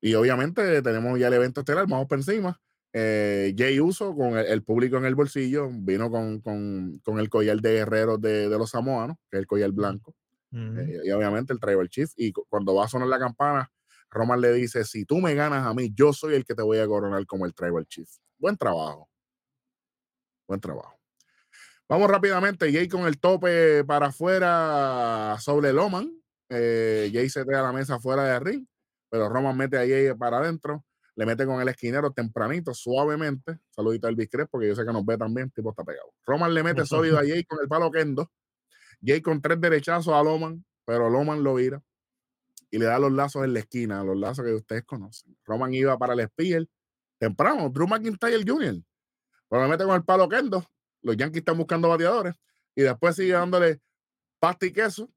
Y 0.00 0.14
obviamente 0.14 0.80
tenemos 0.82 1.18
ya 1.18 1.28
el 1.28 1.34
evento 1.34 1.60
estelar, 1.60 1.86
vamos 1.86 2.06
por 2.08 2.18
encima. 2.18 2.58
Eh, 2.98 3.54
Jay 3.58 3.78
Uso, 3.78 4.14
con 4.16 4.38
el, 4.38 4.46
el 4.46 4.62
público 4.62 4.96
en 4.96 5.04
el 5.04 5.14
bolsillo, 5.14 5.68
vino 5.70 6.10
con, 6.10 6.40
con- 6.40 6.98
con 7.04 7.18
el 7.18 7.28
collar 7.28 7.58
de 7.60 7.72
guerreros 7.74 8.18
de, 8.22 8.48
de 8.48 8.58
los 8.58 8.70
samoanos, 8.70 9.16
que 9.30 9.36
es 9.36 9.40
el 9.40 9.46
collar 9.46 9.70
blanco, 9.72 10.14
eh, 10.78 11.00
y 11.04 11.10
obviamente 11.10 11.52
el 11.52 11.60
Tribal 11.60 11.88
Chief. 11.90 12.10
Y 12.16 12.32
cu- 12.32 12.46
cuando 12.48 12.74
va 12.74 12.86
a 12.86 12.88
sonar 12.88 13.08
la 13.08 13.18
campana, 13.18 13.70
Roman 14.10 14.40
le 14.40 14.52
dice: 14.54 14.82
Si 14.84 15.04
tú 15.04 15.18
me 15.18 15.34
ganas 15.34 15.66
a 15.66 15.74
mí, 15.74 15.90
yo 15.94 16.12
soy 16.14 16.34
el 16.36 16.44
que 16.46 16.54
te 16.54 16.62
voy 16.62 16.78
a 16.78 16.86
coronar 16.86 17.26
como 17.26 17.44
el 17.44 17.52
Tribal 17.54 17.86
Chief. 17.86 18.08
Buen 18.38 18.56
trabajo. 18.56 19.10
Buen 20.48 20.60
trabajo. 20.60 20.98
Vamos 21.88 22.10
rápidamente. 22.10 22.72
Jay 22.72 22.88
con 22.88 23.06
el 23.06 23.20
tope 23.20 23.84
para 23.84 24.06
afuera 24.06 25.36
sobre 25.40 25.72
Loman. 25.72 26.10
Eh, 26.48 27.10
Jay 27.12 27.28
se 27.28 27.44
trae 27.44 27.60
a 27.60 27.62
la 27.64 27.72
mesa 27.72 27.98
fuera 28.00 28.24
de 28.24 28.40
ring, 28.40 28.66
pero 29.10 29.28
Roman 29.28 29.56
mete 29.56 29.76
a 29.76 29.80
Jay 29.80 30.14
para 30.18 30.38
adentro. 30.38 30.84
Le 31.16 31.24
mete 31.26 31.46
con 31.46 31.60
el 31.60 31.68
esquinero 31.68 32.12
tempranito, 32.12 32.74
suavemente. 32.74 33.58
Saludito 33.70 34.06
al 34.06 34.14
Biscres, 34.16 34.46
porque 34.50 34.68
yo 34.68 34.74
sé 34.76 34.84
que 34.84 34.92
nos 34.92 35.04
ve 35.04 35.16
también. 35.16 35.50
Tipo 35.50 35.70
está 35.70 35.82
pegado. 35.82 36.12
Roman 36.26 36.52
le 36.52 36.62
mete 36.62 36.82
sólido 36.86 37.18
a 37.18 37.22
Jay 37.22 37.42
con 37.44 37.58
el 37.62 37.68
palo 37.68 37.90
Kendo. 37.90 38.30
Jay 39.04 39.20
con 39.22 39.40
tres 39.40 39.60
derechazos 39.60 40.12
a 40.12 40.22
Loman, 40.22 40.64
pero 40.84 41.08
Loman 41.10 41.42
lo 41.42 41.54
vira 41.54 41.82
y 42.70 42.78
le 42.78 42.84
da 42.86 42.98
los 42.98 43.12
lazos 43.12 43.44
en 43.44 43.52
la 43.54 43.60
esquina, 43.60 44.02
los 44.04 44.16
lazos 44.16 44.44
que 44.44 44.52
ustedes 44.52 44.84
conocen. 44.84 45.36
Roman 45.44 45.72
iba 45.72 45.96
para 45.98 46.12
el 46.14 46.26
Spear 46.28 46.66
temprano, 47.18 47.70
Drew 47.70 47.86
McIntyre 47.86 48.42
Jr. 48.46 48.82
Pero 49.48 49.62
le 49.62 49.68
mete 49.68 49.84
con 49.84 49.94
el 49.94 50.04
palo 50.04 50.28
Kendo. 50.28 50.64
Los 51.02 51.16
Yankees 51.16 51.38
están 51.40 51.56
buscando 51.56 51.88
bateadores 51.88 52.34
y 52.74 52.82
después 52.82 53.16
sigue 53.16 53.32
dándole 53.32 53.80
pasta 54.38 54.66
y 54.66 54.72
queso 54.72 55.10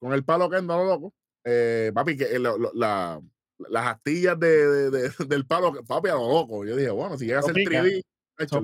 con 0.00 0.12
el 0.12 0.22
palo 0.24 0.50
Kendo 0.50 0.74
a 0.74 0.76
lo 0.78 0.84
loco. 0.86 1.14
Eh, 1.44 1.92
papi, 1.94 2.16
que 2.16 2.24
eh, 2.24 2.38
la- 2.38 3.22
las 3.70 3.86
astillas 3.86 4.38
de, 4.38 4.68
de- 4.68 4.90
de- 4.90 5.10
del 5.28 5.46
palo, 5.46 5.72
papi, 5.84 6.08
a 6.08 6.14
lo 6.14 6.28
loco. 6.32 6.64
Yo 6.64 6.76
dije, 6.76 6.90
bueno, 6.90 7.16
si 7.18 7.26
llega 7.26 7.40
a 7.40 7.42
ser 7.42 7.54
pica. 7.54 7.82
3D, 7.82 8.02
hecho. 8.38 8.56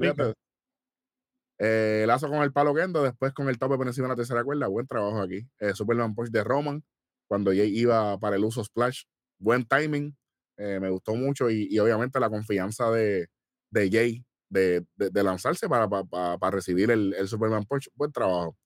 Eh, 1.59 2.05
lazo 2.07 2.29
con 2.29 2.43
el 2.43 2.53
palo 2.53 2.75
Kendo, 2.75 3.03
después 3.03 3.33
con 3.33 3.49
el 3.49 3.59
tope 3.59 3.77
por 3.77 3.87
encima 3.87 4.07
de 4.09 4.13
la 4.13 4.17
tercera 4.17 4.43
cuerda. 4.43 4.67
Buen 4.67 4.87
trabajo 4.87 5.21
aquí. 5.21 5.47
Eh, 5.61 5.75
Superman 5.75 6.15
Punch 6.15 6.31
de 6.31 6.43
Roman, 6.43 6.83
cuando 7.29 7.51
Jay 7.53 7.77
iba 7.79 8.19
para 8.19 8.37
el 8.37 8.45
uso 8.45 8.65
splash. 8.65 9.03
Buen 9.39 9.65
timing. 9.65 10.17
eh, 10.59 10.79
me 10.81 10.91
gustó 10.91 11.15
mucho 11.15 11.49
y, 11.51 11.67
y 11.71 11.79
obviamente 11.79 12.21
la 12.21 12.29
confianza 12.31 12.91
de, 12.91 13.29
de 13.71 13.91
Jay 13.91 14.25
de, 14.51 14.85
de- 14.97 15.11
de 15.11 15.23
lanzarse 15.23 15.69
para, 15.69 15.89
para, 15.89 16.05
para- 16.05 16.39
para 16.39 16.57
recibir 16.57 16.91
el, 16.91 17.15
el 17.15 17.27
Superman 17.29 17.65
Punch. 17.65 17.89
Buen 17.95 18.13
trabajo. 18.13 18.57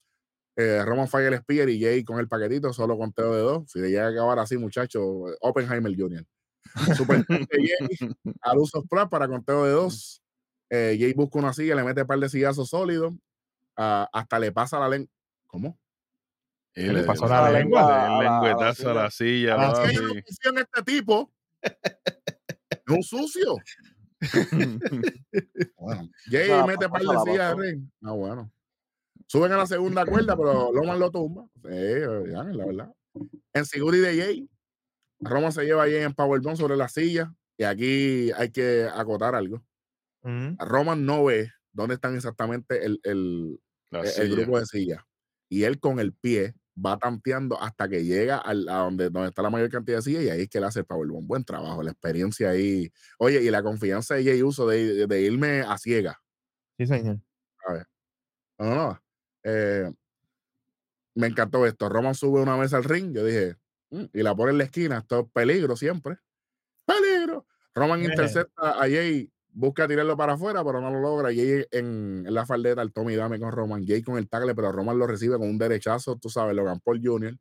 Eh, 0.59 0.83
Roman 0.85 1.07
el 1.23 1.39
Spear 1.39 1.69
y 1.69 1.81
Jay 1.81 2.03
con 2.03 2.19
el 2.19 2.29
paquetito, 2.29 2.73
solo 2.73 2.97
conteo 2.97 3.35
de 3.35 3.41
dos. 3.43 3.71
Si 3.71 3.79
le 3.79 3.89
llega 3.91 4.07
a 4.07 4.11
acabar 4.11 4.39
así, 4.39 4.57
muchachos, 4.57 5.05
Oppenheimer 5.41 5.95
Jr. 5.95 6.25
Super 6.97 7.25
Jay 7.51 7.69
al 8.41 8.59
uso 8.59 8.81
splash 8.83 9.09
para 9.09 9.29
conteo 9.29 9.65
de 9.65 9.73
dos. 9.73 10.23
Eh, 10.71 10.97
Jay 10.99 11.13
busca 11.13 11.39
una 11.39 11.53
silla, 11.53 11.75
le 11.77 11.85
mete 11.85 12.01
un 12.03 12.07
par 12.07 12.19
de 12.19 12.29
sillazos 12.29 12.71
sólidos. 12.71 13.13
ah, 13.77 14.09
hasta 14.13 14.39
le 14.39 14.51
pasa 14.53 14.79
la 14.81 14.89
lengua. 14.89 15.11
¿Cómo? 15.47 15.79
Y 16.75 16.83
¿Qué 16.87 16.93
le 16.93 17.01
le- 17.01 17.03
pasó 17.05 17.27
a 17.27 17.29
la 17.43 17.51
le- 17.53 17.59
lengua? 17.61 17.81
le- 17.83 17.87
A 17.87 17.97
la- 17.97 18.07
a 18.07 18.09
la 18.23 18.23
lengüetazo 18.49 18.91
a 18.91 18.95
la 18.95 19.11
silla, 19.11 19.55
A 19.55 19.59
la 19.59 19.73
Es 19.73 19.79
que 19.91 19.95
yo 19.95 20.03
no 20.03 20.09
papi. 20.09 20.23
confío 20.23 20.51
en 20.53 20.59
este 20.59 20.83
tipo. 20.83 21.33
Es 22.71 22.95
un 22.95 23.03
sucio. 23.03 23.57
Bueno, 25.79 26.09
Jay 26.31 26.45
Esa 26.51 26.67
mete 26.67 26.89
par 26.89 27.01
de 27.01 27.07
la 27.07 27.21
sillas 27.21 27.51
de 27.51 27.55
pasó. 27.55 27.61
ring. 27.61 27.91
Ah, 28.03 28.13
bueno. 28.13 28.51
Suben 29.29 29.53
a 29.53 29.57
la 29.57 29.67
segunda 29.67 30.05
cuerda, 30.07 30.37
pero 30.37 30.73
Loman 30.73 30.99
lo 30.99 31.11
tumba. 31.11 31.47
Sí, 31.63 32.31
ya, 32.31 32.45
la 32.45 32.67
verdad. 32.67 32.93
En 33.53 33.65
Siguri 33.65 33.99
de 33.99 34.17
Jay, 34.17 34.51
Roman 35.21 35.51
se 35.53 35.65
lleva 35.65 35.83
a 35.85 35.87
Jay 35.87 36.03
en 36.03 36.15
Powerbomb 36.15 36.57
sobre 36.57 36.77
la 36.77 36.89
silla. 36.89 37.35
Y 37.59 37.65
aquí 37.65 38.31
hay 38.33 38.51
que 38.53 38.89
acotar 38.93 39.35
algo. 39.35 39.65
Roman 40.59 41.07
no 41.07 41.25
ve 41.25 41.51
dónde 41.73 41.95
están 41.95 42.15
exactamente 42.15 42.85
el, 42.85 43.01
el, 43.05 43.59
el- 43.91 44.31
grupo 44.37 44.59
de 44.61 44.67
sillas. 44.67 45.03
Y 45.49 45.63
él 45.65 45.81
con 45.81 45.99
el 46.01 46.13
pie 46.13 46.55
va 46.85 46.99
tanteando 46.99 47.59
hasta 47.61 47.89
que 47.89 48.05
llega 48.05 48.37
al- 48.37 48.69
a 48.69 48.77
donde, 48.79 49.09
donde 49.09 49.29
está 49.31 49.41
la 49.43 49.49
mayor 49.51 49.71
cantidad 49.71 49.99
de 49.99 50.03
sillas 50.03 50.23
y 50.25 50.29
ahí 50.29 50.43
es 50.43 50.49
que 50.51 50.59
él 50.59 50.65
hace 50.65 50.81
el 50.81 50.85
powerbomb. 50.85 51.27
Buen 51.27 51.45
trabajo, 51.45 51.83
la 51.83 51.93
experiencia 51.93 52.51
ahí. 52.51 52.93
Oye, 53.19 53.43
y 53.43 53.51
la 53.51 53.63
confianza 53.63 54.17
de 54.17 54.25
Jay 54.25 54.43
Uso 54.43 54.67
de, 54.69 54.93
de- 54.95 55.07
de 55.07 55.23
irme 55.23 55.61
a 55.63 55.79
ciega. 55.79 56.21
Sí, 56.79 56.87
señor. 56.87 57.19
No, 58.59 58.67
no, 58.67 58.75
no. 58.75 59.01
Eh, 59.47 59.91
me 61.15 61.27
encantó 61.29 61.65
esto. 61.67 61.89
Roman 61.89 62.15
sube 62.15 62.41
una 62.43 62.57
vez 62.57 62.75
al 62.75 62.85
ring. 62.85 63.15
Yo 63.15 63.25
dije, 63.25 63.57
"Mm", 63.91 64.05
y 64.13 64.23
la 64.23 64.35
pone 64.35 64.53
en 64.53 64.59
la 64.59 64.65
esquina. 64.65 64.99
Esto 64.99 65.21
es 65.21 65.27
peligro 65.33 65.77
siempre. 65.77 66.19
¡Peligro! 66.87 67.47
Roman 67.75 68.01
Eh. 68.03 68.07
intercepta 68.07 68.73
a 68.73 68.81
Jay, 68.89 69.31
busca 69.53 69.89
tirarlo 69.89 70.17
para 70.17 70.35
afuera, 70.35 70.65
pero 70.65 70.81
no 70.81 70.91
lo 70.91 71.01
logra. 71.01 71.29
Jay 71.31 71.67
en, 71.73 72.25
en 72.27 72.35
la 72.35 72.47
faldeta, 72.47 72.83
el 72.83 72.93
Tommy 72.93 73.17
Dame 73.17 73.41
con 73.41 73.53
Roman. 73.53 73.87
Jay 73.87 74.03
con 74.03 74.19
el 74.19 74.29
tackle, 74.29 74.55
pero 74.55 74.73
Roman 74.73 74.99
lo 74.99 75.07
recibe 75.07 75.39
con 75.39 75.49
un 75.49 75.59
derechazo, 75.59 76.17
tú 76.19 76.31
sabes, 76.31 76.57
Logan 76.57 76.81
Paul 76.81 77.01
Jr. 77.05 77.37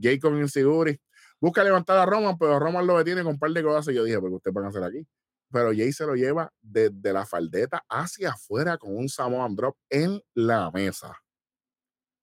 Jay 0.00 0.18
con 0.20 0.38
Insiguri. 0.38 1.00
Busca 1.40 1.64
levantar 1.64 1.98
a 1.98 2.06
Roman, 2.06 2.38
pero 2.38 2.58
Roman 2.60 2.86
lo 2.86 2.98
detiene 2.98 3.22
con 3.24 3.34
un 3.34 3.38
par 3.38 3.50
de. 3.52 3.60
Y 3.60 3.94
yo 3.94 4.04
dije, 4.04 4.20
porque 4.20 4.36
ustedes 4.36 4.54
van 4.54 4.66
a 4.66 4.68
hacer 4.68 4.84
aquí. 4.84 5.06
Pero 5.52 5.68
Jay 5.70 5.92
se 5.92 6.06
lo 6.06 6.14
lleva 6.16 6.52
desde 6.62 7.12
la 7.12 7.26
faldeta 7.26 7.84
hacia 7.88 8.30
afuera 8.30 8.78
con 8.78 8.96
un 8.96 9.08
Samoan 9.08 9.54
Drop 9.56 9.76
en 9.90 10.20
la 10.34 10.70
mesa. 10.72 11.14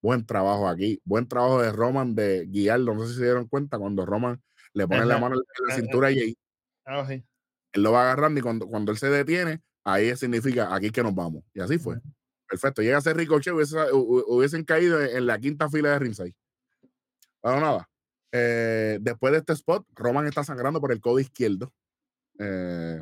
Buen 0.03 0.25
trabajo 0.25 0.67
aquí. 0.67 1.01
Buen 1.05 1.27
trabajo 1.27 1.61
de 1.61 1.71
Roman 1.71 2.13
de 2.13 2.45
guiarlo. 2.45 2.93
No 2.93 3.03
sé 3.05 3.13
si 3.13 3.19
se 3.19 3.23
dieron 3.23 3.47
cuenta 3.47 3.79
cuando 3.79 4.05
Roman 4.05 4.39
le 4.73 4.85
pone 4.87 5.05
la 5.05 5.17
mano 5.17 5.35
en 5.35 5.41
la 5.67 5.75
cintura 5.75 6.09
a 6.09 6.11
Jay. 6.11 6.37
Ah. 6.85 7.07
Él 7.09 7.81
lo 7.81 7.91
va 7.93 8.03
agarrando 8.03 8.39
y 8.39 8.43
cuando, 8.43 8.67
cuando 8.67 8.91
él 8.91 8.97
se 8.97 9.09
detiene, 9.09 9.61
ahí 9.85 10.15
significa 10.17 10.75
aquí 10.75 10.91
que 10.91 11.01
nos 11.01 11.15
vamos. 11.15 11.43
Y 11.53 11.61
así 11.61 11.77
fue. 11.79 11.99
Perfecto. 12.49 12.81
Llega 12.81 12.97
a 12.97 13.01
ser 13.01 13.15
Ricochet, 13.15 13.53
hubiese- 13.53 13.77
hu- 13.91 14.05
hu- 14.05 14.23
hubiesen 14.27 14.63
caído 14.65 15.01
en, 15.01 15.15
en 15.17 15.25
la 15.25 15.39
quinta 15.39 15.69
fila 15.69 15.91
de 15.91 15.99
ringside. 15.99 16.35
Bueno, 17.41 17.61
nada. 17.61 17.89
Eh, 18.33 18.97
después 19.01 19.31
de 19.31 19.39
este 19.39 19.53
spot, 19.53 19.85
Roman 19.95 20.27
está 20.27 20.43
sangrando 20.43 20.81
por 20.81 20.91
el 20.91 20.99
codo 20.99 21.19
izquierdo. 21.19 21.71
Eh, 22.39 23.01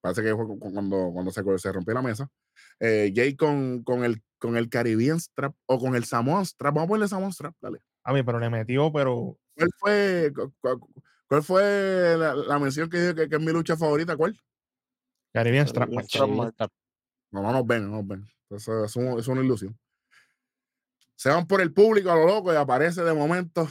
parece 0.00 0.22
que 0.22 0.34
fue 0.34 0.46
cu- 0.46 0.58
cu- 0.58 0.72
cuando, 0.72 1.10
cuando 1.12 1.30
se, 1.30 1.42
se 1.58 1.72
rompió 1.72 1.94
la 1.94 2.02
mesa. 2.02 2.28
Eh, 2.78 3.12
Jay 3.14 3.36
con, 3.36 3.82
con, 3.82 4.04
el, 4.04 4.22
con 4.38 4.56
el 4.56 4.68
Caribbean 4.68 5.20
Strap 5.20 5.54
o 5.66 5.78
con 5.78 5.94
el 5.96 6.04
Samoan 6.04 6.44
Strap. 6.46 6.74
Vamos 6.74 6.86
a 6.86 6.88
ponerle 6.88 7.08
Samoan 7.08 7.32
Strap, 7.32 7.54
dale. 7.60 7.80
A 8.04 8.12
mí, 8.12 8.22
pero 8.22 8.38
le 8.38 8.50
metió, 8.50 8.92
pero 8.92 9.38
¿Cuál 9.54 9.70
fue, 9.78 10.32
cu- 10.34 10.52
cu- 10.60 10.92
cuál 11.28 11.42
fue 11.42 12.16
la, 12.18 12.34
la 12.34 12.58
mención 12.58 12.88
que 12.88 12.98
dije 12.98 13.14
que, 13.14 13.28
que 13.28 13.36
es 13.36 13.42
mi 13.42 13.52
lucha 13.52 13.76
favorita? 13.76 14.16
¿Cuál? 14.16 14.38
Caribbean 15.32 15.68
Strap 15.68 15.90
Match. 15.90 16.16
No, 16.18 17.42
no 17.42 17.52
nos 17.52 17.66
ven, 17.66 17.90
no 17.90 17.96
nos 17.98 18.06
ven. 18.06 18.26
Eso 18.50 18.84
es, 18.84 18.96
un- 18.96 19.18
es 19.18 19.28
una 19.28 19.42
ilusión. 19.42 19.78
Se 21.14 21.28
van 21.28 21.46
por 21.46 21.60
el 21.60 21.72
público 21.72 22.10
a 22.10 22.16
lo 22.16 22.26
loco 22.26 22.52
y 22.52 22.56
aparece 22.56 23.02
de 23.04 23.12
momento 23.12 23.68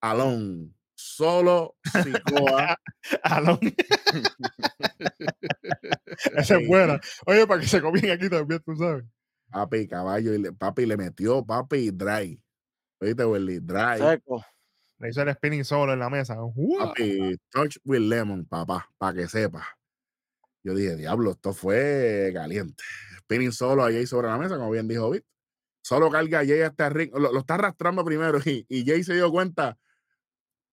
Alon. 0.00 0.74
Solo 0.94 1.76
Sikoa. 2.02 2.76
Alon. 3.24 3.58
Esa 6.36 6.58
es 6.58 6.66
buena. 6.66 7.00
Oye, 7.26 7.46
para 7.46 7.60
que 7.60 7.66
se 7.66 7.80
comien 7.80 8.10
aquí 8.10 8.28
también, 8.28 8.60
tú 8.64 8.74
sabes. 8.76 9.04
papi, 9.50 9.86
caballo. 9.86 10.34
Y 10.34 10.38
le, 10.38 10.52
papi 10.52 10.86
le 10.86 10.96
metió, 10.96 11.44
papi, 11.44 11.90
dry. 11.90 12.40
Oíste, 13.00 13.24
Willy, 13.24 13.60
dry. 13.60 13.98
Seco. 13.98 14.44
Le 14.98 15.10
hizo 15.10 15.22
el 15.22 15.32
spinning 15.32 15.64
solo 15.64 15.92
en 15.92 16.00
la 16.00 16.10
mesa. 16.10 16.36
¡Uah! 16.42 16.88
Papi, 16.88 17.36
touch 17.50 17.76
with 17.84 18.00
lemon, 18.00 18.44
papá, 18.46 18.90
para 18.98 19.14
que 19.16 19.28
sepa. 19.28 19.64
Yo 20.64 20.74
dije, 20.74 20.96
diablo, 20.96 21.32
esto 21.32 21.52
fue 21.52 22.30
caliente. 22.34 22.82
Spinning 23.20 23.52
solo 23.52 23.84
a 23.84 23.92
Jay 23.92 24.06
sobre 24.06 24.28
la 24.28 24.38
mesa, 24.38 24.56
como 24.56 24.70
bien 24.70 24.88
dijo 24.88 25.10
Vic. 25.10 25.24
Solo 25.82 26.10
carga 26.10 26.40
a 26.40 26.46
Jay 26.46 26.60
hasta 26.62 26.88
el 26.88 26.94
ring. 26.94 27.10
Lo, 27.14 27.32
lo 27.32 27.38
está 27.38 27.54
arrastrando 27.54 28.04
primero 28.04 28.38
y, 28.44 28.66
y 28.68 28.84
Jay 28.84 29.04
se 29.04 29.14
dio 29.14 29.30
cuenta. 29.30 29.78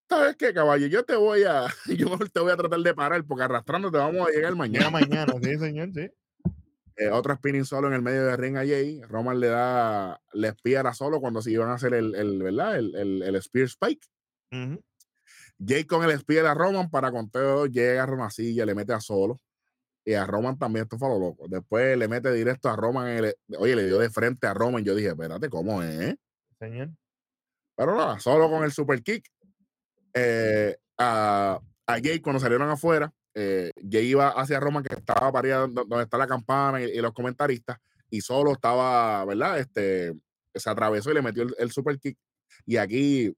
¿Sabes 0.08 0.36
qué, 0.36 0.54
caballo? 0.54 0.88
Yo 0.88 1.04
te 1.04 1.16
voy 1.16 1.44
a, 1.44 1.66
yo 1.88 2.18
te 2.32 2.40
voy 2.40 2.52
a 2.52 2.58
tratar 2.58 2.80
de 2.80 2.94
parar 2.94 3.24
porque 3.26 3.44
arrastrando 3.44 3.92
te 3.92 3.98
vamos 3.98 4.28
a 4.28 4.32
llegar 4.32 4.56
mañana. 4.56 4.90
mañana, 4.90 5.34
sí, 5.42 5.58
señor, 5.58 5.90
sí. 5.94 6.10
Eh, 6.98 7.10
otro 7.10 7.36
spinning 7.36 7.66
solo 7.66 7.90
en 7.90 7.94
el 7.94 8.02
medio 8.02 8.26
del 8.26 8.38
ring 8.38 8.56
a 8.56 8.62
Jay. 8.62 9.02
Roman 9.02 9.38
le 9.42 9.48
da, 9.48 10.22
le 10.32 10.52
spear 10.52 10.88
a 10.88 10.94
solo 10.94 11.20
cuando 11.20 11.42
se 11.42 11.52
iban 11.52 11.68
a 11.70 11.74
hacer 11.74 11.94
el, 11.94 12.16
el 12.16 12.42
¿verdad? 12.42 12.78
El, 12.78 12.96
el, 12.96 13.22
el 13.22 13.42
spear 13.42 13.66
spike. 13.66 14.08
Jay 15.60 15.84
con 15.84 16.10
el 16.10 16.18
spear 16.18 16.46
a 16.46 16.54
Roman 16.54 16.90
para 16.90 17.12
conteo 17.12 17.66
llega 17.66 18.02
a 18.04 18.10
una 18.10 18.30
silla, 18.30 18.66
le 18.66 18.76
mete 18.76 18.94
a 18.94 19.02
solo. 19.02 19.42
Y 20.06 20.14
a 20.14 20.26
Roman 20.26 20.58
también, 20.58 20.84
esto 20.84 20.98
fue 20.98 21.10
lo 21.10 21.20
loco. 21.20 21.48
Después 21.50 21.98
le 21.98 22.08
mete 22.08 22.32
directo 22.32 22.70
a 22.70 22.78
Roman. 22.78 23.08
el- 23.10 23.36
oye, 23.58 23.76
le 23.76 23.88
dio 23.88 24.00
de 24.00 24.10
frente 24.10 24.48
a 24.48 24.54
Roman. 24.54 24.82
Yo 24.86 24.96
dije, 24.96 25.10
espérate, 25.10 25.50
¿cómo 25.50 25.84
es? 25.84 26.16
Señor. 26.60 26.92
Pero 27.76 27.98
nada, 27.98 28.20
solo 28.22 28.50
con 28.50 28.64
el 28.64 28.72
super 28.72 29.04
kick. 29.04 29.28
Eh, 30.16 30.78
a, 30.98 31.60
a 31.86 31.94
Jay 32.02 32.20
cuando 32.20 32.40
salieron 32.40 32.70
afuera, 32.70 33.14
eh, 33.36 33.72
Jay 33.88 34.08
iba 34.08 34.30
hacia 34.30 34.60
Roman, 34.60 34.84
que 34.84 34.96
estaba 34.96 35.38
allá 35.38 35.68
donde 35.68 36.04
está 36.04 36.18
la 36.18 36.26
campana 36.26 36.82
y, 36.82 36.98
los 37.02 37.14
comentaristas, 37.14 37.78
y 38.10 38.22
solo 38.22 38.54
estaba, 38.54 39.24
¿verdad? 39.26 39.60
Este, 39.60 40.14
se 40.54 40.70
atravesó 40.70 41.12
y 41.12 41.16
le 41.16 41.22
metió 41.22 41.44
el, 41.44 41.56
el 41.60 41.72
super 41.72 42.00
kick. 42.00 42.18
Y 42.66 42.78
aquí 42.78 43.36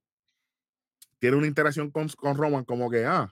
tiene 1.19 1.35
una 1.35 1.47
interacción 1.47 1.91
con, 1.91 2.07
con 2.09 2.37
Roman, 2.37 2.63
como 2.63 2.89
que, 2.89 3.05
ah, 3.05 3.27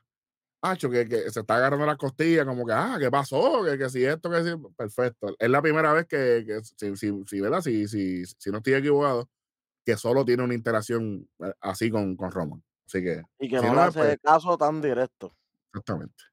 Hacho, 0.61 0.89
que, 0.89 1.07
que 1.07 1.29
se 1.29 1.41
está 1.41 1.57
agarrando 1.57 1.85
las 1.85 1.97
costillas, 1.97 2.45
como 2.45 2.65
que, 2.65 2.73
ah, 2.73 2.97
¿qué 2.99 3.11
pasó? 3.11 3.63
Que, 3.63 3.77
que 3.77 3.87
si 3.87 4.03
esto, 4.03 4.31
que 4.31 4.43
si. 4.43 4.49
Perfecto. 4.75 5.35
Es 5.37 5.49
la 5.49 5.61
primera 5.61 5.93
vez 5.93 6.07
que, 6.07 6.43
que 6.47 6.61
si, 6.63 6.95
si, 6.95 7.23
si, 7.27 7.39
¿verdad? 7.39 7.61
Si, 7.61 7.87
si 7.87 8.49
no 8.49 8.57
estoy 8.57 8.73
equivocado, 8.73 9.29
que 9.85 9.95
solo 9.95 10.25
tiene 10.25 10.43
una 10.43 10.55
interacción 10.55 11.29
eh, 11.39 11.53
así 11.61 11.91
con, 11.91 12.15
con 12.15 12.31
Roman. 12.31 12.63
Así 12.85 13.01
que, 13.03 13.23
Y 13.39 13.49
que 13.49 13.59
Si 13.59 13.65
no 13.65 13.73
no 13.73 13.81
le 13.81 13.81
es, 13.81 13.87
hace 13.97 13.99
pues- 13.99 14.17
caso 14.21 14.57
tan 14.57 14.81
directo. 14.81 15.35
exactamente. 15.73 16.23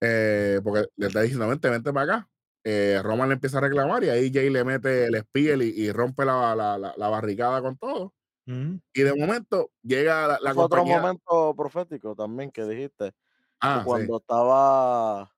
Eh, 0.00 0.60
porque 0.64 0.86
le 0.96 1.06
está 1.06 1.20
diciendo, 1.20 1.46
vente, 1.48 1.70
vente 1.70 1.92
para 1.92 2.16
acá. 2.16 2.28
eh, 2.64 3.00
Roman 3.02 3.28
le 3.28 3.34
empieza 3.34 3.58
a 3.58 3.60
reclamar 3.60 4.04
y 4.04 4.08
ahí 4.08 4.32
Jay 4.32 4.48
le 4.50 4.62
mete 4.64 5.06
el 5.06 5.16
spear 5.20 5.60
y, 5.62 5.68
y 5.70 5.90
rompe 5.92 6.24
la, 6.24 6.54
la- 6.54 6.78
la- 6.78 6.94
la 6.96 7.08
barricada 7.08 7.60
con 7.60 7.76
todo. 7.76 8.14
Ujú. 8.46 8.80
Y 8.94 9.02
de 9.02 9.14
momento 9.14 9.70
llega 9.82 10.26
la, 10.28 10.38
la 10.40 10.52
otro 10.60 10.84
momento 10.84 11.54
profético 11.56 12.14
también 12.14 12.50
que 12.52 12.64
dijiste. 12.64 13.10
que 13.12 13.16
Ah, 13.60 13.78
sí. 13.80 13.84
cuando 13.86 14.16
estaba 14.18 15.32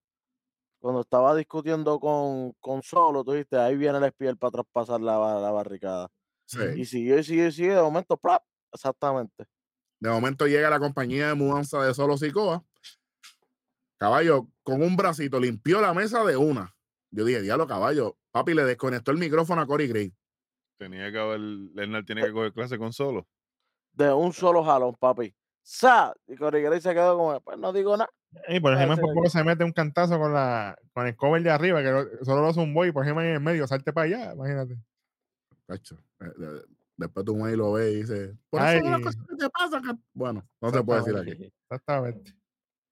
cuando 0.79 1.01
estaba 1.01 1.35
discutiendo 1.35 1.99
con, 1.99 2.53
con 2.61 2.83
Solo, 2.83 3.25
tú 3.25 3.33
dijiste, 3.33 3.57
ahí 3.57 3.75
viene 3.77 3.97
el 3.99 4.05
espiel 4.05 4.37
para 4.37 4.51
traspasar 4.53 5.01
la 5.01 5.17
barricada. 5.17 6.11
sí. 6.47 6.59
Y 6.77 6.85
siguió 6.85 7.19
y 7.19 7.25
siguió 7.25 7.47
y 7.49 7.53
siguió, 7.53 7.77
de 7.77 7.83
momento, 7.83 8.19
¡plap! 8.19 8.43
exactamente. 8.71 9.47
De 10.05 10.11
momento 10.11 10.47
llega 10.47 10.69
la 10.69 10.79
compañía 10.79 11.29
de 11.29 11.35
mudanza 11.35 11.83
de 11.83 11.95
Solo 11.95 12.19
Sicoa. 12.19 12.63
Caballo, 13.97 14.49
con 14.63 14.83
un 14.83 14.97
bracito, 14.97 15.41
limpió 15.41 15.81
la 15.81 15.95
mesa 15.95 16.23
de 16.25 16.37
una. 16.37 16.77
Yo 17.11 17.25
dije, 17.25 17.41
diablo, 17.41 17.67
caballo. 17.67 18.19
Papi 18.31 18.53
le 18.53 18.65
desconectó 18.65 19.13
el 19.13 19.17
micrófono 19.17 19.63
a 19.63 19.67
Corey 19.67 19.89
Gray. 19.89 20.13
Tenía 20.77 21.11
que 21.11 21.19
haber, 21.19 21.41
Lennart 21.41 22.05
tiene 22.05 22.21
que 22.23 22.33
coger 22.33 22.53
clase 22.53 22.77
con 22.77 22.93
solo. 22.93 23.27
De 23.95 24.13
un 24.13 24.35
solo 24.35 24.63
jalón, 24.63 24.95
papi. 24.95 25.35
¡Sa! 25.63 26.13
Y 26.27 26.37
Corey 26.37 26.83
se 26.83 26.93
quedó 26.93 27.17
como, 27.17 27.41
pues 27.41 27.57
no 27.57 27.73
digo 27.73 27.97
nada. 27.97 28.11
Y 28.49 28.61
por 28.61 28.75
ejemplo, 28.75 28.99
por 28.99 29.15
poco 29.15 29.31
se 29.31 29.43
mete 29.43 29.65
un 29.65 29.73
cantazo 29.73 30.19
con 30.19 30.35
la 30.35 30.77
con 30.93 31.07
el 31.07 31.17
cover 31.17 31.43
de 31.43 31.51
arriba, 31.51 31.83
que 31.83 31.91
lo- 31.91 32.25
solo 32.27 32.43
lo 32.43 32.53
zumbó 32.53 32.85
y 32.85 32.93
por 32.93 33.05
ejemplo 33.05 33.25
en 33.25 33.31
el 33.37 33.41
medio, 33.41 33.67
salte 33.67 33.91
para 33.95 34.05
allá, 34.05 34.35
imagínate. 34.35 34.77
Cacho, 35.67 35.97
de- 36.97 37.07
Después 37.07 37.27
tu 37.27 37.37
mail 37.37 37.57
lo 37.59 37.73
ve 37.73 37.91
y 37.93 37.97
dice, 37.97 38.37
por 38.51 38.63
eso 38.63 38.79
son 38.81 38.91
las 38.93 39.01
cosas 39.01 39.17
que 39.29 39.37
te 39.37 39.51
pasan. 39.51 39.83
ca-". 39.83 39.99
Bueno, 40.13 40.49
no 40.61 40.71
se 40.71 40.83
puede 40.85 41.01
decir 41.03 41.17
aquí. 41.17 41.53
Exactamente. 41.71 42.35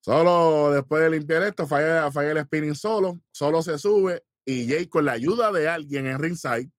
Solo 0.01 0.73
después 0.73 1.03
de 1.03 1.11
limpiar 1.11 1.43
esto, 1.45 1.67
falla, 1.67 2.11
falla 2.11 2.33
el 2.33 2.41
spinning 2.45 2.75
solo, 2.75 3.21
solo 3.31 3.63
se 3.63 3.79
sube 3.79 4.25
y 4.45 4.69
Jay 4.69 4.87
con 4.89 5.05
la 5.05 5.13
ayuda 5.13 5.53
de 5.53 5.69
alguien 5.69 6.07
en 6.07 6.19
ringside, 6.19 6.71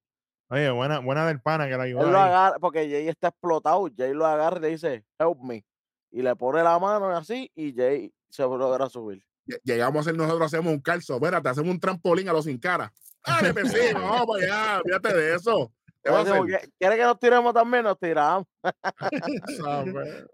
Oye, 0.49 0.69
buena, 0.69 0.99
buena 0.99 1.25
del 1.25 1.41
pana 1.41 1.67
que 1.67 1.75
la 1.77 1.83
ayudó. 1.83 2.01
Él 2.05 2.11
lo 2.11 2.19
agarra, 2.19 2.59
porque 2.59 2.87
Jay 2.87 3.07
está 3.07 3.29
explotado. 3.29 3.87
Jay 3.97 4.13
lo 4.13 4.25
agarra 4.27 4.57
y 4.59 4.61
le 4.61 4.67
dice, 4.69 5.03
help 5.17 5.39
me. 5.41 5.65
Y 6.11 6.21
le 6.21 6.35
pone 6.35 6.61
la 6.61 6.77
mano 6.77 7.09
así 7.09 7.49
y 7.55 7.73
Jay 7.73 8.13
se 8.29 8.43
logra 8.43 8.87
subir. 8.89 9.23
lle- 9.47 9.59
llegamos 9.63 9.95
a 9.97 9.99
hacer 10.01 10.15
nosotros, 10.17 10.53
hacemos 10.53 10.71
un 10.73 10.79
calzo, 10.81 11.15
espérate, 11.15 11.49
hacemos 11.49 11.71
un 11.71 11.79
trampolín 11.79 12.29
a 12.29 12.33
los 12.33 12.45
sin 12.45 12.59
cara. 12.59 12.93
Dale, 13.25 13.51
vecino, 13.53 14.01
vamos 14.01 14.25
para 14.27 14.43
allá, 14.75 14.81
fíjate 14.85 15.13
de 15.15 15.35
eso. 15.35 15.71
¿Qué 16.03 16.11
va 16.11 16.19
a 16.21 16.23
Decimos, 16.23 16.47
hacer? 16.47 16.61
"¿Qui- 16.69 16.73
¿Quiere 16.79 16.95
que 16.97 17.03
nos 17.03 17.19
tiremos 17.19 17.53
también? 17.53 17.83
Nos 17.83 17.97
tiramos. 17.99 18.45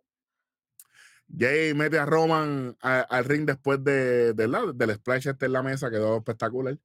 Jay 1.37 1.73
mete 1.75 1.99
a 1.99 2.05
Roman 2.05 2.75
al 2.81 3.25
ring 3.25 3.45
después 3.45 3.83
de, 3.83 4.33
de 4.33 4.47
la- 4.47 4.71
del 4.73 4.95
splash 4.95 5.27
este 5.27 5.45
en 5.45 5.53
la 5.53 5.61
mesa, 5.61 5.91
quedó 5.91 6.17
espectacular. 6.17 6.77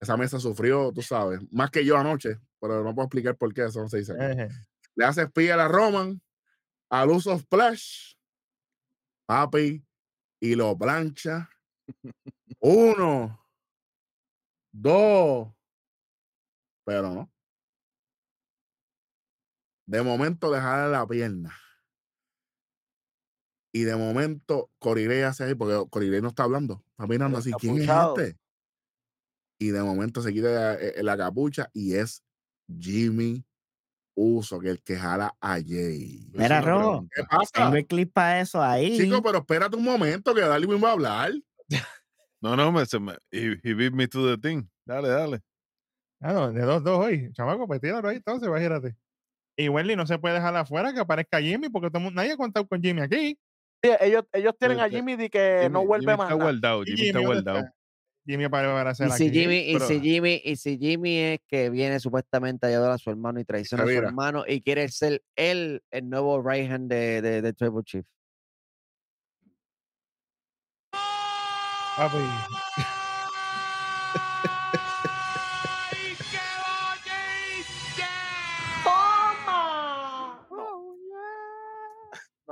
Esa 0.00 0.16
mesa 0.16 0.40
sufrió, 0.40 0.90
tú 0.92 1.02
sabes, 1.02 1.40
más 1.52 1.70
que 1.70 1.84
yo 1.84 1.96
anoche, 1.96 2.40
pero 2.58 2.82
no 2.82 2.94
puedo 2.94 3.06
explicar 3.06 3.36
por 3.36 3.52
qué, 3.54 3.66
eso 3.66 3.80
no 3.82 3.88
se 3.88 3.98
dice. 3.98 4.14
aquí. 4.18 4.54
Le 4.94 5.04
hace 5.04 5.22
espía 5.22 5.54
a 5.62 5.68
Roman 5.68 6.20
al 6.90 7.10
uso 7.10 7.38
splash, 7.38 8.14
papi, 9.26 9.84
y 10.40 10.54
lo 10.56 10.76
plancha. 10.76 11.48
Uno, 12.60 13.46
dos, 14.72 15.48
pero 16.84 17.10
no. 17.12 17.31
De 19.92 20.00
momento 20.00 20.50
dejar 20.50 20.88
la 20.88 21.06
pierna. 21.06 21.54
Y 23.74 23.82
de 23.82 23.94
momento 23.94 24.70
Coriré 24.78 25.22
hace 25.24 25.44
ahí, 25.44 25.54
porque 25.54 25.86
Coriré 25.90 26.22
no 26.22 26.28
está 26.28 26.44
hablando. 26.44 26.82
Está 26.92 27.06
mirando 27.06 27.36
así, 27.36 27.52
¿quién 27.52 27.76
es 27.76 27.90
este? 27.90 28.38
Y 29.60 29.68
de 29.68 29.82
momento 29.82 30.22
se 30.22 30.32
quita 30.32 30.80
eh, 30.80 31.02
la 31.02 31.14
capucha 31.18 31.68
y 31.74 31.92
es 31.92 32.24
Jimmy 32.74 33.44
Uso, 34.14 34.60
que 34.60 34.68
es 34.68 34.72
el 34.76 34.82
que 34.82 34.96
jala 34.96 35.36
a 35.42 35.56
Jay. 35.60 36.26
Es 36.32 36.40
Mira, 36.40 36.62
Rojo, 36.62 36.80
pregunta. 36.80 37.14
¿Qué 37.14 37.22
pasa? 37.24 37.50
tengo 37.52 37.76
el 37.76 37.86
clip 37.86 38.12
para 38.14 38.40
eso 38.40 38.62
ahí. 38.62 38.96
Chico, 38.96 39.22
pero 39.22 39.40
espérate 39.40 39.76
un 39.76 39.84
momento 39.84 40.34
que 40.34 40.40
Dali 40.40 40.66
mismo 40.66 40.84
va 40.84 40.88
a 40.88 40.92
hablar. 40.92 41.32
No, 42.40 42.56
no, 42.56 42.72
me, 42.72 42.84
se 42.86 42.98
me, 42.98 43.12
he, 43.30 43.56
he 43.62 43.72
beat 43.72 43.92
me 43.92 44.08
to 44.08 44.26
the 44.26 44.36
thing. 44.36 44.64
Dale, 44.84 45.08
dale. 45.08 45.40
Ah, 46.18 46.32
no, 46.32 46.52
de 46.52 46.62
dos, 46.62 46.82
dos 46.82 46.98
hoy. 46.98 47.30
Chamaco, 47.34 47.68
pues 47.68 47.80
tíralo 47.80 48.08
ahí 48.08 48.16
entonces, 48.16 48.48
imagínate. 48.48 48.96
Y 49.62 49.68
Wendy 49.68 49.94
no 49.94 50.06
se 50.06 50.18
puede 50.18 50.34
dejar 50.34 50.56
afuera 50.56 50.92
que 50.92 50.98
aparezca 51.00 51.40
Jimmy, 51.40 51.68
porque 51.68 51.88
todo 51.90 52.10
nadie 52.10 52.32
ha 52.32 52.36
contado 52.36 52.66
con 52.66 52.82
Jimmy 52.82 53.00
aquí. 53.02 53.38
Sí, 53.80 53.90
ellos, 54.00 54.24
ellos 54.32 54.54
tienen 54.58 54.80
a 54.80 54.86
Este, 54.86 54.96
Jimmy 54.96 55.14
de 55.16 55.30
que 55.30 55.68
no 55.70 55.86
vuelve 55.86 56.04
Jimmy 56.06 56.16
más 56.18 56.30
está 56.30 56.42
guardado, 56.42 56.82
Jimmy 56.82 57.00
está 57.06 57.18
¿dónde 57.20 57.26
guardado. 57.34 57.68
Jimmy 58.26 58.48
para 58.48 58.90
hacer 58.90 59.08
Y 59.08 59.10
si 59.12 59.26
aquí. 59.28 59.38
Jimmy, 59.40 59.58
y 59.58 59.72
pero- 59.74 59.86
si 59.86 60.00
Jimmy, 60.00 60.40
y 60.44 60.56
si 60.56 60.78
Jimmy 60.78 61.16
es 61.18 61.40
que 61.48 61.70
viene 61.70 62.00
supuestamente 62.00 62.66
a 62.66 62.70
ayudar 62.70 62.90
a 62.92 62.98
su 62.98 63.10
hermano 63.10 63.38
y 63.40 63.44
traiciona 63.44 63.84
a 63.84 63.86
su 63.86 63.92
hermano 63.92 64.44
y 64.46 64.60
quiere 64.62 64.88
ser 64.88 65.22
él 65.36 65.80
el 65.92 66.08
nuevo 66.08 66.42
right 66.42 66.68
hand 66.70 66.88
de, 66.90 67.22
de, 67.22 67.42
de 67.42 67.52
Tribal 67.52 67.84
Chief. 67.84 68.04
Papi, 71.96 72.18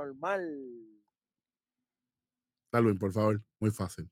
Normal. 0.01 0.91
Darwin, 2.71 2.97
por 2.97 3.11
favor, 3.11 3.43
muy 3.59 3.69
fácil. 3.69 4.09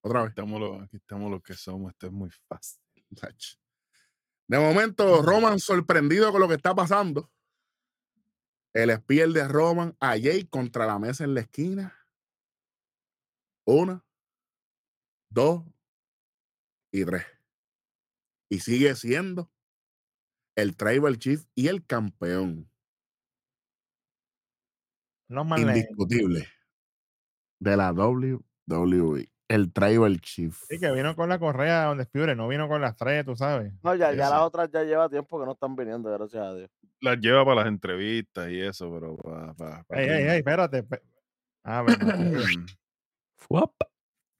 Otra 0.00 0.22
vez. 0.22 0.30
Estamos 0.30 0.60
los, 0.60 0.82
aquí 0.82 0.96
estamos 0.96 1.30
los 1.30 1.42
que 1.42 1.54
somos. 1.54 1.90
Esto 1.90 2.06
es 2.06 2.12
muy 2.12 2.30
fácil. 2.48 2.80
De 4.46 4.58
momento, 4.58 5.22
Roman 5.22 5.58
sorprendido 5.58 6.30
con 6.30 6.40
lo 6.40 6.48
que 6.48 6.54
está 6.54 6.74
pasando. 6.74 7.32
El 8.74 8.90
espiel 8.90 9.32
de 9.32 9.48
Roman 9.48 9.96
a 10.00 10.10
Jay 10.10 10.44
contra 10.44 10.86
la 10.86 10.98
mesa 10.98 11.24
en 11.24 11.34
la 11.34 11.40
esquina. 11.40 11.96
Una, 13.64 14.04
dos 15.30 15.64
y 16.92 17.04
tres. 17.04 17.24
Y 18.50 18.60
sigue 18.60 18.94
siendo 18.94 19.50
el 20.54 20.76
Tribal 20.76 21.18
Chief 21.18 21.46
y 21.54 21.68
el 21.68 21.86
campeón 21.86 22.70
no 25.28 25.44
más 25.44 25.60
lejos. 25.60 25.76
indiscutible 25.76 26.46
de 27.60 27.76
la 27.76 27.92
WWE. 27.92 29.28
El 29.46 29.72
Tribal 29.72 30.20
Chief. 30.20 30.58
Sí, 30.68 30.78
que 30.80 30.90
vino 30.92 31.14
con 31.14 31.28
la 31.28 31.38
correa 31.38 31.84
donde 31.84 32.04
Spiure, 32.04 32.34
no 32.34 32.48
vino 32.48 32.66
con 32.66 32.80
las 32.80 32.96
tres, 32.96 33.24
tú 33.26 33.36
sabes. 33.36 33.72
No, 33.82 33.94
ya, 33.94 34.12
ya 34.12 34.30
las 34.30 34.40
otras 34.40 34.70
ya 34.72 34.82
lleva 34.84 35.08
tiempo 35.10 35.38
que 35.38 35.44
no 35.46 35.52
están 35.52 35.76
viniendo, 35.76 36.10
gracias 36.10 36.42
a 36.42 36.54
Dios. 36.54 36.70
Las 37.00 37.18
lleva 37.18 37.44
para 37.44 37.56
las 37.56 37.66
entrevistas 37.66 38.48
y 38.50 38.60
eso, 38.60 38.90
pero 38.92 39.16
para. 39.16 39.52
para, 39.54 39.84
para 39.84 40.00
Ey, 40.02 40.08
ey, 40.08 40.28
ey, 40.30 40.38
espérate. 40.38 40.86
Ave 41.62 41.96
María. 41.98 42.38
Fuap. 43.36 43.72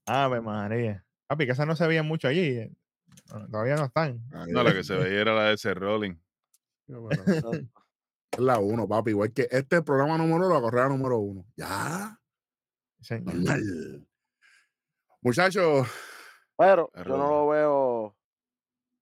Ave 0.06 0.40
María. 0.40 1.04
Papi, 1.26 1.44
que 1.46 1.52
esas 1.52 1.66
no 1.66 1.76
se 1.76 1.86
veían 1.86 2.06
mucho 2.06 2.26
allí. 2.28 2.40
eh. 2.40 2.72
Todavía 3.50 3.76
no 3.76 3.84
están. 3.84 4.22
No, 4.48 4.62
la 4.62 4.72
que 4.72 4.84
se 4.84 4.96
veía 4.96 5.20
era 5.20 5.34
la 5.34 5.44
de 5.44 5.54
ese 5.54 5.74
Rolling. 5.74 6.14
Es 8.34 8.38
la 8.40 8.58
uno, 8.58 8.86
papi. 8.88 9.10
Igual 9.10 9.32
que 9.32 9.48
este 9.50 9.82
programa 9.82 10.18
número 10.18 10.46
uno, 10.46 10.54
la 10.54 10.60
correa 10.60 10.88
número 10.88 11.18
uno. 11.18 11.44
Ya. 11.56 12.18
Normal. 13.22 14.06
Muchachos, 15.20 15.86
Pero 16.56 16.90
yo 16.94 17.16
no 17.16 17.28
lo 17.28 17.48
veo 17.48 18.16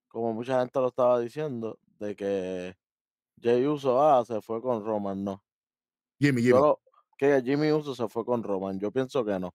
como 0.08 0.32
mucha 0.32 0.60
gente 0.60 0.78
lo 0.80 0.88
estaba 0.88 1.18
diciendo, 1.20 1.78
de 1.98 2.14
que 2.14 2.76
Jay 3.40 3.66
Uso 3.66 4.00
ah, 4.02 4.24
se 4.24 4.40
fue 4.40 4.60
con 4.60 4.84
Roman, 4.84 5.24
no. 5.24 5.42
Jimmy, 6.18 6.42
Yo 6.42 6.56
Jimmy. 6.56 6.60
lo- 6.68 6.80
que 7.16 7.42
Jimmy 7.44 7.72
Uso 7.72 7.94
se 7.94 8.08
fue 8.08 8.24
con 8.24 8.42
Roman, 8.42 8.78
yo 8.78 8.90
pienso 8.90 9.24
que 9.24 9.38
no. 9.38 9.54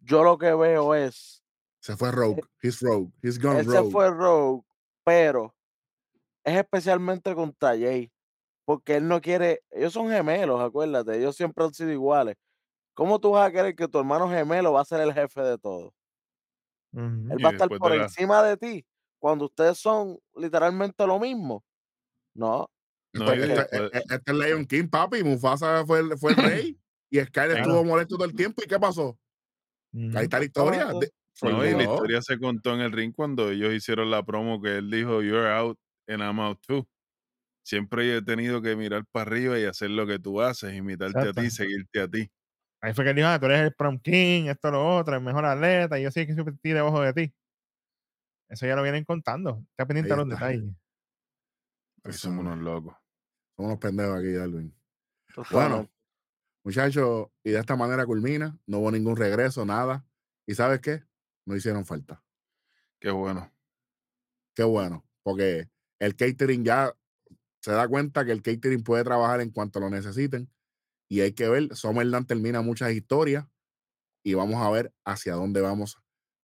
Yo 0.00 0.22
lo 0.22 0.38
que 0.38 0.54
veo 0.54 0.94
es, 0.94 1.42
Se 1.80 1.96
fue 1.96 2.10
Rogue. 2.12 2.42
He's 2.62 2.80
Rogue. 2.80 3.10
He's 3.22 3.38
gone 3.40 3.60
él 3.60 3.66
Rogue. 3.66 3.84
se 3.86 3.90
fue 3.90 4.10
Rogue, 4.10 4.64
pero 5.04 5.54
es 6.44 6.56
especialmente 6.56 7.34
contra 7.34 7.70
Jay, 7.70 8.10
porque 8.76 8.96
él 8.96 9.06
no 9.06 9.20
quiere, 9.20 9.62
ellos 9.70 9.92
son 9.92 10.08
gemelos, 10.08 10.60
acuérdate, 10.60 11.18
ellos 11.18 11.36
siempre 11.36 11.62
han 11.64 11.74
sido 11.74 11.90
iguales. 11.92 12.36
¿Cómo 12.94 13.18
tú 13.20 13.32
vas 13.32 13.48
a 13.48 13.52
querer 13.52 13.74
que 13.76 13.86
tu 13.88 13.98
hermano 13.98 14.28
gemelo 14.30 14.72
va 14.72 14.80
a 14.80 14.84
ser 14.84 15.00
el 15.00 15.12
jefe 15.12 15.40
de 15.42 15.58
todo? 15.58 15.92
Él 16.94 17.36
Y 17.38 17.42
va 17.42 17.50
a 17.50 17.52
estar 17.52 17.68
después 17.68 17.70
de 17.70 17.78
por 17.78 17.96
la- 17.96 18.04
encima 18.04 18.42
de 18.42 18.56
ti 18.56 18.84
cuando 19.18 19.44
ustedes 19.46 19.78
son 19.78 20.18
literalmente 20.36 21.06
lo 21.06 21.18
mismo. 21.18 21.62
No, 22.34 22.68
No, 23.14 23.30
Este, 23.30 23.36
y 23.36 23.42
este- 23.42 23.54
después- 23.54 23.90
este- 23.92 24.14
este 24.14 24.32
es 24.32 24.38
Lion 24.38 24.64
King, 24.64 24.88
papi. 24.88 25.22
Mufasa 25.22 25.84
fue 25.84 25.98
el, 26.00 26.16
fue 26.16 26.32
el 26.32 26.36
rey. 26.70 26.78
Y 27.10 27.18
Sky 27.20 27.30
Claro. 27.30 27.52
estuvo 27.56 27.84
molesto 27.84 28.16
todo 28.16 28.24
el 28.24 28.34
tiempo. 28.34 28.62
¿Y 28.64 28.66
qué 28.66 28.78
pasó? 28.80 29.18
Ahí 29.94 30.24
está 30.24 30.38
la 30.38 30.44
historia. 30.46 30.86
De- 30.86 31.12
No, 31.42 31.62
y 31.66 31.72
la 31.72 31.82
historia 31.82 32.22
se 32.22 32.38
contó 32.38 32.72
en 32.72 32.80
el 32.80 32.90
ring 32.92 33.12
cuando 33.14 33.50
ellos 33.50 33.74
hicieron 33.74 34.10
la 34.10 34.22
promo 34.22 34.62
que 34.62 34.78
él 34.78 34.90
dijo, 34.90 35.20
You're 35.22 35.50
out 35.50 35.78
and 36.08 36.22
I'm 36.22 36.40
out 36.40 36.58
too. 36.66 36.86
Siempre 37.62 38.08
yo 38.08 38.16
he 38.16 38.22
tenido 38.22 38.60
que 38.60 38.74
mirar 38.76 39.04
para 39.10 39.30
arriba 39.30 39.58
y 39.58 39.64
hacer 39.64 39.90
lo 39.90 40.06
que 40.06 40.18
tú 40.18 40.40
haces, 40.40 40.74
imitarte 40.74 41.28
a 41.28 41.32
ti 41.32 41.50
seguirte 41.50 42.00
a 42.00 42.08
ti. 42.08 42.30
Ahí 42.80 42.92
fue 42.94 43.04
que 43.04 43.10
él 43.10 43.16
dijo, 43.16 43.28
ah, 43.28 43.38
tú 43.38 43.46
eres 43.46 43.60
el 43.60 43.74
prom 43.74 44.00
king, 44.00 44.46
esto, 44.46 44.70
lo 44.72 44.96
otro, 44.96 45.14
el 45.14 45.22
mejor 45.22 45.44
atleta, 45.44 45.98
y 45.98 46.02
yo 46.02 46.10
sí 46.10 46.26
que 46.26 46.34
siempre 46.34 46.54
estoy 46.54 46.72
debajo 46.72 47.00
de 47.00 47.12
ti. 47.12 47.34
Eso 48.48 48.66
ya 48.66 48.74
lo 48.74 48.82
vienen 48.82 49.04
contando. 49.04 49.64
Está 49.70 49.86
pendiente 49.86 50.12
a 50.12 50.16
los 50.16 50.28
detalles. 50.28 50.64
Ahí 52.04 52.12
somos 52.12 52.40
unos 52.40 52.58
locos. 52.58 52.94
Somos 53.56 53.70
unos 53.70 53.78
pendejos 53.78 54.18
aquí, 54.18 54.32
Darwin. 54.32 54.74
Bueno, 55.50 55.88
muchachos, 56.64 57.28
y 57.44 57.52
de 57.52 57.60
esta 57.60 57.76
manera 57.76 58.04
culmina. 58.04 58.58
No 58.66 58.78
hubo 58.78 58.90
ningún 58.90 59.16
regreso, 59.16 59.64
nada. 59.64 60.04
¿Y 60.44 60.54
sabes 60.54 60.80
qué? 60.80 61.02
No 61.46 61.56
hicieron 61.56 61.86
falta. 61.86 62.22
Qué 62.98 63.10
bueno. 63.10 63.50
Qué 64.54 64.64
bueno, 64.64 65.02
porque 65.22 65.70
el 65.98 66.14
catering 66.14 66.62
ya 66.62 66.92
se 67.62 67.72
da 67.72 67.86
cuenta 67.88 68.24
que 68.24 68.32
el 68.32 68.42
catering 68.42 68.82
puede 68.84 69.04
trabajar 69.04 69.40
en 69.40 69.50
cuanto 69.50 69.80
lo 69.80 69.88
necesiten. 69.88 70.50
Y 71.08 71.20
hay 71.20 71.32
que 71.32 71.48
ver, 71.48 71.74
Summerland 71.76 72.26
termina 72.26 72.60
muchas 72.62 72.92
historias 72.92 73.46
y 74.24 74.34
vamos 74.34 74.56
a 74.62 74.70
ver 74.70 74.92
hacia 75.04 75.34
dónde 75.34 75.60
vamos 75.60 75.98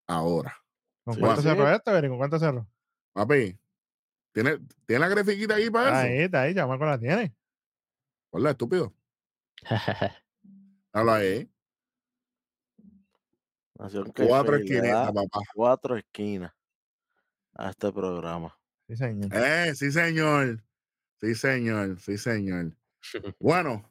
ahora. 0.06 0.56
¿Con 1.04 1.14
Sí, 1.14 1.20
cuánto 1.20 1.42
sí. 1.42 1.48
cerró 1.48 1.70
esto, 1.70 1.96
Eri? 1.96 2.08
¿Con 2.08 2.18
cuánto 2.18 2.38
cerró? 2.38 2.68
Papi, 3.14 3.58
¿tiene, 4.32 4.58
¿tiene 4.86 5.00
la 5.00 5.08
grafiquita 5.08 5.54
ahí 5.56 5.70
para 5.70 5.88
eso? 6.02 6.08
Ahí 6.12 6.18
está, 6.20 6.42
ahí, 6.42 6.54
chamaco 6.54 6.84
la 6.84 6.98
tiene. 6.98 7.34
Hola, 8.30 8.50
estúpido. 8.50 8.94
Habla 10.92 11.14
ahí. 11.16 11.50
Nación 13.78 14.12
Cuatro 14.14 14.56
esquinitas, 14.56 15.06
papá. 15.12 15.40
cuatro 15.54 15.96
esquinas 15.96 16.52
a 17.54 17.70
este 17.70 17.92
programa. 17.92 18.56
Sí, 18.88 18.96
señor. 18.96 19.30
Eh, 19.32 19.74
sí, 19.74 19.90
señor. 19.92 20.62
Sí, 21.20 21.34
señor. 21.34 22.00
Sí, 22.00 22.18
señor. 22.18 22.72
Bueno, 23.38 23.90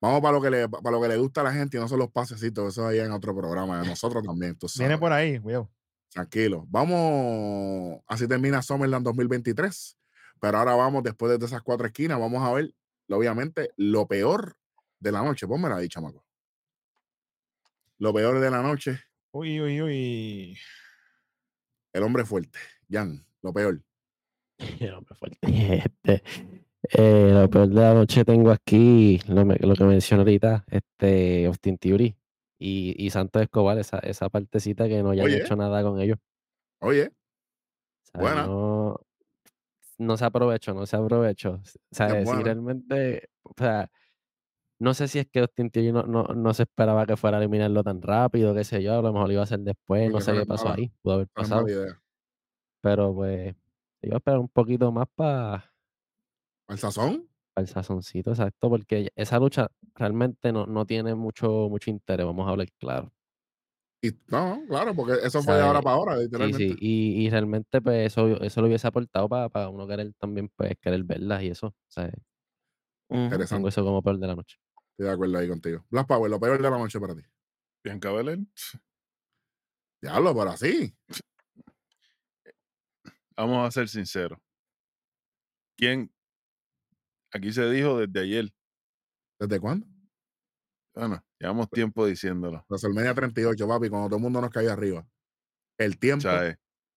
vamos 0.00 0.20
para 0.20 0.32
lo 0.32 0.40
que 0.40 0.50
le, 0.50 0.68
para 0.68 0.90
lo 0.92 1.02
que 1.02 1.08
le 1.08 1.16
gusta 1.16 1.40
a 1.40 1.44
la 1.44 1.52
gente 1.52 1.76
y 1.76 1.80
no 1.80 1.88
son 1.88 1.98
los 1.98 2.10
pasecitos, 2.10 2.72
eso 2.72 2.86
ahí 2.86 3.00
en 3.00 3.10
otro 3.10 3.34
programa, 3.34 3.80
de 3.82 3.88
nosotros 3.98 4.22
también, 4.24 4.56
tú 4.56 4.68
Viene 4.78 4.96
por 4.98 5.12
ahí, 5.12 5.38
cuidado. 5.40 5.70
Tranquilo. 6.10 6.64
Vamos, 6.68 8.00
así 8.06 8.26
termina 8.26 8.62
Summerland 8.62 9.04
2023. 9.04 9.98
Pero 10.40 10.58
ahora 10.58 10.74
vamos, 10.74 11.02
después 11.02 11.38
de 11.38 11.44
esas 11.44 11.62
cuatro 11.62 11.86
esquinas, 11.86 12.18
vamos 12.18 12.42
a 12.42 12.52
ver, 12.52 12.74
obviamente, 13.08 13.70
lo 13.76 14.06
peor 14.06 14.56
de 15.00 15.12
la 15.12 15.22
noche. 15.22 15.46
Pónmela 15.46 15.76
ahí, 15.76 15.88
chamaco. 15.88 16.24
Lo 17.98 18.12
peor 18.12 18.40
de 18.40 18.50
la 18.50 18.62
noche, 18.62 19.00
Uy, 19.32 19.60
uy, 19.60 19.82
uy. 19.82 20.58
el 21.92 22.02
hombre 22.02 22.24
fuerte. 22.24 22.58
Jan, 22.90 23.26
lo 23.42 23.52
peor. 23.52 23.82
El 24.80 24.94
hombre 24.94 25.14
fuerte. 25.14 25.38
Este, 25.42 26.22
eh, 26.92 27.30
lo 27.32 27.50
peor 27.50 27.68
de 27.68 27.74
la 27.74 27.94
noche 27.94 28.24
tengo 28.24 28.50
aquí, 28.50 29.20
lo, 29.28 29.44
lo 29.44 29.74
que 29.74 29.84
mencioné 29.84 30.22
ahorita, 30.22 30.64
este, 30.70 31.46
Austin 31.46 31.78
Theory 31.78 32.16
y, 32.58 32.94
y 32.96 33.10
Santos 33.10 33.42
Escobar, 33.42 33.78
esa, 33.78 33.98
esa 33.98 34.28
partecita 34.28 34.86
que 34.88 35.02
no 35.02 35.10
hayan 35.10 35.26
Oye. 35.26 35.38
hecho 35.38 35.56
nada 35.56 35.82
con 35.82 36.00
ellos. 36.00 36.18
Oye, 36.80 37.06
O 37.08 37.10
sea, 38.12 38.20
Buena. 38.20 38.46
No, 38.46 39.00
no 39.98 40.16
se 40.16 40.24
aprovechó, 40.24 40.74
no 40.74 40.86
se 40.86 40.96
aprovechó. 40.96 41.54
O 41.54 41.94
sea, 41.94 42.24
si 42.24 42.42
realmente, 42.42 43.30
o 43.42 43.52
sea, 43.56 43.90
no 44.78 44.94
sé 44.94 45.08
si 45.08 45.18
es 45.18 45.26
que 45.26 45.40
Austin 45.40 45.70
Theory 45.70 45.90
no, 45.92 46.02
no, 46.04 46.24
no 46.24 46.54
se 46.54 46.64
esperaba 46.64 47.06
que 47.06 47.16
fuera 47.16 47.38
a 47.38 47.40
eliminarlo 47.40 47.82
tan 47.82 48.00
rápido, 48.02 48.54
qué 48.54 48.62
sé 48.62 48.82
yo, 48.82 48.98
a 48.98 49.02
lo 49.02 49.12
mejor 49.12 49.28
lo 49.28 49.32
iba 49.32 49.40
a 49.42 49.44
hacer 49.44 49.60
después, 49.60 50.12
no 50.12 50.20
sé 50.20 50.34
qué 50.34 50.46
pasó 50.46 50.70
ahí, 50.72 50.92
pudo 51.02 51.14
haber 51.14 51.28
pasado, 51.28 51.66
pero 52.82 53.14
pues 53.14 53.54
iba 54.06 54.16
a 54.16 54.18
esperar 54.18 54.38
un 54.40 54.48
poquito 54.48 54.90
más 54.92 55.06
para 55.14 55.72
¿Al 56.68 56.78
sazón? 56.78 57.28
el 57.56 57.66
sazoncito, 57.68 58.30
exacto, 58.30 58.68
porque 58.68 59.08
esa 59.16 59.38
lucha 59.38 59.68
realmente 59.94 60.52
no, 60.52 60.66
no 60.66 60.84
tiene 60.84 61.14
mucho, 61.14 61.68
mucho 61.70 61.90
interés, 61.90 62.26
vamos 62.26 62.46
a 62.46 62.50
hablar 62.50 62.68
claro. 62.78 63.12
Y, 64.02 64.10
no, 64.28 64.62
claro, 64.68 64.94
porque 64.94 65.14
eso 65.24 65.42
fue 65.42 65.54
de 65.54 65.62
ahora 65.62 65.80
para 65.80 65.96
ahora, 65.96 66.16
Sí, 66.16 66.22
literalmente. 66.24 66.74
sí, 66.74 66.76
y, 66.80 67.26
y 67.26 67.30
realmente 67.30 67.80
pues 67.80 68.06
eso, 68.12 68.28
eso 68.42 68.60
lo 68.60 68.66
hubiese 68.66 68.86
aportado 68.86 69.28
para, 69.28 69.68
uno 69.70 69.86
querer 69.86 70.12
también 70.18 70.50
pues 70.54 70.74
querer 70.80 71.02
verlas 71.04 71.42
y 71.42 71.48
eso, 71.48 71.68
o 71.68 71.74
sea, 71.88 72.10
Ujú. 73.08 73.22
Interesante. 73.22 73.56
tengo 73.56 73.68
eso 73.68 73.84
como 73.84 74.02
peor 74.02 74.18
de 74.18 74.26
la 74.26 74.34
noche. 74.36 74.58
Estoy 74.90 75.06
de 75.06 75.12
acuerdo 75.12 75.38
ahí 75.38 75.48
contigo. 75.48 75.84
Black 75.90 76.06
Power, 76.06 76.30
lo 76.30 76.40
peor 76.40 76.60
de 76.60 76.70
la 76.70 76.78
noche 76.78 77.00
para 77.00 77.14
ti. 77.14 77.22
Bianca 77.82 78.12
Belair. 78.12 78.40
Diablo, 80.02 80.34
pero 80.34 80.50
así. 80.50 80.94
Vamos 83.36 83.66
a 83.66 83.70
ser 83.70 83.88
sinceros. 83.88 84.38
¿Quién? 85.76 86.10
Aquí 87.32 87.52
se 87.52 87.68
dijo 87.70 87.98
desde 87.98 88.20
ayer. 88.20 88.54
¿Desde 89.38 89.60
cuándo? 89.60 89.86
Bueno, 90.94 91.22
llevamos 91.38 91.68
tiempo 91.70 92.06
diciéndolo. 92.06 92.64
WrestleMania 92.68 93.14
38, 93.14 93.68
papi, 93.68 93.90
cuando 93.90 94.08
todo 94.08 94.16
el 94.16 94.22
mundo 94.22 94.40
nos 94.40 94.50
cayó 94.50 94.72
arriba. 94.72 95.06
El 95.78 95.98
tiempo 95.98 96.28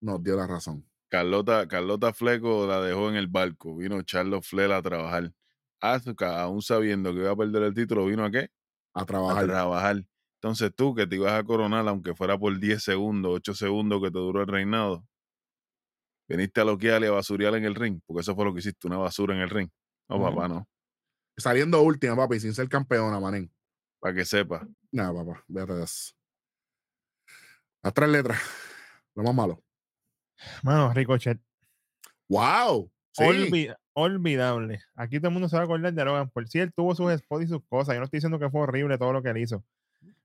nos 0.02 0.24
dio 0.24 0.38
la 0.38 0.48
razón. 0.48 0.90
Carlota, 1.10 1.68
Carlota 1.68 2.14
Fleco 2.14 2.66
la 2.68 2.82
dejó 2.82 3.10
en 3.10 3.16
el 3.16 3.28
barco. 3.28 3.76
Vino 3.76 4.02
Charles 4.04 4.48
Flair 4.48 4.72
a 4.72 4.82
trabajar. 4.82 5.34
Asuka, 5.82 6.42
aún 6.42 6.62
sabiendo 6.62 7.14
que 7.14 7.20
iba 7.20 7.32
a 7.32 7.36
perder 7.36 7.64
el 7.64 7.74
título, 7.74 8.06
vino 8.06 8.24
a 8.24 8.32
qué? 8.32 8.50
A 8.94 9.02
A 9.02 9.06
trabajar. 9.06 9.46
trabajar. 9.48 10.06
Entonces 10.36 10.72
tú, 10.74 10.96
que 10.96 11.08
te 11.08 11.16
ibas 11.18 11.34
a 11.34 11.44
coronar, 11.44 11.86
aunque 11.88 12.14
fuera 12.16 12.38
por 12.38 12.58
10 12.58 12.82
segundos, 12.82 13.32
8 13.36 13.54
segundos 13.56 14.02
que 14.02 14.12
te 14.12 14.20
duró 14.20 14.42
el 14.42 14.48
reinado, 14.48 15.06
viniste 16.30 16.62
a 16.62 16.64
loquear 16.66 17.02
y 17.04 17.08
a 17.08 17.12
basurear 17.12 17.56
en 17.56 17.66
el 17.66 17.76
ring, 17.76 18.00
porque 18.06 18.22
eso 18.22 18.36
fue 18.36 18.46
lo 18.46 18.54
que 18.54 18.60
hiciste, 18.60 18.88
una 18.88 18.98
basura 18.98 19.36
en 19.36 19.42
el 19.42 19.50
ring. 19.50 19.70
No, 20.08 20.22
papá, 20.22 20.48
no. 20.48 20.68
Saliendo 21.38 21.82
última, 21.82 22.16
papi, 22.16 22.40
sin 22.40 22.54
ser 22.54 22.70
campeona, 22.70 23.20
manín. 23.20 23.52
Para 24.00 24.14
que 24.16 24.26
sepa. 24.26 24.68
Nada, 24.92 25.14
papá, 25.14 25.44
véate 25.48 25.74
de 25.74 25.84
eso. 25.84 26.14
Las 27.84 27.94
tres 27.94 28.10
letras. 28.10 28.40
Lo 29.16 29.24
más 29.24 29.34
malo. 29.36 29.64
Mano, 30.64 30.94
Ricochet. 30.94 31.40
¡Wow! 32.28 32.92
Sí. 33.14 33.24
Olvi- 33.24 33.76
olvidable. 33.94 34.82
Aquí 34.96 35.18
todo 35.20 35.28
el 35.30 35.34
mundo 35.34 35.50
se 35.50 35.56
va 35.56 35.64
a 35.64 35.66
acordar 35.66 35.94
de 35.94 36.06
Logan 36.06 36.30
Paul. 36.30 36.48
Sí, 36.48 36.60
él 36.60 36.72
tuvo 36.74 36.96
sus 36.96 37.12
spots 37.14 37.44
y 37.46 37.48
sus 37.48 37.62
cosas. 37.68 37.96
Yo 37.96 38.00
no 38.00 38.06
estoy 38.06 38.18
diciendo 38.18 38.40
que 38.40 38.50
fue 38.50 38.62
horrible 38.62 38.98
todo 38.98 39.14
lo 39.14 39.22
que 39.24 39.30
él 39.30 39.38
hizo. 39.38 39.64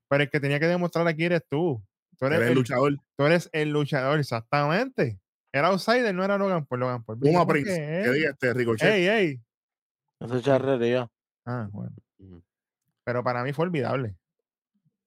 Pero 0.08 0.22
el 0.24 0.30
que 0.30 0.38
tenía 0.40 0.60
que 0.60 0.66
demostrar 0.66 1.06
aquí 1.08 1.24
eres 1.24 1.42
tú. 1.48 1.82
Tú 2.18 2.26
eres, 2.26 2.36
Eres 2.38 2.46
el 2.48 2.52
el, 2.52 2.58
luchador. 2.58 2.96
tú 3.16 3.24
eres 3.24 3.48
el 3.52 3.70
luchador, 3.70 4.20
exactamente. 4.20 5.18
Era 5.54 5.68
outsider, 5.68 6.12
no 6.12 6.24
era 6.24 6.36
Logan 6.36 6.66
Paul. 6.66 6.80
Logan 6.80 7.04
Paul. 7.04 7.20
Puma 7.20 7.46
Prince. 7.46 7.70
Que 7.76 8.02
él- 8.02 8.12
diga 8.14 8.30
este 8.30 8.52
Ricochet. 8.52 8.92
Ey, 8.92 9.06
ey. 9.06 9.40
Eso 10.20 10.36
es 10.36 10.42
charrería. 10.42 11.08
Ah, 11.46 11.68
bueno. 11.70 11.94
Pero 13.04 13.22
para 13.22 13.44
mí 13.44 13.52
fue 13.52 13.66
olvidable. 13.66 14.16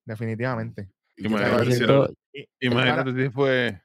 Definitivamente. 0.05 0.89
Imagínate 1.17 1.71
si 1.73 1.83
era- 1.83 2.07
fue. 3.31 3.81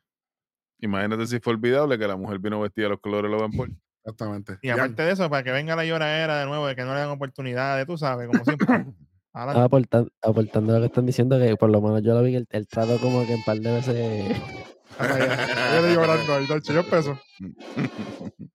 Imagínate 0.78 1.26
si 1.26 1.40
fue 1.40 1.52
olvidable 1.54 1.98
que 1.98 2.06
la 2.06 2.16
mujer 2.16 2.38
vino 2.38 2.60
vestida 2.60 2.84
de 2.84 2.90
los 2.90 3.00
colores 3.00 3.28
de 3.28 3.36
Logan 3.36 3.50
Paul. 3.56 3.76
Exactamente. 4.04 4.58
Y 4.62 4.68
aparte 4.70 5.02
de 5.02 5.12
eso, 5.12 5.28
para 5.30 5.42
que 5.42 5.50
venga 5.50 5.74
la 5.74 5.84
lloradera 5.84 6.38
de 6.40 6.46
nuevo, 6.46 6.66
de 6.68 6.76
que 6.76 6.82
no 6.84 6.94
le 6.94 7.00
dan 7.00 7.10
oportunidades, 7.10 7.86
tú 7.86 7.98
sabes, 7.98 8.28
como 8.28 8.44
siempre. 8.44 8.66
Aportando, 9.34 10.10
aportando 10.20 10.74
lo 10.74 10.80
que 10.80 10.86
están 10.86 11.06
diciendo, 11.06 11.38
que 11.38 11.56
por 11.56 11.70
lo 11.70 11.80
menos 11.80 12.02
yo 12.02 12.12
lo 12.14 12.22
vi 12.22 12.36
el, 12.36 12.46
el 12.50 12.68
trato 12.68 12.98
como 13.00 13.26
que 13.26 13.34
un 13.34 13.42
par 13.44 13.58
de 13.58 13.72
veces. 13.72 14.36
Yo 14.98 15.88
llorando 15.94 16.34
ahí, 16.34 16.46
dos 16.46 16.62
chillos 16.62 16.86
pesos. 16.86 17.18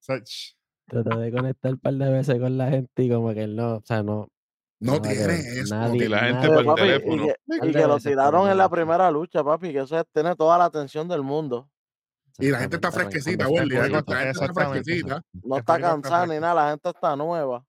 sea, 0.00 0.22
ch, 0.22 0.56
trató 0.86 1.18
de 1.18 1.30
conectar 1.30 1.72
un 1.72 1.78
par 1.80 1.92
de 1.94 2.10
veces 2.10 2.38
con 2.40 2.56
la 2.56 2.70
gente 2.70 3.02
y 3.02 3.10
como 3.10 3.34
que 3.34 3.42
él 3.42 3.56
no, 3.56 3.76
o 3.76 3.82
sea, 3.84 4.02
no. 4.02 4.28
no 4.80 5.02
tiene 5.02 5.34
eso. 5.34 5.74
nadie- 5.74 6.04
Y 6.06 6.08
la 6.08 6.18
gente 6.20 6.48
nadie- 6.48 6.54
por 6.54 6.64
Papi, 6.64 6.80
y 6.80 6.84
teléfono. 6.86 7.24
que, 7.26 7.34
y 7.68 7.72
que 7.72 7.86
lo 7.86 7.98
tiraron 7.98 8.50
en 8.50 8.56
la 8.56 8.68
primera 8.70 9.10
lucha, 9.10 9.44
papi, 9.44 9.72
que 9.72 9.80
eso 9.80 9.98
es- 9.98 10.06
tiene 10.14 10.34
toda 10.36 10.56
la 10.56 10.64
atención 10.66 11.08
del 11.08 11.22
mundo. 11.22 11.68
Y 12.38 12.50
la 12.50 12.60
gente 12.60 12.76
está 12.76 12.90
fresquecita. 12.92 13.44
La 13.48 13.50
gente 13.50 13.98
está 14.30 14.54
fresquecita. 14.54 15.22
No 15.42 15.56
está 15.58 15.78
cansada 15.80 16.26
ni 16.26 16.40
nada, 16.40 16.54
la 16.54 16.70
gente 16.70 16.88
está 16.88 17.16
nueva. 17.16 17.64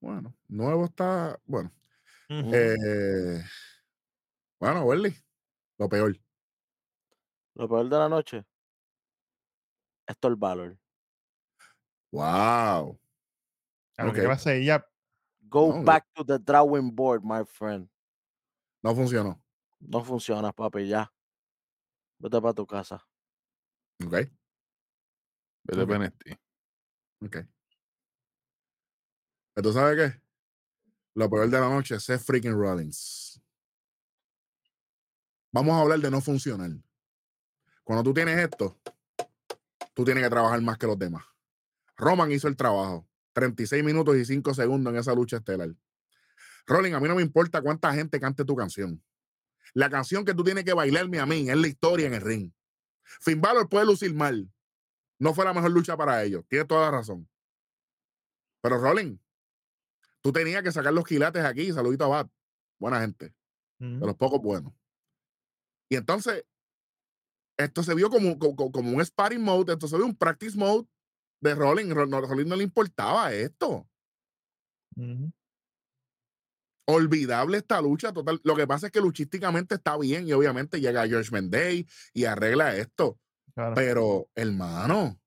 Bueno, 0.00 0.34
nuevo 0.48 0.84
está. 0.86 1.38
Bueno. 1.44 1.70
Eh, 2.30 3.42
bueno, 4.60 4.84
Wendy. 4.84 5.14
Lo 5.78 5.88
peor. 5.88 6.16
Lo 7.60 7.68
peor 7.68 7.90
de 7.90 7.98
la 7.98 8.08
noche. 8.08 8.46
Esto 10.06 10.28
es 10.28 10.32
el 10.32 10.36
valor. 10.36 10.78
Wow. 12.10 12.98
A 13.98 14.04
lo 14.06 14.14
que 14.14 14.22
ok. 14.22 14.28
va 14.28 14.32
a 14.32 14.38
ser 14.38 14.56
ella, 14.56 14.86
Go 15.42 15.76
No, 15.76 15.84
back 15.84 16.06
to 16.14 16.24
the 16.24 16.38
drawing 16.38 16.90
board, 16.94 17.22
my 17.22 17.44
friend. 17.44 17.90
No 18.82 18.94
funcionó. 18.94 19.44
No 19.78 20.02
funciona, 20.02 20.52
papi, 20.52 20.88
ya. 20.88 21.12
Vete 22.18 22.40
para 22.40 22.54
tu 22.54 22.66
casa. 22.66 23.06
Ok. 24.06 24.12
Vete 25.64 25.82
Ok. 25.82 25.88
pa' 25.88 25.98
NXT. 25.98 26.40
Ok. 27.26 27.36
Pero 29.52 29.68
tú 29.68 29.72
sabes 29.74 29.96
qué? 29.98 30.22
Lo 31.14 31.28
peor 31.28 31.50
de 31.50 31.60
la 31.60 31.68
noche 31.68 31.96
es 31.96 32.24
freaking 32.24 32.54
Rollins. 32.54 33.38
Vamos 35.52 35.74
a 35.74 35.80
hablar 35.82 35.98
de 35.98 36.10
no 36.10 36.22
funcionar. 36.22 36.70
Cuando 37.90 38.04
tú 38.04 38.14
tienes 38.14 38.38
esto, 38.38 38.78
tú 39.94 40.04
tienes 40.04 40.22
que 40.22 40.30
trabajar 40.30 40.62
más 40.62 40.78
que 40.78 40.86
los 40.86 40.96
demás. 40.96 41.24
Roman 41.96 42.30
hizo 42.30 42.46
el 42.46 42.54
trabajo. 42.54 43.04
36 43.32 43.82
minutos 43.82 44.16
y 44.16 44.24
5 44.24 44.54
segundos 44.54 44.92
en 44.92 45.00
esa 45.00 45.12
lucha 45.12 45.38
estelar. 45.38 45.74
Rollins, 46.68 46.94
a 46.94 47.00
mí 47.00 47.08
no 47.08 47.16
me 47.16 47.22
importa 47.22 47.60
cuánta 47.60 47.92
gente 47.92 48.20
cante 48.20 48.44
tu 48.44 48.54
canción. 48.54 49.02
La 49.74 49.90
canción 49.90 50.24
que 50.24 50.34
tú 50.34 50.44
tienes 50.44 50.62
que 50.62 50.72
bailarme 50.72 51.18
a 51.18 51.26
mí 51.26 51.50
es 51.50 51.56
la 51.56 51.66
historia 51.66 52.06
en 52.06 52.14
el 52.14 52.20
ring. 52.20 52.52
Finn 53.02 53.40
Balor 53.40 53.68
puede 53.68 53.86
lucir 53.86 54.14
mal. 54.14 54.48
No 55.18 55.34
fue 55.34 55.44
la 55.44 55.52
mejor 55.52 55.72
lucha 55.72 55.96
para 55.96 56.22
ellos. 56.22 56.44
Tiene 56.46 56.66
toda 56.66 56.82
la 56.82 56.98
razón. 56.98 57.28
Pero 58.60 58.78
Rolling, 58.78 59.18
tú 60.20 60.30
tenías 60.30 60.62
que 60.62 60.70
sacar 60.70 60.92
los 60.92 61.02
quilates 61.02 61.44
aquí. 61.44 61.72
Saludito 61.72 62.04
a 62.04 62.22
Bat. 62.22 62.30
Buena 62.78 63.00
gente. 63.00 63.34
De 63.80 64.06
los 64.06 64.14
pocos 64.14 64.40
buenos. 64.40 64.72
Y 65.88 65.96
entonces, 65.96 66.44
esto 67.64 67.82
se 67.82 67.94
vio 67.94 68.10
como, 68.10 68.38
como, 68.38 68.72
como 68.72 68.90
un 68.90 69.04
sparring 69.04 69.42
mode. 69.42 69.72
Esto 69.72 69.88
se 69.88 69.96
vio 69.96 70.06
un 70.06 70.16
practice 70.16 70.56
mode 70.56 70.88
de 71.40 71.54
Rolling. 71.54 71.90
Rolling 71.90 72.48
no 72.48 72.56
le 72.56 72.64
importaba 72.64 73.32
esto. 73.32 73.88
Olvidable 76.86 77.58
esta 77.58 77.80
lucha 77.80 78.12
total. 78.12 78.40
Lo 78.44 78.56
que 78.56 78.66
pasa 78.66 78.86
es 78.86 78.92
que 78.92 79.00
luchísticamente 79.00 79.76
está 79.76 79.96
bien 79.96 80.26
y 80.26 80.32
obviamente 80.32 80.80
llega 80.80 81.06
Judgment 81.06 81.52
Day 81.52 81.86
y 82.12 82.24
arregla 82.24 82.76
esto. 82.76 83.18
Claro. 83.54 83.74
Pero, 83.74 84.28
hermano, 84.34 85.20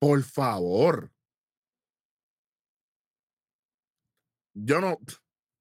por 0.00 0.22
favor. 0.22 1.12
Yo 4.54 4.80
no, 4.80 4.98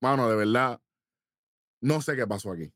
mano, 0.02 0.30
de 0.30 0.36
verdad, 0.36 0.82
no 1.82 2.02
sé 2.02 2.16
qué 2.16 2.28
pasó 2.28 2.52
aquí. 2.52 2.74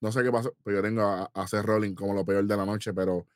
No 0.00 0.12
sé 0.12 0.22
qué 0.22 0.30
pasó, 0.30 0.54
pero 0.62 0.78
yo 0.78 0.82
tengo 0.82 1.02
a, 1.02 1.22
a 1.32 1.42
hacer 1.42 1.64
Rolling 1.64 1.94
como 1.94 2.14
lo 2.14 2.24
peor 2.24 2.44
de 2.46 2.56
la 2.56 2.66
noche, 2.66 2.92
pero, 2.92 3.26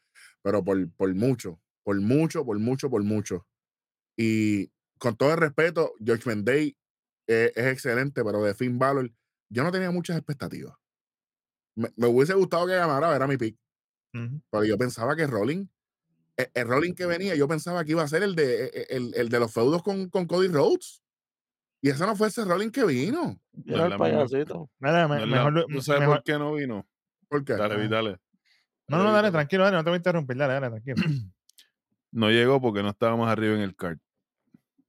pero 0.42 0.62
por, 0.62 0.90
por 0.92 1.14
mucho, 1.14 1.60
por 1.82 2.00
mucho, 2.00 2.44
por 2.44 2.58
mucho, 2.58 2.90
por 2.90 3.02
mucho. 3.02 3.46
Y 4.16 4.70
con 4.98 5.16
todo 5.16 5.32
el 5.32 5.38
respeto, 5.38 5.92
Judgment 5.98 6.46
Day 6.46 6.76
eh, 7.26 7.52
es 7.54 7.66
excelente, 7.66 8.22
pero 8.24 8.42
de 8.42 8.54
Finn 8.54 8.78
Balor, 8.78 9.10
yo 9.48 9.62
no 9.64 9.72
tenía 9.72 9.90
muchas 9.90 10.16
expectativas. 10.16 10.74
Me, 11.76 11.88
me 11.96 12.06
hubiese 12.08 12.34
gustado 12.34 12.66
que 12.66 12.74
ganara, 12.74 13.14
era 13.14 13.26
mi 13.26 13.36
pick, 13.36 13.56
pero 14.50 14.64
yo 14.64 14.76
pensaba 14.76 15.16
que 15.16 15.26
Rolling, 15.26 15.66
el, 16.36 16.50
el 16.54 16.68
Rolling 16.68 16.94
que 16.94 17.06
venía, 17.06 17.34
yo 17.36 17.48
pensaba 17.48 17.84
que 17.84 17.92
iba 17.92 18.02
a 18.02 18.08
ser 18.08 18.22
el 18.22 18.34
de, 18.34 18.66
e- 18.66 18.86
el, 18.90 19.14
el 19.14 19.28
de 19.28 19.40
los 19.40 19.52
feudos 19.52 19.82
con, 19.82 20.10
con 20.10 20.26
Cody 20.26 20.48
Rhodes. 20.48 20.99
Y 21.82 21.88
ese 21.90 22.04
no 22.06 22.14
fue 22.14 22.28
ese 22.28 22.44
Rolling 22.44 22.70
que 22.70 22.84
vino. 22.84 23.40
Es 23.66 23.74
el 23.78 23.96
payasito. 23.96 24.68
Mira, 24.78 25.02
No 25.02 25.14
me- 25.14 25.20
la- 25.20 25.26
mejor, 25.26 25.52
lu- 25.52 25.66
¿Tú 25.66 25.80
sabes 25.82 26.00
mejor- 26.00 26.16
por 26.18 26.24
qué 26.24 26.38
no 26.38 26.52
vino? 26.54 26.86
¿Por 27.28 27.44
qué? 27.44 27.54
Dale, 27.54 27.74
Ah. 27.84 27.88
dale. 27.88 28.10
No, 28.88 28.96
no, 28.98 29.04
Dale, 29.04 29.04
dale, 29.04 29.12
dale. 29.14 29.30
tranquilo, 29.32 29.64
dale, 29.64 29.76
no 29.76 29.84
te 29.84 29.90
voy 29.90 29.94
a 29.94 29.98
interrumpir, 29.98 30.36
dale, 30.36 30.52
dale, 30.54 30.68
tranquilo. 30.70 30.94
No 32.12 32.28
llegó 32.28 32.60
porque 32.60 32.82
no 32.82 32.88
estábamos 32.90 33.28
arriba 33.28 33.54
en 33.54 33.60
el 33.60 33.76
card. 33.76 33.96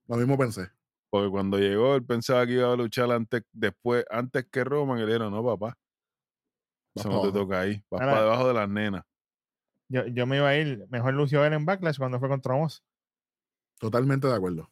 Lo 0.08 0.16
mismo 0.16 0.36
pensé. 0.36 0.68
Porque 1.08 1.30
cuando 1.30 1.56
llegó, 1.56 1.94
él 1.94 2.04
pensaba 2.04 2.44
que 2.46 2.54
iba 2.54 2.72
a 2.72 2.76
luchar 2.76 3.12
antes, 3.12 3.44
después, 3.52 4.04
antes 4.10 4.44
que 4.50 4.64
Roman, 4.64 4.98
y 4.98 5.02
le 5.02 5.06
dijeron, 5.06 5.32
no, 5.32 5.44
papá, 5.44 5.78
eso 6.96 7.08
no 7.08 7.22
te 7.22 7.30
toca 7.30 7.60
ahí, 7.60 7.84
vas 7.88 8.00
para 8.00 8.22
debajo 8.22 8.48
de 8.48 8.54
las 8.54 8.68
nenas. 8.68 9.04
Yo, 9.88 10.04
yo 10.08 10.26
me 10.26 10.38
iba 10.38 10.48
a 10.48 10.56
ir, 10.56 10.84
mejor 10.90 11.14
lució 11.14 11.44
él 11.44 11.52
en 11.52 11.64
Backlash 11.64 11.96
cuando 11.98 12.18
fue 12.18 12.28
contra 12.28 12.54
Moss. 12.56 12.82
Totalmente 13.78 14.26
de 14.26 14.34
acuerdo. 14.34 14.68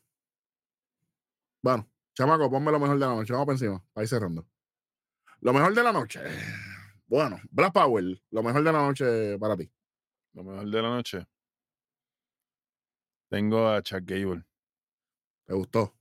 Bueno, 1.63 1.87
chamaco, 2.15 2.51
ponme 2.51 2.71
lo 2.73 2.79
mejor 2.81 2.99
de 2.99 3.07
la 3.07 3.15
noche. 3.15 3.33
Vamos 3.33 3.47
para 3.47 3.55
encima, 3.55 3.85
ir 3.97 4.09
cerrando. 4.09 4.47
Lo 5.41 5.53
mejor 5.53 5.75
de 5.75 5.83
la 5.83 5.93
noche. 5.93 6.21
Bueno, 7.07 7.41
Black 7.51 7.73
Power, 7.73 8.05
lo 8.31 8.43
mejor 8.43 8.63
de 8.63 8.73
la 8.73 8.79
noche 8.83 9.39
para 9.39 9.57
ti. 9.57 9.71
Lo 10.35 10.45
mejor 10.45 10.69
de 10.71 10.83
la 10.83 10.89
noche. 10.91 11.27
Tengo 13.31 13.69
a 13.69 13.83
Chuck 13.83 14.03
Gable. 14.05 14.45
¿Te 15.47 15.55
gustó? 15.55 15.95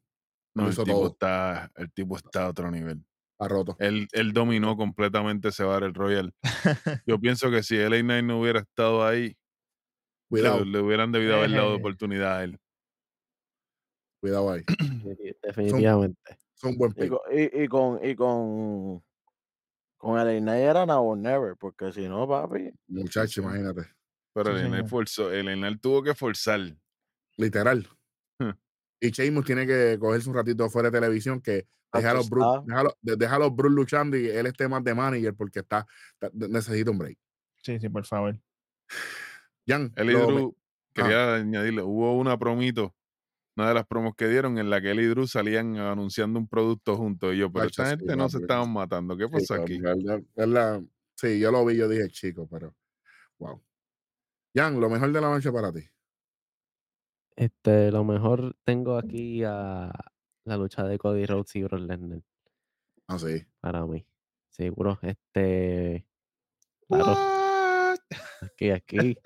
No, 0.55 0.67
el 0.67 0.75
tipo, 0.75 0.83
todo. 0.85 1.07
está, 1.07 1.71
el 1.75 1.91
tipo 1.91 2.17
está 2.17 2.45
a 2.45 2.49
otro 2.49 2.69
nivel. 2.71 3.05
Está 3.33 3.47
roto. 3.47 3.75
Él, 3.79 4.07
él 4.11 4.33
dominó 4.33 4.75
completamente 4.75 5.49
ese 5.49 5.63
Battle 5.63 5.91
Royal. 5.93 6.33
Yo 7.05 7.19
pienso 7.19 7.49
que 7.51 7.63
si 7.63 7.77
LA 7.77 8.01
Knight 8.01 8.25
no 8.25 8.39
hubiera 8.41 8.59
estado 8.59 9.05
ahí, 9.05 9.37
Cuidado, 10.29 10.63
le, 10.65 10.71
le 10.71 10.79
hubieran 10.79 11.11
debido 11.11 11.35
haber 11.37 11.51
dado 11.51 11.73
Eh. 11.73 11.77
oportunidad 11.77 12.37
a 12.37 12.43
él. 12.43 12.59
Cuidado 14.19 14.51
ahí. 14.51 14.61
Defini- 14.63 15.35
Definitivamente. 15.41 16.21
Es 16.55 16.63
un 16.63 16.77
buen 16.77 16.91
Y 16.91 17.01
pick. 17.01 17.09
con, 17.09 17.19
y, 17.31 17.63
y 17.63 17.67
con, 17.67 18.05
y 18.05 18.15
con, 18.15 19.03
con 19.97 20.19
el 20.19 20.37
Ignite 20.37 20.61
era 20.63 20.85
now 20.85 21.03
or 21.11 21.17
never, 21.17 21.55
porque 21.57 21.91
si 21.93 22.07
no, 22.07 22.27
papi, 22.27 22.71
Muchacho, 22.87 23.41
imagínate. 23.41 23.83
Pero 24.33 24.51
Sí, 24.57 24.59
Knight 24.63 24.73
señor. 24.73 24.89
forzó, 24.89 25.31
LA 25.31 25.53
Knight 25.55 25.81
tuvo 25.81 26.03
que 26.03 26.13
forzar. 26.13 26.59
Literal. 27.37 27.87
Y 29.01 29.11
Sheamus 29.11 29.45
tiene 29.45 29.65
que 29.65 29.97
cogerse 29.97 30.29
un 30.29 30.35
ratito 30.35 30.69
fuera 30.69 30.89
de 30.91 30.99
televisión 30.99 31.39
que 31.39 31.65
deja 31.93 32.11
a 32.11 32.13
los 32.15 32.29
Brutes, 32.29 32.45
Ajustado. 32.47 32.65
deja 32.67 32.79
a 32.79 32.83
los- 32.83 32.95
de- 33.01 33.15
deja 33.15 33.35
a 33.37 33.39
los 33.39 33.55
Brutes 33.55 33.73
luchando 33.75 34.17
y 34.17 34.27
él 34.27 34.45
esté 34.45 34.67
más 34.67 34.83
de 34.83 34.93
manager 34.93 35.33
porque 35.35 35.59
está, 35.59 35.87
está- 36.19 36.29
necesita 36.49 36.91
un 36.91 36.97
break. 36.97 37.17
Sí, 37.63 37.79
sí, 37.79 37.87
por 37.87 38.05
favor. 38.05 38.37
Jan, 39.65 39.93
lo- 39.95 40.03
Drew, 40.27 40.57
quería 40.93 41.35
añadirle, 41.35 41.81
hubo 41.81 42.17
una 42.17 42.37
promito, 42.37 42.93
una 43.55 43.67
de 43.69 43.73
las 43.73 43.85
promos 43.87 44.15
que 44.15 44.27
dieron 44.27 44.57
en 44.57 44.69
la 44.69 44.81
que 44.81 44.91
él 44.91 44.99
y 45.01 45.05
Drew 45.07 45.27
salían 45.27 45.77
anunciando 45.77 46.39
un 46.39 46.47
producto 46.47 46.95
juntos. 46.95 47.33
Y 47.33 47.39
yo, 47.39 47.51
pero 47.51 47.65
esta 47.65 47.85
sí, 47.85 47.89
gente 47.97 48.15
no 48.15 48.29
se 48.29 48.37
estaban 48.39 48.71
matando. 48.71 49.17
¿Qué 49.17 49.27
pasó 49.27 49.53
pero 49.55 49.63
aquí? 49.63 49.79
la- 50.35 50.81
sí, 51.15 51.39
yo 51.39 51.51
lo 51.51 51.65
vi, 51.65 51.75
yo 51.77 51.87
dije 51.89 52.07
chico, 52.09 52.47
pero 52.49 52.75
wow. 53.37 53.61
Jan, 54.55 54.79
lo 54.79 54.89
mejor 54.89 55.11
de 55.11 55.21
la 55.21 55.29
noche 55.29 55.51
para 55.51 55.71
ti. 55.71 55.81
Este, 57.35 57.91
lo 57.91 58.03
mejor 58.03 58.55
tengo 58.63 58.97
aquí 58.97 59.43
a 59.45 59.91
la 60.43 60.57
lucha 60.57 60.83
de 60.83 60.97
Cody 60.97 61.25
Rhodes 61.25 61.55
y 61.55 61.63
Brock 61.63 61.81
Lesnar 61.81 62.21
Ah, 63.07 63.17
sí. 63.17 63.45
para 63.61 63.85
mí. 63.85 64.05
Seguro, 64.49 64.99
este, 65.03 66.05
claro, 66.87 67.15
aquí, 68.41 68.71
aquí 68.71 69.17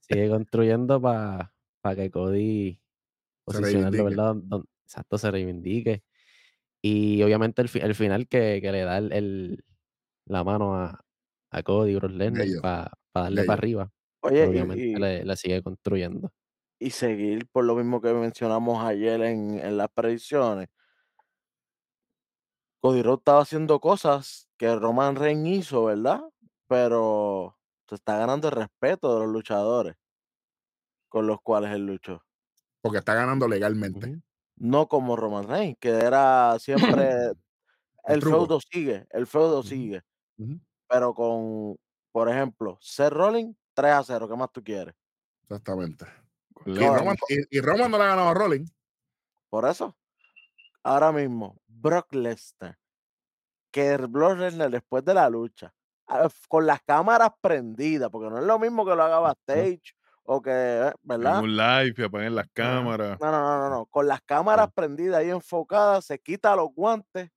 sigue 0.00 0.28
construyendo 0.30 1.00
para 1.00 1.52
que 1.94 2.10
Cody 2.10 2.80
posicionarlo. 3.48 4.04
¿verdad? 4.04 4.36
Exacto, 4.84 5.18
se 5.18 5.30
reivindique. 5.30 6.02
Y 6.80 7.22
obviamente 7.22 7.60
el, 7.62 7.68
fi- 7.68 7.80
el 7.80 7.94
final 7.94 8.28
que, 8.28 8.60
que 8.62 8.72
le 8.72 8.82
da 8.84 8.98
el, 8.98 9.12
el- 9.12 9.64
la 10.26 10.44
mano 10.44 10.76
a, 10.76 11.04
a 11.50 11.62
Cody 11.62 11.94
Bello, 11.98 12.60
para 12.62 12.92
darle 13.14 13.40
bello. 13.42 13.46
para 13.46 13.58
arriba. 13.58 13.92
oye, 14.20 14.44
y- 14.44 14.48
obviamente 14.48 14.84
y, 14.86 14.94
le, 14.94 15.24
le 15.24 15.36
sigue 15.36 15.62
construyendo. 15.62 16.30
y 16.78 16.90
seguir 16.90 17.48
por 17.48 17.64
lo 17.64 17.74
mismo 17.74 18.00
que 18.00 18.12
mencionamos 18.14 18.84
ayer 18.84 19.20
en, 19.22 19.58
en 19.58 19.76
las 19.76 19.88
predicciones. 19.88 20.68
Cody 22.80 23.02
Rhodes 23.02 23.18
estaba 23.18 23.40
haciendo 23.42 23.80
cosas 23.80 24.48
que 24.56 24.74
Roman 24.76 25.16
Reigns 25.16 25.48
hizo, 25.48 25.86
¿verdad? 25.86 26.22
Pero 26.68 27.58
se 27.88 27.96
está 27.96 28.18
ganando 28.18 28.48
el 28.48 28.54
respeto 28.54 29.14
de 29.14 29.24
los 29.24 29.32
luchadores 29.32 29.96
con 31.08 31.26
los 31.26 31.40
cuales 31.40 31.72
él 31.72 31.86
luchó. 31.86 32.22
Porque 32.88 33.00
está 33.00 33.14
ganando 33.14 33.46
legalmente. 33.46 34.18
No 34.56 34.88
como 34.88 35.14
Roman 35.14 35.46
Reigns, 35.46 35.76
que 35.78 35.90
era 35.90 36.58
siempre 36.58 37.32
el 38.04 38.20
truco. 38.20 38.38
feudo 38.38 38.60
sigue, 38.60 39.06
el 39.10 39.26
feudo 39.26 39.62
sigue. 39.62 40.02
Pero 40.88 41.12
con, 41.12 41.76
por 42.12 42.30
ejemplo, 42.30 42.78
Seth 42.80 43.12
Rollins 43.12 43.54
3 43.74 43.92
a 43.92 44.02
0, 44.04 44.26
¿qué 44.26 44.36
más 44.36 44.50
tú 44.50 44.64
quieres? 44.64 44.94
Exactamente. 45.42 46.06
Y 46.64 46.78
Roman, 46.78 47.10
mismo, 47.10 47.26
y, 47.28 47.58
y 47.58 47.60
Roman 47.60 47.90
no 47.90 47.98
le 47.98 48.04
ha 48.04 48.08
ganado 48.08 48.30
a 48.30 48.34
Rolling. 48.34 48.64
por 49.50 49.66
eso, 49.66 49.94
ahora 50.82 51.12
mismo, 51.12 51.60
Brock 51.66 52.14
Lesnar, 52.14 52.78
que 53.70 53.98
Brock 53.98 54.38
Lesnar 54.38 54.70
después 54.70 55.04
de 55.04 55.12
la 55.12 55.28
lucha, 55.28 55.74
ah, 56.06 56.28
con 56.48 56.66
las 56.66 56.80
cámaras 56.84 57.32
prendidas, 57.42 58.08
porque 58.10 58.30
no 58.30 58.38
es 58.38 58.44
lo 58.44 58.58
mismo 58.58 58.86
que 58.86 58.96
lo 58.96 59.02
haga 59.02 59.18
backstage 59.18 59.94
o 60.30 60.42
que, 60.42 60.50
eh, 60.52 60.86
en 60.88 60.92
¿verdad? 61.02 61.42
un 61.42 61.56
live 61.56 61.94
y 61.96 62.02
apaguen 62.02 62.34
las 62.34 62.48
cámaras. 62.52 63.18
No, 63.18 63.32
no, 63.32 63.40
no, 63.40 63.58
no, 63.58 63.70
no. 63.70 63.86
Con 63.86 64.06
las 64.06 64.20
cámaras 64.20 64.70
prendidas 64.74 65.20
ahí 65.20 65.30
enfocadas, 65.30 66.04
se 66.04 66.18
quita 66.18 66.54
los 66.54 66.68
guantes, 66.74 67.30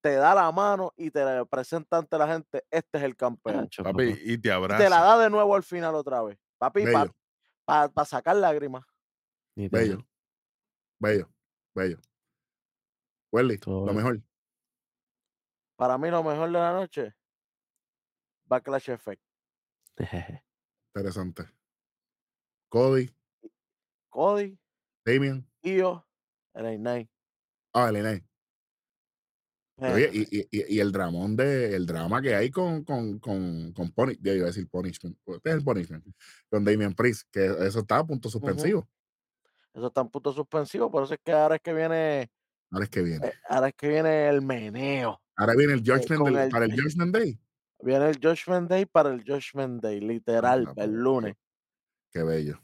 te 0.00 0.14
da 0.14 0.34
la 0.34 0.50
mano 0.50 0.94
y 0.96 1.10
te 1.10 1.20
presenta 1.44 1.98
ante 1.98 2.16
la 2.16 2.26
gente. 2.26 2.64
Este 2.70 2.96
es 2.98 3.04
el 3.04 3.16
campeón. 3.16 3.68
Papi, 3.68 3.82
papá. 3.82 4.02
y 4.04 4.38
te 4.38 4.48
Y 4.48 4.50
abraza. 4.50 4.82
te 4.82 4.88
la 4.88 5.00
da 5.02 5.18
de 5.18 5.28
nuevo 5.28 5.54
al 5.54 5.62
final 5.62 5.94
otra 5.94 6.22
vez. 6.22 6.38
Papi, 6.56 6.84
para 7.66 8.04
sacar 8.06 8.36
lágrimas. 8.36 8.84
Bello, 9.54 10.06
bello, 10.98 11.28
bello. 11.74 11.98
Welly, 13.32 13.58
lo 13.66 13.92
mejor. 13.92 14.22
Para 15.76 15.98
mí 15.98 16.08
lo 16.08 16.22
mejor 16.22 16.46
de 16.46 16.52
la 16.58 16.72
noche, 16.72 17.14
Backlash 18.46 18.88
Effect. 18.90 19.22
Interesante. 20.94 21.55
Cody, 22.68 23.10
Cody, 24.10 24.58
Damian. 25.04 25.46
Io, 25.62 26.06
LA 26.54 26.76
Knight. 26.76 27.08
Ah, 27.72 27.88
Elena. 27.90 28.12
Eh, 29.78 29.92
Oye, 29.92 30.10
y, 30.12 30.38
y- 30.40 30.48
y- 30.76 30.80
el 30.80 30.90
dramón 30.90 31.36
de, 31.36 31.76
el 31.76 31.84
drama 31.84 32.22
que 32.22 32.34
hay 32.34 32.50
con, 32.50 32.82
con, 32.82 33.18
con, 33.18 33.72
con 33.74 33.92
Puni- 33.92 34.16
yo 34.22 34.32
iba 34.32 34.44
a 34.44 34.46
decir 34.46 34.66
Punishment. 34.68 35.18
Este 35.26 35.50
es 35.50 35.56
el 35.56 35.62
Punishment. 35.64 36.06
Con 36.48 36.64
Damian 36.64 36.94
Priest, 36.94 37.28
que 37.30 37.44
eso 37.44 37.80
está 37.80 37.98
a 37.98 38.06
punto 38.06 38.30
suspensivo. 38.30 38.88
Eso 39.74 39.88
está 39.88 40.00
en 40.00 40.08
punto 40.08 40.32
suspensivo, 40.32 40.90
por 40.90 41.02
eso 41.04 41.12
es 41.12 41.20
que 41.22 41.32
ahora 41.32 41.56
es 41.56 41.60
que 41.60 41.74
viene, 41.74 42.30
Ahora 42.70 42.84
es 42.84 42.90
que 42.90 43.02
viene. 43.02 43.26
eh, 43.26 43.32
ahora 43.50 43.68
es 43.68 43.74
que 43.74 43.88
viene 43.88 44.28
el 44.28 44.40
meneo. 44.40 45.20
Ahora 45.36 45.54
viene 45.54 45.74
el 45.74 45.80
eh, 45.80 45.82
Judgment 45.84 46.24
del- 46.24 46.36
el- 46.44 46.48
para 46.50 46.64
el 46.64 46.72
Judgment 46.82 47.14
Day. 47.14 47.38
Viene 47.82 48.08
el 48.08 48.16
Judgment 48.16 48.70
Day 48.70 48.86
para 48.86 49.10
el 49.12 49.22
Judgment 49.24 49.82
Day, 49.82 50.00
literal, 50.00 50.72
el 50.76 50.92
lunes. 50.94 51.34
Qué 52.12 52.22
bello. 52.22 52.60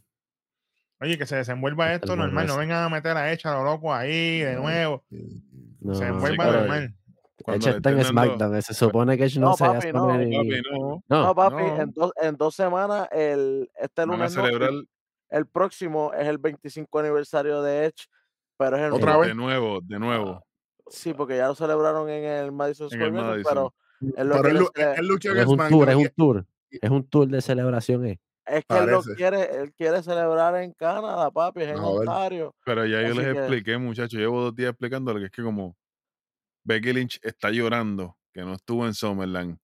Oye, 1.01 1.19
que 1.19 1.27
se 1.27 1.37
desenvuelva 1.37 1.93
esto 1.95 2.15
normal, 2.15 2.47
no 2.47 2.57
vengan 2.57 2.85
a 2.85 2.89
meter 2.89 3.17
a 3.17 3.33
Echa 3.33 3.53
lo 3.53 3.65
loco 3.65 3.93
ahí 3.93 4.39
de 4.41 4.55
nuevo. 4.55 5.05
No, 5.81 5.95
Se 5.95 6.05
no, 6.07 6.15
envuelva 6.15 6.45
claro. 6.45 6.61
normal. 6.61 6.95
Le 7.47 7.71
está 7.71 7.91
en 7.91 8.05
SmackDown. 8.05 8.63
Se 8.63 8.73
supone 8.73 9.19
que 9.19 9.25
Edge 9.25 9.41
no, 9.41 9.49
No, 9.49 9.57
se 9.57 9.65
papi, 9.65 9.93
no. 9.93 10.07
Papi, 10.07 10.31
no. 10.71 11.03
No, 11.09 11.23
No, 11.27 11.35
papi, 11.35 11.57
no. 11.57 11.81
En, 11.81 11.91
dos, 11.93 12.13
en 12.23 12.37
dos 12.37 12.55
semanas, 12.55 13.09
el, 13.11 13.69
este 13.81 14.07
lunes 14.07 14.33
no, 14.37 14.43
celebrar 14.43 14.71
el, 14.71 14.89
el 15.31 15.47
próximo 15.47 16.13
es 16.15 16.29
el 16.29 16.39
25 16.39 16.99
aniversario 17.01 17.63
de 17.63 17.87
Edge, 17.87 18.07
pero 18.57 18.77
es 18.77 18.83
el 18.85 18.93
¿Otra 18.93 19.17
vez? 19.17 19.29
de 19.29 19.35
nuevo, 19.35 19.81
de 19.83 19.99
nuevo. 19.99 20.47
Sí, 20.89 21.15
porque 21.15 21.37
ya 21.37 21.49
lo 21.49 21.57
celebraron 21.57 22.09
en 22.11 22.25
el 22.25 22.53
Madison 22.53 22.89
Square 22.89 23.11
Garden, 23.11 23.43
pero 23.43 23.75
lo 24.01 24.19
él, 24.47 24.57
él 24.77 25.11
en 25.25 25.39
es 25.39 25.47
un 25.47 25.69
tour, 25.69 25.89
es 25.91 25.97
un 25.97 26.09
tour. 26.17 26.47
Es 26.71 26.91
un 26.91 27.09
tour 27.09 27.29
de 27.29 27.41
celebración. 27.41 28.07
eh. 28.07 28.21
Es 28.47 28.65
que 28.65 28.79
él 28.79 28.87
lo 28.91 29.03
quiere, 29.03 29.57
él 29.63 29.73
quiere 29.75 30.03
celebrar 30.03 30.55
en 30.63 30.73
Canadá, 30.73 31.31
papi, 31.31 31.63
es 31.63 31.69
en. 31.69 31.79
Ontario. 31.79 32.55
Pero 32.65 32.85
ya 32.87 33.01
yo 33.03 33.09
Así 33.09 33.17
les 33.19 33.25
que- 33.33 33.39
expliqué, 33.39 33.79
muchachos. 33.79 34.19
Llevo 34.19 34.41
dos 34.43 34.55
días 34.55 34.71
explicándole 34.71 35.21
que 35.21 35.27
es 35.27 35.33
que 35.33 35.43
como 35.43 35.77
Becky 36.65 36.93
Lynch 36.93 37.19
está 37.23 37.51
llorando 37.51 38.17
que 38.33 38.43
no 38.43 38.55
estuvo 38.55 38.87
en 38.87 38.95
Summerland 38.95 39.59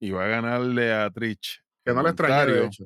y 0.00 0.10
va 0.10 0.24
a 0.24 0.28
ganarle 0.28 0.92
a 0.92 1.10
Trish. 1.10 1.62
Que 1.84 1.90
en 1.90 1.96
no 1.96 2.02
le 2.02 2.10
extrañé, 2.10 2.34
de 2.34 2.40
Ontario, 2.42 2.64
hecho. 2.64 2.84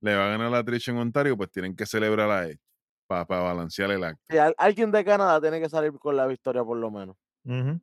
Le 0.00 0.16
va 0.16 0.26
a 0.26 0.28
ganar 0.36 0.54
a 0.54 0.64
Trish 0.64 0.88
en 0.90 0.96
Ontario, 0.98 1.36
pues 1.36 1.50
tienen 1.50 1.74
que 1.76 1.86
celebrar 1.86 2.30
a 2.30 2.48
Edge 2.48 2.60
para 3.06 3.24
balancear 3.24 3.90
el 3.90 4.04
acto. 4.04 4.22
Sí, 4.30 4.38
al- 4.38 4.54
alguien 4.56 4.90
de 4.90 5.04
Canadá 5.04 5.40
tiene 5.40 5.60
que 5.60 5.68
salir 5.68 5.92
con 5.98 6.16
la 6.16 6.26
victoria 6.26 6.64
por 6.64 6.76
lo 6.78 6.90
menos. 6.90 7.16
Ujú. 7.44 7.80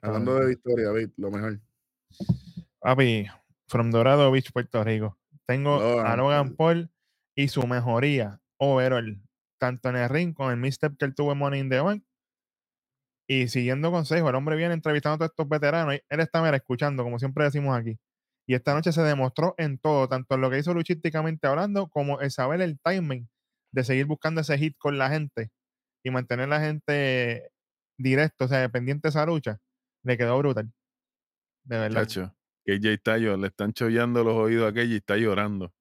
Hablando 0.00 0.34
de 0.34 0.40
Exactamente. 0.40 0.46
victoria, 0.46 0.86
David, 0.86 1.10
lo 1.16 1.30
mejor. 1.30 1.60
Papi, 2.78 3.26
from 3.68 3.90
Dorado 3.90 4.30
Beach, 4.30 4.52
Puerto 4.52 4.82
Rico. 4.84 5.18
Tengo 5.46 6.00
a 6.00 6.16
Logan 6.16 6.54
Paul 6.56 6.90
y 7.36 7.48
su 7.48 7.66
mejoría 7.66 8.40
overall, 8.58 9.20
tanto 9.58 9.88
en 9.88 9.96
el 9.96 10.08
ring 10.08 10.34
con 10.34 10.50
el 10.50 10.56
misstep 10.56 10.96
que 10.96 11.04
él 11.04 11.14
tuvo 11.14 11.32
en 11.32 11.38
Money 11.38 11.60
in 11.60 11.70
the 11.70 11.80
Bank. 11.80 12.04
Y 13.28 13.48
siguiendo 13.48 13.90
consejos, 13.90 14.28
el 14.28 14.36
hombre 14.36 14.56
viene 14.56 14.74
entrevistando 14.74 15.14
a 15.14 15.18
todos 15.18 15.30
estos 15.30 15.48
veteranos. 15.48 15.94
y 15.94 16.00
Él 16.08 16.20
está 16.20 16.42
mira, 16.42 16.56
escuchando, 16.56 17.02
como 17.02 17.18
siempre 17.18 17.44
decimos 17.44 17.76
aquí. 17.76 17.98
Y 18.46 18.54
esta 18.54 18.74
noche 18.74 18.92
se 18.92 19.02
demostró 19.02 19.54
en 19.58 19.78
todo, 19.78 20.08
tanto 20.08 20.34
en 20.34 20.40
lo 20.40 20.50
que 20.50 20.58
hizo 20.58 20.74
luchísticamente 20.74 21.46
hablando, 21.46 21.88
como 21.88 22.20
el 22.20 22.30
saber 22.30 22.60
el 22.60 22.78
timing 22.80 23.28
de 23.72 23.84
seguir 23.84 24.06
buscando 24.06 24.40
ese 24.40 24.58
hit 24.58 24.76
con 24.78 24.98
la 24.98 25.08
gente 25.08 25.50
y 26.04 26.10
mantener 26.10 26.48
la 26.48 26.60
gente 26.60 27.50
directo, 27.98 28.46
o 28.46 28.48
sea, 28.48 28.68
pendiente 28.68 29.08
de 29.08 29.10
esa 29.10 29.24
lucha. 29.24 29.58
Le 30.04 30.18
quedó 30.18 30.36
brutal. 30.38 30.72
De 31.64 31.78
verdad. 31.78 32.41
KJ 32.64 32.94
está 32.94 33.18
llorando, 33.18 33.42
le 33.42 33.48
están 33.48 33.72
chollando 33.72 34.24
los 34.24 34.34
oídos 34.34 34.70
a 34.70 34.72
KJ 34.72 34.84
y 34.84 34.96
está 34.96 35.16
llorando. 35.16 35.72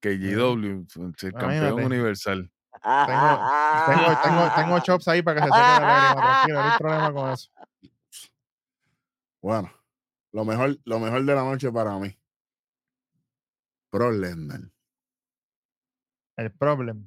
KJW, 0.00 0.86
el 1.22 1.32
campeón 1.32 1.84
universal. 1.84 2.50
Tengo, 2.82 4.20
tengo, 4.22 4.48
tengo 4.54 4.78
chops 4.80 5.08
ahí 5.08 5.22
para 5.22 5.40
que 5.40 5.46
se 5.46 5.52
seque 5.52 5.60
la 5.60 5.80
lágrima, 5.80 6.22
tranquilo, 6.22 6.62
no 6.62 6.70
hay 6.70 6.78
problema 6.78 7.12
con 7.12 7.30
eso. 7.30 7.50
Bueno, 9.42 9.72
lo 10.32 10.44
mejor, 10.44 10.78
lo 10.84 11.00
mejor 11.00 11.24
de 11.24 11.34
la 11.34 11.42
noche 11.42 11.72
para 11.72 11.98
mí. 11.98 12.16
Pro. 13.90 14.10
El 14.10 14.70
problema. 16.52 17.00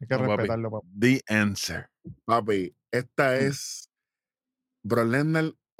Hay 0.00 0.08
que 0.08 0.14
No, 0.14 0.20
papi. 0.20 0.36
respetarlo, 0.36 0.70
papá. 0.70 0.86
The 0.98 1.22
answer. 1.28 1.90
Papi, 2.24 2.74
esta 2.90 3.36
es. 3.36 3.90
Bro 4.82 5.04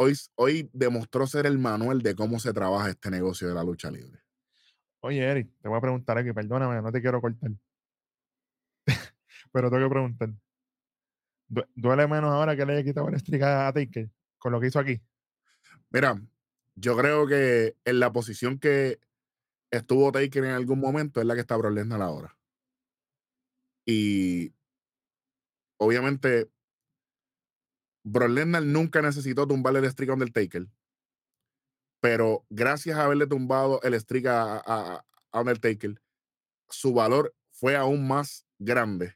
hoy, 0.00 0.14
hoy 0.36 0.70
demostró 0.72 1.26
ser 1.26 1.44
el 1.44 1.58
manual 1.58 2.00
de 2.00 2.14
cómo 2.14 2.38
se 2.40 2.54
trabaja 2.54 2.88
este 2.88 3.10
negocio 3.10 3.48
de 3.48 3.54
la 3.54 3.62
lucha 3.62 3.90
libre. 3.90 4.18
Oye, 5.00 5.22
Eric, 5.22 5.50
te 5.60 5.68
voy 5.68 5.76
a 5.76 5.80
preguntar 5.80 6.16
aquí, 6.16 6.32
perdóname, 6.32 6.80
no 6.80 6.90
te 6.90 7.00
quiero 7.02 7.20
cortar. 7.20 7.50
Pero 9.52 9.70
tengo 9.70 9.84
que 9.86 9.90
preguntar. 9.90 10.30
¿Du- 11.48 11.66
¿Duele 11.74 12.06
menos 12.06 12.30
ahora 12.30 12.56
que 12.56 12.64
le 12.64 12.74
haya 12.74 12.84
quitado 12.84 13.08
el 13.08 13.18
streak 13.18 13.42
a 13.42 13.72
Taker 13.72 14.08
con 14.38 14.52
lo 14.52 14.60
que 14.60 14.68
hizo 14.68 14.78
aquí? 14.78 15.00
Mira, 15.90 16.20
yo 16.76 16.96
creo 16.96 17.26
que 17.26 17.76
en 17.84 18.00
la 18.00 18.12
posición 18.12 18.58
que 18.58 19.00
estuvo 19.70 20.12
Taker 20.12 20.44
en 20.44 20.52
algún 20.52 20.80
momento 20.80 21.20
es 21.20 21.26
la 21.26 21.34
que 21.34 21.40
está 21.40 21.56
Bro 21.56 21.70
Lesnar 21.70 22.00
ahora. 22.00 22.36
Y 23.86 24.54
obviamente, 25.78 26.50
Bro 28.10 28.26
Lesnar 28.26 28.64
nunca 28.64 29.00
necesitó 29.02 29.46
tumbarle 29.46 29.78
el 29.78 29.90
streak 29.90 30.10
a 30.10 30.14
Undertaker. 30.14 30.66
Pero 32.00 32.44
gracias 32.50 32.98
a 32.98 33.04
haberle 33.04 33.26
tumbado 33.28 33.80
el 33.82 33.94
streak 34.00 34.26
a, 34.26 34.56
a, 34.56 35.04
a 35.30 35.40
Undertaker, 35.40 36.02
su 36.68 36.92
valor 36.92 37.32
fue 37.52 37.76
aún 37.76 38.08
más 38.08 38.46
grande. 38.58 39.14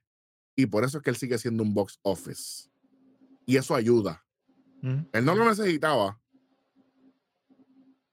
Y 0.54 0.66
por 0.66 0.84
eso 0.84 0.98
es 0.98 1.02
que 1.02 1.10
él 1.10 1.16
sigue 1.16 1.38
siendo 1.38 1.64
un 1.64 1.74
box 1.74 1.98
office. 2.02 2.70
Y 3.46 3.56
eso 3.56 3.74
ayuda. 3.74 4.24
Ujú. 4.82 5.08
Él 5.12 5.24
no 5.24 5.34
lo 5.34 5.44
necesitaba. 5.46 6.20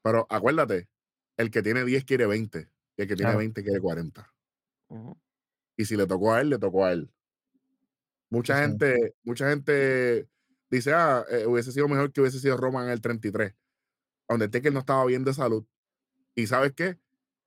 Pero 0.01 0.25
acuérdate, 0.29 0.89
el 1.37 1.51
que 1.51 1.61
tiene 1.61 1.85
10 1.85 2.05
quiere 2.05 2.25
20. 2.25 2.71
Y 2.97 3.01
el 3.03 3.07
que 3.07 3.15
tiene 3.15 3.29
Claro. 3.29 3.37
20 3.39 3.63
quiere 3.63 3.79
40. 3.79 4.33
Ujú. 4.87 5.15
Y 5.77 5.85
si 5.85 5.95
le 5.95 6.07
tocó 6.07 6.33
a 6.33 6.41
él, 6.41 6.49
le 6.49 6.57
tocó 6.57 6.85
a 6.85 6.91
él. 6.93 7.11
Mucha 8.31 8.55
Sí. 8.55 8.61
gente, 8.63 9.15
mucha 9.23 9.47
gente 9.49 10.27
dice, 10.71 10.93
ah, 10.93 11.25
eh, 11.29 11.45
hubiese 11.45 11.71
sido 11.71 11.87
mejor 11.87 12.11
que 12.11 12.21
hubiese 12.21 12.39
sido 12.39 12.57
Roman 12.57 12.85
en 12.85 12.91
el 12.91 13.01
33. 13.01 13.53
Undertaker 14.29 14.71
no 14.71 14.79
estaba 14.79 15.05
bien 15.05 15.23
de 15.23 15.33
salud. 15.33 15.65
Y 16.33 16.47
¿sabes 16.47 16.73
qué? 16.73 16.97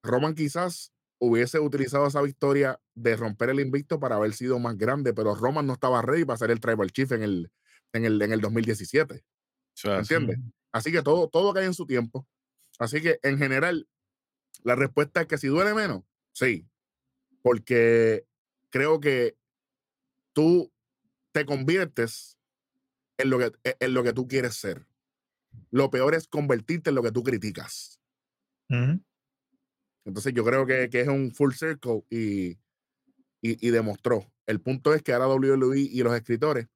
Roman 0.02 0.34
quizás 0.34 0.92
hubiese 1.18 1.59
utilizado 1.59 2.06
esa 2.06 2.20
victoria 2.20 2.80
de 2.94 3.16
romper 3.16 3.48
el 3.48 3.60
invicto 3.60 3.98
para 3.98 4.16
haber 4.16 4.34
sido 4.34 4.59
más 4.59 4.76
grande, 4.76 5.14
pero 5.14 5.34
Roman 5.34 5.66
no 5.66 5.72
estaba 5.72 6.02
ready 6.02 6.24
para 6.24 6.36
ser 6.36 6.51
el 6.51 6.60
Tribal 6.60 6.92
Chief 6.92 7.10
en 7.12 7.22
el, 7.22 7.52
en 7.94 8.05
el, 8.05 8.20
en 8.20 8.32
el 8.32 8.40
2017. 8.40 9.14
Eso 9.14 9.24
es 9.74 9.86
así. 9.86 10.14
¿Entiendes? 10.14 10.38
Así 10.70 10.92
que 10.92 11.02
todo, 11.02 11.28
todo 11.28 11.55
cae 11.55 11.64
en 11.64 11.74
su 11.74 11.86
tiempo. 11.86 12.28
Así 12.78 13.01
que 13.01 13.18
en 13.22 13.38
general, 13.38 13.88
la 14.62 14.74
respuesta 14.74 15.22
es 15.22 15.26
que 15.26 15.38
si 15.38 15.48
duele 15.48 15.72
menos, 15.72 16.02
sí. 16.32 16.68
Porque 17.42 18.26
creo 18.70 19.01
que 19.01 19.36
tú 20.32 20.72
te 21.32 21.46
conviertes 21.46 22.34
en 23.18 23.30
lo 23.30 23.38
que, 23.38 23.52
e, 23.64 23.76
en 23.80 23.94
lo 23.94 24.02
que 24.02 24.12
tú 24.12 24.26
quieres 24.28 24.56
ser. 24.56 24.86
Lo 25.70 25.90
peor 25.90 26.14
es 26.14 26.28
convertirte 26.28 26.90
en 26.90 26.96
lo 26.96 27.02
que 27.02 27.12
tú 27.12 27.22
criticas. 27.22 28.00
Entonces 30.04 30.34
yo 30.34 30.44
creo 30.44 30.66
que, 30.66 30.90
que 30.90 31.00
es 31.00 31.08
un 31.08 31.32
full 31.32 31.52
circle 31.52 32.04
y, 32.10 32.58
y, 33.40 33.66
y 33.66 33.70
demostró. 33.70 34.30
El 34.46 34.60
punto 34.60 34.92
es 34.94 35.02
que 35.02 35.12
ahora 35.12 35.28
WWE 35.28 35.78
y 35.78 36.02
los 36.02 36.14
escritores 36.14 36.66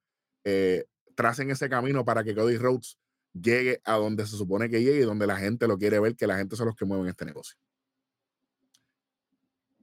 eh, 0.43 0.85
tracen 1.15 1.51
ese 1.51 1.69
camino 1.69 2.05
para 2.05 2.23
que 2.23 2.33
Cody 2.33 2.57
Rhodes 2.57 2.97
llegue 3.33 3.81
a 3.83 3.95
donde 3.95 4.25
se 4.25 4.37
supone 4.37 4.69
que 4.69 4.81
llegue 4.81 5.01
y 5.01 5.05
donde 5.05 5.27
la 5.27 5.37
gente 5.37 5.67
lo 5.67 5.77
quiere 5.77 5.99
ver, 5.99 6.15
que 6.15 6.27
la 6.27 6.37
gente 6.37 6.55
son 6.55 6.67
los 6.67 6.75
que 6.75 6.85
mueven 6.85 7.07
este 7.07 7.25
negocio. 7.25 7.57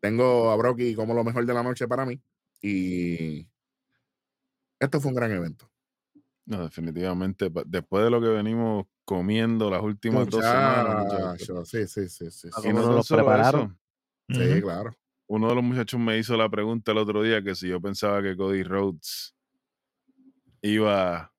Tengo 0.00 0.50
a 0.50 0.56
Brocky 0.56 0.94
como 0.94 1.14
lo 1.14 1.24
mejor 1.24 1.46
de 1.46 1.54
la 1.54 1.62
noche 1.62 1.86
para 1.86 2.04
mí 2.04 2.20
y 2.60 3.46
esto 4.80 5.00
fue 5.00 5.10
un 5.10 5.14
gran 5.14 5.30
evento. 5.32 5.70
No, 6.46 6.62
definitivamente. 6.64 7.50
Después 7.66 8.04
de 8.04 8.10
lo 8.10 8.20
que 8.20 8.28
venimos 8.28 8.86
comiendo 9.04 9.68
las 9.70 9.82
últimas 9.82 10.28
dos 10.28 10.44
semanas, 10.44 11.04
muchachos. 11.04 11.68
Sí, 11.68 11.86
sí, 11.88 12.08
sí, 12.08 12.30
sí. 12.30 12.48
Sí. 12.52 12.68
Y 12.68 12.72
¿Cómo 12.72 12.82
no 12.82 13.02
prepararon? 13.02 13.78
eso, 14.28 14.42
Sí, 14.42 14.62
claro. 14.62 14.96
uno 15.28 15.48
de 15.48 15.54
los 15.56 15.64
muchachos 15.64 15.98
me 16.00 16.18
hizo 16.18 16.36
la 16.36 16.48
pregunta 16.48 16.92
el 16.92 16.98
otro 16.98 17.22
día 17.22 17.42
que 17.42 17.54
si 17.54 17.68
yo 17.68 17.80
pensaba 17.80 18.22
que 18.22 18.36
Cody 18.36 18.62
Rhodes 18.62 19.34
iba 20.62 21.32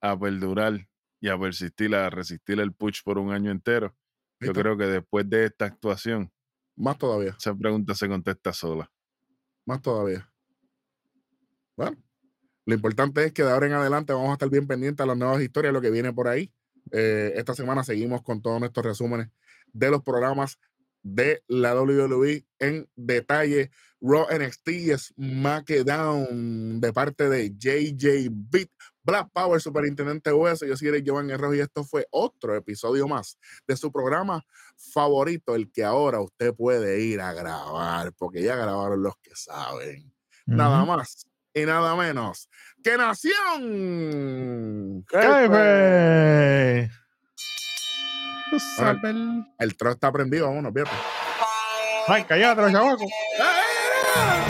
a 0.00 0.18
perdurar 0.18 0.88
y 1.20 1.28
a 1.28 1.38
persistir, 1.38 1.94
a 1.94 2.10
resistir 2.10 2.60
el 2.60 2.72
push 2.72 3.02
por 3.02 3.18
un 3.18 3.32
año 3.32 3.50
entero. 3.50 3.94
Yo 4.40 4.52
creo 4.52 4.76
que 4.76 4.84
después 4.84 5.28
de 5.28 5.46
esta 5.46 5.64
actuación, 5.64 6.30
Más 6.76 6.98
todavía. 6.98 7.34
esa 7.38 7.54
pregunta 7.54 7.94
se 7.94 8.08
contesta 8.08 8.52
sola. 8.52 8.90
más 9.64 9.80
todavía. 9.80 10.30
Bueno, 11.76 11.96
lo 12.66 12.74
importante 12.74 13.24
es 13.24 13.32
que 13.32 13.42
de 13.42 13.50
ahora 13.50 13.66
en 13.66 13.72
adelante 13.72 14.12
vamos 14.12 14.30
a 14.30 14.32
estar 14.34 14.48
bien 14.48 14.66
pendientes 14.66 15.02
a 15.02 15.06
las 15.06 15.16
nuevas 15.16 15.42
historias, 15.42 15.72
lo 15.72 15.80
que 15.80 15.90
viene 15.90 16.12
por 16.12 16.28
ahí. 16.28 16.52
Eh, 16.92 17.32
esta 17.36 17.54
semana 17.54 17.84
seguimos 17.84 18.22
con 18.22 18.40
todos 18.42 18.60
nuestros 18.60 18.84
resúmenes 18.84 19.28
de 19.72 19.90
los 19.90 20.02
programas 20.02 20.58
de 21.02 21.42
la 21.46 21.74
WWE 21.80 22.46
en 22.58 22.88
detalle. 22.96 23.70
Raw 24.00 24.26
NXT 24.30 24.68
y 24.68 24.98
SmackDown 24.98 26.78
de 26.78 26.92
parte 26.92 27.28
de 27.30 27.50
JJ 27.56 28.28
Beat, 28.30 28.68
Black 29.02 29.30
Power, 29.32 29.60
Superintendente 29.60 30.30
Hueso. 30.30 30.66
Yo 30.66 30.76
soy 30.76 31.02
Giovanni 31.02 31.34
Rojo 31.36 31.54
y 31.54 31.60
esto 31.60 31.84
fue 31.84 32.06
otro 32.10 32.54
episodio 32.54 33.08
más 33.08 33.38
de 33.66 33.76
su 33.76 33.90
programa 33.90 34.44
favorito, 34.76 35.54
el 35.54 35.72
que 35.72 35.84
ahora 35.84 36.20
usted 36.20 36.54
puede 36.54 37.00
ir 37.00 37.22
a 37.22 37.32
grabar, 37.32 38.12
porque 38.12 38.42
ya 38.42 38.56
grabaron 38.56 39.02
los 39.02 39.16
que 39.22 39.30
saben. 39.34 40.12
Nada 40.44 40.84
más 40.84 41.26
y 41.54 41.64
nada 41.64 41.96
menos 41.96 42.50
que 42.82 42.98
Nación. 42.98 45.06
Sabes. 48.76 49.00
El 49.58 49.76
tro 49.76 49.92
está 49.92 50.12
prendido, 50.12 50.46
vámonos, 50.46 50.72
fíjate. 50.74 50.90
Ay, 52.06 52.24
cállate, 52.24 52.60
los 52.60 52.72
chavacos. 52.72 53.10
¡Ah, 53.40 54.43